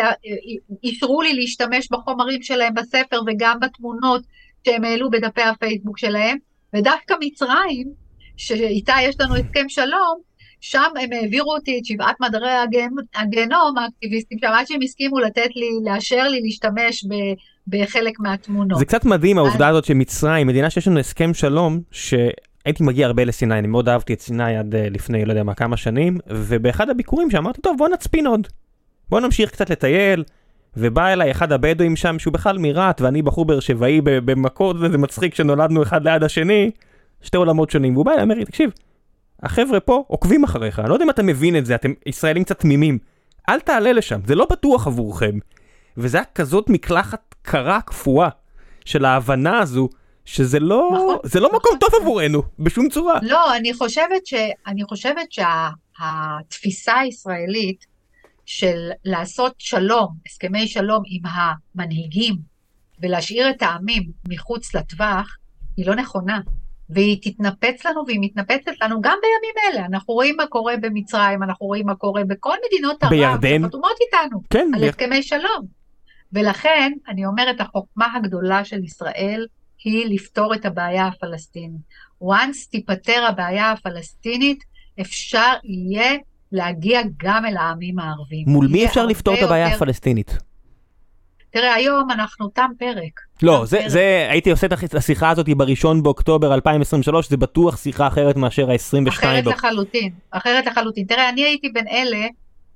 אישרו 0.84 1.22
לי 1.22 1.34
להשתמש 1.34 1.88
בחומרים 1.90 2.42
שלהם 2.42 2.74
בספר 2.74 3.20
וגם 3.26 3.60
בתמונות 3.60 4.22
שהם 4.64 4.84
העלו 4.84 5.10
בדפי 5.10 5.42
הפייסבוק 5.42 5.98
שלהם, 5.98 6.36
ודווקא 6.74 7.14
מצרים, 7.20 7.88
שאיתה 8.36 8.94
יש 9.02 9.14
לנו 9.20 9.36
הסכם 9.36 9.68
שלום, 9.68 10.20
שם 10.60 10.90
הם 11.02 11.12
העבירו 11.12 11.54
אותי 11.54 11.78
את 11.78 11.84
שבעת 11.84 12.16
מדרי 12.20 12.50
הגיהנום, 13.14 13.78
האקטיביסטים 13.78 14.38
שם, 14.38 14.46
עד 14.46 14.66
שהם 14.66 14.82
הסכימו 14.82 15.18
לתת 15.18 15.56
לי, 15.56 15.68
לאשר 15.84 16.28
לי 16.28 16.40
להשתמש 16.40 17.04
ב, 17.04 17.14
בחלק 17.66 18.20
מהתמונות. 18.20 18.78
זה 18.78 18.84
קצת 18.84 19.04
מדהים 19.04 19.38
העובדה 19.38 19.68
הזאת 19.68 19.84
שמצרים, 19.84 20.46
מדינה 20.46 20.70
שיש 20.70 20.88
לנו 20.88 20.98
הסכם 20.98 21.34
שלום, 21.34 21.80
ש... 21.90 22.14
הייתי 22.64 22.82
מגיע 22.82 23.06
הרבה 23.06 23.24
לסיני, 23.24 23.58
אני 23.58 23.68
מאוד 23.68 23.88
אהבתי 23.88 24.14
את 24.14 24.20
סיני 24.20 24.56
עד 24.56 24.74
uh, 24.74 24.78
לפני, 24.78 25.24
לא 25.24 25.32
יודע 25.32 25.42
מה, 25.42 25.54
כמה 25.54 25.76
שנים, 25.76 26.18
ובאחד 26.26 26.90
הביקורים 26.90 27.30
שאמרתי, 27.30 27.60
טוב, 27.60 27.78
בוא 27.78 27.88
נצפין 27.88 28.26
עוד. 28.26 28.46
בוא 29.10 29.20
נמשיך 29.20 29.50
קצת 29.50 29.70
לטייל, 29.70 30.24
ובא 30.76 31.08
אליי 31.08 31.30
אחד 31.30 31.52
הבדואים 31.52 31.96
שם, 31.96 32.18
שהוא 32.18 32.32
בכלל 32.32 32.58
מרהט, 32.58 33.00
ואני 33.00 33.22
בחור 33.22 33.44
באר 33.44 33.60
שבעי 33.60 34.00
במקור, 34.04 34.74
זה 34.78 34.98
מצחיק 34.98 35.34
שנולדנו 35.34 35.82
אחד 35.82 36.08
ליד 36.08 36.22
השני, 36.22 36.70
שתי 37.22 37.36
עולמות 37.36 37.70
שונים, 37.70 37.94
והוא 37.94 38.04
בא 38.04 38.12
אליי, 38.12 38.22
אומר 38.22 38.34
לי, 38.34 38.44
תקשיב, 38.44 38.70
החבר'ה 39.42 39.80
פה 39.80 40.04
עוקבים 40.06 40.44
אחריך, 40.44 40.78
אני 40.78 40.88
לא 40.88 40.94
יודע 40.94 41.04
אם 41.04 41.10
אתה 41.10 41.22
מבין 41.22 41.56
את 41.56 41.66
זה, 41.66 41.74
אתם 41.74 41.92
ישראלים 42.06 42.44
קצת 42.44 42.58
תמימים, 42.58 42.98
אל 43.48 43.60
תעלה 43.60 43.92
לשם, 43.92 44.20
זה 44.26 44.34
לא 44.34 44.46
בטוח 44.50 44.86
עבורכם. 44.86 45.38
וזה 45.96 46.18
היה 46.18 46.24
כזאת 46.34 46.68
מקלחת 46.68 47.34
קרה 47.42 47.80
קפואה 47.80 48.28
של 48.84 49.04
ההבנה 49.04 49.58
הזו 49.58 49.88
שזה 50.24 50.60
לא, 50.60 50.90
נכון, 50.94 51.16
זה 51.22 51.40
לא. 51.40 51.50
מקום 51.52 51.78
טוב 51.80 51.90
עבורנו, 52.00 52.42
בשום 52.58 52.88
צורה. 52.88 53.18
לא, 53.22 53.56
אני 53.56 53.74
חושבת 53.74 54.26
ש... 54.26 54.34
אני 54.66 54.84
חושבת 54.84 55.32
שהתפיסה 55.32 56.94
הישראלית 56.94 57.89
של 58.52 58.90
לעשות 59.04 59.54
שלום, 59.58 60.08
הסכמי 60.26 60.68
שלום 60.68 61.02
עם 61.06 61.22
המנהיגים 61.24 62.34
ולהשאיר 63.02 63.50
את 63.50 63.62
העמים 63.62 64.02
מחוץ 64.28 64.74
לטווח, 64.74 65.36
היא 65.76 65.86
לא 65.86 65.94
נכונה. 65.94 66.40
והיא 66.88 67.18
תתנפץ 67.22 67.86
לנו, 67.86 68.02
והיא 68.06 68.18
מתנפצת 68.20 68.72
לנו 68.82 69.00
גם 69.00 69.18
בימים 69.22 69.54
אלה. 69.72 69.86
אנחנו 69.86 70.14
רואים 70.14 70.36
מה 70.36 70.46
קורה 70.46 70.74
במצרים, 70.80 71.42
אנחנו 71.42 71.66
רואים 71.66 71.86
מה 71.86 71.94
קורה 71.94 72.24
בכל 72.24 72.56
מדינות 72.66 73.02
ערב 73.02 73.10
בירדן. 73.10 73.62
שחתומות 73.62 73.96
איתנו 74.06 74.40
כן, 74.50 74.70
על 74.74 74.80
ב- 74.80 74.84
הסכמי 74.84 75.22
שלום. 75.22 75.66
ולכן, 76.32 76.92
אני 77.08 77.26
אומרת, 77.26 77.60
החוכמה 77.60 78.06
הגדולה 78.16 78.64
של 78.64 78.84
ישראל 78.84 79.46
היא 79.84 80.14
לפתור 80.14 80.54
את 80.54 80.64
הבעיה 80.64 81.06
הפלסטינית. 81.06 81.80
once 82.24 82.70
תיפתר 82.70 83.24
הבעיה 83.28 83.70
הפלסטינית, 83.70 84.64
אפשר 85.00 85.52
יהיה 85.64 86.18
להגיע 86.52 87.00
גם 87.16 87.46
אל 87.46 87.56
העמים 87.56 87.98
הערביים. 87.98 88.44
מול 88.48 88.66
מי 88.68 88.86
אפשר 88.86 89.06
לפתור 89.06 89.34
את 89.34 89.42
הבעיה 89.42 89.64
יותר- 89.64 89.76
הפלסטינית? 89.76 90.38
תראה, 91.52 91.74
היום 91.74 92.10
אנחנו 92.10 92.48
תם 92.48 92.70
פרק. 92.78 93.20
לא, 93.42 93.58
תם 93.58 93.64
זה, 93.66 93.78
פרק. 93.78 93.88
זה, 93.88 94.26
הייתי 94.30 94.50
עושה 94.50 94.66
את 94.66 94.94
השיחה 94.94 95.30
הזאת 95.30 95.48
בראשון 95.48 96.02
באוקטובר 96.02 96.54
2023, 96.54 97.28
זה 97.28 97.36
בטוח 97.36 97.76
שיחה 97.76 98.06
אחרת 98.06 98.36
מאשר 98.36 98.70
ה-22 98.70 99.08
אחרת 99.08 99.44
באוקטובר. 99.44 99.68
לחלוטין, 99.68 100.12
אחרת 100.30 100.66
לחלוטין. 100.66 101.04
תראה, 101.04 101.28
אני 101.28 101.44
הייתי 101.44 101.68
בין 101.68 101.88
אלה 101.88 102.26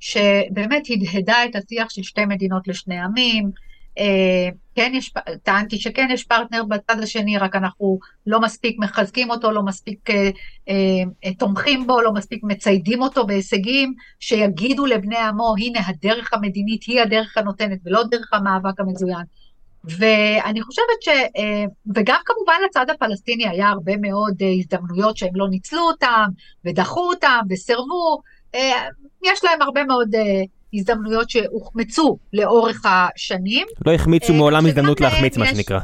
שבאמת 0.00 0.82
הדהדה 1.12 1.44
את 1.44 1.56
השיח 1.56 1.90
של 1.90 2.02
שתי 2.02 2.24
מדינות 2.24 2.68
לשני 2.68 3.00
עמים. 3.00 3.50
אה, 3.98 4.48
כן 4.74 4.92
יש, 4.94 5.12
טענתי 5.42 5.78
שכן 5.78 6.08
יש 6.10 6.24
פרטנר 6.24 6.64
בצד 6.64 7.00
השני, 7.02 7.38
רק 7.38 7.56
אנחנו 7.56 7.98
לא 8.26 8.40
מספיק 8.40 8.76
מחזקים 8.78 9.30
אותו, 9.30 9.50
לא 9.50 9.62
מספיק 9.62 10.10
אה, 10.10 10.30
אה, 10.68 11.34
תומכים 11.38 11.86
בו, 11.86 12.00
לא 12.00 12.12
מספיק 12.12 12.40
מציידים 12.42 13.02
אותו 13.02 13.26
בהישגים, 13.26 13.94
שיגידו 14.20 14.86
לבני 14.86 15.18
עמו, 15.18 15.54
הנה 15.58 15.80
הדרך 15.86 16.32
המדינית 16.32 16.82
היא 16.82 17.00
הדרך 17.00 17.38
הנותנת, 17.38 17.78
ולא 17.84 18.02
דרך 18.10 18.32
המאבק 18.32 18.80
המזוין. 18.80 19.24
ואני 19.84 20.62
חושבת 20.62 21.02
ש... 21.02 21.08
אה, 21.08 21.64
וגם 21.94 22.20
כמובן 22.24 22.54
לצד 22.66 22.90
הפלסטיני 22.90 23.48
היה 23.48 23.68
הרבה 23.68 23.96
מאוד 23.96 24.34
אה, 24.42 24.52
הזדמנויות 24.58 25.16
שהם 25.16 25.36
לא 25.36 25.48
ניצלו 25.48 25.80
אותם, 25.80 26.26
ודחו 26.64 27.00
אותם, 27.00 27.40
וסירבו. 27.50 28.20
אה, 28.54 28.88
יש 29.24 29.44
להם 29.44 29.62
הרבה 29.62 29.84
מאוד 29.84 30.08
הזדמנויות 30.74 31.30
שהוחמצו 31.30 32.18
לאורך 32.32 32.82
השנים, 32.86 33.66
לא 33.86 33.92
החמיצו 33.94 34.32
אה, 34.32 34.38
מעולם 34.38 34.66
הזדמנות 34.66 35.00
להחמיץ, 35.00 35.36
מה 35.36 35.44
יש- 35.44 35.50
שנקרא. 35.50 35.80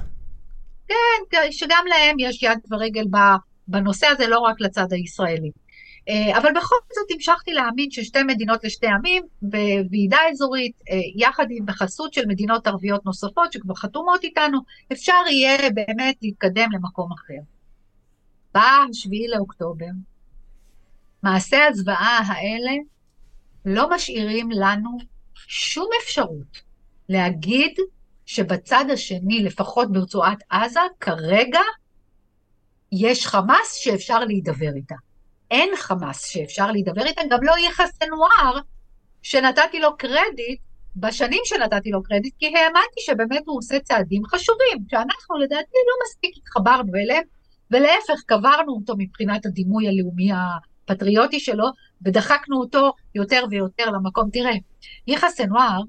שגם 1.50 1.84
להם 1.88 2.16
יש 2.18 2.42
יד 2.42 2.58
ורגל 2.70 3.04
בנושא 3.68 4.06
הזה, 4.06 4.26
לא 4.26 4.38
רק 4.38 4.60
לצד 4.60 4.92
הישראלי. 4.92 5.50
אה, 6.08 6.38
אבל 6.38 6.50
בכל 6.56 6.76
זאת 6.94 7.06
המשכתי 7.14 7.52
להאמין 7.52 7.90
ששתי 7.90 8.22
מדינות 8.22 8.64
לשתי 8.64 8.86
עמים, 8.86 9.22
בוועידה 9.42 10.18
אזורית, 10.30 10.72
אה, 10.90 10.96
יחד 11.16 11.46
עם 11.50 11.66
בחסות 11.66 12.12
של 12.14 12.26
מדינות 12.26 12.66
ערביות 12.66 13.06
נוספות 13.06 13.52
שכבר 13.52 13.74
חתומות 13.74 14.24
איתנו, 14.24 14.58
אפשר 14.92 15.12
יהיה 15.30 15.70
באמת 15.74 16.16
להתקדם 16.22 16.68
למקום 16.72 17.12
אחר. 17.12 17.40
בא 18.54 18.84
השביעי 18.90 19.28
לאוקטובר, 19.28 19.86
מעשי 21.22 21.56
הזוועה 21.56 22.20
האלה 22.26 22.72
לא 23.64 23.90
משאירים 23.90 24.50
לנו 24.50 24.98
שום 25.34 25.88
אפשרות 26.02 26.60
להגיד 27.08 27.72
שבצד 28.26 28.84
השני, 28.92 29.42
לפחות 29.42 29.92
ברצועת 29.92 30.38
עזה, 30.50 30.80
כרגע 31.00 31.60
יש 32.92 33.26
חמאס 33.26 33.74
שאפשר 33.74 34.18
להידבר 34.18 34.70
איתה. 34.76 34.94
אין 35.50 35.70
חמאס 35.76 36.24
שאפשר 36.26 36.72
להידבר 36.72 37.06
איתה, 37.06 37.22
גם 37.30 37.38
לא 37.42 37.52
יחיא 37.68 37.84
סנוואר, 37.86 38.60
שנתתי 39.22 39.80
לו 39.80 39.96
קרדיט, 39.96 40.60
בשנים 40.96 41.40
שנתתי 41.44 41.90
לו 41.90 42.02
קרדיט, 42.02 42.34
כי 42.38 42.46
האמנתי 42.46 43.00
שבאמת 43.00 43.42
הוא 43.46 43.58
עושה 43.58 43.80
צעדים 43.80 44.22
חשובים, 44.24 44.78
שאנחנו 44.90 45.36
לדעתי 45.38 45.78
לא 45.88 45.94
מספיק 46.06 46.36
התחברנו 46.36 46.94
אליהם, 46.94 47.22
ולהפך, 47.70 48.22
קברנו 48.26 48.72
אותו 48.72 48.94
מבחינת 48.98 49.46
הדימוי 49.46 49.88
הלאומי 49.88 50.30
הפטריוטי 50.32 51.40
שלו, 51.40 51.64
ודחקנו 52.04 52.60
אותו 52.60 52.92
יותר 53.14 53.44
ויותר 53.50 53.90
למקום. 53.90 54.30
תראה, 54.32 54.52
יחיא 55.06 55.28
סנוואר, 55.28 55.80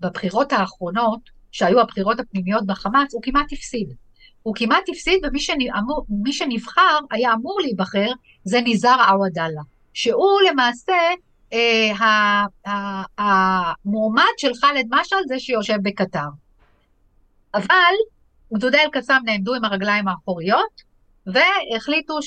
בבחירות 0.00 0.52
האחרונות, 0.52 1.20
שהיו 1.52 1.80
הבחירות 1.80 2.20
הפנימיות 2.20 2.66
בחמאס, 2.66 3.14
הוא 3.14 3.22
כמעט 3.22 3.52
הפסיד. 3.52 3.94
הוא 4.42 4.54
כמעט 4.56 4.82
הפסיד, 4.88 5.20
ומי 5.24 5.40
שנאמור, 5.40 6.06
שנבחר, 6.32 6.98
היה 7.10 7.32
אמור 7.32 7.60
להיבחר, 7.60 8.12
זה 8.44 8.60
ניזאר 8.60 9.10
עוודאלה, 9.10 9.60
שהוא 9.94 10.40
למעשה 10.50 10.92
אה, 11.52 12.44
המועמד 13.18 14.22
של 14.38 14.54
ח'אלד 14.54 14.86
משעל, 14.90 15.22
זה 15.28 15.38
שיושב 15.38 15.76
בקטר. 15.82 16.28
אבל 17.54 17.94
גדודי 18.54 18.78
אל-קסאם 18.78 19.24
נעמדו 19.24 19.54
עם 19.54 19.64
הרגליים 19.64 20.08
האחוריות, 20.08 20.87
והחליטו 21.32 22.18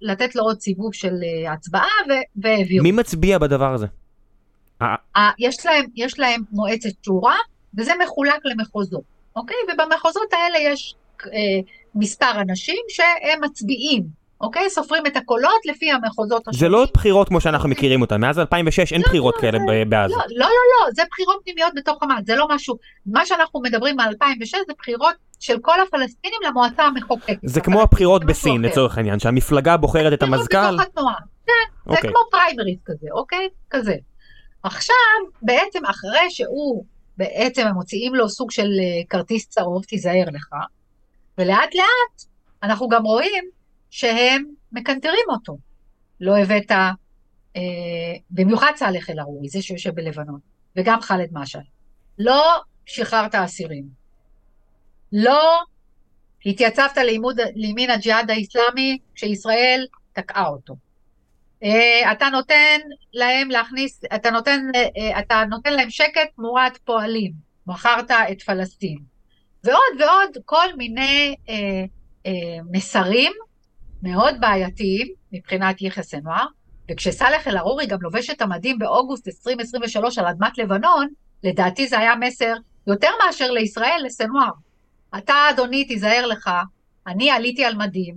לתת 0.00 0.34
לו 0.34 0.42
עוד 0.42 0.60
סיבוב 0.60 0.94
של 0.94 1.14
אה, 1.22 1.52
הצבעה, 1.52 1.88
והעבירו. 2.36 2.82
מי 2.82 2.92
מצביע 2.92 3.38
בדבר 3.38 3.74
הזה? 3.74 3.86
אה, 4.82 5.30
יש 5.38 5.66
להם, 5.66 5.84
יש 5.96 6.18
להם 6.18 6.42
מועצת 6.52 7.04
שורא, 7.04 7.34
וזה 7.78 7.92
מחולק 8.04 8.40
למחוזות, 8.44 9.02
אוקיי? 9.36 9.56
ובמחוזות 9.72 10.32
האלה 10.32 10.58
יש 10.58 10.94
אה, 11.26 11.30
מספר 11.94 12.40
אנשים 12.40 12.82
שהם 12.88 13.44
מצביעים, 13.44 14.02
אוקיי? 14.40 14.70
סופרים 14.70 15.06
את 15.06 15.16
הקולות 15.16 15.66
לפי 15.66 15.90
המחוזות 15.90 16.48
השונים. 16.48 16.60
זה 16.60 16.68
לא 16.68 16.86
בחירות 16.94 17.28
כמו 17.28 17.40
שאנחנו 17.40 17.68
מכירים 17.68 18.00
אותן, 18.00 18.20
מאז 18.20 18.38
2006 18.38 18.92
אין 18.92 19.00
לא, 19.00 19.08
בחירות 19.08 19.34
לא, 19.36 19.40
כאלה 19.40 19.58
בעזה. 19.88 20.14
לא, 20.14 20.20
לא, 20.30 20.46
לא, 20.46 20.46
לא, 20.46 20.92
זה 20.94 21.02
בחירות 21.10 21.40
פנימיות 21.44 21.72
בתוך 21.76 21.98
חמאס, 22.00 22.26
זה 22.26 22.36
לא 22.36 22.46
משהו, 22.50 22.76
מה 23.06 23.26
שאנחנו 23.26 23.60
מדברים 23.60 24.00
על 24.00 24.08
2006 24.08 24.54
זה 24.66 24.72
בחירות 24.78 25.14
של 25.40 25.58
כל 25.62 25.80
הפלסטינים 25.80 26.38
למועצה 26.48 26.84
המחוקקת. 26.84 27.38
זה 27.42 27.60
כמו 27.60 27.82
הבחירות 27.82 28.24
משהו 28.24 28.34
בסין. 28.34 28.62
לצורך 28.62 28.98
העניין, 28.98 29.18
שהמפלגה 29.18 29.76
בוחרת 29.76 30.12
את 30.12 30.22
בחירות 30.22 30.38
המזכ"ל. 30.38 30.76
כן, 31.46 31.52
זה 31.86 31.96
אוקיי. 31.96 32.10
כמו 32.10 32.20
פריימריז 32.30 32.78
כזה, 32.84 33.06
אוקיי? 33.12 33.48
כזה. 33.70 33.94
עכשיו, 34.62 34.96
בעצם 35.42 35.84
אחרי 35.84 36.30
שהוא, 36.30 36.84
בעצם 37.16 37.66
הם 37.66 37.74
מוציאים 37.74 38.14
לו 38.14 38.28
סוג 38.28 38.50
של 38.50 38.62
אה, 38.62 39.02
כרטיס 39.08 39.48
צהוב, 39.48 39.84
תיזהר 39.84 40.24
לך, 40.32 40.48
ולאט 41.38 41.74
לאט 41.74 42.24
אנחנו 42.62 42.88
גם 42.88 43.04
רואים 43.04 43.44
שהם 43.90 44.44
מקנטרים 44.72 45.24
אותו. 45.28 45.58
לא 46.20 46.38
הבאת, 46.38 46.70
אה, 46.70 47.60
במיוחד 48.30 48.72
סאלח 48.76 49.10
אל-ערורי, 49.10 49.48
זה 49.48 49.62
שיושב 49.62 49.94
בלבנון, 49.94 50.38
וגם 50.76 51.00
ח'אלד 51.00 51.28
משעל. 51.32 51.62
לא 52.18 52.60
שחררת 52.86 53.34
אסירים. 53.34 53.84
לא 55.12 55.58
התייצבת 56.46 56.96
לימוד, 56.98 57.40
לימין 57.54 57.90
הג'יהאד 57.90 58.30
האיסלאמי 58.30 58.98
כשישראל 59.14 59.86
תקעה 60.12 60.48
אותו. 60.48 60.76
אה, 61.62 62.12
אתה 62.12 62.28
נותן 62.28 62.80
להם 63.12 63.50
להכניס, 63.50 64.00
אתה 64.14 64.30
נותן, 64.30 64.60
אה, 64.74 65.18
אתה 65.18 65.44
נותן 65.50 65.72
להם 65.72 65.90
שקט 65.90 66.28
תמורת 66.36 66.76
פועלים, 66.76 67.32
מכרת 67.66 68.10
את 68.10 68.42
פלסטין. 68.42 68.98
ועוד 69.64 70.00
ועוד 70.00 70.36
כל 70.44 70.66
מיני 70.76 71.34
אה, 71.48 71.84
אה, 72.26 72.58
מסרים 72.72 73.32
מאוד 74.02 74.34
בעייתיים 74.40 75.08
מבחינת 75.32 75.82
יחיא 75.82 76.02
סנואר, 76.02 76.46
וכשסאלח 76.90 77.48
אל-ערורי 77.48 77.86
גם 77.86 77.98
לובש 78.02 78.30
את 78.30 78.42
המדים 78.42 78.78
באוגוסט 78.78 79.28
2023 79.28 80.18
על 80.18 80.26
אדמת 80.26 80.58
לבנון, 80.58 81.08
לדעתי 81.42 81.86
זה 81.86 81.98
היה 81.98 82.16
מסר 82.16 82.54
יותר 82.86 83.10
מאשר 83.26 83.50
לישראל, 83.50 84.00
לסנואר. 84.04 84.50
אתה, 85.18 85.34
אדוני, 85.50 85.84
תיזהר 85.84 86.26
לך, 86.26 86.50
אני 87.06 87.30
עליתי 87.30 87.64
על 87.64 87.74
מדים, 87.74 88.14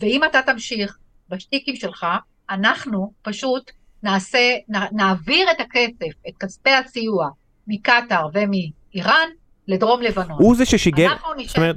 ואם 0.00 0.24
אתה 0.24 0.40
תמשיך 0.46 0.98
בשטיקים 1.28 1.76
שלך, 1.76 2.06
אנחנו 2.50 3.12
פשוט 3.22 3.70
נעשה, 4.02 4.56
נעביר 4.92 5.50
את 5.50 5.60
הכסף, 5.60 6.12
את 6.28 6.32
כספי 6.40 6.70
הסיוע, 6.70 7.28
מקטאר 7.66 8.26
ומאיראן 8.34 9.28
לדרום 9.68 10.02
לבנון. 10.02 10.38
הוא 10.38 10.56
זה 10.56 10.64
ששיגר, 10.64 11.08
זאת. 11.46 11.56
אומרת, 11.56 11.76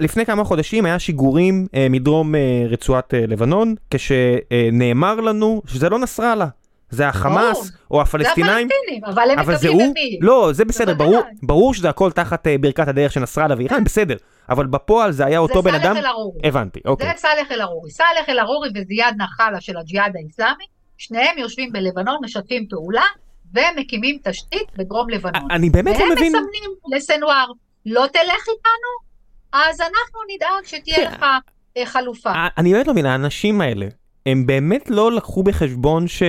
לפני 0.00 0.26
כמה 0.26 0.44
חודשים 0.44 0.86
היה 0.86 0.98
שיגורים 0.98 1.66
אה, 1.74 1.86
מדרום 1.90 2.34
אה, 2.34 2.64
רצועת 2.68 3.14
אה, 3.14 3.24
לבנון, 3.26 3.74
כשנאמר 3.90 5.14
לנו 5.20 5.62
שזה 5.66 5.88
לא 5.88 5.98
נסראללה, 5.98 6.46
זה 6.90 7.08
החמאס 7.08 7.72
או 7.90 7.96
זה 7.96 8.02
הפלסטינאים. 8.02 8.68
הפלסטינים, 8.68 9.04
אבל 9.04 9.30
הם 9.30 9.38
אבל 9.38 9.56
זה 9.56 9.68
מקבלים 9.68 9.86
הוא, 9.86 9.94
למי? 9.96 10.18
לא, 10.20 10.50
זה 10.52 10.64
בסדר, 10.64 10.94
בוודאי. 10.94 11.08
ברור, 11.08 11.22
ברור 11.42 11.74
שזה 11.74 11.88
הכל 11.88 12.10
תחת 12.10 12.46
אה, 12.46 12.58
ברכת 12.58 12.88
הדרך 12.88 13.12
של 13.12 13.20
נסראללה 13.20 13.54
ואיראן, 13.58 13.84
בסדר, 13.84 14.16
אבל 14.48 14.66
בפועל 14.66 15.12
זה 15.12 15.26
היה 15.26 15.38
אותו 15.38 15.62
בן 15.62 15.70
זה 15.70 15.76
אדם, 15.76 15.94
סאלח 15.94 16.04
אל-ערורי. 16.04 16.40
הבנתי, 16.44 16.80
אוקיי. 16.84 17.10
זה 17.10 17.12
סאלח 17.16 17.52
אל-ערורי. 17.52 17.90
סאלח 17.90 18.28
אל-ערורי 18.28 18.68
וזיאד 18.74 19.14
נחלה 19.18 19.60
של 19.60 19.76
הג'יהאד 19.76 20.16
האיסלאמי, 20.16 20.64
שניהם 20.98 21.38
יושבים 21.38 21.72
בלבנון, 21.72 22.16
משתפים 22.22 22.66
פעולה, 22.70 23.04
ומקימים 23.54 24.18
תשתית 24.24 24.68
בדרום 24.76 25.10
לבנון. 25.10 25.50
אני 25.50 25.70
באמת 25.70 25.98
לא 25.98 26.04
והם 26.04 26.12
מבין, 26.12 26.32
מסמנים 26.32 26.70
לסנוואר, 26.96 27.46
לא 27.86 28.06
תלך 28.06 28.44
איתנו, 28.48 29.08
אז 29.52 29.80
אנחנו 29.80 30.20
נדאג 30.34 30.64
שתהיה 30.64 31.10
לך 31.10 31.24
אה, 31.76 31.86
חלופה. 31.86 32.30
אה, 32.30 32.48
אני 32.58 32.72
באמת 32.72 32.86
לא 32.86 32.92
מבין, 32.92 33.06
האנשים 33.06 33.60
האלה, 33.60 33.86
הם 34.26 34.46
באמת 34.46 34.90
לא 34.90 35.12
לקחו 35.12 35.42
בחשבון 35.42 36.08
ש... 36.08 36.22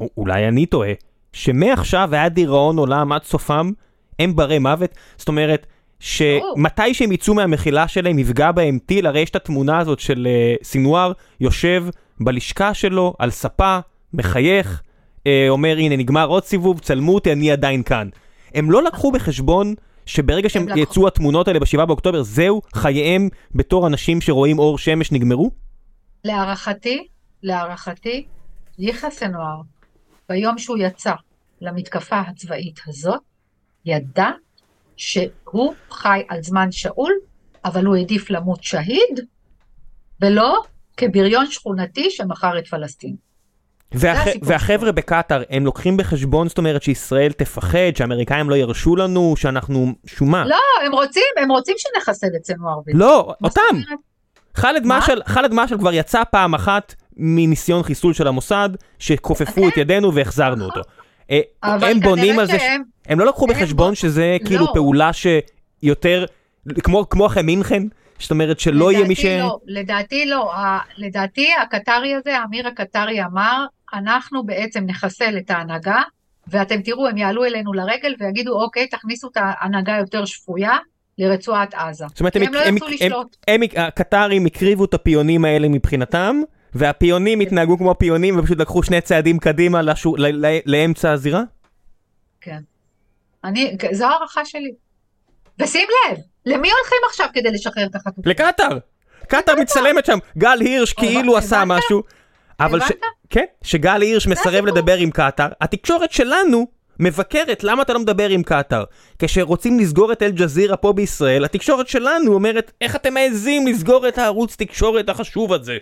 או- 0.00 0.10
אולי 0.16 0.48
אני 0.48 0.66
טועה, 0.66 0.92
שמעכשיו 1.32 2.08
ועד 2.10 2.34
דיראון 2.34 2.78
עולם 2.78 3.12
עד 3.12 3.22
סופם, 3.24 3.70
הם 4.18 4.36
ברי 4.36 4.58
מוות? 4.58 4.90
זאת 5.16 5.28
אומרת, 5.28 5.66
שמתי 6.00 6.94
שהם 6.94 7.12
יצאו 7.12 7.34
מהמחילה 7.34 7.88
שלהם 7.88 8.18
יפגע 8.18 8.52
בהם 8.52 8.78
טיל, 8.86 9.06
הרי 9.06 9.20
יש 9.20 9.30
את 9.30 9.36
התמונה 9.36 9.78
הזאת 9.78 10.00
של 10.00 10.26
אה, 10.30 10.54
סינואר 10.62 11.12
יושב 11.40 11.84
בלשכה 12.20 12.74
שלו 12.74 13.14
על 13.18 13.30
ספה, 13.30 13.78
מחייך, 14.12 14.82
אה, 15.26 15.46
אומר 15.48 15.76
הנה 15.78 15.96
נגמר 15.96 16.26
עוד 16.26 16.44
סיבוב, 16.44 16.80
צלמו 16.80 17.14
אותי, 17.14 17.32
אני 17.32 17.52
עדיין 17.52 17.82
כאן. 17.82 18.08
הם 18.54 18.70
לא 18.70 18.82
לקחו 18.82 19.12
בחשבון 19.12 19.74
שברגע 20.06 20.48
שהם 20.48 20.68
לקחו. 20.68 20.78
יצאו 20.78 21.06
התמונות 21.06 21.48
האלה 21.48 21.60
ב-7 21.60 21.84
באוקטובר, 21.86 22.22
זהו, 22.22 22.62
חייהם 22.74 23.28
בתור 23.54 23.86
אנשים 23.86 24.20
שרואים 24.20 24.58
אור 24.58 24.78
שמש 24.78 25.12
נגמרו? 25.12 25.50
להערכתי, 26.24 27.06
להערכתי, 27.42 28.26
יחיא 28.78 29.10
סנואר, 29.10 29.60
ביום 30.28 30.58
שהוא 30.58 30.78
יצא 30.80 31.12
למתקפה 31.60 32.20
הצבאית 32.20 32.80
הזאת, 32.86 33.20
ידע 33.84 34.28
שהוא 34.96 35.74
חי 35.90 36.22
על 36.28 36.42
זמן 36.42 36.72
שאול, 36.72 37.12
אבל 37.64 37.86
הוא 37.86 37.96
העדיף 37.96 38.30
למות 38.30 38.64
שהיד, 38.64 39.20
ולא 40.20 40.62
כבריון 40.96 41.46
שכונתי 41.46 42.10
שמכר 42.10 42.58
את 42.58 42.66
פלסטין. 42.66 43.16
והח... 43.92 44.26
והחבר'ה 44.42 44.92
בקטאר, 44.92 45.42
הם 45.50 45.64
לוקחים 45.64 45.96
בחשבון, 45.96 46.48
זאת 46.48 46.58
אומרת, 46.58 46.82
שישראל 46.82 47.32
תפחד, 47.32 47.96
שהאמריקאים 47.96 48.50
לא 48.50 48.54
ירשו 48.54 48.96
לנו, 48.96 49.34
שאנחנו... 49.36 49.92
שומה. 50.06 50.46
לא, 50.46 50.56
הם 50.86 50.92
רוצים, 50.92 51.22
הם 51.42 51.50
רוצים 51.50 51.74
שנחסל 51.78 52.26
את 52.36 52.44
סנואר. 52.44 52.78
לא, 52.86 53.34
אותם. 53.44 53.60
ח'אלד 54.56 55.52
משעל 55.52 55.78
כבר 55.78 55.92
יצא 55.92 56.22
פעם 56.30 56.54
אחת 56.54 56.94
מניסיון 57.16 57.82
חיסול 57.82 58.14
של 58.14 58.26
המוסד, 58.28 58.68
שכופפו 58.98 59.62
כן. 59.62 59.68
את 59.68 59.76
ידינו 59.76 60.14
והחזרנו 60.14 60.64
אותו. 60.64 60.80
אה, 61.30 61.40
הם 61.62 62.00
בונים 62.00 62.38
על 62.38 62.46
זה, 62.46 62.58
הם 63.06 63.20
לא 63.20 63.26
לקחו 63.26 63.46
בחשבון 63.46 63.90
בו- 63.90 63.96
שזה 63.96 64.36
כאילו 64.44 64.64
לא. 64.64 64.70
פעולה 64.74 65.10
שיותר, 65.12 66.24
כמו 66.84 67.08
כמו 67.08 67.26
אחרי 67.26 67.42
מינכן, 67.42 67.82
זאת 68.18 68.30
אומרת 68.30 68.60
שלא 68.60 68.92
יהיה 68.92 69.08
מי 69.08 69.14
ש... 69.14 69.24
לא, 69.24 69.58
לדעתי 69.66 70.26
לא. 70.26 70.54
ה- 70.54 70.78
לדעתי 70.96 71.48
הקטרי 71.62 72.14
הזה, 72.14 72.38
האמיר 72.38 72.68
הקטרי 72.68 73.24
אמר, 73.24 73.64
אנחנו 73.94 74.46
בעצם 74.46 74.84
נחסל 74.86 75.38
את 75.38 75.50
ההנהגה, 75.50 76.02
ואתם 76.48 76.82
תראו, 76.82 77.08
הם 77.08 77.16
יעלו 77.16 77.44
אלינו 77.44 77.72
לרגל 77.72 78.14
ויגידו, 78.20 78.62
אוקיי, 78.62 78.86
תכניסו 78.86 79.28
את 79.28 79.36
ההנהגה 79.36 79.96
יותר 79.98 80.24
שפויה 80.24 80.76
לרצועת 81.18 81.74
עזה. 81.74 82.04
זאת 82.08 82.20
אומרת, 82.20 82.36
הם, 82.36 82.42
הם 82.42 82.54
לא 82.54 82.60
הם, 82.60 82.76
הם, 82.82 82.92
לשלוט. 82.92 83.36
הם, 83.48 83.60
הקטרים 83.76 84.46
הקריבו 84.46 84.84
את 84.84 84.94
הפיונים 84.94 85.44
האלה 85.44 85.68
מבחינתם, 85.68 86.40
והפיונים 86.78 87.40
התנהגו 87.40 87.78
כמו 87.78 87.94
פיונים 87.98 88.38
ופשוט 88.38 88.58
לקחו 88.58 88.82
שני 88.82 89.00
צעדים 89.00 89.38
קדימה 89.38 89.82
לשו, 89.82 90.16
ל, 90.16 90.46
ל, 90.46 90.58
לאמצע 90.66 91.12
הזירה? 91.12 91.42
כן. 92.40 92.60
אני, 93.44 93.76
זו 93.92 94.06
הערכה 94.06 94.44
שלי. 94.44 94.74
ושים 95.62 95.88
לב, 95.88 96.18
למי 96.46 96.68
הולכים 96.70 96.98
עכשיו 97.08 97.26
כדי 97.32 97.50
לשחרר 97.50 97.86
את 97.86 97.94
החטופים? 97.94 98.22
לקטר! 98.26 98.78
קטר 99.28 99.54
מצלמת 99.60 100.06
שם, 100.06 100.18
גל 100.38 100.58
הירש 100.60 100.92
כאילו 100.92 101.32
הבנת? 101.36 101.44
עשה 101.44 101.64
משהו. 101.64 102.02
אבל 102.60 102.80
ש... 102.80 102.92
כן, 103.30 103.44
שגל 103.62 104.02
הירש 104.02 104.26
מסרב. 104.26 104.66
לדבר 104.66 104.96
עם 104.96 105.10
קטר, 105.10 105.48
התקשורת 105.60 106.12
שלנו 106.12 106.66
מבקרת 107.00 107.64
למה 107.64 107.82
אתה 107.82 107.92
לא 107.92 107.98
מדבר 107.98 108.28
עם 108.28 108.42
קטר. 108.42 108.84
כשרוצים 109.18 109.80
לסגור 109.80 110.12
את 110.12 110.22
אל-ג'זירה 110.22 110.76
פה 110.76 110.92
בישראל, 110.92 111.44
התקשורת 111.44 111.88
שלנו 111.88 112.34
אומרת 112.34 112.72
איך 112.80 112.96
אתם 112.96 113.14
מעזים 113.14 113.66
לסגור 113.66 114.08
את 114.08 114.18
הערוץ 114.18 114.56
תקשורת 114.56 115.08
החשוב 115.08 115.52
הזה. 115.52 115.76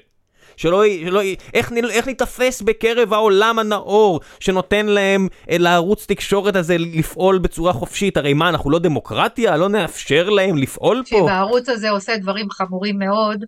שלא, 0.56 0.82
שלא, 1.06 1.20
איך, 1.54 1.72
איך 1.90 2.06
ניתפס 2.06 2.62
בקרב 2.62 3.12
העולם 3.12 3.58
הנאור 3.58 4.20
שנותן 4.40 4.86
להם 4.86 5.28
אה, 5.50 5.58
לערוץ 5.58 6.06
תקשורת 6.06 6.56
הזה 6.56 6.76
לפעול 6.78 7.38
בצורה 7.38 7.72
חופשית? 7.72 8.16
הרי 8.16 8.34
מה, 8.34 8.48
אנחנו 8.48 8.70
לא 8.70 8.78
דמוקרטיה? 8.78 9.56
לא 9.56 9.68
נאפשר 9.68 10.30
להם 10.30 10.56
לפעול 10.56 10.96
פה? 10.96 11.02
תקשיב, 11.02 11.26
הערוץ 11.26 11.68
הזה 11.68 11.90
עושה 11.90 12.16
דברים 12.16 12.50
חמורים 12.50 12.98
מאוד. 12.98 13.44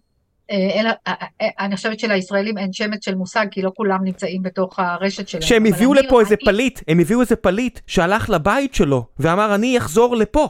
אה, 0.51 0.57
אין- 0.57 0.87
אה, 1.07 1.13
אני 1.61 1.77
חושבת 1.77 1.99
שלישראלים 2.01 2.59
אין 2.59 2.73
שמץ 2.73 3.05
של 3.05 3.15
מושג, 3.15 3.47
כי 3.51 3.63
לא 3.63 3.71
כולם 3.77 4.05
נמצאים 4.05 4.43
בתוך 4.43 4.79
הרשת 4.79 5.29
שלהם. 5.29 5.43
שהם 5.43 5.67
הביאו 5.67 5.95
לפה 5.95 6.21
איזה 6.21 6.37
פליט, 6.45 6.81
הם 6.89 6.99
הביאו 6.99 7.21
איזה 7.21 7.37
פליט 7.37 7.81
שהלך 7.87 8.31
לבית 8.31 8.75
שלו 8.75 9.05
ואמר 9.19 9.55
אני 9.55 9.79
אחזור 9.79 10.17
לפה. 10.17 10.49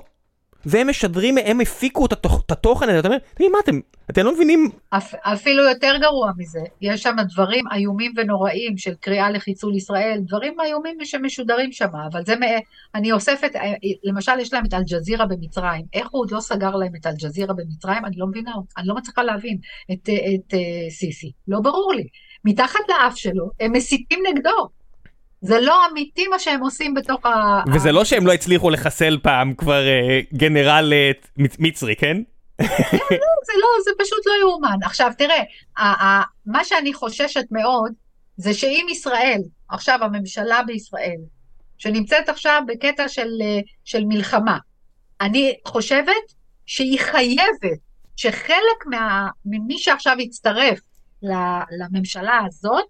והם 0.66 0.88
משדרים, 0.88 1.38
הם 1.44 1.60
הפיקו 1.60 2.06
את, 2.06 2.12
התוכ, 2.12 2.43
את 2.47 2.51
התוכן 2.51 2.88
הזה, 2.88 2.98
אתה 2.98 3.09
אומר, 3.09 3.18
תראי 3.34 3.48
מה 3.48 3.59
אתם, 3.64 3.80
אתם 4.10 4.24
לא 4.24 4.34
מבינים, 4.34 4.70
אפ, 4.90 5.14
אפילו 5.14 5.62
יותר 5.62 5.97
גרוע 6.01 6.30
מזה, 6.36 6.60
יש 6.80 7.02
שם 7.02 7.16
דברים 7.32 7.64
איומים 7.74 8.12
ונוראים 8.16 8.78
של 8.78 8.94
קריאה 8.94 9.30
לחיסול 9.30 9.76
ישראל, 9.76 10.20
דברים 10.26 10.60
איומים 10.60 10.97
שמשודרים 11.05 11.72
שם, 11.72 11.88
אבל 12.10 12.24
זה, 12.24 12.34
אני 12.94 13.12
אוספת, 13.12 13.56
אה, 13.56 13.72
למשל 14.05 14.32
יש 14.40 14.52
להם 14.52 14.64
את 14.66 14.74
אל-ג'זירה 14.74 15.26
במצרים, 15.26 15.84
איך 15.93 16.09
הוא 16.10 16.20
עוד 16.20 16.30
לא 16.30 16.40
סגר 16.40 16.70
להם 16.70 16.93
את 17.01 17.06
אל-ג'זירה 17.06 17.55
במצרים, 17.55 18.05
אני 18.05 18.16
לא 18.16 18.26
מבינה, 18.26 18.52
אני 18.78 18.88
לא 18.88 18.94
מצליחה 18.94 19.22
להבין 19.22 19.59
את, 19.93 20.09
אה, 20.09 20.14
את, 20.14 20.55
את 20.55 20.90
סיסי, 20.90 21.32
לא 21.48 21.60
ברור 21.60 21.94
לי. 21.94 22.05
מתחת 22.44 22.80
לאף 22.88 23.16
שלו, 23.16 23.51
הם 23.60 23.72
מסיתים 23.72 24.18
נגדו. 24.30 24.68
זה 25.41 25.61
לא 25.61 25.87
אמיתי 25.91 26.27
מה 26.29 26.39
שהם 26.39 26.61
עושים 26.61 26.95
בתוך 26.95 27.27
ה... 27.27 27.63
וזה 27.75 27.93
לא 27.93 28.05
שהם 28.05 28.27
לא 28.27 28.33
הצליחו 28.33 28.71
לחסל 28.71 29.19
פעם 29.23 29.55
כבר 29.55 29.87
אה, 29.89 30.21
גנרל 30.35 30.93
אה, 30.93 31.11
מצ- 31.37 31.57
מצרי, 31.59 31.97
כן? 31.97 32.17
זה 33.47 33.53
לא, 33.61 33.69
זה 33.85 33.91
פשוט 33.99 34.27
לא 34.27 34.33
יאומן. 34.41 34.77
עכשיו 34.83 35.13
תראה, 35.19 35.43
מה 36.47 36.65
שאני 36.65 36.95
חוששת 36.95 37.45
מאוד, 37.51 37.93
זה 38.37 38.55
שאם 38.55 38.87
ישראל, 38.91 39.41
עכשיו 39.69 39.99
הממשלה 40.05 40.63
בישראל, 40.67 41.21
שנמצאת 41.79 42.29
עכשיו 42.29 42.63
בקטע 42.67 43.09
של, 43.09 43.29
אה, 43.43 43.61
של 43.85 44.05
מלחמה, 44.05 44.59
אני 45.21 45.55
חושבת 45.67 46.33
שהיא 46.67 46.99
חייבת 47.01 47.79
שחלק 48.17 48.87
מה, 48.87 49.29
ממי 49.45 49.79
שעכשיו 49.79 50.17
יצטרף 50.21 50.79
לממשלה 51.81 52.41
הזאת, 52.47 52.85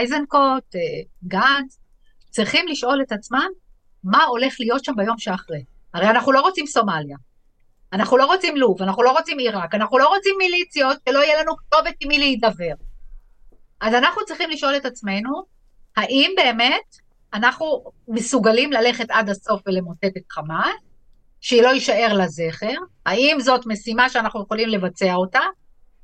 איזנקוט, 0.00 0.76
אה, 0.76 0.80
גנץ, 1.24 1.78
צריכים 2.30 2.68
לשאול 2.68 3.02
את 3.02 3.12
עצמם 3.12 3.48
מה 4.04 4.24
הולך 4.24 4.54
להיות 4.60 4.84
שם 4.84 4.92
ביום 4.96 5.18
שאחרי. 5.18 5.64
הרי 5.94 6.10
אנחנו 6.10 6.32
לא 6.32 6.40
רוצים 6.40 6.66
סומליה. 6.66 7.16
אנחנו 7.92 8.16
לא 8.16 8.26
רוצים 8.26 8.56
לוב, 8.56 8.82
אנחנו 8.82 9.02
לא 9.02 9.10
רוצים 9.10 9.38
עיראק, 9.38 9.74
אנחנו 9.74 9.98
לא 9.98 10.08
רוצים 10.08 10.34
מיליציות, 10.38 10.96
שלא 11.08 11.18
יהיה 11.18 11.42
לנו 11.42 11.56
כתובת 11.56 11.94
עם 12.00 12.08
מי 12.08 12.18
להידבר. 12.18 12.74
אז 13.80 13.94
אנחנו 13.94 14.24
צריכים 14.24 14.50
לשאול 14.50 14.76
את 14.76 14.86
עצמנו, 14.86 15.42
האם 15.96 16.30
באמת 16.36 16.96
אנחנו 17.34 17.84
מסוגלים 18.08 18.72
ללכת 18.72 19.10
עד 19.10 19.28
הסוף 19.28 19.62
ולמוטט 19.66 20.16
את 20.16 20.22
חמאס, 20.30 20.74
שהיא 21.40 21.62
לא 21.62 21.68
יישאר 21.68 22.12
לה 22.12 22.28
זכר? 22.28 22.74
האם 23.06 23.36
זאת 23.40 23.66
משימה 23.66 24.08
שאנחנו 24.10 24.42
יכולים 24.42 24.68
לבצע 24.68 25.14
אותה? 25.14 25.40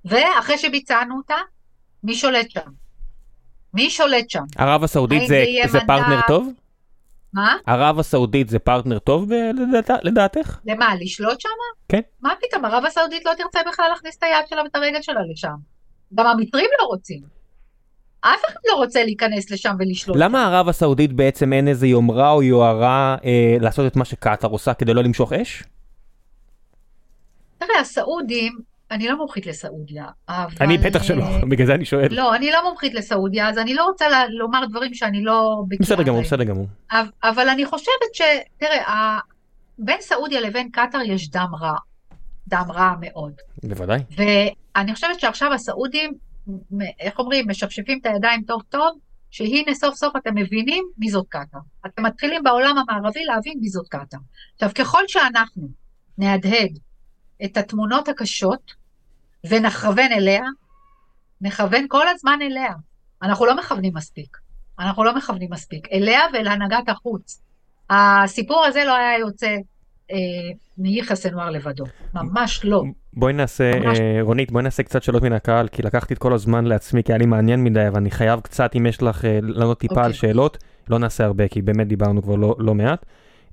ואחרי 0.04 0.58
שביצענו 0.58 1.16
אותה, 1.16 1.36
מי 2.02 2.14
שולט 2.14 2.50
שם? 2.50 2.83
מי 3.74 3.90
שולט 3.90 4.30
שם? 4.30 4.42
ערב 4.58 4.84
הסעודית 4.84 5.28
זה, 5.28 5.44
זה 5.66 5.72
זה 5.72 5.78
פרטנר? 5.86 6.20
טוב? 6.26 6.52
מה? 7.32 7.56
ערב 7.66 7.98
הסעודית 7.98 8.48
זה 8.48 8.58
פרטנר 8.58 8.98
טוב 8.98 9.28
ב- 9.34 9.50
לדעת, 9.72 9.90
לדעתך? 10.04 10.58
למה, 10.66 10.94
לשלוט 11.00 11.40
שם? 11.40 11.48
כן. 11.88 12.00
מה 12.20 12.32
פתאום, 12.42 12.64
ערב 12.64 12.84
הסעודית 12.84 13.24
לא 13.24 13.30
תרצה 13.38 13.60
בכלל 13.72 13.86
להכניס 13.90 14.16
את 14.18 14.22
היד 14.22 14.48
שלה 14.50 14.62
ואת 14.62 14.76
הרגל 14.76 15.02
שלה 15.02 15.20
לשם. 15.32 15.54
גם 16.14 16.26
המצרים 16.26 16.66
לא 16.80 16.86
רוצים. 16.86 17.20
אף 18.20 18.40
אחד 18.48 18.60
לא 18.68 18.76
רוצה 18.76 19.04
להיכנס 19.04 19.50
לשם 19.50 19.74
ולשלוט. 19.78 20.16
למה 20.20 20.46
ערב 20.46 20.68
הסעודית 20.68 21.12
בעצם 21.12 21.52
אין 21.52 21.68
איזה 21.68 21.86
יומרה 21.86 22.30
או 22.30 22.42
יוהרה 22.42 23.16
אה, 23.24 23.56
לעשות 23.60 23.86
את 23.86 23.96
מה 23.96 24.04
שקטאר 24.04 24.50
עושה 24.50 24.74
כדי 24.74 24.94
לא 24.94 25.02
למשוך 25.02 25.32
אש? 25.32 25.62
תראה, 27.58 27.80
הסעודים, 27.80 28.58
אני 28.90 29.08
לא 29.08 29.16
מומחית 29.16 29.46
לסעודיה, 29.46 30.06
אבל... 30.28 30.54
אני 30.60 30.78
בטח 30.78 31.02
שלא, 31.02 31.22
אה, 31.22 31.40
בגלל 31.48 31.66
זה 31.66 31.74
אני 31.74 31.84
שואל. 31.84 32.08
לא, 32.10 32.34
אני 32.34 32.50
לא 32.50 32.68
מומחית 32.68 32.94
לסעודיה, 32.94 33.48
אז 33.48 33.58
אני 33.58 33.74
לא 33.74 33.84
רוצה 33.84 34.06
לומר 34.28 34.66
דברים 34.66 34.94
שאני 34.94 35.24
לא 35.24 35.62
בקיאה 35.68 35.78
בסדר 35.80 36.02
גמור. 36.02 36.22
בסדר 36.22 36.44
גמור. 36.44 36.66
אבל, 37.22 37.48
אני 37.48 37.66
חושבת 37.66 38.14
ש... 38.14 38.22
תראה, 38.58 39.18
בין 39.78 40.00
סעודיה 40.00 40.40
לבין 40.40 40.70
קטאר 40.70 41.00
יש 41.00 41.30
דם 41.30 41.50
רע. 41.60 41.74
דם 42.48 42.66
רע 42.70 42.94
מאוד. 43.00 43.32
בוודאי. 43.62 44.00
ואני 44.16 44.94
חושבת 44.94 45.20
שעכשיו 45.20 45.52
הסעודים, 45.52 46.12
איך 47.00 47.18
אומרים, 47.18 47.48
משפשפים 47.48 47.98
את 48.00 48.06
הידיים 48.06 48.42
טוב 48.42 48.62
טוב, 48.68 48.98
שהנה 49.30 49.74
סוף 49.74 49.94
סוף 49.94 50.16
אתם 50.16 50.34
מבינים 50.34 50.84
מי 50.98 51.10
זאת 51.10 51.26
קטאר. 51.28 51.60
אתם 51.86 52.06
מתחילים 52.06 52.42
בעולם 52.42 52.78
המערבי 52.78 53.24
להבין 53.24 53.58
מי 53.60 53.68
זאת 53.68 53.88
קטאר. 53.88 54.18
עכשיו, 54.54 54.70
ככל 54.74 55.02
שאנחנו 55.08 55.68
נהדהד 56.18 56.78
את 57.44 57.56
התמונות 57.56 58.08
הקשות 58.08 58.72
ונכוון 59.48 60.12
אליה, 60.12 60.42
נכוון 61.40 61.84
כל 61.88 62.08
הזמן 62.08 62.38
אליה. 62.42 62.72
אנחנו 63.22 63.46
לא 63.46 63.56
מכוונים 63.56 63.92
מספיק. 63.94 64.36
אנחנו 64.78 65.04
לא 65.04 65.16
מכוונים 65.16 65.48
מספיק. 65.52 65.88
אליה 65.92 66.20
ואל 66.32 66.48
הנהגת 66.48 66.88
החוץ. 66.88 67.42
הסיפור 67.90 68.64
הזה 68.64 68.84
לא 68.84 68.96
היה 68.96 69.18
יוצא 69.18 69.56
אה, 70.10 70.16
מיחיא 70.78 71.16
סנוואר 71.16 71.50
לבדו, 71.50 71.84
ממש 72.14 72.64
לא. 72.64 72.82
בואי 73.12 73.32
נעשה, 73.32 73.80
ממש. 73.80 74.00
אה, 74.00 74.18
רונית, 74.22 74.52
בואי 74.52 74.64
נעשה 74.64 74.82
קצת 74.82 75.02
שאלות 75.02 75.22
מן 75.22 75.32
הקהל, 75.32 75.68
כי 75.68 75.82
לקחתי 75.82 76.14
את 76.14 76.18
כל 76.18 76.32
הזמן 76.32 76.64
לעצמי, 76.64 77.02
כי 77.02 77.12
היה 77.12 77.18
לי 77.18 77.26
מעניין 77.26 77.64
מדי, 77.64 77.88
אבל 77.88 77.96
אני 77.96 78.10
חייב 78.10 78.40
קצת, 78.40 78.76
אם 78.76 78.86
יש 78.86 79.02
לך 79.02 79.24
אה, 79.24 79.38
לענות 79.42 79.78
טיפה 79.78 79.94
על 79.94 80.00
אוקיי. 80.00 80.14
שאלות, 80.14 80.58
לא 80.88 80.98
נעשה 80.98 81.24
הרבה, 81.24 81.48
כי 81.48 81.62
באמת 81.62 81.88
דיברנו 81.88 82.22
כבר 82.22 82.36
לא, 82.36 82.56
לא 82.58 82.74
מעט. 82.74 83.06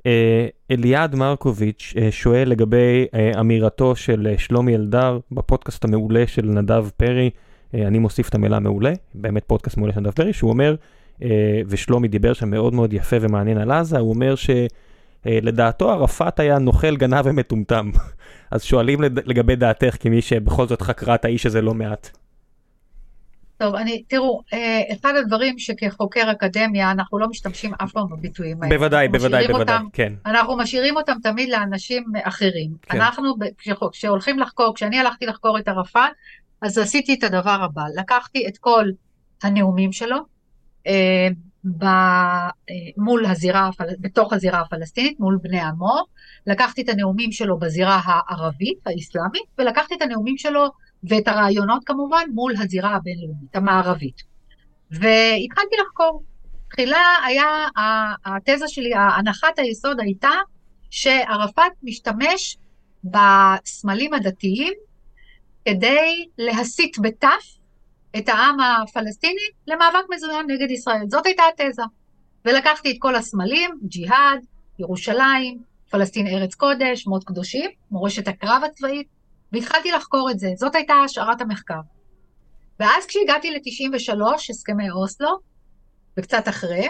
אה, 0.06 0.48
אליעד 0.72 1.16
מרקוביץ' 1.16 1.94
אה, 1.98 2.12
שואל 2.12 2.50
לגבי 2.50 3.06
אה, 3.14 3.32
אמירתו 3.40 3.96
של 3.96 4.34
שלומי 4.38 4.76
אלדר 4.76 5.20
בפודקאסט 5.32 5.86
המעולה 5.86 6.24
של 6.28 6.46
נדב 6.46 6.90
פרי, 6.98 7.30
אני 7.74 8.00
מוסיף 8.00 8.30
את 8.30 8.36
המילה 8.36 8.60
מעולה, 8.60 8.94
באמת 9.14 9.44
פודקאסט 9.48 9.78
מעולה 9.78 9.94
של 9.94 10.00
נדב 10.00 10.12
פרי, 10.12 10.34
שהוא 10.34 10.50
אומר, 10.50 10.76
ושלומי 11.68 12.08
דיבר 12.08 12.34
שם 12.34 12.50
מאוד 12.50 12.74
מאוד 12.74 12.94
יפה 12.94 13.16
ומעניין 13.22 13.58
על 13.58 13.72
עזה, 13.72 14.00
הוא 14.00 14.14
אומר 14.14 14.36
שלדעתו 15.26 15.92
ערפאת 15.92 16.40
היה 16.40 16.60
נוכל 16.60 16.98
גנב 16.98 17.22
ומטומטם. 17.24 17.92
אז 18.52 18.64
שואלים 18.64 19.02
לגבי 19.02 19.56
דעתך, 19.56 19.98
כמי 20.00 20.22
שבכל 20.22 20.68
זאת 20.68 20.82
חקרה 20.82 21.16
את 21.16 21.26
האיש 21.26 21.46
הזה 21.46 21.62
לא 21.62 21.74
מעט. 21.74 22.18
טוב, 23.62 23.76
אני, 23.76 24.04
תראו, 24.08 24.42
אה, 24.54 24.82
אחד 24.94 25.14
הדברים 25.20 25.60
שכחוקר 25.60 26.32
אקדמיה, 26.32 26.92
אנחנו 26.92 27.20
לא 27.20 27.28
משתמשים 27.28 27.74
אף 27.84 27.92
פעם 27.92 28.10
בביטויים 28.10 28.64
האלה. 28.64 28.78
בוודאי, 28.78 29.08
בוודאי, 29.08 29.48
בוודאי, 29.48 29.76
אותם- 29.76 29.88
כן. 29.94 30.14
אנחנו 30.26 30.58
משאירים 30.58 30.98
אותם 30.98 31.14
תמיד 31.24 31.50
לאנשים 31.50 32.04
אחרים. 32.24 32.72
כן. 32.82 32.98
אנחנו, 33.02 33.34
כשהולכים 33.92 34.40
לחקור, 34.40 34.76
כשאני 34.76 35.00
הלכתי 35.00 35.26
לחקור 35.26 35.60
את 35.60 35.68
ערפאת, 35.68 36.12
אז 36.62 36.78
עשיתי 36.78 37.14
את 37.14 37.24
הדבר 37.24 37.64
הבא, 37.64 37.84
לקחתי 37.96 38.48
את 38.48 38.58
כל 38.58 38.86
הנאומים 39.44 39.92
שלו, 39.92 40.18
אה, 40.88 41.28
ב, 41.78 41.84
אה, 41.84 42.50
מול 42.98 43.26
הזירה. 43.26 43.70
בתוך 44.00 44.34
הזירה 44.34 44.60
הפלסטינית, 44.60 45.20
מול 45.20 45.38
בני 45.42 45.60
עמו, 45.60 46.04
לקחתי 46.48 46.82
את 46.82 46.90
הנאומים 46.90 47.32
שלו 47.32 47.60
בזירה 47.60 48.02
הערבית, 48.06 48.78
האסלאמית, 48.86 49.44
ולקחתי 49.58 49.96
את 49.96 50.02
הנאומים 50.02 50.38
שלו 50.38 50.72
ואת 51.04 51.28
הרעיונות 51.28 51.84
כמובן 51.86 52.24
מול 52.34 52.54
הזירה 52.60 52.96
הבינלאומית, 52.96 53.56
המערבית. 53.56 54.22
והתחלתי 54.92 55.76
לחקור. 55.86 56.24
תחילה 56.70 57.16
היה, 57.26 57.68
התזה 58.26 58.68
שלי, 58.68 58.92
הנחת 58.96 59.60
היסוד 59.60 60.00
הייתה 60.00 60.32
שערפאת 60.90 61.72
משתמש 61.84 62.58
בסמלים 63.04 64.14
הדתיים 64.14 64.74
כדי 65.66 66.26
להסית 66.38 66.98
בתף 67.02 67.58
את 68.18 68.30
העם 68.30 68.58
הפלסטיני 68.60 69.48
למאבק 69.68 70.06
מזוין 70.16 70.46
נגד 70.48 70.72
ישראל. 70.72 71.06
זאת 71.08 71.26
הייתה 71.26 71.44
התזה. 71.54 71.84
ולקחתי 72.46 72.92
את 72.92 72.96
כל 73.00 73.16
הסמלים, 73.16 73.72
ג'יהאד, 73.84 74.46
ירושלים, 74.80 75.62
פלסטין 75.90 76.28
ארץ 76.28 76.56
קודש, 76.56 77.02
שמות 77.02 77.24
קדושים, 77.24 77.70
מורשת 77.92 78.28
הקרב 78.28 78.62
הצבאית, 78.66 79.08
והתחלתי 79.52 79.92
לחקור 79.92 80.32
את 80.32 80.40
זה. 80.40 80.48
זאת 80.56 80.76
הייתה 80.76 80.94
השערת 80.94 81.42
המחקר. 81.42 81.80
ואז 82.80 83.06
כשהגעתי 83.06 83.52
ל-93, 83.52 84.22
הסכמי 84.50 84.92
אוסלו, 84.92 85.30
וקצת 86.18 86.48
אחרי, 86.48 86.88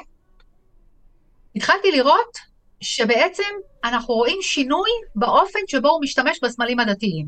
התחלתי 1.56 1.92
לראות 1.92 2.38
שבעצם 2.82 3.44
אנחנו 3.84 4.14
רואים 4.14 4.38
שינוי 4.42 4.90
באופן 5.16 5.60
שבו 5.68 5.90
הוא 5.90 6.02
משתמש 6.04 6.40
בסמלים 6.44 6.80
הדתיים. 6.80 7.28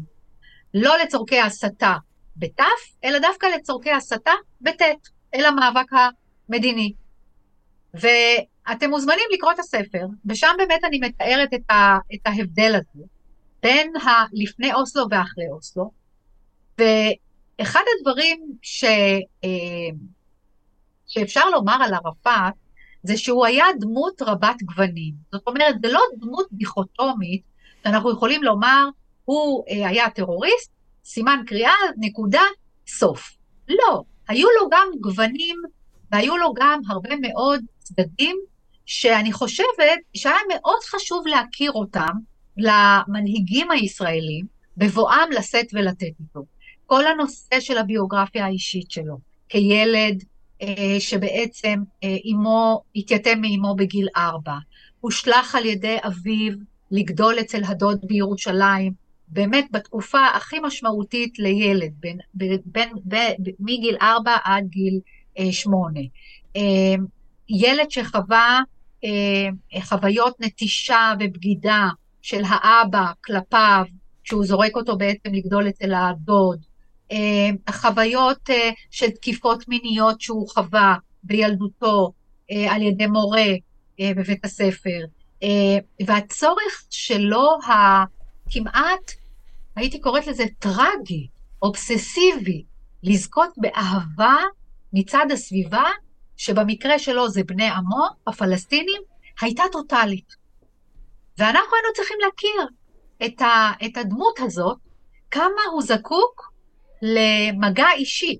לא 0.73 0.97
לצורכי 0.97 1.39
הסתה 1.39 1.93
בתף, 2.35 2.65
אלא 3.03 3.19
דווקא 3.19 3.45
לצורכי 3.45 3.91
הסתה 3.91 4.31
בטית, 4.61 5.09
אל 5.35 5.45
המאבק 5.45 5.87
המדיני. 6.49 6.93
ואתם 7.93 8.89
מוזמנים 8.89 9.25
לקרוא 9.33 9.51
את 9.51 9.59
הספר, 9.59 10.05
ושם 10.25 10.55
באמת 10.57 10.83
אני 10.83 10.99
מתארת 10.99 11.53
את, 11.53 11.71
ה, 11.71 11.97
את 12.13 12.19
ההבדל 12.25 12.75
הזה 12.75 13.12
בין 13.63 13.93
הלפני 13.95 14.73
אוסלו 14.73 15.03
ואחרי 15.11 15.45
אוסלו. 15.51 15.91
ואחד 16.77 17.81
הדברים 17.97 18.57
ש, 18.61 18.83
אה, 19.43 19.49
שאפשר 21.07 21.49
לומר 21.49 21.77
על 21.83 21.93
ערפאת, 21.93 22.53
זה 23.03 23.17
שהוא 23.17 23.45
היה 23.45 23.65
דמות 23.79 24.21
רבת 24.21 24.61
גוונים. 24.61 25.13
זאת 25.31 25.47
אומרת, 25.47 25.75
זה 25.81 25.91
לא 25.91 26.01
דמות 26.17 26.47
דיכוטומית, 26.51 27.41
שאנחנו 27.83 28.11
יכולים 28.11 28.43
לומר, 28.43 28.87
הוא 29.25 29.63
אה, 29.69 29.87
היה 29.87 30.09
טרוריסט, 30.09 30.71
סימן 31.05 31.39
קריאה, 31.47 31.73
נקודה, 31.97 32.43
סוף. 32.87 33.37
לא, 33.69 34.03
היו 34.27 34.47
לו 34.59 34.69
גם 34.71 34.87
גוונים, 35.01 35.55
והיו 36.11 36.37
לו 36.37 36.53
גם 36.53 36.81
הרבה 36.89 37.09
מאוד 37.21 37.61
צדדים, 37.79 38.37
שאני 38.85 39.31
חושבת 39.33 39.99
שהיה 40.13 40.39
מאוד 40.49 40.79
חשוב 40.83 41.27
להכיר 41.27 41.71
אותם 41.71 42.11
למנהיגים 42.57 43.71
הישראלים, 43.71 44.45
בבואם 44.77 45.31
לשאת 45.37 45.67
ולתת 45.73 46.13
איתו. 46.19 46.45
כל 46.85 47.07
הנושא 47.07 47.59
של 47.59 47.77
הביוגרפיה 47.77 48.45
האישית 48.45 48.91
שלו, 48.91 49.17
כילד 49.49 50.23
אה, 50.61 50.95
שבעצם 50.99 51.79
אה, 52.03 52.15
אמו, 52.31 52.81
התייתם 52.95 53.41
מאמו 53.41 53.75
בגיל 53.75 54.07
ארבע, 54.15 54.57
הושלך 55.01 55.55
על 55.55 55.65
ידי 55.65 55.97
אביו 56.07 56.53
לגדול 56.91 57.39
אצל 57.39 57.61
הדוד 57.63 57.99
בירושלים, 58.03 58.93
באמת 59.27 59.65
בתקופה 59.71 60.25
הכי 60.35 60.59
משמעותית 60.59 61.39
לילד, 61.39 61.91
בין, 61.99 62.17
בין, 62.33 62.57
בין, 62.65 62.89
בין, 63.03 63.33
מגיל 63.59 63.97
ארבע 64.01 64.35
עד 64.43 64.67
גיל 64.69 64.99
אה, 65.39 65.51
שמונה. 65.51 65.99
אה, 66.55 66.95
ילד 67.49 67.91
שחווה 67.91 68.61
אה, 69.03 69.81
חוויות 69.81 70.35
נטישה 70.39 71.13
ובגידה 71.19 71.89
של 72.23 72.41
האבא 72.47 73.05
כלפיו, 73.25 73.85
כשהוא 74.23 74.45
זורק 74.45 74.75
אותו 74.75 74.97
בעצם 74.97 75.33
לגדול 75.33 75.69
אצל 75.69 75.93
הדוד, 75.93 76.59
אה, 77.11 77.49
חוויות 77.71 78.49
אה, 78.49 78.69
של 78.91 79.09
תקיפות 79.09 79.67
מיניות 79.67 80.21
שהוא 80.21 80.49
חווה 80.49 80.95
בילדותו 81.23 82.11
אה, 82.51 82.73
על 82.75 82.81
ידי 82.81 83.07
מורה 83.07 83.45
בבית 84.01 84.45
הספר, 84.45 84.99
והצורך 86.07 86.83
שלו 86.89 87.59
הכמעט, 87.67 89.11
הייתי 89.75 90.01
קוראת 90.01 90.27
לזה 90.27 90.43
טרגי, 90.59 91.27
אובססיבי, 91.61 92.63
לזכות 93.03 93.49
באהבה 93.57 94.35
מצד 94.93 95.25
הסביבה, 95.31 95.83
שבמקרה 96.37 96.99
שלו 96.99 97.29
זה 97.29 97.43
בני 97.43 97.69
עמו, 97.69 98.07
הפלסטינים, 98.27 99.01
הייתה 99.41 99.63
טוטאלית. 99.71 100.42
ואנחנו 101.37 101.75
היינו 101.75 101.93
צריכים 101.95 102.17
להכיר 102.25 102.67
את, 103.25 103.41
ה, 103.41 103.71
את 103.85 103.97
הדמות 103.97 104.39
הזאת, 104.39 104.77
כמה 105.31 105.61
הוא 105.71 105.81
זקוק 105.81 106.53
למגע 107.01 107.87
אישי. 107.95 108.37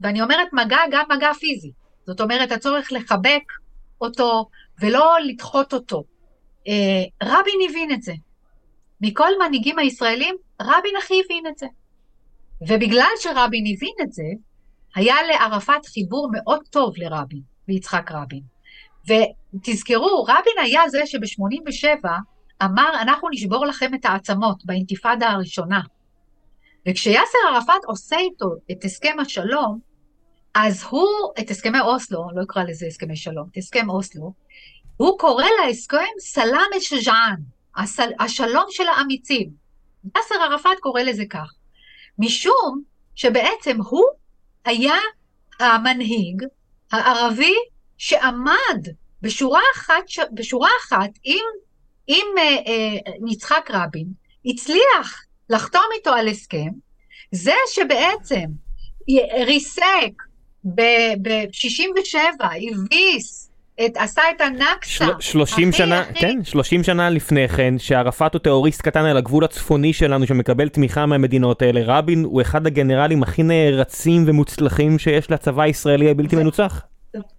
ואני 0.00 0.22
אומרת 0.22 0.52
מגע, 0.52 0.78
גם 0.90 1.04
מגע 1.16 1.32
פיזי. 1.34 1.72
זאת 2.06 2.20
אומרת, 2.20 2.52
הצורך 2.52 2.92
לחבק 2.92 3.42
אותו 4.00 4.48
ולא 4.80 5.16
לדחות 5.24 5.74
אותו. 5.74 6.04
אה, 6.68 7.04
רבין 7.22 7.58
הבין 7.70 7.92
את 7.92 8.02
זה. 8.02 8.12
מכל 9.00 9.30
מנהיגים 9.38 9.78
הישראלים, 9.78 10.36
רבין 10.62 10.96
הכי 10.98 11.14
הבין 11.24 11.46
את 11.46 11.58
זה. 11.58 11.66
ובגלל 12.68 13.10
שרבין 13.18 13.64
הבין 13.74 13.94
את 14.02 14.12
זה, 14.12 14.24
היה 14.94 15.16
לערפאת 15.22 15.86
חיבור 15.86 16.30
מאוד 16.32 16.60
טוב 16.70 16.94
לרבין, 16.96 17.42
ליצחק 17.68 18.10
רבין. 18.10 18.42
ותזכרו, 19.54 20.22
רבין 20.22 20.54
היה 20.62 20.88
זה 20.88 21.06
שב-87 21.06 22.08
אמר, 22.62 22.90
אנחנו 23.00 23.28
נשבור 23.32 23.66
לכם 23.66 23.94
את 23.94 24.04
העצמות 24.04 24.64
באינתיפאדה 24.64 25.30
הראשונה. 25.30 25.80
וכשיאסר 26.88 27.38
ערפאת 27.54 27.84
עושה 27.86 28.16
איתו 28.16 28.46
את 28.70 28.84
הסכם 28.84 29.16
השלום, 29.20 29.78
אז 30.54 30.84
הוא, 30.90 31.08
את 31.40 31.50
הסכמי 31.50 31.80
אוסלו, 31.80 32.24
לא 32.34 32.42
אקרא 32.42 32.62
לזה 32.62 32.86
הסכמי 32.86 33.16
שלום, 33.16 33.48
את 33.52 33.56
הסכם 33.56 33.90
אוסלו, 33.90 34.32
הוא 34.96 35.18
קורא 35.18 35.44
להסכם 35.60 36.12
סלאם 36.18 36.70
א-שג'ען, 36.78 37.36
הסל, 37.76 38.10
השלום 38.20 38.64
של 38.70 38.88
האמיצים. 38.88 39.50
יאסר 40.16 40.34
ערפאת 40.34 40.78
קורא 40.80 41.02
לזה 41.02 41.24
כך. 41.30 41.52
משום 42.18 42.82
שבעצם 43.14 43.76
הוא 43.90 44.04
היה 44.64 44.96
המנהיג 45.60 46.42
הערבי 46.92 47.54
שעמד 47.98 48.88
בשורה 49.22 49.60
אחת, 49.76 50.04
בשורה 50.32 50.70
אחת 50.84 51.10
עם, 51.24 51.44
עם 52.06 52.26
אה, 52.38 52.42
אה, 52.42 53.12
יצחק 53.30 53.70
רבין, 53.70 54.06
הצליח 54.46 55.24
לחתום 55.50 55.84
איתו 55.96 56.10
על 56.10 56.28
הסכם, 56.28 56.70
זה 57.32 57.54
שבעצם 57.74 58.46
ריסק 59.46 60.22
ב-67, 60.64 62.44
הביס, 62.44 63.50
את, 63.86 63.96
עשה 63.96 64.22
את 64.36 64.40
הנכסה. 64.40 65.04
של, 65.04 65.20
30 65.20 65.68
הכי, 65.68 65.78
שנה, 65.78 66.00
הכי... 66.00 66.20
כן, 66.20 66.44
30 66.44 66.84
שנה 66.84 67.10
לפני 67.10 67.48
כן, 67.48 67.78
שערפאת 67.78 68.34
הוא 68.34 68.40
טרוריסט 68.40 68.82
קטן 68.82 69.04
על 69.04 69.16
הגבול 69.16 69.44
הצפוני 69.44 69.92
שלנו 69.92 70.26
שמקבל 70.26 70.68
תמיכה 70.68 71.06
מהמדינות 71.06 71.62
האלה, 71.62 71.80
רבין 71.84 72.24
הוא 72.24 72.42
אחד 72.42 72.66
הגנרלים 72.66 73.22
הכי 73.22 73.42
נערצים 73.42 74.24
ומוצלחים 74.26 74.98
שיש 74.98 75.30
לצבא 75.30 75.62
הישראלי 75.62 76.10
הבלתי 76.10 76.36
ו... 76.36 76.38
מנוצח. 76.38 76.82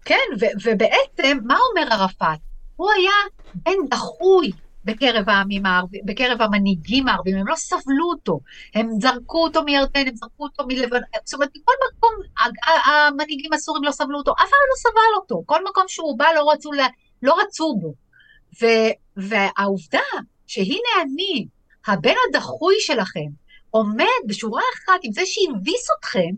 כן, 0.06 0.16
ו- 0.40 0.70
ובעצם, 0.70 1.38
מה 1.44 1.58
אומר 1.70 1.94
ערפאת? 1.94 2.40
הוא 2.76 2.90
היה 2.92 3.12
בן 3.56 3.88
דחוי 3.90 4.52
בקרב 4.86 5.30
העמים 5.30 5.66
הערבים, 5.66 6.02
בקרב 6.06 6.42
המנהיגים 6.42 7.08
הערבים, 7.08 7.38
הם 7.38 7.48
לא 7.48 7.56
סבלו 7.56 8.10
אותו, 8.10 8.40
הם 8.76 8.90
זרקו 9.02 9.44
אותו 9.44 9.64
מירדן, 9.64 10.08
הם 10.08 10.16
זרקו 10.16 10.44
אותו 10.44 10.64
מלבנון, 10.68 11.02
זאת 11.24 11.34
אומרת, 11.34 11.50
בכל 11.50 11.74
מקום 11.92 12.10
המנהיגים 12.86 13.54
הסורים 13.54 13.84
לא 13.84 13.92
סבלו 13.92 14.18
אותו, 14.18 14.32
אף 14.32 14.38
אחד 14.38 14.58
לא 14.70 14.76
סבל 14.78 15.22
אותו, 15.22 15.44
כל 15.46 15.64
מקום 15.70 15.84
שהוא 15.88 16.18
בא 16.18 16.26
לא 16.36 16.52
רצו, 16.52 16.72
לא 17.24 17.36
רצו 17.42 17.76
בו. 17.82 17.94
ו, 18.62 18.66
והעובדה 19.18 20.00
שהנה 20.48 21.02
אני, 21.02 21.48
הבן 21.88 22.14
הדחוי 22.30 22.76
שלכם, 22.80 23.28
עומד 23.70 24.06
בשורה 24.28 24.62
אחת 24.76 25.00
עם 25.04 25.12
זה 25.12 25.22
שהביס 25.26 25.88
אתכם, 26.00 26.30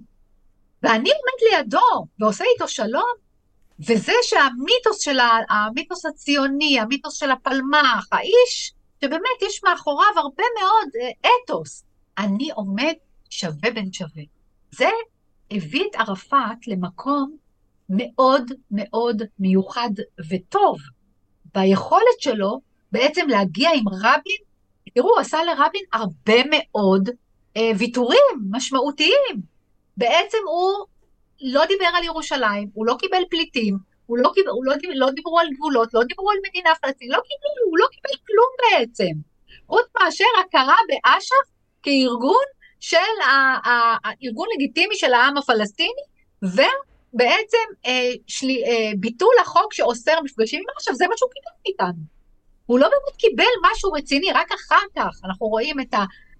ואני 0.83 1.09
עומד 1.09 1.59
לידו 1.59 2.05
ועושה 2.19 2.43
איתו 2.53 2.67
שלום, 2.67 3.22
וזה 3.87 4.13
שהמיתוס 4.23 4.99
של 4.99 5.17
המיתוס 5.49 6.05
הציוני, 6.05 6.79
המיתוס 6.79 7.13
של 7.13 7.31
הפלמ"ח, 7.31 8.07
האיש 8.11 8.73
שבאמת 9.03 9.41
יש 9.41 9.63
מאחוריו 9.63 10.11
הרבה 10.15 10.43
מאוד 10.59 10.89
אה, 11.01 11.29
אתוס, 11.45 11.83
אני 12.17 12.51
עומד 12.51 12.93
שווה 13.29 13.71
בין 13.71 13.93
שווה. 13.93 14.23
זה 14.71 14.89
הביא 15.51 15.83
את 15.91 15.95
ערפאת 15.95 16.67
למקום 16.67 17.37
מאוד 17.89 18.51
מאוד 18.71 19.21
מיוחד 19.39 19.89
וטוב, 20.29 20.77
ביכולת 21.55 22.19
שלו 22.19 22.61
בעצם 22.91 23.27
להגיע 23.29 23.69
עם 23.73 23.87
רבין, 23.87 24.37
תראו, 24.93 25.09
הוא 25.09 25.19
עשה 25.19 25.43
לרבין 25.43 25.83
הרבה 25.93 26.41
מאוד 26.51 27.09
אה, 27.57 27.71
ויתורים 27.77 28.23
משמעותיים. 28.51 29.53
בעצם 29.97 30.37
הוא 30.47 30.85
לא 31.43 31.65
דיבר 31.65 31.89
על 31.93 32.03
ירושלים, 32.03 32.69
הוא 32.73 32.85
לא 32.85 32.95
קיבל 32.99 33.23
פליטים, 33.29 33.77
הוא 34.05 34.17
לא, 34.17 34.31
קיבל, 34.33 34.49
הוא 34.49 34.65
לא, 34.65 34.73
לא 34.93 35.09
דיברו 35.11 35.39
על 35.39 35.47
גבולות, 35.55 35.93
לא 35.93 36.03
דיברו 36.03 36.31
על 36.31 36.37
מדינה 36.49 36.69
פלסטינית, 36.81 37.13
לא 37.13 37.21
קיבלו, 37.21 37.69
הוא 37.69 37.77
לא 37.77 37.85
קיבל 37.91 38.15
כלום 38.27 38.49
בעצם. 38.61 39.11
חוץ 39.67 39.85
מאשר 40.01 40.25
הכרה 40.45 40.77
באש"ף 40.87 41.49
כארגון 41.83 42.45
של 42.79 42.97
הארגון 43.23 44.47
לגיטימי 44.55 44.95
של 44.95 45.13
העם 45.13 45.37
הפלסטיני, 45.37 46.03
ובעצם 46.41 47.67
אה, 47.85 48.09
שלי, 48.27 48.63
אה, 48.65 48.91
ביטול 48.97 49.35
החוק 49.41 49.73
שאוסר 49.73 50.21
מפגשים 50.23 50.59
עם 50.59 50.75
אש"ף, 50.79 50.93
זה 50.93 51.07
מה 51.07 51.13
שהוא 51.17 51.29
קיבל 51.29 51.51
מאיתנו. 51.65 52.03
הוא 52.65 52.79
לא 52.79 52.87
באמת 52.89 53.17
קיבל 53.17 53.71
משהו 53.71 53.91
רציני, 53.91 54.31
רק 54.31 54.51
אחר 54.51 54.85
כך 54.95 55.19
אנחנו 55.25 55.47
רואים 55.47 55.79
את 55.79 55.93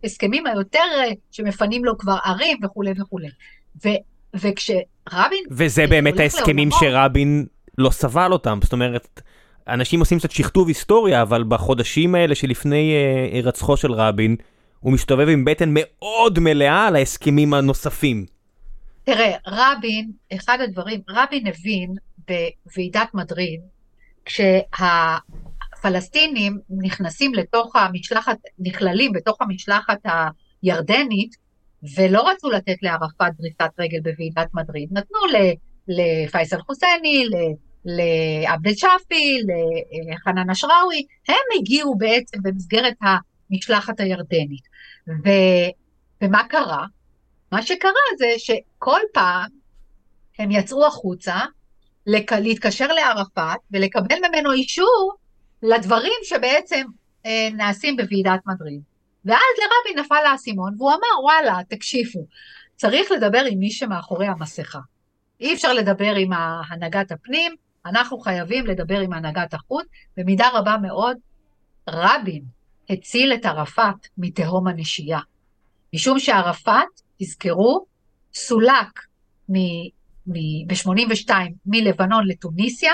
ההסכמים 0.04 0.48
היותר 0.48 0.84
אה, 0.94 1.12
שמפנים 1.32 1.86
לו 1.86 1.98
כבר 1.98 2.16
ערים 2.26 2.58
וכולי 2.64 2.92
וכולי. 3.02 3.28
ו, 3.86 3.90
וכשרבין... 5.08 5.44
וזה 5.52 5.88
באמת 5.88 6.20
ההסכמים 6.20 6.70
שרבין 6.72 7.46
לא 7.78 7.90
סבל 7.90 8.32
אותם, 8.32 8.60
זאת 8.64 8.74
אומרת, 8.74 9.22
אנשים 9.68 10.00
עושים 10.00 10.20
קצת 10.20 10.32
שכתוב 10.32 10.68
היסטוריה, 10.68 11.22
אבל 11.22 11.44
בחודשים 11.44 12.16
האלה 12.16 12.36
שלפני 12.36 12.94
אה, 12.94 13.40
רצחו 13.44 13.78
של 13.78 13.92
רבין, 13.92 14.36
הוא 14.80 14.94
מסתובב 14.94 15.30
עם 15.30 15.46
בטן 15.46 15.70
מאוד 15.74 16.40
מלאה 16.40 16.88
על 16.88 16.96
ההסכמים 16.96 17.54
הנוספים. 17.54 18.26
תראה, 19.04 19.32
רבין, 19.48 20.12
אחד 20.34 20.58
הדברים, 20.62 21.02
רבין 21.10 21.48
הבין 21.48 21.96
בוועידת 22.28 23.08
מדריד, 23.14 23.62
כשהפלסטינים 24.26 26.60
נכנסים 26.70 27.34
לתוך 27.34 27.76
המשלחת, 27.76 28.38
נכללים 28.60 29.14
בתוך 29.14 29.42
המשלחת 29.42 30.00
הירדנית, 30.64 31.43
ולא 31.98 32.30
רצו 32.30 32.50
לתת 32.50 32.76
לערפאת 32.82 33.34
דריסת 33.38 33.72
רגל 33.80 34.00
בוועידת 34.00 34.48
מדריד, 34.54 34.90
נתנו 34.92 35.20
לפייסל 35.88 36.62
חוסייני, 36.62 37.26
לעבד 37.86 38.74
שפי, 38.74 39.40
לחנן 40.12 40.50
אשראוי, 40.50 41.06
הם 41.28 41.60
הגיעו 41.60 41.96
בעצם 41.96 42.38
במסגרת 42.44 42.94
המשלחת 43.02 44.00
הירדנית. 44.00 44.64
ו, 45.08 45.30
ומה 46.22 46.44
קרה? 46.50 46.86
מה 47.52 47.62
שקרה 47.62 47.92
זה 48.18 48.34
שכל 48.38 49.00
פעם 49.14 49.50
הם 50.40 50.52
יצאו 50.52 50.86
החוצה 50.86 51.36
להתקשר 52.08 52.88
לערפאת 52.88 53.60
ולקבל 53.72 54.16
ממנו 54.30 54.52
אישור 54.52 55.14
לדברים 55.64 56.14
שבעצם 56.24 56.86
אה, 57.26 57.50
נעשים 57.54 57.98
בוועידת 57.98 58.40
מדריד. 58.46 58.82
ואז 59.26 59.40
לרבין 59.58 60.06
נפל 60.06 60.26
האסימון, 60.32 60.76
והוא 60.78 60.92
אמר, 60.92 61.24
וואלה, 61.24 61.58
תקשיבו, 61.70 62.26
צריך 62.76 63.12
לדבר 63.12 63.42
עם 63.50 63.60
מי 63.60 63.72
שמאחורי 63.72 64.28
המסכה. 64.28 64.80
אי 65.40 65.54
אפשר 65.54 65.74
לדבר 65.74 66.16
עם 66.16 66.30
הנהגת 66.70 67.12
הפנים, 67.12 67.56
אנחנו 67.86 68.20
חייבים 68.20 68.66
לדבר 68.66 69.00
עם 69.00 69.14
הנהגת 69.14 69.54
החוץ, 69.54 69.86
במידה 70.18 70.50
רבה 70.54 70.78
מאוד, 70.82 71.18
רבין 71.90 72.44
הציל 72.90 73.34
את 73.34 73.46
ערפאת 73.46 74.08
מתהום 74.18 74.68
הנשייה. 74.68 75.20
משום 75.94 76.20
שערפאת, 76.20 77.02
תזכרו, 77.20 77.86
סולק 78.34 79.00
ב-82 80.28 81.32
מלבנון 81.66 82.28
לתוניסיה, 82.28 82.94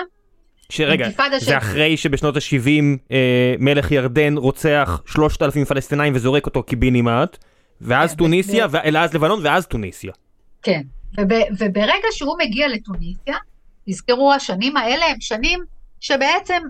שרגע, 0.69 1.09
זה 1.39 1.57
אחרי 1.57 1.97
שבשנות 1.97 2.35
ה-70 2.35 2.97
אה, 3.11 3.55
מלך 3.59 3.91
ירדן 3.91 4.37
רוצח 4.37 5.01
3,000 5.05 5.65
פלסטינאים 5.65 6.15
וזורק 6.15 6.45
אותו 6.45 6.63
קיבינימט, 6.63 7.37
ואז 7.81 8.11
כן, 8.11 8.17
טוניסיה, 8.17 8.67
ואז 8.71 9.13
לבנון, 9.13 9.39
ואז 9.43 9.67
טוניסיה. 9.67 10.11
כן, 10.63 10.81
וברגע 11.59 12.07
שהוא 12.11 12.35
מגיע 12.39 12.67
לטוניסיה, 12.67 13.37
תזכרו, 13.89 14.33
השנים 14.33 14.77
האלה 14.77 15.05
הם 15.05 15.21
שנים 15.21 15.59
שבעצם 15.99 16.61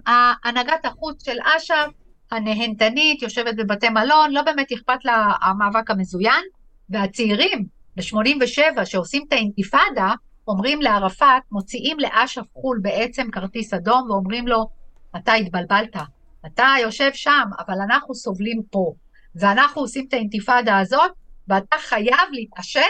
הנהגת 0.44 0.86
החוץ 0.86 1.26
של 1.26 1.38
אש"ף, 1.58 1.92
הנהנתנית, 2.32 3.22
יושבת 3.22 3.56
בבתי 3.56 3.90
מלון, 3.90 4.32
לא 4.32 4.42
באמת 4.42 4.72
אכפת 4.72 5.06
לה 5.06 5.32
המאבק 5.42 5.92
המזוין, 5.92 6.44
והצעירים 6.90 7.66
ב-87 7.98 8.86
שעושים 8.86 9.24
את 9.28 9.34
האינתיפאדה, 9.34 10.14
אומרים 10.50 10.82
לערפאת, 10.82 11.44
מוציאים 11.52 11.98
לאש"ף 12.00 12.46
חו"ל 12.54 12.80
בעצם 12.82 13.32
כרטיס 13.32 13.74
אדום 13.74 14.10
ואומרים 14.10 14.48
לו, 14.48 14.70
אתה 15.16 15.34
התבלבלת, 15.34 15.96
אתה 16.46 16.68
יושב 16.82 17.10
שם, 17.14 17.50
אבל 17.60 17.76
אנחנו 17.82 18.16
סובלים 18.16 18.62
פה, 18.72 18.94
ואנחנו 19.36 19.82
עושים 19.82 20.06
את 20.08 20.14
האינתיפאדה 20.14 20.80
הזאת, 20.80 21.12
ואתה 21.48 21.76
חייב 21.80 22.30
להתעשת 22.32 22.82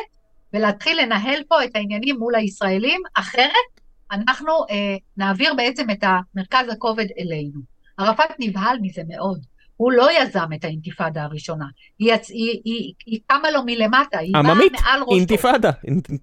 ולהתחיל 0.53 1.02
לנהל 1.02 1.44
פה 1.48 1.64
את 1.64 1.76
העניינים 1.76 2.15
מול 2.19 2.36
הישראלים, 2.36 3.02
אחרת 3.15 3.69
אנחנו 4.11 4.52
אה, 4.69 4.95
נעביר 5.18 5.53
בעצם 5.53 5.90
את 5.90 6.03
מרכז 6.36 6.69
הכובד 6.72 7.06
אלינו. 7.19 7.60
ערפאת 7.98 8.30
נבהל 8.40 8.77
מזה 8.81 9.02
מאוד. 9.07 9.40
הוא 9.77 9.91
לא 9.91 10.07
יזם 10.22 10.53
את 10.56 10.64
האינתיפאדה 10.64 11.23
הראשונה, 11.23 11.65
היא, 11.99 12.11
היא, 12.11 12.19
היא, 12.30 12.61
היא, 12.65 12.94
היא 13.06 13.19
קמה 13.27 13.52
לו 13.52 13.61
מלמטה, 13.65 14.19
היא 14.19 14.34
באה 14.34 14.44
מעל 14.44 15.02
ראשו. 15.02 15.15
אינתיפאדה, 15.15 15.72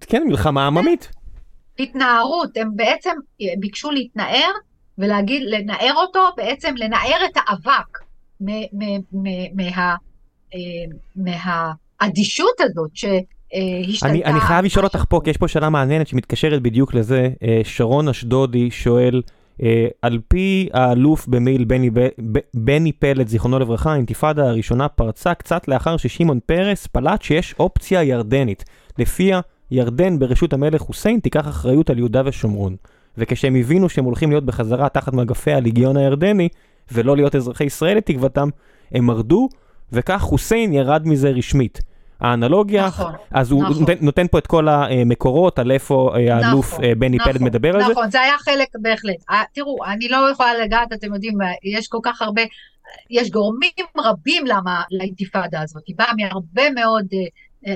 כן, 0.07 0.23
מלחמה 0.27 0.67
עממית. 0.67 1.11
התנערות, 1.79 2.57
הם 2.57 2.69
בעצם 2.75 3.11
אה, 3.41 3.47
ביקשו 3.59 3.91
להתנער 3.91 4.51
ולהגיד, 4.97 5.43
לנער 5.45 5.93
אותו, 5.95 6.19
בעצם 6.37 6.75
לנער 6.77 7.25
את 7.25 7.37
האבק 7.37 7.97
מהאדישות 11.15 12.55
מה, 12.59 12.65
מה, 12.65 12.69
הזאת 12.69 12.91
שהשתלטה. 12.93 14.13
אני, 14.13 14.23
אני 14.23 14.39
חייב 14.39 14.65
לשאול 14.65 14.85
אותך 14.85 15.05
פה, 15.09 15.21
כי 15.23 15.29
יש 15.29 15.37
פה 15.37 15.47
שאלה 15.47 15.69
מעניינת 15.69 16.07
שמתקשרת 16.07 16.61
בדיוק 16.61 16.93
לזה. 16.93 17.29
אה, 17.43 17.61
שרון 17.63 18.09
אשדודי 18.09 18.71
שואל, 18.71 19.21
אה, 19.63 19.87
על 20.01 20.19
פי 20.27 20.69
האלוף 20.73 21.27
במייל 21.27 21.65
בני, 21.65 21.89
בני 22.53 22.91
פלד, 22.91 23.27
זיכרונו 23.27 23.59
לברכה, 23.59 23.91
האינתיפאדה 23.93 24.49
הראשונה 24.49 24.87
פרצה 24.87 25.33
קצת 25.33 25.67
לאחר 25.67 25.97
ששמעון 25.97 26.39
פרס 26.45 26.87
פלט 26.87 27.21
שיש 27.21 27.55
אופציה 27.59 28.03
ירדנית, 28.03 28.63
לפיה 28.97 29.39
ירדן 29.71 30.19
ברשות 30.19 30.53
המלך 30.53 30.81
חוסיין 30.81 31.19
תיקח 31.19 31.47
אחריות 31.47 31.89
על 31.89 31.97
יהודה 31.97 32.21
ושומרון. 32.25 32.75
וכשהם 33.17 33.55
הבינו 33.55 33.89
שהם 33.89 34.05
הולכים 34.05 34.29
להיות 34.29 34.45
בחזרה 34.45 34.89
תחת 34.89 35.13
מגפי 35.13 35.53
הליגיון 35.53 35.97
הירדני, 35.97 36.49
ולא 36.91 37.15
להיות 37.15 37.35
אזרחי 37.35 37.63
ישראל 37.63 37.97
לתקוותם, 37.97 38.49
הם 38.91 39.05
מרדו, 39.05 39.49
וכך 39.91 40.21
חוסיין 40.21 40.73
ירד 40.73 41.07
מזה 41.07 41.29
רשמית. 41.29 41.81
האנלוגיה, 42.19 42.87
נכון, 42.87 43.13
אז 43.31 43.51
הוא 43.51 43.63
נכון. 43.63 43.79
נותן, 43.79 43.93
נותן 44.01 44.27
פה 44.27 44.37
את 44.37 44.47
כל 44.47 44.67
המקורות 44.67 45.59
על 45.59 45.71
איפה 45.71 46.11
אה, 46.15 46.35
האלוף 46.35 46.73
נכון, 46.73 46.85
אה, 46.85 46.95
בני 46.95 47.17
נכון, 47.17 47.31
פלד 47.31 47.41
מדבר 47.41 47.69
נכון, 47.69 47.81
על 47.81 47.87
זה. 47.87 47.91
נכון, 47.91 48.11
זה 48.11 48.21
היה 48.21 48.37
חלק 48.37 48.67
בהחלט. 48.81 49.15
אה, 49.29 49.43
תראו, 49.53 49.77
אני 49.85 50.09
לא 50.09 50.29
יכולה 50.31 50.57
לגעת, 50.57 50.93
אתם 50.93 51.13
יודעים, 51.13 51.37
יש 51.63 51.87
כל 51.87 51.99
כך 52.03 52.21
הרבה, 52.21 52.41
יש 53.09 53.31
גורמים 53.31 53.71
רבים 53.97 54.45
למה 54.45 54.81
לאינתיפאדה 54.91 55.61
הזאת, 55.61 55.83
היא 55.87 55.95
באה 55.97 56.11
מהרבה 56.17 56.69
מאוד, 56.75 57.05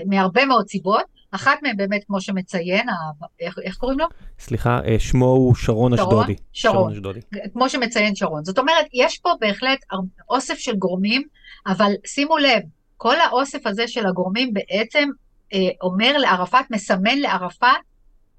מהרבה 0.05 0.45
מאוד 0.45 0.67
סיבות. 0.67 1.20
אחת 1.31 1.59
מהן 1.63 1.77
באמת, 1.77 2.03
כמו 2.07 2.21
שמציין, 2.21 2.87
איך, 3.39 3.59
איך 3.63 3.75
קוראים 3.75 3.99
לו? 3.99 4.05
סליחה, 4.39 4.79
אה, 4.85 4.99
שמו 4.99 5.25
הוא 5.25 5.55
שרון 5.55 5.93
אשדודי. 5.93 6.35
שרון, 6.53 6.75
שרון 6.75 6.91
אשדודי. 6.91 7.19
כמו 7.53 7.69
שמציין 7.69 8.15
שרון. 8.15 8.43
זאת 8.43 8.59
אומרת, 8.59 8.85
יש 8.93 9.17
פה 9.17 9.29
בהחלט 9.39 9.79
אוסף 10.29 10.57
של 10.57 10.75
גורמים, 10.75 11.23
אבל 11.67 11.91
שימו 12.05 12.37
לב, 12.37 12.61
כל 12.97 13.19
האוסף 13.19 13.67
הזה 13.67 13.87
של 13.87 14.05
הגורמים 14.07 14.53
בעצם 14.53 15.09
אה, 15.53 15.69
אומר 15.81 16.17
לערפאת, 16.17 16.65
מסמן 16.71 17.17
לערפאת, 17.17 17.69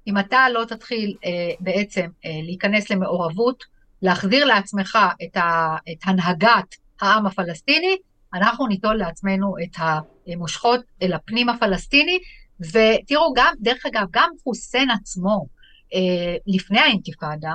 אם 0.07 0.17
אתה 0.17 0.49
לא 0.49 0.65
תתחיל 0.65 1.15
אה, 1.25 1.51
בעצם 1.59 2.09
אה, 2.25 2.29
להיכנס 2.43 2.89
למעורבות, 2.89 3.63
להחזיר 4.01 4.45
לעצמך 4.45 4.97
את, 5.23 5.37
ה, 5.37 5.75
את 5.91 5.97
הנהגת 6.05 6.75
העם 7.01 7.25
הפלסטיני, 7.25 7.97
אנחנו 8.33 8.67
ניטול 8.67 8.95
לעצמנו 8.95 9.55
את 9.63 9.77
המושכות 10.27 10.79
אל 11.01 11.13
הפנים 11.13 11.49
הפלסטיני, 11.49 12.19
ותראו, 12.69 13.33
גם, 13.35 13.53
דרך 13.59 13.85
אגב, 13.85 14.07
גם 14.11 14.29
חוסיין 14.43 14.89
עצמו, 14.91 15.45
אה, 15.93 16.35
לפני 16.47 16.79
האינתיפאדה, 16.79 17.53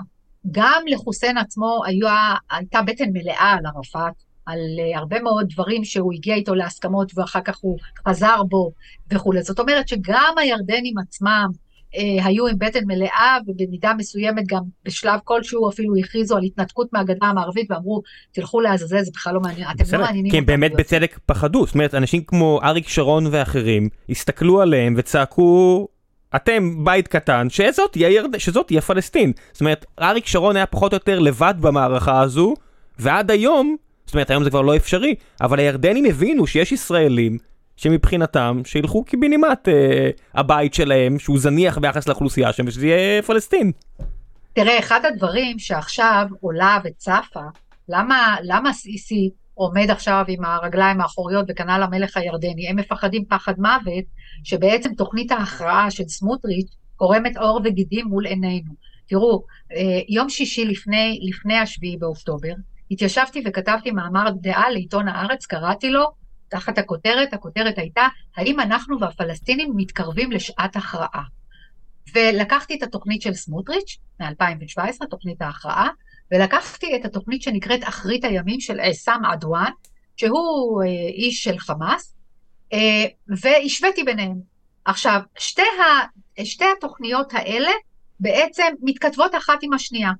גם 0.51 0.83
לחוסיין 0.87 1.39
עצמו 1.39 1.83
היה, 1.87 2.35
הייתה 2.51 2.83
בטן 2.83 3.09
מלאה 3.13 3.53
על 3.59 3.67
ערפאת, 3.67 4.29
על 4.47 4.59
uh, 4.59 4.99
הרבה 4.99 5.21
מאוד 5.23 5.47
דברים 5.51 5.85
שהוא 5.85 6.13
הגיע 6.13 6.35
איתו 6.35 6.55
להסכמות 6.55 7.13
ואחר 7.15 7.41
כך 7.41 7.59
הוא 7.61 7.79
חזר 8.09 8.43
בו 8.49 8.73
וכולי. 9.13 9.43
זאת 9.43 9.59
אומרת 9.59 9.89
שגם 9.89 10.35
הירדנים 10.37 10.99
עצמם 10.99 11.47
היו 11.95 12.47
עם 12.47 12.59
בטן 12.59 12.85
מלאה 12.87 13.39
ובמידה 13.47 13.93
מסוימת 13.99 14.47
גם 14.47 14.63
בשלב 14.85 15.21
כלשהו 15.25 15.69
אפילו 15.71 15.97
הכריזו 15.97 16.37
על 16.37 16.43
התנתקות 16.43 16.93
מהגדה 16.93 17.27
המערבית 17.27 17.71
ואמרו 17.71 18.03
תלכו 18.33 18.61
לעזאזל 18.61 19.03
זה 19.03 19.11
בכלל 19.15 19.35
לא 19.35 19.41
מעניין, 19.41 19.69
אתם 19.71 19.85
לא 19.93 20.05
מעניינים. 20.05 20.31
כי 20.31 20.39
הם 20.39 20.47
באמת 20.47 20.73
בצדק 20.73 21.19
פחדו, 21.27 21.67
זאת 21.67 21.75
אומרת 21.75 21.95
אנשים 21.95 22.23
כמו 22.25 22.61
אריק 22.63 22.89
שרון 22.89 23.27
ואחרים 23.31 23.89
הסתכלו 24.11 24.61
עליהם 24.61 24.95
וצעקו 24.97 25.89
אתם 26.37 26.85
בית 26.85 27.09
קטן 27.09 27.51
שזאת 27.51 27.93
תהיה, 27.93 28.09
ירד... 28.09 28.39
שזאת 28.39 28.67
תהיה 28.67 28.81
פלסטין. 28.81 29.33
זאת 29.53 29.61
אומרת, 29.61 29.87
אריק 30.01 30.27
שרון 30.27 30.57
היה 30.57 30.67
פחות 30.67 30.93
או 30.93 30.97
יותר 30.97 31.19
לבד 31.19 31.55
במערכה 31.61 32.21
הזו, 32.21 32.55
ועד 32.99 33.31
היום, 33.31 33.77
זאת 34.07 34.15
אומרת 34.15 34.31
היום 34.31 34.45
זה 34.45 34.51
כבר 34.51 34.63
לא 34.63 34.77
אפשרי, 34.77 35.15
אבל 35.41 35.59
הירדנים 35.59 36.05
הבינו 36.05 36.47
שיש 36.47 36.73
ישראלים 36.73 37.39
שמבחינתם 37.79 38.61
שילכו 38.65 39.05
קיבינימט 39.05 39.69
אה, 39.69 40.11
הבית 40.35 40.75
שלהם, 40.75 41.19
שהוא 41.19 41.39
זניח 41.39 41.79
ביחס 41.79 42.09
לאוכלוסייה 42.09 42.53
שם, 42.53 42.65
ושזה 42.67 42.87
יהיה 42.87 43.23
פלסטין. 43.23 43.73
תראה, 44.53 44.79
אחד 44.79 45.01
הדברים 45.05 45.59
שעכשיו 45.59 46.27
עולה 46.41 46.79
וצפה, 46.85 47.41
למה, 47.89 48.37
למה 48.43 48.73
סיסי 48.73 49.31
עומד 49.55 49.91
עכשיו 49.91 50.25
עם 50.29 50.45
הרגליים 50.45 51.01
האחוריות 51.01 51.47
וכנ"ל 51.49 51.83
המלך 51.83 52.17
הירדני, 52.17 52.69
הם 52.69 52.77
מפחדים 52.77 53.25
פחד 53.29 53.55
מוות, 53.59 54.05
שבעצם 54.45 54.95
תוכנית 54.95 55.33
ההכרעה 55.33 55.91
של 55.91 56.05
סמוטריץ' 56.09 56.77
קורמת 56.97 57.37
עור 57.37 57.61
וגידים 57.65 58.07
מול 58.07 58.27
עינינו. 58.27 58.73
תראו, 59.09 59.45
אה, 59.73 60.01
יום 60.09 60.29
שישי 60.29 60.65
לפני, 60.65 61.21
לפני 61.23 61.59
השביעי 61.59 61.97
באוקטובר, 61.97 62.53
התיישבתי 62.91 63.43
וכתבתי 63.47 63.91
מאמר 63.91 64.31
דעה 64.41 64.71
לעיתון 64.71 65.09
הארץ, 65.09 65.47
קראתי 65.47 65.91
לו, 65.91 66.05
תחת 66.49 66.79
הכותרת, 66.79 67.35
הכותרת 67.35 67.79
הייתה, 67.79 68.07
האם 68.37 68.61
אנחנו 68.61 69.01
והפלסטינים 69.01 69.73
מתקרבים 69.77 70.33
לשעת 70.33 70.77
הכרעה? 70.77 71.23
ולקחתי 72.15 72.75
את 72.75 72.83
התוכנית 72.83 73.23
של 73.23 73.35
סמוטריץ' 73.35 73.99
מ-2017, 74.21 75.07
תוכנית 75.11 75.43
ההכרעה, 75.43 75.89
ולקחתי 76.33 76.97
את 76.97 77.05
התוכנית 77.05 77.43
שנקראת 77.43 77.81
אחרית 77.83 78.25
הימים 78.25 78.61
של 78.61 78.81
עסאם 78.81 79.25
עדואן, 79.25 79.71
שהוא 80.17 80.83
אה, 80.83 80.89
איש 81.09 81.45
של 81.45 81.59
חמאס, 81.59 82.15
אה, 82.73 83.05
והשוויתי 83.29 84.05
ביניהם. 84.05 84.41
עכשיו, 84.85 85.21
שתי, 85.39 85.63
ה, 85.63 86.45
שתי 86.45 86.65
התוכניות 86.77 87.35
האלה 87.35 87.71
בעצם 88.21 88.67
מתכתבות 88.83 89.35
אחת 89.35 89.59
עם 89.63 89.73
השנייה. 89.73 90.11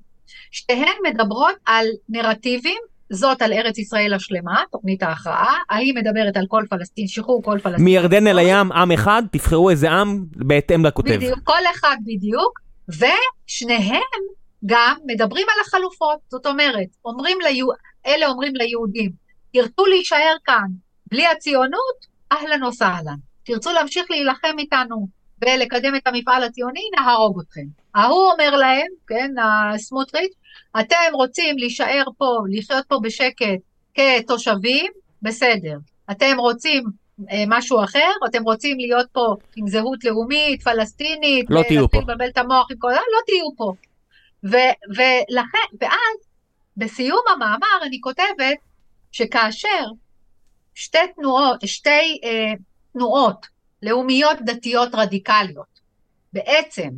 שתיהן 0.51 0.95
מדברות 1.03 1.55
על 1.65 1.87
נרטיבים, 2.09 2.81
זאת 3.09 3.41
על 3.41 3.53
ארץ 3.53 3.77
ישראל 3.77 4.13
השלמה, 4.13 4.63
תוכנית 4.71 5.03
ההכרעה, 5.03 5.55
ההיא 5.69 5.93
מדברת 5.95 6.37
על 6.37 6.45
כל 6.47 6.63
פלסטין, 6.69 7.07
שחרור 7.07 7.43
כל 7.43 7.59
פלסטין. 7.63 7.85
מירדן 7.85 8.27
אל 8.27 8.39
הים, 8.39 8.71
עם 8.71 8.91
אחד, 8.91 9.23
תבחרו 9.31 9.69
איזה 9.69 9.91
עם 9.91 10.25
בהתאם 10.35 10.85
לכותב. 10.85 11.15
בדיוק, 11.15 11.39
כל 11.43 11.61
אחד 11.75 11.97
בדיוק, 12.05 12.59
ושניהם 12.89 14.21
גם 14.65 14.97
מדברים 15.05 15.47
על 15.53 15.61
החלופות, 15.67 16.19
זאת 16.29 16.45
אומרת, 16.45 16.87
אומרים 17.05 17.37
ליו... 17.41 17.67
אלה 18.05 18.27
אומרים 18.27 18.55
ליהודים, 18.55 19.11
תרצו 19.53 19.85
להישאר 19.85 20.35
כאן 20.45 20.67
בלי 21.11 21.27
הציונות, 21.27 22.05
אהלן 22.31 22.63
וסהלן. 22.63 23.15
תרצו 23.43 23.71
להמשיך 23.71 24.05
להילחם 24.09 24.55
איתנו 24.59 25.07
ולקדם 25.41 25.95
את 25.95 26.07
המפעל 26.07 26.43
הציוני, 26.43 26.81
נהרוג 26.97 27.41
אתכם. 27.41 27.65
ההוא 27.95 28.31
אומר 28.31 28.55
להם, 28.55 28.87
כן, 29.07 29.31
הסמוטריץ', 29.73 30.33
אתם 30.79 31.13
רוצים 31.13 31.57
להישאר 31.57 32.03
פה, 32.17 32.37
לחיות 32.49 32.85
פה 32.87 32.99
בשקט 33.03 33.59
כתושבים, 33.93 34.91
בסדר. 35.21 35.77
אתם 36.11 36.35
רוצים 36.37 36.83
אה, 37.31 37.43
משהו 37.47 37.83
אחר, 37.83 38.11
אתם 38.29 38.43
רוצים 38.43 38.77
להיות 38.77 39.07
פה 39.11 39.35
עם 39.55 39.67
זהות 39.67 40.03
לאומית, 40.03 40.63
פלסטינית, 40.63 41.45
לא 41.49 41.63
תהיו 41.63 41.89
פה. 41.89 41.99
לבלבל 41.99 42.27
את 42.27 42.37
המוח 42.37 42.67
עם 42.71 42.77
כל 42.77 42.91
זה, 42.91 42.95
לא 42.95 43.19
תהיו 43.25 43.55
פה. 43.57 43.73
ו- 44.43 44.95
ולכן, 44.95 45.77
ואז, 45.81 46.29
בסיום 46.77 47.21
המאמר 47.35 47.85
אני 47.85 48.01
כותבת 48.01 48.57
שכאשר 49.11 49.85
שתי 50.75 50.97
תנועות, 51.15 51.67
שתי 51.67 52.19
אה, 52.23 52.53
תנועות 52.93 53.45
לאומיות 53.83 54.37
דתיות 54.41 54.89
רדיקליות 54.93 55.79
בעצם 56.33 56.89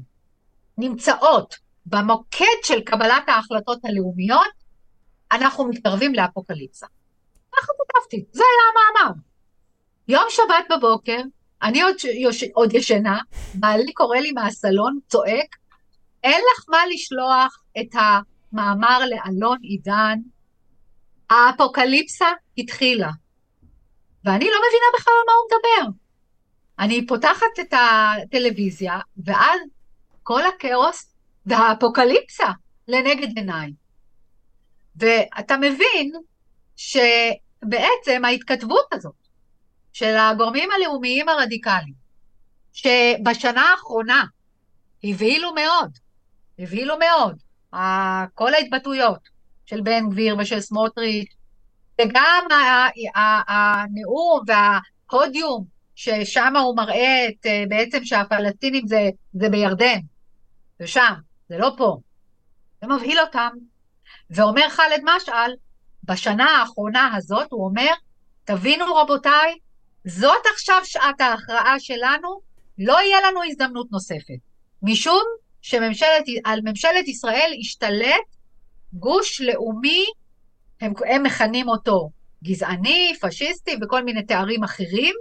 נמצאות 0.78 1.56
במוקד 1.86 2.58
של 2.64 2.82
קבלת 2.82 3.24
ההחלטות 3.28 3.80
הלאומיות, 3.86 4.62
אנחנו 5.32 5.68
מתקרבים 5.68 6.16
לאפוקליפסה. 6.16 6.88
ככה 7.52 7.72
כתבתי, 7.88 8.26
זה 8.32 8.44
היה 8.44 8.94
המאמר. 9.02 9.14
יום 10.08 10.24
שבת 10.30 10.78
בבוקר, 10.78 11.22
אני 11.64 11.82
עוד, 11.82 11.96
יוש, 12.14 12.44
עוד 12.54 12.74
ישנה, 12.74 13.20
בעלי 13.54 13.94
קורא 13.94 14.18
לי 14.18 14.32
מהסלון, 14.32 15.00
צועק, 15.08 15.56
אין 16.24 16.42
לך 16.54 16.66
מה 16.70 16.86
לשלוח 16.94 17.64
את 17.80 17.90
המאמר 17.94 19.00
לאלון 19.00 19.58
עידן, 19.62 20.20
האפוקליפסה 21.30 22.28
התחילה. 22.58 23.10
ואני 24.26 24.46
לא 24.46 24.58
מבינה 24.68 24.86
בכלל 24.98 25.14
על 25.20 25.26
מה 25.28 25.34
הוא 25.34 25.48
מדבר. 25.48 25.98
אני 26.80 27.08
פותחת 27.08 27.60
את 27.60 27.74
הטלוויזיה, 27.74 29.00
ואז 29.26 29.60
כל 30.24 30.42
הכאוס 30.46 31.11
והאפוקליפסה 31.46 32.48
לנגד 32.88 33.38
עיניי. 33.38 33.72
ואתה 34.96 35.58
מבין 35.58 36.12
שבעצם 36.76 38.26
ההתכתבות 38.26 38.86
הזאת 38.92 39.14
של 39.94 40.16
הגורמים 40.18 40.70
הלאומיים 40.72 41.30
הרדיקליים, 41.30 41.94
שבשנה 42.74 43.62
האחרונה 43.62 44.24
הבהילו 45.04 45.54
מאוד, 45.54 45.98
הבהילו 46.60 46.96
מאוד, 47.00 47.36
כל 48.36 48.54
ההתבטאויות 48.54 49.20
של 49.66 49.82
בן 49.82 50.10
גביר 50.10 50.36
ושל 50.40 50.60
סמוטריץ', 50.60 51.36
וגם 52.02 52.46
הנאום 53.48 54.44
והפודיום, 54.48 55.66
ששם 55.96 56.54
הוא 56.56 56.78
מראה 56.78 57.28
את, 57.28 57.46
בעצם 57.70 58.06
שהפלסטינים 58.06 58.88
זה, 58.88 59.10
זה 59.34 59.50
בירדן, 59.50 60.00
ושם, 60.80 61.14
זה 61.52 61.58
לא 61.58 61.72
פה. 61.78 61.98
זה 62.82 62.88
מבהיל 62.88 63.20
אותם. 63.20 63.50
ואומר 64.30 64.70
ח'אלד 64.70 65.02
משעל, 65.04 65.52
בשנה 66.04 66.50
האחרונה 66.50 67.16
הזאת, 67.16 67.48
הוא 67.52 67.66
אומר, 67.66 67.94
תבינו 68.46 68.96
רבותיי, 68.96 69.58
זאת 70.06 70.42
עכשיו 70.54 70.82
שעת 70.84 71.22
ההכרעה 71.22 71.80
שלנו, 71.80 72.42
לא 72.78 73.02
יהיה 73.02 73.18
לנו 73.28 73.44
הזדמנות 73.44 73.92
נוספת. 73.92 74.40
משום 74.84 75.24
שעל 75.62 76.60
ממשלת 76.64 77.08
ישראל 77.08 77.52
השתלט 77.60 78.36
גוש 78.94 79.42
לאומי 79.42 80.06
הם, 80.82 80.94
הם 81.06 81.24
מכנים 81.24 81.68
אותו 81.70 82.10
גזעני, 82.44 83.14
פשיסטי 83.22 83.76
וכל 83.82 84.04
מיני 84.04 84.24
תארים 84.24 84.64
אחרים, 84.64 85.16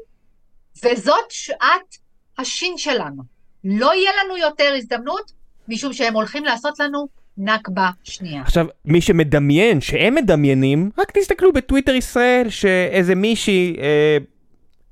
וזאת 0.85 1.31
שעת 1.31 1.97
השין 2.39 2.79
שלנו. 2.79 3.23
לא 3.65 3.95
יהיה 3.95 4.11
לנו 4.25 4.37
יותר 4.37 4.75
הזדמנות, 4.77 5.40
משום 5.71 5.93
שהם 5.93 6.15
הולכים 6.15 6.45
לעשות 6.45 6.81
לנו 6.81 7.09
נכבה 7.39 7.91
שנייה. 8.05 8.43
עכשיו, 8.43 8.67
מי 8.85 9.01
שמדמיין, 9.01 9.81
שהם 9.81 10.15
מדמיינים, 10.15 10.91
רק 10.99 11.11
תסתכלו 11.11 11.53
בטוויטר 11.53 11.95
ישראל, 11.95 12.49
שאיזה 12.49 13.15
מישהי, 13.15 13.77
אה, 13.81 14.19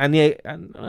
אני, 0.01 0.31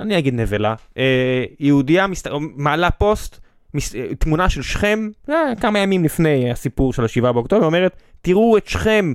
אני 0.01 0.17
אגיד 0.17 0.33
נבלה, 0.33 0.75
אה, 0.97 1.43
יהודייה 1.59 2.07
מסת... 2.07 2.29
מעלה 2.55 2.91
פוסט, 2.91 3.39
מס... 3.73 3.95
תמונה 4.19 4.49
של 4.49 4.61
שכם, 4.61 5.09
אה, 5.29 5.53
כמה 5.61 5.79
ימים 5.79 6.03
לפני 6.03 6.51
הסיפור 6.51 6.93
של 6.93 7.05
השבעה 7.05 7.33
באוקטובר, 7.33 7.65
אומרת, 7.65 7.95
תראו 8.21 8.57
את 8.57 8.67
שכם 8.67 9.13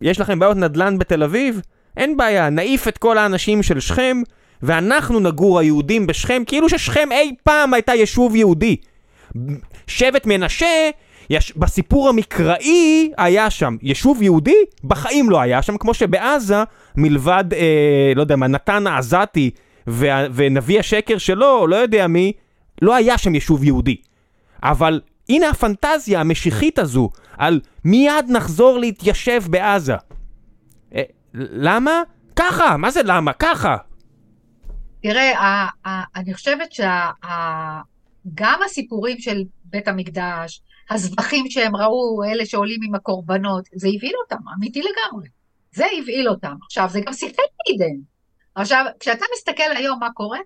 יש 0.00 0.20
לכם 0.20 0.38
בעיות 0.38 0.56
נדל"ן 0.56 0.98
בתל 0.98 1.22
אביב? 1.22 1.60
אין 1.96 2.16
בעיה, 2.16 2.50
נעיף 2.50 2.88
את 2.88 2.98
כל 2.98 3.18
האנשים 3.18 3.62
של 3.62 3.80
שכם, 3.80 4.22
ואנחנו 4.62 5.20
נגור 5.20 5.58
היהודים 5.58 6.06
בשכם, 6.06 6.42
כאילו 6.46 6.68
ששכם 6.68 7.08
אי 7.12 7.34
פעם 7.42 7.74
הייתה 7.74 7.94
יישוב 7.94 8.36
יהודי. 8.36 8.76
שבט 9.86 10.26
מנשה, 10.26 10.90
יש, 11.30 11.56
בסיפור 11.56 12.08
המקראי 12.08 13.12
היה 13.18 13.50
שם 13.50 13.76
יישוב 13.82 14.22
יהודי, 14.22 14.56
בחיים 14.84 15.30
לא 15.30 15.40
היה 15.40 15.62
שם, 15.62 15.78
כמו 15.78 15.94
שבעזה, 15.94 16.62
מלבד, 16.96 17.44
אה, 17.52 18.12
לא 18.16 18.20
יודע 18.20 18.36
מה, 18.36 18.46
נתן 18.46 18.86
העזתי 18.86 19.50
ונביא 20.34 20.80
השקר 20.80 21.18
שלו, 21.18 21.66
לא 21.66 21.76
יודע 21.76 22.06
מי, 22.06 22.32
לא 22.82 22.94
היה 22.94 23.18
שם 23.18 23.34
יישוב 23.34 23.64
יהודי. 23.64 23.96
אבל 24.62 25.00
הנה 25.28 25.48
הפנטזיה 25.50 26.20
המשיחית 26.20 26.78
הזו 26.78 27.10
על 27.38 27.60
מיד 27.84 28.24
נחזור 28.28 28.78
להתיישב 28.78 29.42
בעזה. 29.50 29.94
אה, 30.94 31.02
למה? 31.34 32.02
ככה, 32.36 32.76
מה 32.76 32.90
זה 32.90 33.00
למה? 33.04 33.32
ככה. 33.32 33.76
תראה, 35.02 35.66
אני 36.16 36.34
חושבת 36.34 36.72
שגם 38.34 38.60
הסיפורים 38.64 39.18
של 39.18 39.42
בית 39.64 39.88
המקדש, 39.88 40.62
הזבחים 40.90 41.50
שהם 41.50 41.76
ראו, 41.76 42.24
אלה 42.24 42.46
שעולים 42.46 42.80
עם 42.88 42.94
הקורבנות, 42.94 43.64
זה 43.74 43.88
הבהיל 43.96 44.14
אותם, 44.22 44.48
אמיתי 44.56 44.80
לגמרי. 44.80 45.28
זה 45.74 45.84
הבהיל 46.02 46.28
אותם. 46.28 46.54
עכשיו, 46.64 46.88
זה 46.90 47.00
גם 47.00 47.12
שיחק 47.12 47.42
לידיהם. 47.68 48.00
עכשיו, 48.54 48.84
כשאתה 49.00 49.24
מסתכל 49.36 49.76
היום 49.76 49.98
מה 50.00 50.08
קורה, 50.14 50.38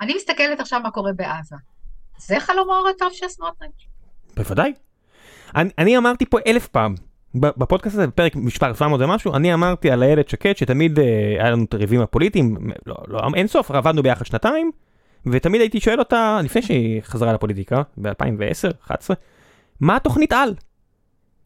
אני 0.00 0.14
מסתכלת 0.14 0.60
עכשיו 0.60 0.80
מה 0.80 0.90
קורה 0.90 1.12
בעזה. 1.12 1.56
זה 2.18 2.40
חלומו 2.40 2.72
הרטוב 2.72 3.12
של 3.12 3.28
סמוטריץ'. 3.28 3.86
בוודאי. 4.36 4.72
אני, 5.56 5.70
אני 5.78 5.98
אמרתי 5.98 6.26
פה 6.26 6.38
אלף 6.46 6.68
פעם, 6.68 6.94
בפודקאסט 7.34 7.94
הזה, 7.94 8.06
בפרק 8.06 8.36
מספר 8.36 8.74
700 8.74 9.00
ומשהו, 9.00 9.34
אני 9.34 9.54
אמרתי 9.54 9.90
על 9.90 10.02
איילת 10.02 10.28
שקד 10.28 10.56
שתמיד 10.56 10.98
אה, 10.98 11.04
היה 11.40 11.50
לנו 11.50 11.64
את 11.64 11.74
הריבים 11.74 12.00
הפוליטיים, 12.00 12.56
לא, 12.86 12.96
לא, 13.08 13.20
אין 13.34 13.46
סוף, 13.46 13.70
עבדנו 13.70 14.02
ביחד 14.02 14.26
שנתיים, 14.26 14.70
ותמיד 15.26 15.60
הייתי 15.60 15.80
שואל 15.80 15.98
אותה, 15.98 16.40
לפני 16.44 16.62
שהיא 16.62 17.00
חזרה 17.02 17.32
לפוליטיקה, 17.32 17.82
ב-2010, 17.96 18.08
2011, 18.08 19.16
מה 19.80 19.96
התוכנית 19.96 20.32
על? 20.32 20.54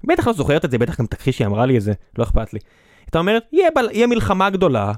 בטח 0.04 0.26
לא 0.26 0.32
זוכרת 0.32 0.64
את 0.64 0.70
זה, 0.70 0.78
בטח 0.78 1.00
גם 1.00 1.06
תכחיש 1.06 1.36
שהיא 1.36 1.46
אמרה 1.46 1.66
לי 1.66 1.76
את 1.76 1.82
זה, 1.82 1.92
לא 2.18 2.24
אכפת 2.24 2.52
לי. 2.52 2.58
הייתה 3.00 3.18
אומרת, 3.18 3.44
יהיה, 3.52 3.70
בל, 3.74 3.88
יהיה 3.92 4.06
מלחמה 4.06 4.50
גדולה, 4.50 4.92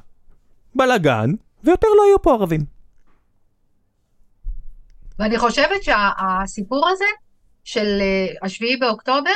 בלאגן, 0.74 1.30
ויותר 1.64 1.88
לא 1.96 2.02
יהיו 2.06 2.22
פה 2.22 2.32
ערבים. 2.32 2.60
ואני 5.18 5.38
חושבת 5.38 5.82
שהסיפור 5.82 6.88
הזה 6.88 7.04
של 7.64 7.98
אה, 8.00 8.46
השביעי 8.46 8.76
באוקטובר, 8.76 9.30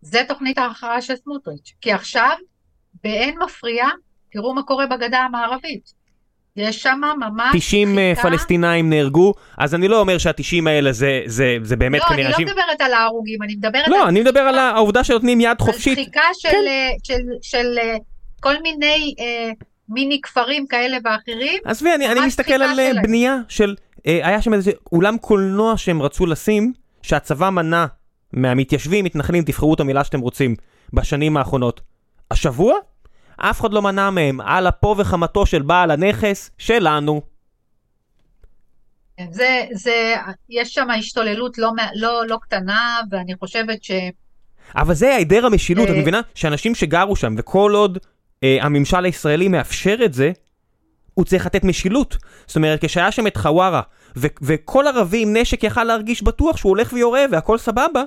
זה 0.00 0.22
תוכנית 0.28 0.58
ההכרעה 0.58 1.02
של 1.02 1.16
סמוטריץ'. 1.16 1.72
כי 1.80 1.92
עכשיו, 1.92 2.36
באין 3.04 3.38
מפריע, 3.44 3.86
תראו 4.30 4.54
מה 4.54 4.62
קורה 4.62 4.86
בגדה 4.86 5.18
המערבית. 5.18 6.01
יש 6.56 6.82
שם 6.82 7.00
ממש 7.18 7.56
90 7.56 7.98
אה, 7.98 8.12
דחיקה. 8.12 8.28
פלסטינאים 8.28 8.90
נהרגו, 8.90 9.34
אז 9.58 9.74
אני 9.74 9.88
לא 9.88 10.00
אומר 10.00 10.18
שה-90 10.18 10.68
האלה 10.68 10.92
זה, 10.92 11.22
זה, 11.26 11.56
זה 11.62 11.76
באמת 11.76 12.00
לא, 12.00 12.06
אני 12.06 12.14
כנראה 12.16 12.30
לא 12.30 12.34
אנשים... 12.34 12.46
מדברת 12.46 12.80
על 12.80 12.92
ההרוגים, 12.92 13.42
אני 13.42 13.54
מדברת 13.54 13.88
לא, 13.88 14.02
על 14.02 14.08
אני 14.08 14.20
מדבר 14.20 14.40
על 14.40 14.58
העובדה 14.58 15.04
שנותנים 15.04 15.40
יד 15.40 15.48
על 15.48 15.56
חופשית. 15.58 15.98
דחיקה 15.98 16.20
של, 16.38 16.48
כן. 16.48 16.56
אה, 16.66 16.90
של, 17.02 17.22
של 17.42 17.78
אה, 17.78 17.96
כל 18.40 18.54
מיני 18.62 19.14
אה, 19.20 19.50
מיני 19.88 20.20
כפרים 20.20 20.66
כאלה 20.66 20.96
ואחרים. 21.04 21.60
עזבי, 21.64 21.94
אני, 21.94 22.12
אני 22.12 22.20
מסתכל 22.26 22.52
על 22.52 22.74
שלהם. 22.74 23.02
בנייה 23.02 23.38
של... 23.48 23.74
אה, 24.06 24.20
היה 24.22 24.42
שם 24.42 24.54
איזה 24.54 24.70
אולם 24.92 25.18
קולנוע 25.18 25.76
שהם 25.76 26.02
רצו 26.02 26.26
לשים, 26.26 26.72
שהצבא 27.02 27.50
מנע 27.50 27.86
מהמתיישבים, 28.32 29.04
מתנחלים, 29.04 29.44
תבחרו 29.44 29.74
את 29.74 29.80
המילה 29.80 30.04
שאתם 30.04 30.20
רוצים, 30.20 30.56
בשנים 30.92 31.36
האחרונות. 31.36 31.80
השבוע? 32.30 32.74
אף 33.44 33.60
אחד 33.60 33.72
לא 33.72 33.82
מנע 33.82 34.10
מהם, 34.10 34.40
על 34.40 34.68
אפו 34.68 34.94
וחמתו 34.98 35.46
של 35.46 35.62
בעל 35.62 35.90
הנכס, 35.90 36.50
שלנו. 36.58 37.22
זה, 39.30 39.64
זה, 39.72 40.14
יש 40.48 40.74
שם 40.74 40.90
השתוללות 40.90 41.58
לא, 41.58 41.70
לא, 41.94 42.26
לא 42.26 42.38
קטנה, 42.42 43.00
ואני 43.10 43.34
חושבת 43.36 43.84
ש... 43.84 43.90
אבל 44.76 44.94
זה 44.94 45.14
היעדר 45.14 45.46
המשילות, 45.46 45.88
את 45.88 45.94
אה. 45.94 46.00
מבינה? 46.00 46.20
שאנשים 46.34 46.74
שגרו 46.74 47.16
שם, 47.16 47.34
וכל 47.38 47.72
עוד 47.74 47.98
אה, 48.44 48.58
הממשל 48.60 49.04
הישראלי 49.04 49.48
מאפשר 49.48 49.96
את 50.04 50.14
זה, 50.14 50.32
הוא 51.14 51.24
צריך 51.24 51.46
לתת 51.46 51.64
משילות. 51.64 52.16
זאת 52.46 52.56
אומרת, 52.56 52.84
כשהיה 52.84 53.12
שם 53.12 53.26
את 53.26 53.36
חווארה, 53.36 53.82
ו- 54.16 54.26
וכל 54.42 54.86
ערבי 54.86 55.22
עם 55.22 55.36
נשק 55.36 55.64
יכל 55.64 55.84
להרגיש 55.84 56.22
בטוח 56.22 56.56
שהוא 56.56 56.70
הולך 56.70 56.92
ויורה 56.92 57.24
והכל 57.30 57.58
סבבה, 57.58 58.02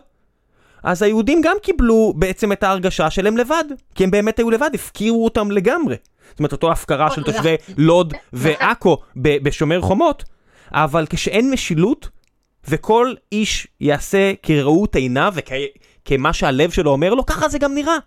אז 0.85 1.01
היהודים 1.01 1.41
גם 1.43 1.55
קיבלו 1.61 2.13
בעצם 2.15 2.51
את 2.51 2.63
ההרגשה 2.63 3.09
שלהם 3.09 3.37
לבד, 3.37 3.63
כי 3.95 4.03
הם 4.03 4.11
באמת 4.11 4.39
היו 4.39 4.49
לבד, 4.49 4.69
הפקירו 4.73 5.23
אותם 5.25 5.51
לגמרי. 5.51 5.95
זאת 6.29 6.39
אומרת, 6.39 6.51
אותו 6.51 6.71
הפקרה 6.71 7.11
של 7.11 7.23
תושבי 7.23 7.55
לוד 7.77 8.13
ועכו 8.33 8.97
ב- 9.15 9.43
בשומר 9.43 9.81
חומות, 9.81 10.23
אבל 10.71 11.05
כשאין 11.09 11.51
משילות, 11.51 12.09
וכל 12.69 13.13
איש 13.31 13.67
יעשה 13.81 14.33
כראות 14.43 14.95
עיניו 14.95 15.33
וכמה 15.35 16.33
שהלב 16.33 16.71
שלו 16.71 16.91
אומר 16.91 17.13
לו, 17.13 17.25
ככה 17.25 17.49
זה 17.49 17.59
גם 17.59 17.75
נראה. 17.75 17.97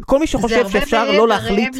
כל 0.00 0.18
מי 0.18 0.26
שחושב 0.26 0.68
שאפשר 0.68 1.04
מעבר, 1.04 1.18
לא 1.18 1.28
להחליט, 1.28 1.76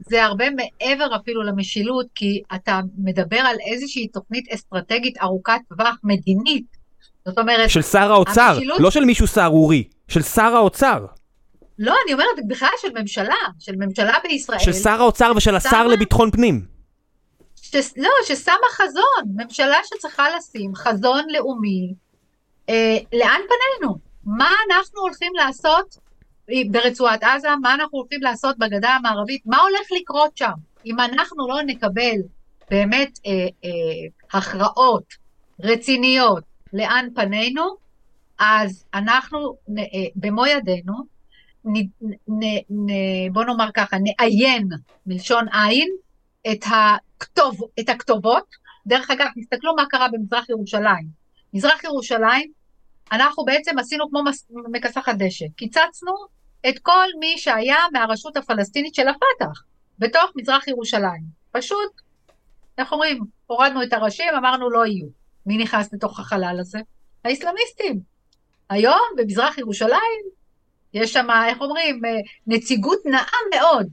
זה 0.00 0.24
הרבה 0.24 0.44
מעבר 0.50 1.16
אפילו 1.16 1.42
למשילות, 1.42 2.06
כי 2.14 2.42
אתה 2.54 2.80
מדבר 2.98 3.38
על 3.38 3.56
איזושהי 3.72 4.08
תוכנית 4.08 4.52
אסטרטגית 4.52 5.18
ארוכת 5.22 5.60
טווח 5.68 5.96
מדינית. 6.04 6.83
זאת 7.28 7.38
אומרת, 7.38 7.70
של 7.70 7.82
שר 7.82 8.12
האוצר, 8.12 8.42
המשילות- 8.42 8.80
לא 8.80 8.90
של 8.90 9.04
מישהו 9.04 9.26
סהרורי, 9.26 9.84
של 10.08 10.22
שר 10.22 10.56
האוצר, 10.56 11.06
לא, 11.78 11.94
אני 12.04 12.12
אומרת 12.12 12.28
בכלל 12.48 12.68
של 12.82 12.88
ממשלה, 13.00 13.34
של 13.58 13.72
ממשלה 13.76 14.14
בישראל. 14.28 14.58
של 14.58 14.72
שר 14.72 15.00
האוצר 15.00 15.32
ושל 15.36 15.54
השר 15.56 15.68
שמה- 15.70 15.84
לביטחון 15.84 16.30
פנים. 16.30 16.66
ש... 17.56 17.74
לא, 17.96 18.10
ששמה 18.24 18.54
חזון, 18.70 19.24
ממשלה 19.36 19.76
שצריכה 19.84 20.26
לשים 20.36 20.74
חזון 20.74 21.24
לאומי, 21.28 21.94
אה, 22.68 22.96
לאן 23.12 23.40
פנינו? 23.48 23.94
מה 24.24 24.50
אנחנו 24.66 25.00
הולכים 25.00 25.32
לעשות 25.34 25.96
ברצועת 26.70 27.24
עזה? 27.24 27.48
מה 27.62 27.74
אנחנו 27.74 27.98
הולכים 27.98 28.22
לעשות 28.22 28.58
בגדה 28.58 28.90
המערבית? 28.90 29.42
מה 29.46 29.56
הולך 29.60 29.86
לקרות 30.00 30.36
שם? 30.36 30.52
אם 30.86 31.00
אנחנו 31.00 31.48
לא 31.48 31.62
נקבל 31.66 32.16
באמת 32.70 33.18
אה, 33.26 33.30
אה, 33.64 33.70
הכרעות 34.38 35.04
רציניות 35.60 36.42
לאן 36.74 37.08
פנינו, 37.14 37.62
אז 38.38 38.84
אנחנו 38.94 39.56
אה, 39.78 39.84
במו 40.16 40.46
ידינו, 40.46 40.94
נ, 41.64 41.80
נ, 42.28 42.44
נ, 42.70 42.92
בוא 43.32 43.44
נאמר 43.44 43.68
ככה, 43.74 43.96
נעיין 43.98 44.68
מלשון 45.06 45.46
עין 45.48 45.88
את, 46.52 46.64
הכתוב, 46.66 47.60
את 47.80 47.88
הכתובות. 47.88 48.44
דרך 48.86 49.10
אגב, 49.10 49.26
תסתכלו 49.40 49.74
מה 49.76 49.86
קרה 49.86 50.08
במזרח 50.12 50.48
ירושלים. 50.48 51.06
מזרח 51.54 51.84
ירושלים, 51.84 52.52
אנחנו 53.12 53.44
בעצם 53.44 53.78
עשינו 53.78 54.10
כמו 54.10 54.22
מס- 54.24 54.50
מכסחת 54.72 55.14
דשא. 55.18 55.46
קיצצנו 55.56 56.12
את 56.68 56.78
כל 56.78 57.06
מי 57.20 57.38
שהיה 57.38 57.76
מהרשות 57.92 58.36
הפלסטינית 58.36 58.94
של 58.94 59.08
הפת"ח 59.08 59.62
בתוך 59.98 60.30
מזרח 60.36 60.68
ירושלים. 60.68 61.22
פשוט, 61.52 62.00
איך 62.78 62.92
אומרים, 62.92 63.20
הורדנו 63.46 63.82
את 63.82 63.92
הראשים, 63.92 64.34
אמרנו 64.36 64.70
לא 64.70 64.86
יהיו. 64.86 65.23
מי 65.46 65.58
נכנס 65.58 65.92
לתוך 65.92 66.20
החלל 66.20 66.56
הזה? 66.60 66.78
האסלאמיסטים. 67.24 68.00
היום 68.70 69.00
במזרח 69.16 69.58
ירושלים 69.58 70.22
יש 70.94 71.12
שם, 71.12 71.26
איך 71.48 71.60
אומרים, 71.60 72.04
אה, 72.04 72.10
נציגות 72.46 72.98
נאה 73.04 73.38
מאוד. 73.54 73.86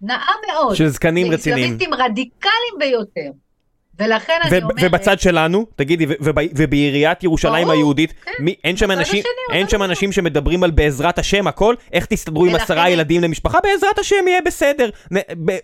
נאה 0.00 0.32
מאוד. 0.46 0.76
של 0.76 0.88
זקנים 0.88 1.32
רציניים. 1.32 1.62
לאסלאמיסטים 1.62 1.94
רדיקליים 1.94 2.74
ביותר. 2.78 3.30
ולכן 3.98 4.32
אני 4.44 4.58
אומרת... 4.58 4.76
ובצד 4.80 5.20
שלנו, 5.20 5.66
תגידי, 5.76 6.06
ובעיריית 6.54 7.24
ירושלים 7.24 7.70
היהודית, 7.70 8.14
כן. 8.24 8.44
אין 8.64 8.76
שם 8.76 8.90
אנשים, 8.90 9.22
אין 9.52 9.68
שם. 9.68 9.82
אנשים 9.82 10.12
שמדברים 10.12 10.64
על 10.64 10.70
בעזרת 10.70 11.18
השם 11.18 11.46
הכל, 11.46 11.74
איך 11.92 12.06
תסתדרו 12.06 12.46
עם 12.46 12.54
עשרה 12.54 12.90
ילדים 12.90 13.22
למשפחה, 13.22 13.58
בעזרת 13.62 13.98
השם 13.98 14.28
יהיה 14.28 14.40
בסדר. 14.46 14.90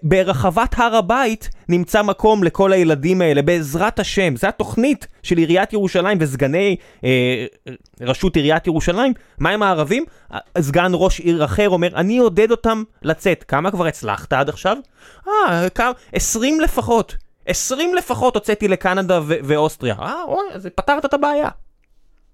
ברחבת 0.02 0.74
הר 0.78 0.97
הבית 0.97 1.48
נמצא 1.69 2.02
מקום 2.02 2.44
לכל 2.44 2.73
הילדים 2.73 3.23
האלה, 3.23 3.43
בעזרת 3.43 3.98
השם. 3.98 4.36
זה 4.36 4.48
התוכנית 4.48 5.06
של 5.23 5.36
עיריית 5.36 5.73
ירושלים 5.73 6.19
וסגני 6.20 6.77
אה, 7.05 7.47
רשות 8.01 8.36
עיריית 8.36 8.66
ירושלים. 8.66 9.12
מה 9.39 9.51
עם 9.51 9.62
הערבים? 9.62 10.05
סגן 10.61 10.93
ראש 10.94 11.20
עיר 11.20 11.44
אחר 11.44 11.69
אומר, 11.69 11.89
אני 11.94 12.19
אעודד 12.19 12.51
אותם 12.51 12.82
לצאת. 13.02 13.44
כמה 13.48 13.70
כבר 13.70 13.86
הצלחת 13.86 14.32
עד 14.32 14.48
עכשיו? 14.48 14.77
אה, 15.28 15.69
כמה? 15.74 15.93
20 16.12 16.61
לפחות. 16.61 17.23
20 17.47 17.95
לפחות 17.95 18.35
הוצאתי 18.35 18.69
לקנדה 18.69 19.21
ו- 19.23 19.35
ואוסטריה. 19.45 19.95
אה, 19.99 20.15
וואי, 20.29 20.47
אז 20.53 20.69
פתרת 20.77 21.05
את 21.05 21.15
הבעיה. 21.15 21.49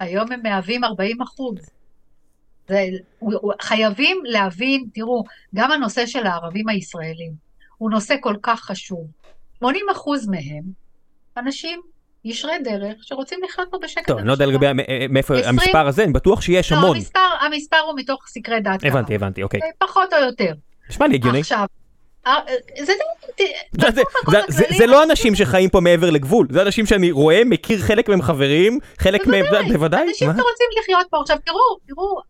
היום 0.01 0.33
הם 0.33 0.41
מהווים 0.43 0.85
40 0.85 1.23
אחוז. 1.23 1.59
זה, 2.69 2.85
חייבים 3.61 4.21
להבין, 4.25 4.85
תראו, 4.95 5.25
גם 5.55 5.73
הנושא 5.73 6.07
של 6.07 6.27
הערבים 6.27 6.69
הישראלים 6.69 7.33
הוא 7.79 7.91
נושא 7.91 8.15
כל 8.21 8.35
כך 8.43 8.61
חשוב. 8.61 9.07
80 9.59 9.87
אחוז 9.93 10.29
מהם 10.29 10.63
אנשים 11.37 11.81
ישרי 12.25 12.53
דרך 12.65 12.97
שרוצים 13.01 13.39
לחיות 13.45 13.69
פה 13.71 13.79
בשקט. 13.83 14.07
טוב, 14.07 14.19
אני 14.19 14.27
לא 14.27 14.33
יודע. 14.33 14.47
לגבי 14.47 14.67
המ- 14.67 14.81
אה, 14.81 15.07
מאיפה 15.11 15.35
20? 15.39 15.59
המספר 15.59 15.87
הזה, 15.87 16.05
אני 16.05 16.13
בטוח 16.13 16.41
שיש 16.41 16.73
לא, 16.73 16.77
המון. 16.77 16.97
המספר, 16.97 17.21
המספר 17.41 17.77
הוא 17.79 17.95
מתוך 17.97 18.25
סקרי 18.29 18.61
דעת. 18.61 18.85
הבנתי, 18.85 19.15
הבנתי, 19.15 19.43
אוקיי. 19.43 19.61
פחות 19.79 20.13
או 20.13 20.19
יותר. 20.19 20.53
נשמע 20.91 21.07
לי 21.09 21.15
הגיוני. 21.15 21.41
עכשיו, 21.41 21.59
אה, 21.59 21.65
זה 22.27 22.85
זה- 22.85 24.03
די... 24.31 24.39
זה- 24.49 24.65
זה 24.79 24.87
לא 24.87 25.03
אנשים 25.03 25.35
שחיים 25.35 25.71
פה 25.71 25.81
מעבר 25.81 26.11
לגבול, 26.11 26.47
זה 26.51 26.63
אנשים 26.63 26.87
שאני 26.87 27.11
רואה, 27.11 27.43
מכיר 27.45 27.79
חלק 27.79 28.09
מהם 28.09 28.23
חברים, 28.23 28.79
חלק 28.99 29.27
מהם, 29.27 29.45
בוודאי. 29.73 30.03
אנשים? 30.03 30.29
שרוצים 30.29 30.67
לחיות 30.83 31.07
פה. 31.11 31.21
עכשיו 31.21 31.37
תראו, 31.47 31.59
תראו, 31.89 32.21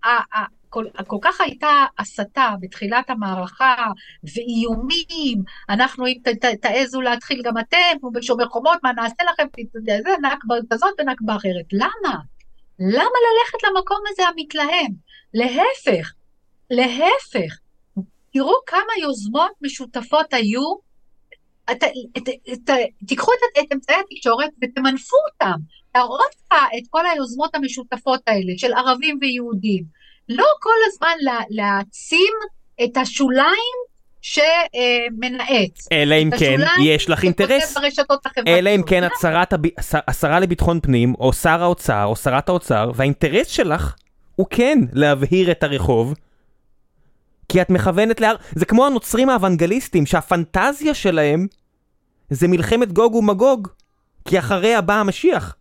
כל, 0.69 0.85
כל 1.07 1.17
כך 1.23 1.41
הייתה 1.41 1.85
הסתה 1.99 2.49
בתחילת 2.61 3.11
המערכה, 3.11 3.75
ואיומים, 4.25 5.43
אנחנו 5.69 6.07
אם 6.07 6.13
תעזו 6.61 7.01
להתחיל 7.01 7.43
גם 7.45 7.59
אתם, 7.59 7.77
כמו 8.01 8.11
בשומר 8.11 8.49
חומות, 8.49 8.79
מה 8.83 8.93
נעשה 8.93 9.23
לכם, 9.33 9.47
זה 9.87 9.99
נכבה 10.23 10.55
כזאת 10.71 10.91
ונכבה 11.01 11.37
אחרת. 11.37 11.65
למה? 11.73 12.17
למה 12.79 13.17
ללכת 13.27 13.69
למקום 13.69 13.99
הזה 14.09 14.23
המתלהם? 14.29 14.93
להפך, 15.35 16.13
להפך. 16.71 17.59
תראו 18.33 18.55
כמה 18.67 18.93
יוזמות 19.03 19.51
משותפות 19.63 20.35
היו, 20.35 20.75
את, 21.71 21.85
את, 22.17 22.29
את, 22.53 22.71
תיקחו 23.07 23.33
את, 23.33 23.65
את 23.65 23.73
אמצעי 23.73 23.97
התקשורת 23.97 24.51
ותמנפו 24.63 25.17
אותם, 25.33 25.59
להראות 25.95 26.31
לך 26.35 26.59
את 26.79 26.83
כל 26.91 27.07
היוזמות 27.07 27.55
המשותפות 27.55 28.21
האלה 28.27 28.53
של 28.57 28.73
ערבים 28.73 29.19
ויהודים. 29.21 29.85
לא 30.29 30.47
כל 30.61 30.77
הזמן 30.87 31.15
לה, 31.21 31.39
להעצים 31.51 32.33
את 32.85 32.97
השוליים 32.97 33.91
שמנאץ. 34.23 35.89
אלא 35.93 36.15
אם 36.15 36.31
כן 36.39 36.57
יש 36.83 37.11
לך 37.11 37.25
אינטרס. 37.25 37.77
אלא 38.47 38.71
אם 38.71 38.83
כן 38.87 39.09
השרה 40.09 40.41
לביטחון 40.41 40.81
פנים, 40.81 41.15
או 41.15 41.33
שר 41.33 41.63
האוצר, 41.63 42.05
או 42.05 42.17
שרת 42.17 42.49
האוצר, 42.49 42.91
והאינטרס 42.95 43.47
שלך 43.49 43.95
הוא 44.37 44.47
כן 44.51 44.79
להבהיר 44.93 45.51
את 45.51 45.63
הרחוב. 45.63 46.15
כי 47.51 47.63
את 47.63 47.71
מכוונת 47.71 48.21
להר... 48.21 48.37
זה 48.55 48.65
כמו 48.65 48.87
הנוצרים 48.87 49.31
האוונגליסטים, 49.31 50.07
שהפנטזיה 50.07 50.95
שלהם 50.95 51.47
זה 52.31 52.49
מלחמת 52.49 52.93
גוג 52.93 53.15
ומגוג, 53.15 53.69
כי 54.25 54.39
אחריה 54.39 54.81
בא 54.81 54.95
המשיח. 54.95 55.57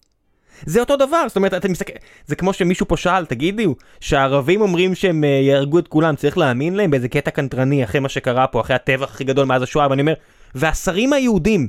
זה 0.66 0.80
אותו 0.80 0.96
דבר, 0.96 1.28
זאת 1.28 1.38
אומרת, 1.38 1.54
אתה 1.54 1.70
מסתכל, 1.70 1.94
זה 2.26 2.36
כמו 2.36 2.54
שמישהו 2.54 2.88
פה 2.88 2.98
שאל, 2.98 3.26
תגידו, 3.26 3.76
שהערבים 4.00 4.62
אומרים 4.62 4.96
שהם 4.96 5.24
uh, 5.24 5.28
יהרגו 5.28 5.80
את 5.80 5.88
כולם, 5.88 6.16
צריך 6.16 6.38
להאמין 6.38 6.76
להם 6.76 6.92
באיזה 6.92 7.08
קטע 7.08 7.32
קנטרני 7.32 7.84
אחרי 7.84 8.00
מה 8.00 8.10
שקרה 8.10 8.48
פה, 8.48 8.62
אחרי 8.62 8.76
הטבח 8.76 9.12
הכי 9.12 9.24
גדול 9.24 9.46
מאז 9.46 9.62
השואה, 9.62 9.90
ואני 9.90 10.02
אומר, 10.02 10.14
והשרים 10.56 11.14
היהודים, 11.14 11.68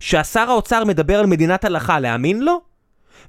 שהשר 0.00 0.50
האוצר 0.50 0.84
מדבר 0.84 1.18
על 1.18 1.26
מדינת 1.26 1.64
הלכה, 1.64 2.00
להאמין 2.00 2.40
לו? 2.40 2.69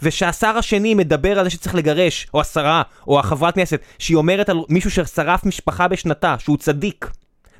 ושהשר 0.02 0.58
השני 0.58 0.94
מדבר 0.94 1.40
על 1.40 1.46
זה 1.46 1.50
שצריך 1.50 1.76
לגרש, 1.76 2.28
או 2.34 2.42
השרה, 2.42 2.82
או 3.08 3.20
החברת 3.20 3.56
כנסת, 3.56 3.82
שהיא 4.00 4.18
אומרת 4.18 4.50
על 4.50 4.58
מישהו 4.70 4.92
ששרף 4.92 5.46
משפחה 5.46 5.88
בשנתה, 5.88 6.36
שהוא 6.40 6.58
צדיק, 6.58 7.12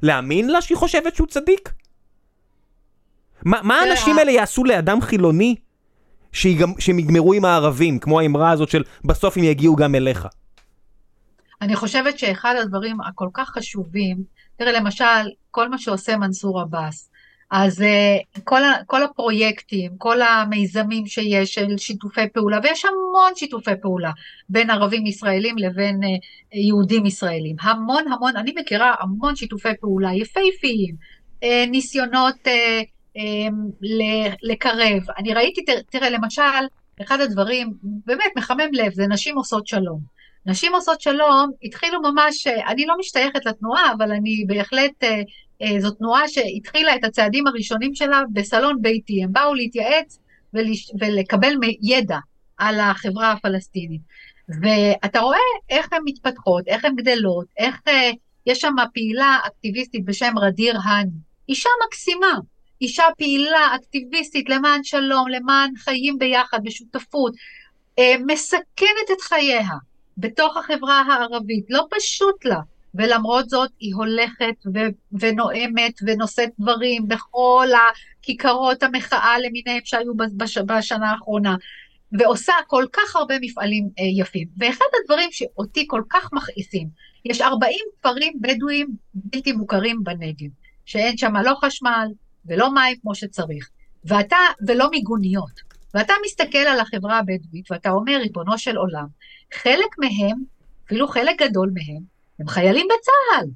להאמין 0.02 0.50
לה 0.50 0.62
שהיא 0.62 0.78
חושבת 0.78 1.16
שהוא 1.16 1.28
צדיק? 1.28 1.74
מה, 3.46 3.60
מה 3.64 3.80
האנשים 3.80 4.18
האלה 4.18 4.32
יעשו 4.32 4.64
לאדם 4.64 5.02
חילוני 5.02 5.56
שהם 6.32 7.00
יגמרו 7.00 7.34
עם 7.34 7.46
הערבים, 7.46 8.00
כמו 8.00 8.20
האמרה 8.20 8.52
הזאת 8.52 8.70
של 8.70 8.84
בסוף 9.06 9.38
הם 9.38 9.44
יגיעו 9.44 9.76
גם 9.76 9.96
אליך. 9.96 10.28
אני 11.62 11.76
חושבת 11.76 12.20
שאחד 12.20 12.56
הדברים 12.62 13.02
הכל 13.02 13.28
כך 13.34 13.50
חשובים, 13.50 14.24
תראה 14.56 14.72
למשל, 14.72 15.30
כל 15.52 15.70
מה 15.70 15.78
שעושה 15.78 16.18
מנסור 16.18 16.62
עבאס, 16.62 17.11
אז 17.52 17.82
uh, 17.82 18.40
כל, 18.44 18.62
כל 18.88 19.04
הפרויקטים, 19.04 19.92
כל 19.98 20.22
המיזמים 20.22 21.08
שיש 21.08 21.54
של 21.54 21.78
שיתופי 21.78 22.30
פעולה, 22.34 22.60
ויש 22.64 22.86
המון 22.86 23.32
שיתופי 23.36 23.72
פעולה 23.82 24.12
בין 24.50 24.70
ערבים 24.70 25.06
ישראלים 25.06 25.58
לבין 25.58 26.04
uh, 26.04 26.08
יהודים 26.54 27.06
ישראלים, 27.06 27.56
המון 27.62 28.12
המון, 28.12 28.38
אני 28.38 28.54
מכירה 28.56 28.94
המון 29.00 29.36
שיתופי 29.36 29.70
פעולה 29.82 30.14
יפהפיים, 30.14 30.96
uh, 31.42 31.46
ניסיונות 31.68 32.36
לקרב. 34.42 35.04
אני 35.18 35.34
ראיתי, 35.34 35.62
תראה, 35.90 36.10
למשל, 36.10 36.42
אחד 37.02 37.22
הדברים, 37.22 37.74
באמת 37.84 38.32
מחמם 38.38 38.74
לב, 38.74 38.94
זה 38.94 39.08
נשים 39.08 39.38
עושות 39.38 39.68
שלום. 39.68 40.22
נשים 40.46 40.76
עושות 40.76 41.02
שלום 41.02 41.52
התחילו 41.64 42.02
ממש, 42.02 42.48
אני 42.48 42.86
לא 42.86 42.96
משתייכת 43.00 43.46
לתנועה, 43.46 43.94
אבל 43.98 44.12
אני 44.12 44.46
בהחלט, 44.48 45.04
אה, 45.04 45.10
אה, 45.10 45.22
זו 45.80 45.92
תנועה 45.92 46.28
שהתחילה 46.28 46.96
את 46.96 47.04
הצעדים 47.04 47.48
הראשונים 47.48 47.96
שלה 47.96 48.22
בסלון 48.34 48.82
ביתי. 48.82 49.24
הם 49.24 49.34
באו 49.34 49.54
להתייעץ 49.54 50.20
ולקבל 51.00 51.54
ידע 51.82 52.18
על 52.58 52.80
החברה 52.80 53.32
הפלסטינית. 53.32 54.02
ואתה 54.62 55.20
רואה 55.20 55.38
איך 55.70 55.94
הן 55.94 56.02
מתפתחות, 56.06 56.68
איך 56.68 56.86
הן 56.86 56.96
גדלות, 56.96 57.46
איך 57.58 57.82
אה, 57.88 58.12
יש 58.46 58.60
שם 58.62 58.74
פעילה 58.94 59.38
אקטיביסטית 59.48 60.06
בשם 60.06 60.34
רדיר 60.38 60.78
האני, 60.84 61.12
אישה 61.50 61.70
מקסימה, 61.88 62.40
אישה 62.82 63.04
פעילה, 63.18 63.76
אקטיביסטית, 63.76 64.50
למען 64.50 64.84
שלום, 64.84 65.30
למען 65.30 65.76
חיים 65.78 66.18
ביחד, 66.20 66.60
בשותפות, 66.64 67.34
אה, 68.00 68.16
מסכנת 68.28 69.12
את 69.12 69.22
חייה 69.22 69.70
בתוך 70.18 70.58
החברה 70.58 71.02
הערבית, 71.02 71.66
לא 71.70 71.88
פשוט 71.90 72.46
לה, 72.46 72.60
ולמרות 72.96 73.50
זאת 73.50 73.72
היא 73.80 73.96
הולכת 73.96 74.56
ו- 74.74 75.20
ונואמת 75.20 75.94
ונושאת 76.08 76.50
דברים 76.60 77.08
בכל 77.08 77.68
הכיכרות 78.20 78.84
המחאה 78.84 79.40
למיניהם 79.40 79.82
שהיו 79.84 80.16
בש- 80.16 80.58
בשנה 80.58 81.12
האחרונה, 81.12 81.56
ועושה 82.20 82.54
כל 82.68 82.86
כך 82.94 83.16
הרבה 83.16 83.36
מפעלים 83.42 83.90
אה, 84.00 84.04
יפים. 84.18 84.48
ואחד 84.58 84.86
הדברים 85.02 85.30
שאותי 85.32 85.86
כל 85.88 86.02
כך 86.10 86.30
מכעיסים, 86.34 86.88
יש 87.26 87.42
40 87.42 87.80
כפרים 88.00 88.34
בדואיים 88.42 88.88
בלתי 89.14 89.52
מוכרים 89.52 90.04
בנגב, 90.04 90.50
שאין 90.86 91.18
שם 91.18 91.38
לא 91.38 91.54
חשמל, 91.66 92.08
ולא 92.46 92.74
מים 92.74 92.98
כמו 93.02 93.16
שצריך, 93.16 93.70
ואתה, 94.06 94.38
ולא 94.68 94.90
מיגוניות. 94.90 95.72
ואתה 95.94 96.14
מסתכל 96.26 96.58
על 96.58 96.80
החברה 96.80 97.18
הבדואית 97.20 97.72
ואתה 97.72 97.90
אומר, 97.90 98.18
ריבונו 98.18 98.58
של 98.58 98.78
עולם, 98.78 99.08
חלק 99.54 99.98
מהם, 100.00 100.38
אפילו 100.86 101.08
חלק 101.08 101.42
גדול 101.42 101.72
מהם, 101.74 102.04
הם 102.42 102.48
חיילים 102.48 102.88
בצה"ל. 102.88 103.48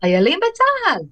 חיילים 0.00 0.38
בצה"ל. 0.38 1.02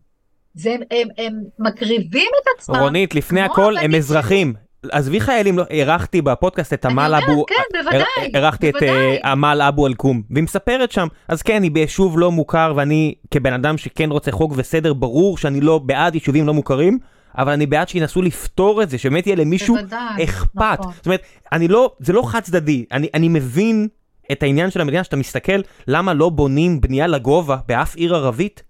זה, 0.54 0.70
הם, 0.70 0.80
הם, 0.90 1.08
הם 1.18 1.34
מקריבים 1.58 2.28
את 2.42 2.46
עצמם. 2.58 2.76
רונית, 2.76 3.14
לפני 3.14 3.40
הכל 3.40 3.76
הם 3.76 3.94
אזרחים. 3.94 4.54
עזבי 4.92 5.20
חיילים, 5.20 5.58
לא, 5.58 5.64
אירחתי 5.70 6.22
בפודקאסט 6.22 6.72
את 6.72 6.84
עמל 6.84 7.14
אבו, 7.24 7.46
כן, 7.46 7.78
בוודאי, 7.82 8.30
אירחתי 8.34 8.70
את 8.70 8.82
אה, 8.82 9.16
עמל 9.24 9.62
אבו 9.68 9.86
אל-קום, 9.86 10.22
והיא 10.30 10.44
מספרת 10.44 10.92
שם, 10.92 11.06
אז 11.28 11.42
כן, 11.42 11.62
היא 11.62 11.70
ביישוב 11.70 12.18
לא 12.18 12.32
מוכר, 12.32 12.72
ואני 12.76 13.14
כבן 13.30 13.52
אדם 13.52 13.78
שכן 13.78 14.10
רוצה 14.10 14.32
חוק 14.32 14.52
וסדר, 14.56 14.92
ברור 14.94 15.38
שאני 15.38 15.60
לא 15.60 15.78
בעד 15.78 16.14
יישובים 16.14 16.46
לא 16.46 16.54
מוכרים, 16.54 16.98
אבל 17.38 17.52
אני 17.52 17.66
בעד 17.66 17.88
שינסו 17.88 18.22
לפתור 18.22 18.82
את 18.82 18.90
זה, 18.90 18.98
שבאמת 18.98 19.26
יהיה 19.26 19.36
למישהו 19.36 19.76
בוודאי, 19.76 20.24
אכפת. 20.24 20.78
נכון. 20.80 20.92
זאת 20.96 21.06
אומרת, 21.06 21.22
אני 21.52 21.68
לא, 21.68 21.92
זה 22.00 22.12
לא 22.12 22.22
חד 22.28 22.40
צדדי, 22.40 22.84
אני, 22.92 23.08
אני 23.14 23.28
מבין 23.28 23.88
את 24.32 24.42
העניין 24.42 24.70
של 24.70 24.80
המדינה, 24.80 25.04
שאתה 25.04 25.16
מסתכל 25.16 25.60
למה 25.88 26.14
לא 26.14 26.28
בונים 26.28 26.80
בנייה 26.80 27.06
לגובה 27.06 27.56
באף 27.68 27.96
עיר 27.96 28.14
ערבית, 28.14 28.62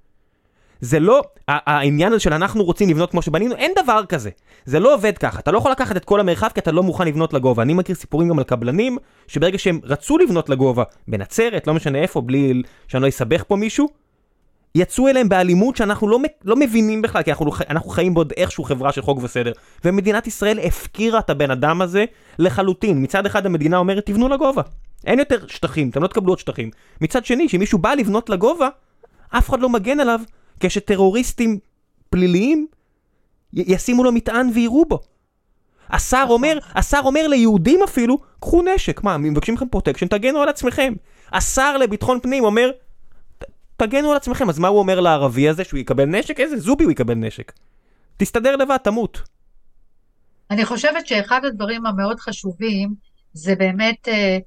זה 0.80 1.00
לא, 1.00 1.22
העניין 1.48 2.12
הזה 2.12 2.20
של 2.20 2.32
אנחנו 2.32 2.64
רוצים 2.64 2.88
לבנות 2.88 3.10
כמו 3.10 3.22
שבנינו, 3.22 3.56
אין 3.56 3.72
דבר 3.82 4.04
כזה. 4.08 4.30
זה 4.64 4.80
לא 4.80 4.94
עובד 4.94 5.18
ככה, 5.18 5.38
אתה 5.38 5.50
לא 5.50 5.58
יכול 5.58 5.70
לקחת 5.70 5.96
את 5.96 6.04
כל 6.04 6.20
המרחב 6.20 6.48
כי 6.54 6.60
אתה 6.60 6.72
לא 6.72 6.82
מוכן 6.82 7.06
לבנות 7.06 7.32
לגובה. 7.32 7.62
אני 7.62 7.74
מכיר 7.74 7.94
סיפורים 7.94 8.28
גם 8.28 8.38
על 8.38 8.44
קבלנים, 8.44 8.98
שברגע 9.26 9.58
שהם 9.58 9.80
רצו 9.84 10.18
לבנות 10.18 10.48
לגובה, 10.48 10.82
בנצרת, 11.08 11.66
לא 11.66 11.74
משנה 11.74 11.98
איפה, 11.98 12.20
בלי 12.20 12.62
שאני 12.88 13.02
לא 13.02 13.08
אסבך 13.08 13.44
פה 13.48 13.56
מישהו, 13.56 13.88
יצאו 14.74 15.08
אליהם 15.08 15.28
באלימות 15.28 15.76
שאנחנו 15.76 16.08
לא, 16.08 16.18
לא 16.44 16.56
מבינים 16.56 17.02
בכלל, 17.02 17.22
כי 17.22 17.30
אנחנו, 17.30 17.50
אנחנו 17.70 17.90
חיים 17.90 18.14
בעוד 18.14 18.32
איכשהו 18.36 18.64
חברה 18.64 18.92
של 18.92 19.02
חוק 19.02 19.18
וסדר. 19.22 19.52
ומדינת 19.84 20.26
ישראל 20.26 20.58
הפקירה 20.58 21.18
את 21.18 21.30
הבן 21.30 21.50
אדם 21.50 21.82
הזה 21.82 22.04
לחלוטין. 22.38 23.02
מצד 23.02 23.26
אחד 23.26 23.46
המדינה 23.46 23.76
אומרת, 23.76 24.06
תבנו 24.06 24.28
לגובה. 24.28 24.62
אין 25.06 25.18
יותר 25.18 25.46
שטחים, 25.46 25.90
אתם 25.90 26.02
לא 26.02 26.06
תקבלו 26.06 26.32
עוד 26.32 26.38
שטחים. 26.38 26.70
מצד 27.00 27.24
שני, 27.24 27.48
כשמישהו 27.48 27.78
בא 27.78 27.94
לבנות 27.94 28.30
לגובה, 28.30 28.68
אף 29.28 29.50
אחד 29.50 29.60
לא 29.60 29.68
מגן 29.68 30.00
עליו, 30.00 30.20
כשטרוריסטים 30.60 31.58
פליליים 32.10 32.66
ישימו 33.52 34.04
לו 34.04 34.12
מטען 34.12 34.50
ויירו 34.54 34.84
בו. 34.84 35.00
השר 35.90 36.24
נכון. 36.24 36.30
אומר, 36.30 36.58
השר 36.74 37.00
אומר 37.04 37.28
ליהודים 37.28 37.80
אפילו, 37.84 38.18
קחו 38.40 38.62
נשק, 38.62 39.02
מה, 39.02 39.18
מבקשים 39.18 39.54
מכם 39.54 39.68
פרוטקשן, 39.68 40.06
תגנו 40.06 40.40
על 40.40 40.48
עצמכם. 40.48 40.94
השר 41.32 41.76
לביטחון 41.76 42.20
פנים 42.20 42.44
אומר, 42.44 42.70
תגנו 43.76 44.10
על 44.10 44.16
עצמכם, 44.16 44.48
אז 44.48 44.58
מה 44.58 44.68
הוא 44.68 44.78
אומר 44.78 45.00
לערבי 45.00 45.48
הזה, 45.48 45.64
שהוא 45.64 45.78
יקבל 45.78 46.04
נשק? 46.04 46.40
איזה 46.40 46.56
זובי 46.56 46.84
הוא 46.84 46.92
יקבל 46.92 47.14
נשק? 47.14 47.52
תסתדר 48.16 48.56
לבד, 48.56 48.76
תמות. 48.76 49.22
אני 50.50 50.64
חושבת 50.64 51.06
שאחד 51.06 51.44
הדברים 51.44 51.86
המאוד 51.86 52.20
חשובים 52.20 52.94
זה 53.32 53.54
באמת 53.54 54.08
אה, 54.08 54.38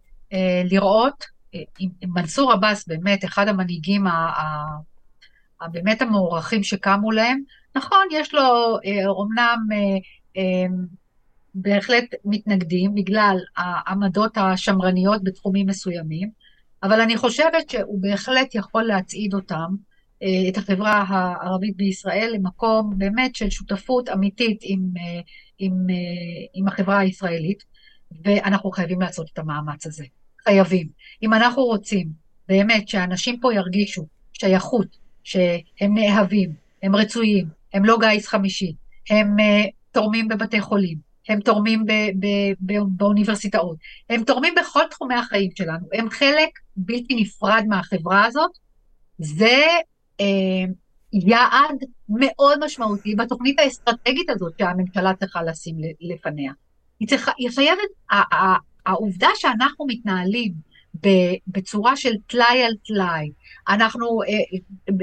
לראות, 0.72 1.26
אה, 1.56 1.60
עם 1.80 1.90
מנסור 2.03 2.52
עבאס 2.52 2.88
באמת 2.88 3.26
אחד 3.26 3.48
המנהיגים 3.48 4.06
הבאמת 5.62 6.02
המוערכים 6.02 6.64
שקמו 6.64 7.12
להם. 7.12 7.41
נכון, 7.76 8.08
יש 8.12 8.34
לו 8.34 8.78
אה, 8.86 9.08
אומנם 9.08 9.58
אה, 9.74 9.78
אה, 10.38 10.68
בהחלט 11.56 12.06
מתנגדים 12.26 12.95
בגלל 12.95 13.38
העמדות 13.58 14.38
השמרניות 14.38 15.24
בתחומים 15.24 15.68
מסוימים, 15.68 16.30
אבל 16.84 17.02
אני 17.02 17.18
חושבת 17.18 17.70
שהוא 17.70 18.02
בהחלט 18.02 18.56
יכול 18.56 18.84
להצעיד 18.84 19.34
אותם, 19.34 19.76
אה, 20.24 20.49
את 20.49 20.58
החברה 20.58 21.03
הערבית 21.08 21.78
בישראל, 21.78 22.32
למקום 22.34 22.94
באמת 22.98 23.36
של 23.36 23.49
שותפות 23.49 24.10
אמיתית 24.10 24.60
עם, 24.62 24.80
אה, 24.98 25.22
עם, 25.60 25.90
אה, 25.90 25.95
עם 26.53 26.68
החברה 26.68 26.99
הישראלית, 26.99 27.64
ואנחנו 28.24 28.72
חייבים 28.72 29.02
לעשות 29.02 29.30
את 29.34 29.40
המאמץ 29.40 29.88
הזה. 29.88 30.06
חייבים. 30.43 30.88
אם 31.23 31.34
אנחנו 31.34 31.63
רוצים 31.63 32.07
באמת 32.47 32.88
שאנשים 32.88 33.39
פה 33.39 33.53
ירגישו 33.53 34.05
שייכות, 34.34 34.97
שהם 35.23 35.97
נאהבים, 35.97 36.53
הם 36.84 36.95
רצויים, 36.95 37.45
הם 37.73 37.85
לא 37.85 37.97
גיס 37.99 38.27
חמישי, 38.27 38.73
הם 39.09 39.35
uh, 39.39 39.69
תורמים 39.91 40.27
בבתי 40.27 40.61
חולים, 40.61 40.97
הם 41.30 41.39
תורמים 41.39 41.85
ב- 41.85 42.26
ב- 42.26 42.53
ב- 42.65 42.97
באוניברסיטאות, 42.97 43.77
הם 44.09 44.23
תורמים 44.23 44.53
בכל 44.59 44.84
תחומי 44.89 45.15
החיים 45.15 45.49
שלנו, 45.55 45.88
הם 45.93 46.09
חלק 46.09 46.49
בלתי 46.77 47.15
נפרד 47.15 47.63
מהחברה 47.68 48.26
הזאת, 48.26 48.51
זה 49.19 49.63
uh, 50.22 50.23
יעד 51.13 51.76
מאוד 52.09 52.65
משמעותי 52.65 53.15
בתוכנית 53.15 53.59
האסטרטגית 53.59 54.30
הזאת 54.30 54.53
שהממשלה 54.59 55.13
צריכה 55.13 55.43
לשים 55.43 55.76
לפניה. 56.01 56.53
היא, 56.99 57.07
צריכה, 57.07 57.31
היא 57.38 57.49
חייבת, 57.49 57.89
העובדה 58.86 59.28
שאנחנו 59.36 59.86
מתנהלים 59.88 60.53
בצורה 61.48 61.95
של 61.95 62.14
טלאי 62.28 62.64
על 62.64 62.74
טלאי, 62.88 63.32
אנחנו 63.70 64.22
אה, 64.24 64.58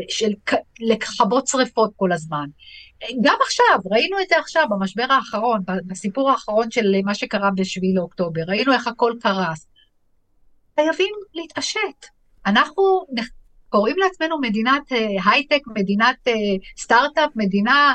של 0.09 0.33
לכבות 0.81 1.47
שריפות 1.47 1.93
כל 1.97 2.13
הזמן. 2.13 2.49
גם 3.23 3.37
עכשיו, 3.47 3.91
ראינו 3.91 4.17
את 4.21 4.29
זה 4.29 4.39
עכשיו 4.39 4.67
במשבר 4.71 5.07
האחרון, 5.11 5.61
בסיפור 5.87 6.31
האחרון 6.31 6.71
של 6.71 6.95
מה 7.05 7.15
שקרה 7.15 7.51
ב-7 7.51 7.83
לאוקטובר, 7.95 8.41
ראינו 8.49 8.73
איך 8.73 8.87
הכל 8.87 9.13
קרס. 9.21 9.67
חייבים 10.81 11.15
להתעשת. 11.35 12.07
אנחנו 12.47 13.07
קוראים 13.69 13.97
לעצמנו 13.99 14.41
מדינת 14.41 14.93
אה, 14.93 15.31
הייטק, 15.31 15.61
מדינת 15.77 16.17
אה, 16.29 16.33
סטארט-אפ, 16.79 17.31
מדינה, 17.37 17.95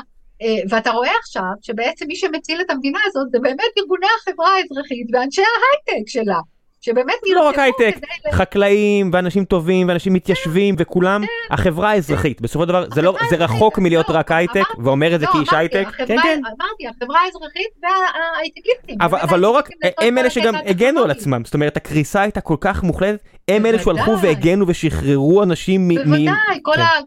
ואתה 0.70 0.90
רואה 0.90 1.10
עכשיו 1.20 1.42
שבעצם 1.62 2.06
מי 2.08 2.16
שמציל 2.16 2.60
את 2.60 2.70
המדינה 2.70 2.98
הזאת 3.06 3.30
זה 3.30 3.38
באמת 3.38 3.72
ארגוני 3.78 4.06
החברה 4.20 4.48
האזרחית 4.56 5.06
ואנשי 5.12 5.42
ההייטק 5.42 6.08
שלה. 6.08 6.38
שבאמת 6.84 7.14
נרצחו 7.26 7.34
לא 7.34 7.48
רק 7.48 7.58
הייטק, 7.58 7.96
חקלאים 8.32 9.10
ואנשים 9.12 9.44
טובים 9.44 9.88
ואנשים 9.88 10.12
מתיישבים 10.12 10.74
וכולם, 10.78 11.20
כן. 11.22 11.54
החברה 11.54 11.90
האזרחית, 11.90 12.40
בסופו 12.40 12.62
של 12.64 12.68
דבר 12.68 12.84
לא- 13.02 13.16
זה 13.30 13.36
רחוק 13.36 13.78
מלהיות 13.78 14.08
לא, 14.08 14.14
רק 14.14 14.32
הייטק, 14.32 14.64
ואומר 14.78 15.14
את 15.14 15.20
זה 15.20 15.26
לא, 15.26 15.32
כאיש 15.32 15.48
הייטק, 15.52 15.86
כן 15.96 16.06
כן. 16.22 16.40
אמרתי, 16.46 16.88
החברה 16.88 17.20
האזרחית 17.20 17.68
וההייטקיסטים. 17.82 18.96
אבל 19.00 19.40
לא 19.40 19.50
רק, 19.50 19.68
הם 20.00 20.18
אלה 20.18 20.30
שגם 20.30 20.54
הגנו 20.66 21.02
על 21.02 21.10
עצמם, 21.10 21.42
זאת 21.44 21.54
אומרת 21.54 21.76
הקריסה 21.76 22.22
הייתה 22.22 22.40
כל 22.40 22.56
כך 22.60 22.82
מוחלטת, 22.82 23.24
הם 23.48 23.66
אלה 23.66 23.78
שהלכו 23.78 24.18
והגנו 24.22 24.68
ושחררו 24.68 25.42
אנשים 25.42 25.88
מ... 25.88 25.94
בוודאי, 25.94 26.60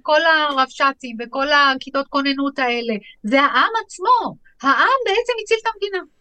כל 0.04 0.22
הרבש"צים 0.26 1.18
וכל 1.20 1.48
הכיתות 1.50 2.08
כוננות 2.10 2.60
האלה, 2.60 2.94
זה 3.24 3.42
העם 3.42 3.72
עצמו, 3.86 4.36
העם 4.64 5.00
בעצם 5.06 5.34
הציל 5.44 5.58
את 5.62 5.68
המדינה. 5.74 6.17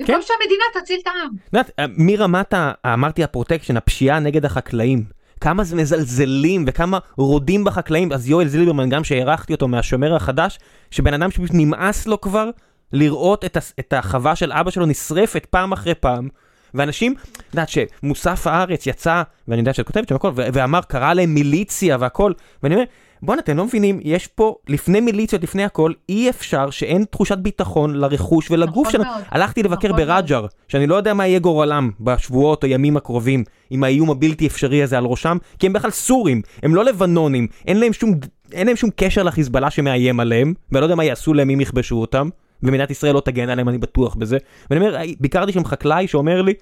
במקום 0.00 0.14
כן? 0.14 0.22
שהמדינה 0.22 0.64
תציל 0.74 1.00
את 1.02 1.06
העם. 1.06 1.30
את 1.48 1.54
יודעת, 1.54 1.70
אה, 1.78 1.84
מרמת, 1.96 2.54
אמרתי 2.86 3.24
הפרוטקשן, 3.24 3.76
הפשיעה 3.76 4.18
נגד 4.18 4.44
החקלאים, 4.44 5.04
כמה 5.40 5.64
זה 5.64 5.76
מזלזלים 5.76 6.64
וכמה 6.66 6.98
רודים 7.16 7.64
בחקלאים, 7.64 8.12
אז 8.12 8.28
יואל 8.28 8.48
זילברמן, 8.48 8.88
גם 8.88 9.04
שהערכתי 9.04 9.52
אותו 9.52 9.68
מהשומר 9.68 10.14
החדש, 10.14 10.58
שבן 10.90 11.14
אדם 11.14 11.30
שפשוט 11.30 11.50
נמאס 11.54 12.06
לו 12.06 12.20
כבר 12.20 12.50
לראות 12.92 13.44
את, 13.44 13.56
את 13.80 13.92
החווה 13.92 14.36
של 14.36 14.52
אבא 14.52 14.70
שלו 14.70 14.86
נשרפת 14.86 15.46
פעם 15.50 15.72
אחרי 15.72 15.94
פעם. 15.94 16.28
ואנשים, 16.74 17.14
את 17.32 17.54
יודעת 17.54 17.68
שמוסף 17.68 18.46
הארץ 18.46 18.86
יצא, 18.86 19.22
ואני 19.48 19.60
יודע 19.60 19.72
שאת 19.72 19.86
כותבת 19.86 20.08
שם 20.08 20.14
הכל, 20.14 20.30
ואמר, 20.34 20.80
קרא 20.88 21.12
להם 21.12 21.34
מיליציה 21.34 21.96
והכל, 22.00 22.32
ואני 22.62 22.74
אומר, 22.74 22.86
בואנה, 23.22 23.40
אתם 23.40 23.56
לא 23.56 23.64
מבינים, 23.64 24.00
יש 24.02 24.26
פה, 24.26 24.54
לפני 24.68 25.00
מיליציות, 25.00 25.42
לפני 25.42 25.64
הכל, 25.64 25.92
אי 26.08 26.30
אפשר 26.30 26.70
שאין 26.70 27.04
תחושת 27.04 27.38
ביטחון 27.38 27.94
לרכוש 27.94 28.50
ולגוף 28.50 28.88
נכון 28.88 29.04
שלנו. 29.04 29.24
הלכתי 29.30 29.62
לבקר 29.62 29.88
נכון 29.88 30.00
ברג'ר, 30.00 30.46
שאני 30.68 30.86
לא 30.86 30.94
יודע 30.94 31.14
מה 31.14 31.26
יהיה 31.26 31.38
גורלם 31.38 31.90
בשבועות 32.00 32.64
או 32.64 32.68
ימים 32.68 32.96
הקרובים, 32.96 33.44
עם 33.70 33.84
האיום 33.84 34.10
הבלתי 34.10 34.46
אפשרי 34.46 34.82
הזה 34.82 34.98
על 34.98 35.04
ראשם, 35.04 35.36
כי 35.58 35.66
הם 35.66 35.72
בכלל 35.72 35.90
סורים, 35.90 36.42
הם 36.62 36.74
לא 36.74 36.84
לבנונים, 36.84 37.46
אין 37.66 37.80
להם 37.80 37.92
שום, 37.92 38.14
אין 38.52 38.66
להם 38.66 38.76
שום 38.76 38.90
קשר 38.96 39.22
לחיזבאללה 39.22 39.70
שמאיים 39.70 40.20
עליהם, 40.20 40.54
ואני 40.72 40.80
לא 40.80 40.86
יודע 40.86 40.94
מה 40.94 41.04
יעשו 41.04 41.34
להם 41.34 41.50
אם 41.50 41.60
יכבשו 41.60 41.96
אותם, 41.96 42.28
ומדינת 42.62 42.90
ישראל 42.90 43.14
לא 43.14 43.22
תגן 43.24 43.48
עליהם, 43.48 43.68
אני 43.68 43.78
בטוח 43.78 44.14
בזה. 44.14 44.38
ואני 44.70 44.86
אומר, 44.86 44.98
ביקרתי 45.20 45.52
שם 45.52 45.64
חקלאי 45.64 46.06
שאומר 46.06 46.42
לי, 46.42 46.54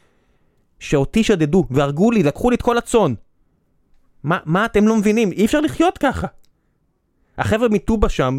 שאותי 0.79 1.25
שדדו, 1.25 1.65
והרגו 1.71 2.11
לי, 2.11 2.23
לקחו 2.23 2.51
לי 2.51 2.57
את 2.57 2.63
כל 2.63 2.79
הצאן. 2.79 3.15
מה, 4.25 4.39
מה 4.45 4.65
אתם 4.65 4.89
לא 4.89 4.97
מבינים? 4.97 5.33
אי 5.33 5.45
אפשר 5.45 5.61
לחיות 5.61 5.99
ככה. 5.99 6.27
החבר'ה 7.39 7.69
מטובה 7.69 8.09
שם, 8.09 8.39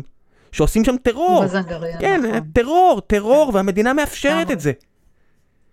שעושים 0.52 0.84
שם 0.84 0.98
טרור. 0.98 1.44
בזנגריה, 1.44 2.00
כן, 2.00 2.22
נכון. 2.26 2.40
טרור, 2.54 3.02
טרור, 3.08 3.52
והמדינה 3.54 3.94
מאפשרת. 3.94 4.52
את 4.52 4.60
זה. 4.60 4.72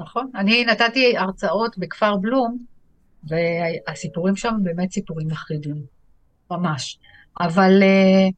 נכון. 0.00 0.30
אני 0.34 0.64
נתתי 0.64 1.16
הרצאות 1.16 1.78
בכפר 1.78 2.16
בלום, 2.16 2.58
והסיפורים 3.24 4.36
שם 4.36 4.54
באמת 4.62 4.92
סיפורים 4.92 5.28
מחרידים, 5.28 5.82
ממש. 6.50 6.98
אבל 7.40 7.82
אה, 7.82 8.28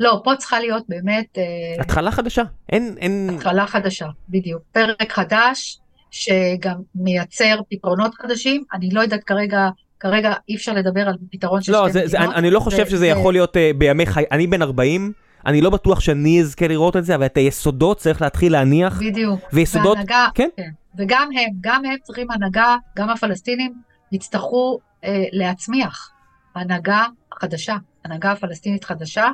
לא, 0.00 0.20
פה 0.24 0.32
צריכה 0.38 0.60
להיות 0.60 0.84
באמת... 0.88 1.38
אה, 1.38 1.82
התחלה 1.82 2.10
חדשה, 2.10 2.42
אין... 2.68 2.94
אין... 2.98 3.30
התחלה 3.34 3.66
חדשה, 3.66 4.06
בדיוק. 4.28 4.62
פרק 4.72 5.12
חדש, 5.12 5.80
שגם 6.10 6.74
מייצר 6.94 7.60
פתרונות 7.70 8.14
חדשים. 8.14 8.64
אני 8.72 8.90
לא 8.90 9.00
יודעת 9.00 9.24
כרגע 9.24 9.68
כרגע 10.04 10.32
אי 10.48 10.56
אפשר 10.56 10.72
לדבר 10.72 11.08
על 11.08 11.14
פתרון 11.30 11.62
של 11.62 11.72
לא, 11.72 11.88
שתי 11.88 11.98
מדינות. 11.98 12.30
לא, 12.30 12.34
אני 12.38 12.50
לא 12.50 12.60
חושב 12.60 12.86
שזה 12.86 13.06
יכול 13.06 13.34
להיות 13.34 13.56
uh, 13.56 13.76
בימי 13.78 14.06
חי... 14.06 14.24
אני 14.32 14.46
בן 14.46 14.62
40, 14.62 15.12
אני 15.46 15.60
לא 15.60 15.70
בטוח 15.70 16.00
שאני 16.00 16.40
אזכה 16.40 16.68
לראות 16.68 16.96
את 16.96 17.04
זה, 17.04 17.14
אבל 17.14 17.26
את 17.26 17.36
היסודות 17.36 17.98
צריך 17.98 18.22
להתחיל 18.22 18.52
להניח. 18.52 19.00
בדיוק. 19.00 19.40
ויסודות, 19.52 19.96
והנהגה, 19.96 20.26
כן? 20.34 20.48
כן. 20.56 20.70
וגם 20.98 21.28
הם, 21.34 21.50
גם 21.60 21.84
הם 21.84 21.96
צריכים 22.02 22.30
הנהגה, 22.30 22.76
גם 22.96 23.10
הפלסטינים 23.10 23.74
יצטרכו 24.12 24.78
uh, 24.78 25.06
להצמיח 25.32 26.10
הנהגה 26.54 27.04
חדשה, 27.40 27.76
הנהגה 28.04 28.36
פלסטינית 28.36 28.84
חדשה, 28.84 29.28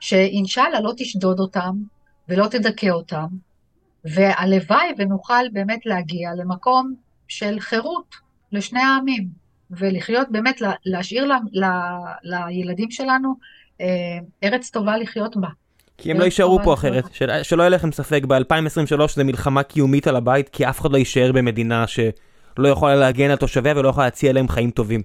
שאינשאללה 0.00 0.80
לא 0.80 0.92
תשדוד 0.96 1.40
אותם 1.40 1.72
ולא 2.28 2.46
תדכא 2.46 2.90
אותם, 2.90 3.26
והלוואי 4.04 4.86
ונוכל 4.98 5.48
באמת 5.52 5.86
להגיע 5.86 6.30
למקום 6.36 6.94
של 7.28 7.60
חירות 7.60 8.14
לשני 8.52 8.80
העמים. 8.80 9.43
ולחיות 9.78 10.28
באמת, 10.30 10.62
להשאיר 10.86 11.24
ל, 11.24 11.32
ל, 11.52 11.64
לילדים 12.24 12.90
שלנו 12.90 13.34
אה, 13.80 13.86
ארץ 14.44 14.70
טובה 14.70 14.96
לחיות 14.96 15.36
בה. 15.36 15.48
כי 15.98 16.10
הם 16.10 16.18
לא 16.18 16.24
יישארו 16.24 16.58
פה 16.64 16.74
אחרת, 16.74 17.04
של, 17.12 17.42
שלא 17.42 17.62
יהיה 17.62 17.70
לכם 17.70 17.92
ספק, 17.92 18.24
ב-2023 18.24 19.14
זה 19.14 19.24
מלחמה 19.24 19.62
קיומית 19.62 20.06
על 20.06 20.16
הבית, 20.16 20.48
כי 20.48 20.68
אף 20.68 20.80
אחד 20.80 20.92
לא 20.92 20.98
יישאר 20.98 21.32
במדינה 21.32 21.86
שלא 21.86 22.68
יכולה 22.68 22.94
להגן 22.94 23.30
על 23.30 23.36
תושביה 23.36 23.72
ולא 23.76 23.88
יכולה 23.88 24.06
להציע 24.06 24.32
להם 24.32 24.48
חיים 24.48 24.70
טובים. 24.70 25.02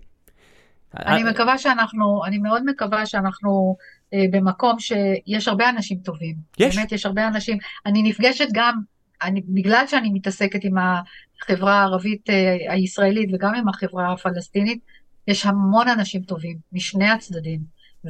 אני 0.97 1.23
מקווה 1.23 1.57
שאנחנו, 1.57 2.21
אני 2.25 2.37
מאוד 2.37 2.63
מקווה 2.65 3.05
שאנחנו 3.05 3.75
אה, 4.13 4.25
במקום 4.31 4.79
שיש 4.79 5.47
הרבה 5.47 5.69
אנשים 5.69 5.97
טובים. 5.97 6.35
יש. 6.59 6.75
באמת 6.75 6.91
יש 6.91 7.05
הרבה 7.05 7.27
אנשים, 7.27 7.57
אני 7.85 8.03
נפגשת 8.03 8.47
גם, 8.53 8.79
אני, 9.23 9.41
בגלל 9.47 9.87
שאני 9.87 10.09
מתעסקת 10.09 10.59
עם 10.63 10.75
החברה 10.77 11.79
הערבית 11.79 12.29
אה, 12.29 12.73
הישראלית 12.73 13.29
וגם 13.33 13.55
עם 13.55 13.69
החברה 13.69 14.13
הפלסטינית, 14.13 14.79
יש 15.27 15.45
המון 15.45 15.87
אנשים 15.87 16.21
טובים 16.21 16.57
משני 16.73 17.09
הצדדים, 17.09 17.59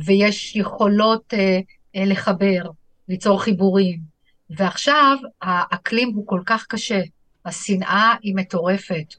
ויש 0.05 0.55
יכולות 0.55 1.33
אה, 1.33 1.59
אה, 1.95 2.05
לחבר, 2.05 2.69
ליצור 3.09 3.43
חיבורים. 3.43 3.99
ועכשיו 4.49 5.17
האקלים 5.41 6.11
הוא 6.15 6.27
כל 6.27 6.41
כך 6.45 6.65
קשה, 6.69 7.01
השנאה 7.45 8.15
היא 8.21 8.35
מטורפת. 8.35 9.13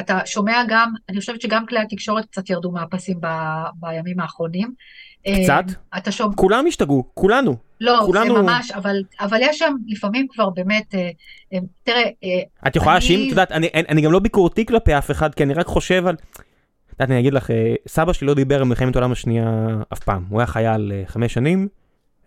אתה 0.00 0.18
שומע 0.26 0.62
גם, 0.68 0.92
אני 1.08 1.20
חושבת 1.20 1.40
שגם 1.40 1.66
כלי 1.66 1.78
התקשורת 1.78 2.26
קצת 2.26 2.50
ירדו 2.50 2.70
מהפסים 2.70 3.18
ב, 3.20 3.26
בימים 3.74 4.20
האחרונים. 4.20 4.74
קצת? 5.22 5.64
אתה 5.96 6.12
שומע... 6.12 6.34
כולם 6.36 6.66
השתגעו, 6.66 7.04
כולנו. 7.14 7.56
לא, 7.82 8.02
כולנו... 8.06 8.34
זה 8.34 8.42
ממש, 8.42 8.70
אבל, 8.70 8.96
אבל 9.20 9.38
יש 9.40 9.58
שם 9.58 9.74
לפעמים 9.86 10.26
כבר 10.28 10.50
באמת, 10.50 10.94
אה, 10.94 11.10
אה, 11.52 11.58
תראה, 11.84 12.02
אה, 12.02 12.68
את 12.68 12.76
יכולה 12.76 12.92
להאשים, 12.92 13.18
אני... 13.18 13.26
את 13.26 13.30
יודעת, 13.30 13.52
אני, 13.52 13.68
אני, 13.74 13.84
אני 13.88 14.00
גם 14.00 14.12
לא 14.12 14.18
ביקורתי 14.18 14.66
כלפי 14.66 14.98
אף 14.98 15.10
אחד, 15.10 15.34
כי 15.34 15.42
אני 15.42 15.54
רק 15.54 15.66
חושב 15.66 16.06
על... 16.06 16.14
את 16.14 16.92
יודעת, 16.92 17.10
אני 17.10 17.20
אגיד 17.20 17.34
לך, 17.34 17.50
אה, 17.50 17.74
סבא 17.88 18.12
שלי 18.12 18.26
לא 18.26 18.34
דיבר 18.34 18.56
על 18.56 18.64
מלחמת 18.64 18.96
העולם 18.96 19.12
השנייה 19.12 19.68
אף 19.92 19.98
פעם. 19.98 20.24
הוא 20.28 20.40
היה 20.40 20.46
חייל 20.46 20.92
חמש 21.06 21.34
שנים, 21.34 21.68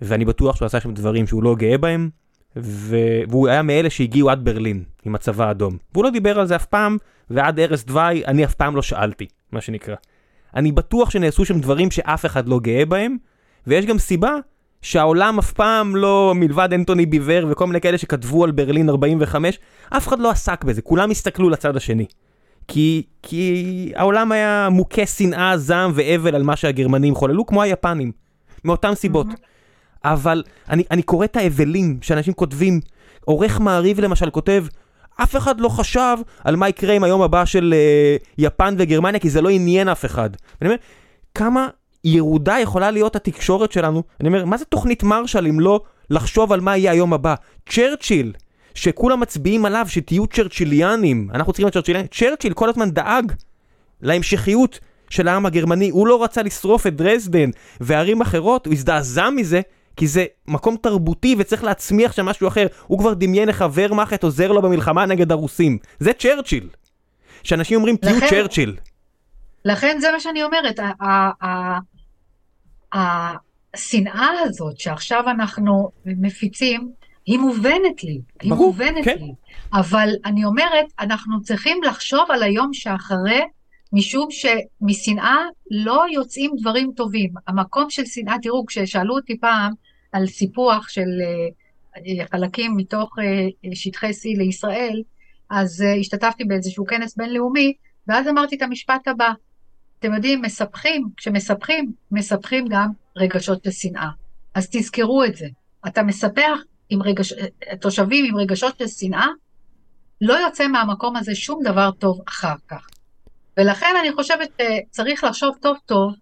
ואני 0.02 0.26
בטוח 0.26 0.56
שהוא 0.56 0.65
עשה 0.65 0.80
שם 0.80 0.94
דברים 0.94 1.27
שהוא 1.27 1.44
לא 1.44 1.56
גאה 1.56 1.77
בהם, 1.77 2.10
ו... 2.57 2.98
והוא 3.30 3.48
היה 3.48 3.61
מאלה 3.61 3.90
שהגיעו 3.90 4.30
עד 4.30 4.45
ברלין 4.45 4.84
עם 5.06 5.15
הצבא 5.15 5.48
האדום. 5.48 5.77
והוא 5.94 6.03
לא 6.03 6.10
דיבר 6.10 6.40
על 6.40 6.48
זה 6.48 6.56
אף 6.56 6.65
פעם, 6.65 6.98
ועד 7.30 7.60
ערש 7.60 7.84
דווי 7.84 8.26
אני 8.26 8.45
אף 8.45 8.53
פעם 8.53 8.76
לא 8.76 8.82
שאלתי, 8.82 9.27
מה 9.52 9.61
שנקרא. 9.61 9.95
אני 10.56 10.72
בטוח 10.72 11.10
שנעשו 11.10 11.45
שם 11.45 11.60
דברים 11.60 11.91
שאף 11.91 12.26
אחד 12.26 12.49
לא 12.49 12.60
גאה 12.60 12.86
בהם, 12.86 13.18
ויש 13.68 13.86
גם 13.86 13.98
סיבה 13.98 14.32
שהעולם 14.86 15.40
אף 15.40 15.52
פעם 15.52 15.95
לא, 15.95 16.34
מלבד 16.36 16.74
אנטוני 16.74 17.06
ביבר 17.06 17.45
וכל 17.49 17.68
מיני 17.68 17.82
כאלה 17.82 17.98
שכתבו 17.98 18.44
על 18.44 18.52
ברלין 18.52 18.90
45, 18.90 19.60
אף 19.90 20.07
אחד 20.07 20.20
לא 20.20 20.30
עסק 20.32 20.64
בזה, 20.64 20.82
כולם 20.82 21.12
הסתכלו 21.12 21.49
לצד 21.49 21.78
השני. 21.78 22.06
כי, 22.68 23.03
כי 23.22 23.91
העולם 23.95 24.32
היה 24.32 24.70
מוכה 24.72 25.06
שנאה, 25.06 25.57
זעם 25.57 25.91
ואבל 25.95 26.36
על 26.36 26.44
מה 26.44 26.56
שהגרמנים 26.56 27.16
חוללו, 27.16 27.45
כמו 27.45 27.62
היפנים, 27.62 28.12
מאותן 28.66 28.95
סיבות. 28.95 29.28
Mm-hmm. 29.28 30.03
אבל 30.03 30.44
אני, 30.70 30.84
אני 30.91 31.02
קורא 31.02 31.26
את 31.26 31.38
האבלים 31.38 31.98
שאנשים 32.02 32.34
כותבים, 32.34 32.80
עורך 33.26 33.60
מעריב 33.60 33.99
למשל 33.99 34.30
כותב, 34.30 34.66
אף 35.24 35.36
אחד 35.36 35.60
לא 35.60 35.70
חשב 35.70 36.18
על 36.44 36.56
מה 36.56 36.70
יקרה 36.70 36.94
עם 36.94 37.03
היום 37.03 37.22
הבא 37.22 37.45
של 37.45 37.74
uh, 37.74 38.28
יפן 38.38 38.76
וגרמניה, 38.78 39.20
כי 39.20 39.30
זה 39.30 39.41
לא 39.41 39.49
עניין 39.49 39.90
אף 39.90 40.06
אחד. 40.06 40.30
ואני 40.62 40.70
אומר, 40.70 40.82
כמה 41.36 41.68
ירודה 42.06 42.60
יכולה 42.60 42.91
להיות 42.91 43.15
התקשורת 43.15 43.72
שלנו? 43.72 44.03
אני 44.22 44.27
אומר, 44.27 44.45
מה 44.45 44.57
זה 44.57 44.65
תוכנית 44.65 45.03
מרשל 45.03 45.48
אם 45.48 45.60
לא 45.60 45.82
לחשוב 46.10 46.53
על 46.53 46.61
מה 46.61 46.77
יהיה 46.77 46.91
היום 46.91 47.14
הבא? 47.14 47.36
צ'רצ'יל, 47.69 48.34
שכולם 48.73 49.19
מצביעים 49.19 49.65
עליו, 49.65 49.86
שתהיו 49.90 50.27
צ'רצ'יליאנים, 50.27 51.30
אנחנו 51.34 51.53
צריכים 51.53 51.65
להיות 51.65 51.73
צ'רצ'יליאנים, 51.73 52.07
צ'רצ'יל 52.07 52.53
כל 52.53 52.69
הזמן 52.69 52.91
דאג 52.91 53.32
להמשכיות 54.02 54.80
של 55.10 55.27
העם 55.27 55.45
הגרמני, 55.45 55.90
הוא 55.90 56.07
לא 56.07 56.23
רצה 56.23 56.41
לשרוף 56.41 56.88
את 56.88 56.95
דרזדן 56.95 57.49
וערים 57.80 58.22
אחרות, 58.22 58.65
הוא 58.65 58.73
הזדעזע 58.73 59.30
מזה, 59.30 59.61
כי 59.98 60.07
זה 60.07 60.26
מקום 60.48 60.76
תרבותי 60.82 61.36
וצריך 61.38 61.64
להצמיח 61.64 62.11
שם 62.11 62.26
משהו 62.26 62.48
אחר. 62.48 62.68
הוא 62.88 62.99
כבר 62.99 63.14
דמיין 63.14 63.49
איך 63.49 63.61
הוורמאכט 63.61 64.23
עוזר 64.23 64.52
לו 64.52 64.61
במלחמה 64.61 65.06
נגד 65.06 65.32
הרוסים. 65.32 65.77
זה 65.99 66.14
צ'רצ'יל. 66.14 66.69
שאנשים 67.44 67.77
אומרים 67.77 67.98
תהיו 67.98 68.18
לכן, 68.18 68.27
צ'רצ'יל. 68.30 68.76
לכן 69.65 69.98
זה 70.02 70.11
מה 70.11 70.19
שאני 70.19 70.44
אומרת, 70.44 70.80
השנאה 72.95 74.30
הזאת 74.43 74.80
שעכשיו 74.80 75.23
אנחנו 75.30 75.89
מפיצים, 76.05 76.91
היא 77.26 77.39
מובנת 77.39 78.03
לי, 78.03 78.22
היא 78.41 78.51
ברור, 78.51 78.67
מובנת 78.67 79.05
כן. 79.05 79.17
לי. 79.19 79.34
אבל 79.73 80.09
אני 80.26 80.45
אומרת, 80.45 80.85
אנחנו 80.99 81.41
צריכים 81.41 81.84
לחשוב 81.84 82.31
על 82.31 82.43
היום 82.43 82.73
שאחרי, 82.73 83.41
משום 83.93 84.27
שמשנאה 84.31 85.38
לא 85.72 86.03
יוצאים 86.13 86.51
דברים 86.61 86.91
טובים. 86.95 87.30
המקום 87.47 87.89
של 87.89 88.05
שנאה, 88.05 88.35
תראו, 88.41 88.65
כששאלו 88.65 89.15
אותי 89.15 89.39
פעם 89.39 89.73
על 90.11 90.27
סיפוח 90.27 90.89
של 90.89 91.01
uh, 91.01 91.99
חלקים 92.31 92.77
מתוך 92.77 93.09
uh, 93.19 93.76
שטחי 93.76 94.09
C 94.09 94.38
לישראל, 94.38 95.01
אז 95.49 95.81
uh, 95.81 95.99
השתתפתי 95.99 96.43
באיזשהו 96.43 96.85
כנס 96.85 97.17
בינלאומי, 97.17 97.73
ואז 98.07 98.27
אמרתי 98.27 98.55
את 98.55 98.61
המשפט 98.61 99.07
הבא, 99.07 99.31
אתם 99.99 100.13
יודעים, 100.13 100.41
מספחים, 100.41 101.07
כשמספחים, 101.17 101.91
מספחים 102.11 102.67
גם 102.69 102.89
רגשות 103.15 103.67
לשנאה. 103.67 104.09
אז 104.53 104.69
תזכרו 104.72 105.23
את 105.23 105.35
זה. 105.35 105.47
אתה 105.88 106.03
מספח 106.03 106.59
עם 106.89 107.01
רגש... 107.01 107.34
תושבים 107.81 108.26
עם 108.26 108.38
רגשות 108.38 108.77
של 108.77 108.88
שנאה, 108.88 109.27
לא 110.22 110.34
יוצא 110.34 110.67
מהמקום 110.67 111.15
הזה 111.15 111.35
שום 111.35 111.59
דבר 111.63 111.91
טוב 111.91 112.22
אחר 112.27 112.55
כך. 112.67 112.88
ולכן 113.57 113.93
אני 114.01 114.13
חושבת 114.13 114.49
שצריך 114.61 115.23
לחשוב 115.23 115.55
טוב 115.61 115.77
טוב, 115.85 116.13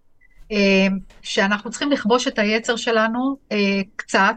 אה, 0.52 0.86
שאנחנו 1.22 1.70
צריכים 1.70 1.90
לכבוש 1.90 2.28
את 2.28 2.38
היצר 2.38 2.76
שלנו 2.76 3.36
אה, 3.52 3.80
קצת, 3.96 4.36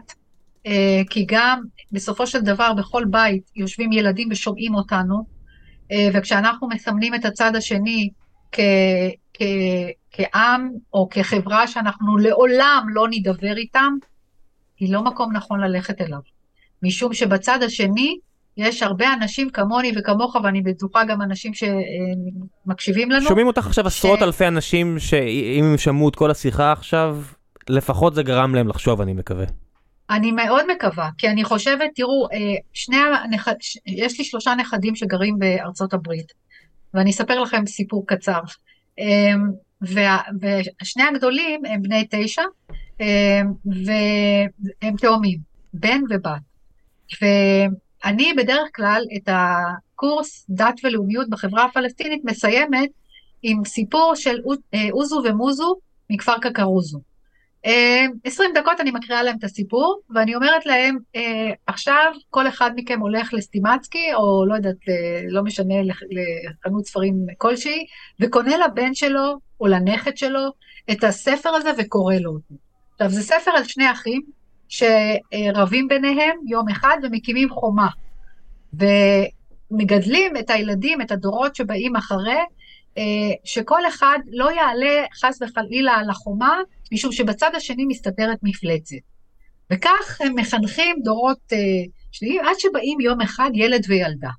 אה, 0.66 1.02
כי 1.10 1.26
גם 1.28 1.62
בסופו 1.92 2.26
של 2.26 2.40
דבר 2.40 2.72
בכל 2.72 3.04
בית 3.04 3.50
יושבים 3.56 3.92
ילדים 3.92 4.28
ושומעים 4.30 4.74
אותנו, 4.74 5.38
וכשאנחנו 6.14 6.68
מסמנים 6.68 7.14
את 7.14 7.24
הצד 7.24 7.56
השני 7.56 8.10
כ, 8.52 8.60
כ, 9.38 9.42
כעם 10.12 10.70
או 10.92 11.08
כחברה 11.10 11.66
שאנחנו 11.66 12.16
לעולם 12.16 12.86
לא 12.90 13.08
נידבר 13.08 13.56
איתם, 13.56 13.92
היא 14.78 14.92
לא 14.92 15.02
מקום 15.02 15.32
נכון 15.32 15.60
ללכת 15.60 16.00
אליו. 16.00 16.18
משום 16.82 17.14
שבצד 17.14 17.62
השני 17.62 18.18
יש 18.56 18.82
הרבה 18.82 19.12
אנשים 19.12 19.50
כמוני 19.50 19.92
וכמוך, 19.96 20.36
ואני 20.44 20.60
בטוחה 20.62 21.04
גם 21.04 21.22
אנשים 21.22 21.52
שמקשיבים 21.54 23.10
לנו. 23.10 23.28
שומעים 23.28 23.46
אותך 23.46 23.66
עכשיו 23.66 23.84
ש... 23.84 23.86
עשרות 23.86 24.22
אלפי 24.22 24.46
אנשים 24.46 24.98
שאם 24.98 25.64
הם 25.64 25.78
שמעו 25.78 26.08
את 26.08 26.16
כל 26.16 26.30
השיחה 26.30 26.72
עכשיו, 26.72 27.22
לפחות 27.68 28.14
זה 28.14 28.22
גרם 28.22 28.54
להם 28.54 28.68
לחשוב, 28.68 29.00
אני 29.00 29.12
מקווה. 29.12 29.44
אני 30.10 30.32
מאוד 30.32 30.64
מקווה, 30.72 31.08
כי 31.18 31.28
אני 31.28 31.44
חושבת, 31.44 31.90
תראו, 31.94 32.26
אה, 32.32 32.38
שני 32.72 32.96
הנכד, 32.96 33.54
יש 33.86 34.18
לי 34.18 34.24
שלושה 34.24 34.54
נכדים 34.54 34.94
שגרים 34.94 35.38
בארצות 35.38 35.94
הברית, 35.94 36.32
ואני 36.94 37.10
אספר 37.10 37.40
לכם 37.40 37.66
סיפור 37.66 38.04
קצר. 38.06 38.40
אמ, 38.98 39.50
ושני 39.82 41.02
הגדולים 41.02 41.64
הם 41.64 41.82
בני 41.82 42.06
תשע, 42.10 42.42
אמ, 43.00 43.52
והם 43.64 44.96
תאומים, 44.96 45.38
בן 45.74 46.00
ובת. 46.10 46.40
ואני 47.22 48.32
בדרך 48.36 48.68
כלל 48.74 49.02
את 49.16 49.28
הקורס 49.28 50.46
דת 50.50 50.74
ולאומיות 50.84 51.30
בחברה 51.30 51.64
הפלסטינית 51.64 52.24
מסיימת 52.24 52.90
עם 53.42 53.64
סיפור 53.64 54.12
של 54.14 54.38
אה, 54.74 54.88
אוזו 54.92 55.22
ומוזו 55.24 55.76
מכפר 56.10 56.38
קקרוזו. 56.38 57.00
20 57.64 58.56
אה, 58.56 58.60
דקות 58.62 58.80
אני 58.80 58.90
מקריאה 58.90 59.22
להם 59.22 59.36
את 59.38 59.44
הסיפור, 59.44 60.00
ואני 60.14 60.34
אומרת 60.34 60.66
להם, 60.66 60.98
אה, 61.16 61.50
עכשיו 61.66 62.12
כל 62.30 62.48
אחד 62.48 62.70
מכם 62.76 63.00
הולך 63.00 63.34
לסטימצקי, 63.34 64.14
או 64.14 64.46
לא 64.46 64.54
יודעת, 64.54 64.76
לא 65.28 65.42
משנה, 65.42 65.74
לחנות 65.82 66.86
ספרים 66.86 67.26
כלשהי, 67.38 67.86
וקונה 68.20 68.56
לבן 68.56 68.94
שלו 68.94 69.38
או 69.60 69.66
לנכד 69.66 70.16
שלו 70.16 70.50
את 70.90 71.04
הספר 71.04 71.48
הזה 71.48 71.70
וקורא 71.78 72.14
לו 72.14 72.30
אותו. 72.30 72.54
עכשיו, 72.92 73.10
זה 73.10 73.22
ספר 73.22 73.50
על 73.50 73.64
שני 73.64 73.90
אחים 73.90 74.22
שרבים 74.68 75.88
ביניהם 75.88 76.36
יום 76.46 76.68
אחד 76.68 76.96
ומקימים 77.02 77.50
חומה. 77.50 77.88
ומגדלים 78.72 80.36
את 80.36 80.50
הילדים, 80.50 81.00
את 81.00 81.10
הדורות 81.10 81.54
שבאים 81.54 81.96
אחרי, 81.96 82.32
אה, 82.32 82.44
שכל 83.44 83.86
אחד 83.88 84.18
לא 84.32 84.50
יעלה 84.52 85.04
חס 85.20 85.38
וחלילה 85.42 85.92
על 85.92 86.10
החומה, 86.10 86.58
משום 86.92 87.12
שבצד 87.12 87.50
השני 87.54 87.84
מסתתרת 87.86 88.38
מפלצת. 88.42 88.96
וכך 89.72 90.20
הם 90.20 90.34
מחנכים 90.34 90.96
דורות 91.04 91.52
אה, 91.52 91.58
שניים, 92.12 92.40
עד 92.40 92.58
שבאים 92.58 93.00
יום 93.00 93.20
אחד 93.20 93.50
ילד 93.54 93.84
וילדה. 93.88 94.30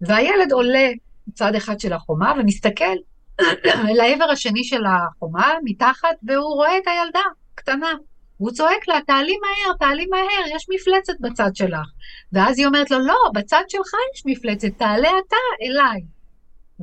והילד 0.00 0.52
עולה 0.52 0.88
מצד 1.26 1.54
אחד 1.54 1.80
של 1.80 1.92
החומה 1.92 2.32
ומסתכל 2.38 2.96
לעבר 3.98 4.24
השני 4.24 4.64
של 4.64 4.82
החומה, 4.86 5.52
מתחת, 5.64 6.16
והוא 6.22 6.54
רואה 6.54 6.78
את 6.78 6.86
הילדה, 6.86 7.20
קטנה. 7.54 7.92
והוא 8.40 8.52
צועק 8.52 8.88
לה, 8.88 8.98
תעלי 9.06 9.36
מהר, 9.42 9.76
תעלי 9.78 10.06
מהר, 10.06 10.56
יש 10.56 10.66
מפלצת 10.74 11.12
בצד 11.20 11.50
שלך. 11.54 11.88
ואז 12.32 12.58
היא 12.58 12.66
אומרת 12.66 12.90
לו, 12.90 12.98
לא, 12.98 13.16
בצד 13.34 13.62
שלך 13.68 13.90
יש 14.14 14.22
מפלצת, 14.26 14.68
תעלה 14.78 15.08
אתה 15.08 15.36
אליי. 15.62 16.00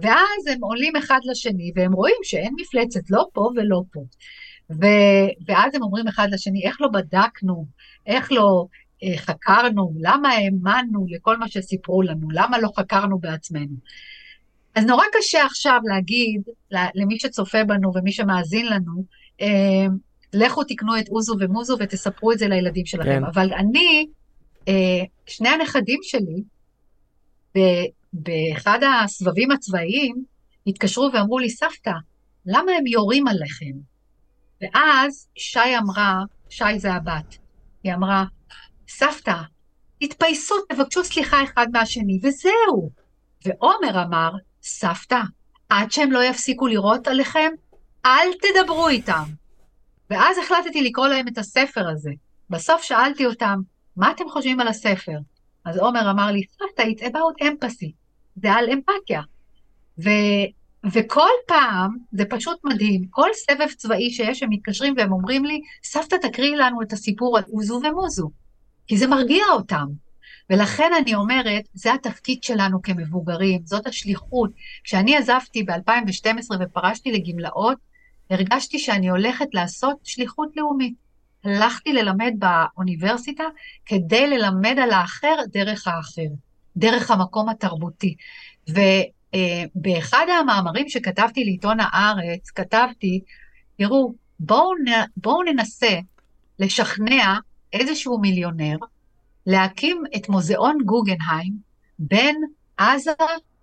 ואז 0.01 0.47
הם 0.47 0.63
עולים 0.63 0.95
אחד 0.95 1.19
לשני, 1.23 1.71
והם 1.75 1.93
רואים 1.93 2.15
שאין 2.23 2.53
מפלצת, 2.57 3.09
לא 3.09 3.25
פה 3.33 3.49
ולא 3.55 3.81
פה. 3.91 3.99
ו... 4.71 4.85
ואז 5.47 5.75
הם 5.75 5.83
אומרים 5.83 6.07
אחד 6.07 6.27
לשני, 6.31 6.63
איך 6.63 6.81
לא 6.81 6.87
בדקנו, 6.87 7.65
איך 8.05 8.31
לא 8.31 8.65
אה, 9.03 9.17
חקרנו, 9.17 9.93
למה 9.99 10.29
האמנו 10.29 11.05
לכל 11.09 11.37
מה 11.37 11.47
שסיפרו 11.47 12.01
לנו, 12.01 12.27
למה 12.31 12.59
לא 12.59 12.69
חקרנו 12.77 13.19
בעצמנו. 13.19 13.75
אז 14.75 14.85
נורא 14.85 15.03
קשה 15.13 15.45
עכשיו 15.45 15.79
להגיד 15.83 16.41
למי 16.95 17.19
שצופה 17.19 17.63
בנו 17.63 17.91
ומי 17.95 18.11
שמאזין 18.11 18.65
לנו, 18.65 19.03
אה, 19.41 19.85
לכו 20.33 20.63
תקנו 20.63 20.99
את 20.99 21.09
אוזו 21.09 21.35
ומוזו 21.39 21.77
ותספרו 21.79 22.31
את 22.31 22.39
זה 22.39 22.47
לילדים 22.47 22.85
שלכם. 22.85 23.19
כן. 23.19 23.23
אבל 23.23 23.53
אני, 23.53 24.07
אה, 24.67 25.03
שני 25.27 25.49
הנכדים 25.49 25.99
שלי, 26.03 26.43
באחד 28.13 28.79
הסבבים 28.83 29.51
הצבאיים, 29.51 30.23
התקשרו 30.67 31.09
ואמרו 31.13 31.39
לי, 31.39 31.49
סבתא, 31.49 31.91
למה 32.45 32.71
הם 32.71 32.87
יורים 32.87 33.27
עליכם? 33.27 33.71
ואז 34.61 35.27
שי 35.35 35.77
אמרה, 35.77 36.23
שי 36.49 36.79
זה 36.79 36.93
הבת, 36.93 37.37
היא 37.83 37.93
אמרה, 37.93 38.23
סבתא, 38.87 39.41
תתפייסו, 39.99 40.55
תבקשו 40.69 41.03
סליחה 41.03 41.43
אחד 41.43 41.67
מהשני, 41.73 42.19
וזהו. 42.23 42.89
ועומר 43.45 44.03
אמר, 44.03 44.31
סבתא, 44.63 45.21
עד 45.69 45.91
שהם 45.91 46.11
לא 46.11 46.23
יפסיקו 46.23 46.67
לירות 46.67 47.07
עליכם, 47.07 47.51
אל 48.05 48.29
תדברו 48.41 48.87
איתם. 48.87 49.23
ואז 50.09 50.37
החלטתי 50.37 50.81
לקרוא 50.81 51.07
להם 51.07 51.27
את 51.27 51.37
הספר 51.37 51.89
הזה. 51.89 52.11
בסוף 52.49 52.83
שאלתי 52.83 53.25
אותם, 53.25 53.59
מה 53.95 54.11
אתם 54.11 54.29
חושבים 54.29 54.59
על 54.59 54.67
הספר? 54.67 55.17
אז 55.65 55.77
עומר 55.77 56.11
אמר 56.11 56.31
לי, 56.31 56.41
סבתא, 56.43 56.81
it's 56.81 57.11
about 57.11 57.43
empathy, 57.43 57.91
זה 58.41 58.51
על 58.51 58.69
אמפתיה. 58.69 59.21
ו, 60.03 60.09
וכל 60.93 61.29
פעם, 61.47 61.97
זה 62.11 62.25
פשוט 62.25 62.59
מדהים, 62.63 63.05
כל 63.09 63.29
סבב 63.33 63.67
צבאי 63.77 64.11
שיש, 64.11 64.43
הם 64.43 64.49
מתקשרים 64.49 64.93
והם 64.97 65.11
אומרים 65.11 65.45
לי, 65.45 65.61
סבתא, 65.83 66.15
תקריאי 66.15 66.55
לנו 66.55 66.81
את 66.81 66.93
הסיפור 66.93 67.37
על 67.37 67.43
אוזו 67.53 67.81
ומוזו, 67.83 68.29
כי 68.87 68.97
זה 68.97 69.07
מרגיע 69.07 69.43
אותם. 69.51 69.85
ולכן 70.49 70.91
אני 71.01 71.15
אומרת, 71.15 71.63
זה 71.73 71.93
התפקיד 71.93 72.43
שלנו 72.43 72.81
כמבוגרים, 72.81 73.61
זאת 73.65 73.87
השליחות. 73.87 74.51
כשאני 74.83 75.17
עזבתי 75.17 75.63
ב-2012 75.63 76.55
ופרשתי 76.59 77.11
לגמלאות, 77.11 77.77
הרגשתי 78.29 78.79
שאני 78.79 79.09
הולכת 79.09 79.47
לעשות 79.53 79.97
שליחות 80.03 80.49
לאומית. 80.55 80.93
הלכתי 81.43 81.93
ללמד 81.93 82.33
באוניברסיטה 82.39 83.43
כדי 83.85 84.27
ללמד 84.27 84.75
על 84.79 84.91
האחר 84.91 85.35
דרך 85.51 85.87
האחר, 85.87 86.29
דרך 86.77 87.11
המקום 87.11 87.49
התרבותי. 87.49 88.15
ובאחד 88.69 90.25
המאמרים 90.39 90.89
שכתבתי 90.89 91.43
לעיתון 91.43 91.77
הארץ, 91.79 92.49
כתבתי, 92.49 93.21
תראו, 93.77 94.13
בואו, 94.39 94.71
בואו 95.17 95.43
ננסה 95.43 95.99
לשכנע 96.59 97.35
איזשהו 97.73 98.19
מיליונר 98.19 98.77
להקים 99.45 100.03
את 100.15 100.29
מוזיאון 100.29 100.77
גוגנהיים 100.85 101.53
בין 101.99 102.41
עזה 102.77 103.11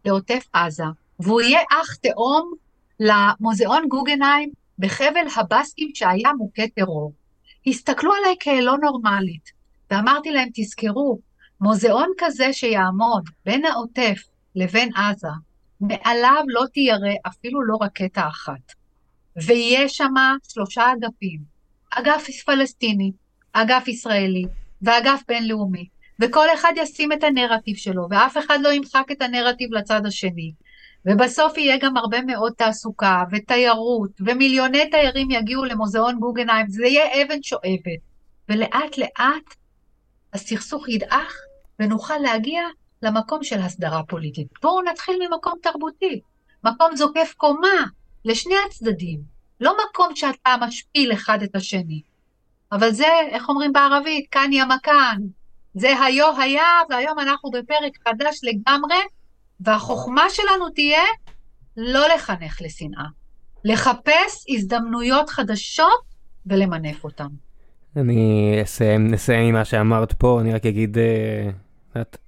לעוטף 0.04 0.44
עזה, 0.52 0.84
והוא 1.20 1.40
יהיה 1.40 1.60
אח 1.72 1.94
תאום 1.94 2.52
למוזיאון 3.00 3.88
גוגנהיים 3.88 4.50
בחבל 4.78 5.26
הבסקים 5.36 5.90
שהיה 5.94 6.32
מוכה 6.38 6.62
טרור. 6.74 7.12
הסתכלו 7.66 8.12
עליי 8.12 8.34
כלא 8.42 8.78
נורמלית, 8.78 9.50
ואמרתי 9.90 10.30
להם, 10.30 10.48
תזכרו, 10.54 11.18
מוזיאון 11.60 12.08
כזה 12.18 12.52
שיעמוד 12.52 13.30
בין 13.44 13.64
העוטף 13.64 14.22
לבין 14.54 14.90
עזה, 14.94 15.28
מעליו 15.80 16.44
לא 16.46 16.64
תיירא 16.72 17.14
אפילו 17.26 17.62
לא 17.62 17.76
רקטה 17.80 18.28
אחת. 18.28 18.72
ויש 19.46 19.96
שם 19.96 20.14
שלושה 20.48 20.92
אגפים, 20.92 21.40
אגף 21.90 22.26
פלסטיני, 22.46 23.12
אגף 23.52 23.88
ישראלי 23.88 24.44
ואגף 24.82 25.20
בינלאומי, 25.28 25.88
וכל 26.20 26.46
אחד 26.54 26.72
ישים 26.76 27.12
את 27.12 27.24
הנרטיב 27.24 27.76
שלו, 27.76 28.06
ואף 28.10 28.38
אחד 28.38 28.58
לא 28.62 28.68
ימחק 28.68 29.04
את 29.12 29.22
הנרטיב 29.22 29.72
לצד 29.72 30.06
השני. 30.06 30.52
ובסוף 31.06 31.58
יהיה 31.58 31.78
גם 31.78 31.96
הרבה 31.96 32.22
מאוד 32.22 32.52
תעסוקה 32.52 33.24
ותיירות, 33.30 34.10
ומיליוני 34.20 34.90
תיירים 34.90 35.30
יגיעו 35.30 35.64
למוזיאון 35.64 36.18
גוגנהיים, 36.18 36.68
זה 36.68 36.86
יהיה 36.86 37.22
אבן 37.22 37.42
שואבת. 37.42 38.00
ולאט 38.48 38.98
לאט 38.98 39.54
הסכסוך 40.32 40.88
ידעך 40.88 41.36
ונוכל 41.80 42.18
להגיע 42.18 42.62
למקום 43.02 43.44
של 43.44 43.60
הסדרה 43.60 44.02
פוליטית. 44.02 44.46
בואו 44.62 44.82
נתחיל 44.82 45.18
ממקום 45.28 45.54
תרבותי, 45.62 46.20
מקום 46.64 46.96
זוקף 46.96 47.34
קומה 47.36 47.84
לשני 48.24 48.54
הצדדים, 48.66 49.20
לא 49.60 49.74
מקום 49.90 50.16
שאתה 50.16 50.54
משפיל 50.60 51.12
אחד 51.12 51.42
את 51.42 51.56
השני. 51.56 52.00
אבל 52.72 52.90
זה, 52.90 53.06
איך 53.30 53.48
אומרים 53.48 53.72
בערבית, 53.72 54.26
כאן 54.30 54.50
ימקן. 54.52 55.20
זה 55.74 56.04
היו 56.04 56.40
היה, 56.40 56.80
והיום 56.90 57.18
אנחנו 57.18 57.50
בפרק 57.50 57.98
חדש 58.08 58.40
לגמרי, 58.42 58.96
והחוכמה 59.60 60.30
שלנו 60.30 60.68
תהיה 60.74 61.04
לא 61.76 62.06
לחנך 62.14 62.62
לשנאה, 62.62 63.04
לחפש 63.64 64.44
הזדמנויות 64.48 65.30
חדשות 65.30 66.00
ולמנף 66.46 67.04
אותן. 67.04 67.28
אני 67.96 68.58
אסיים, 68.62 69.08
נסיים 69.08 69.48
עם 69.48 69.54
מה 69.54 69.64
שאמרת 69.64 70.12
פה, 70.12 70.40
אני 70.40 70.52
רק 70.52 70.66
אגיד, 70.66 70.98
אה, 70.98 71.50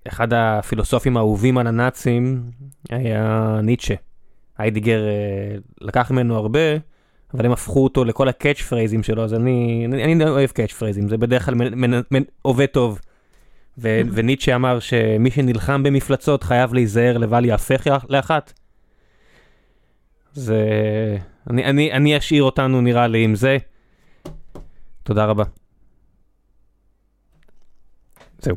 אחד 0.09 0.32
הפילוסופים 0.32 1.16
האהובים 1.16 1.59
על 1.59 1.66
הנאצים 1.66 2.51
היה 2.90 3.61
ניטשה. 3.62 3.95
היידיגר 4.59 5.01
אה, 5.07 5.57
לקח 5.81 6.11
ממנו 6.11 6.36
הרבה, 6.36 6.61
אבל 7.35 7.47
הם 7.47 7.53
הפכו 7.53 7.85
אותו 7.85 8.05
לכל 8.05 8.28
ה 8.28 8.34
catch 8.34 8.60
phrase 8.60 8.92
ים 8.92 9.02
שלו, 9.03 9.24
אז 9.24 9.35
אני, 9.35 9.86
אני, 9.86 10.05
אני 10.05 10.24
אוהב 10.24 10.51
catch 10.51 10.73
phrase 10.73 10.97
ים, 10.97 11.09
זה 11.09 11.16
בדרך 11.16 11.45
כלל 11.45 11.55
עובד 12.43 12.66
טוב. 12.66 13.01
ו, 13.78 14.01
וניטשה 14.15 14.55
אמר 14.55 14.78
שמי 14.81 15.31
שנלחם 15.31 15.82
במפלצות 15.82 16.43
חייב 16.43 16.74
להיזהר 16.74 17.19
לבל 17.19 17.45
יהפך 17.45 17.86
לאחת. 18.09 18.53
זה... 20.32 20.66
אני, 21.51 21.65
אני, 21.65 21.93
אני 21.93 22.19
אשאיר 22.19 22.43
אותנו 22.43 22.81
נראה 22.81 23.07
לי 23.07 23.24
עם 23.24 23.35
זה. 23.35 23.57
תודה 25.03 25.24
רבה. 25.24 25.45
זהו. 28.39 28.57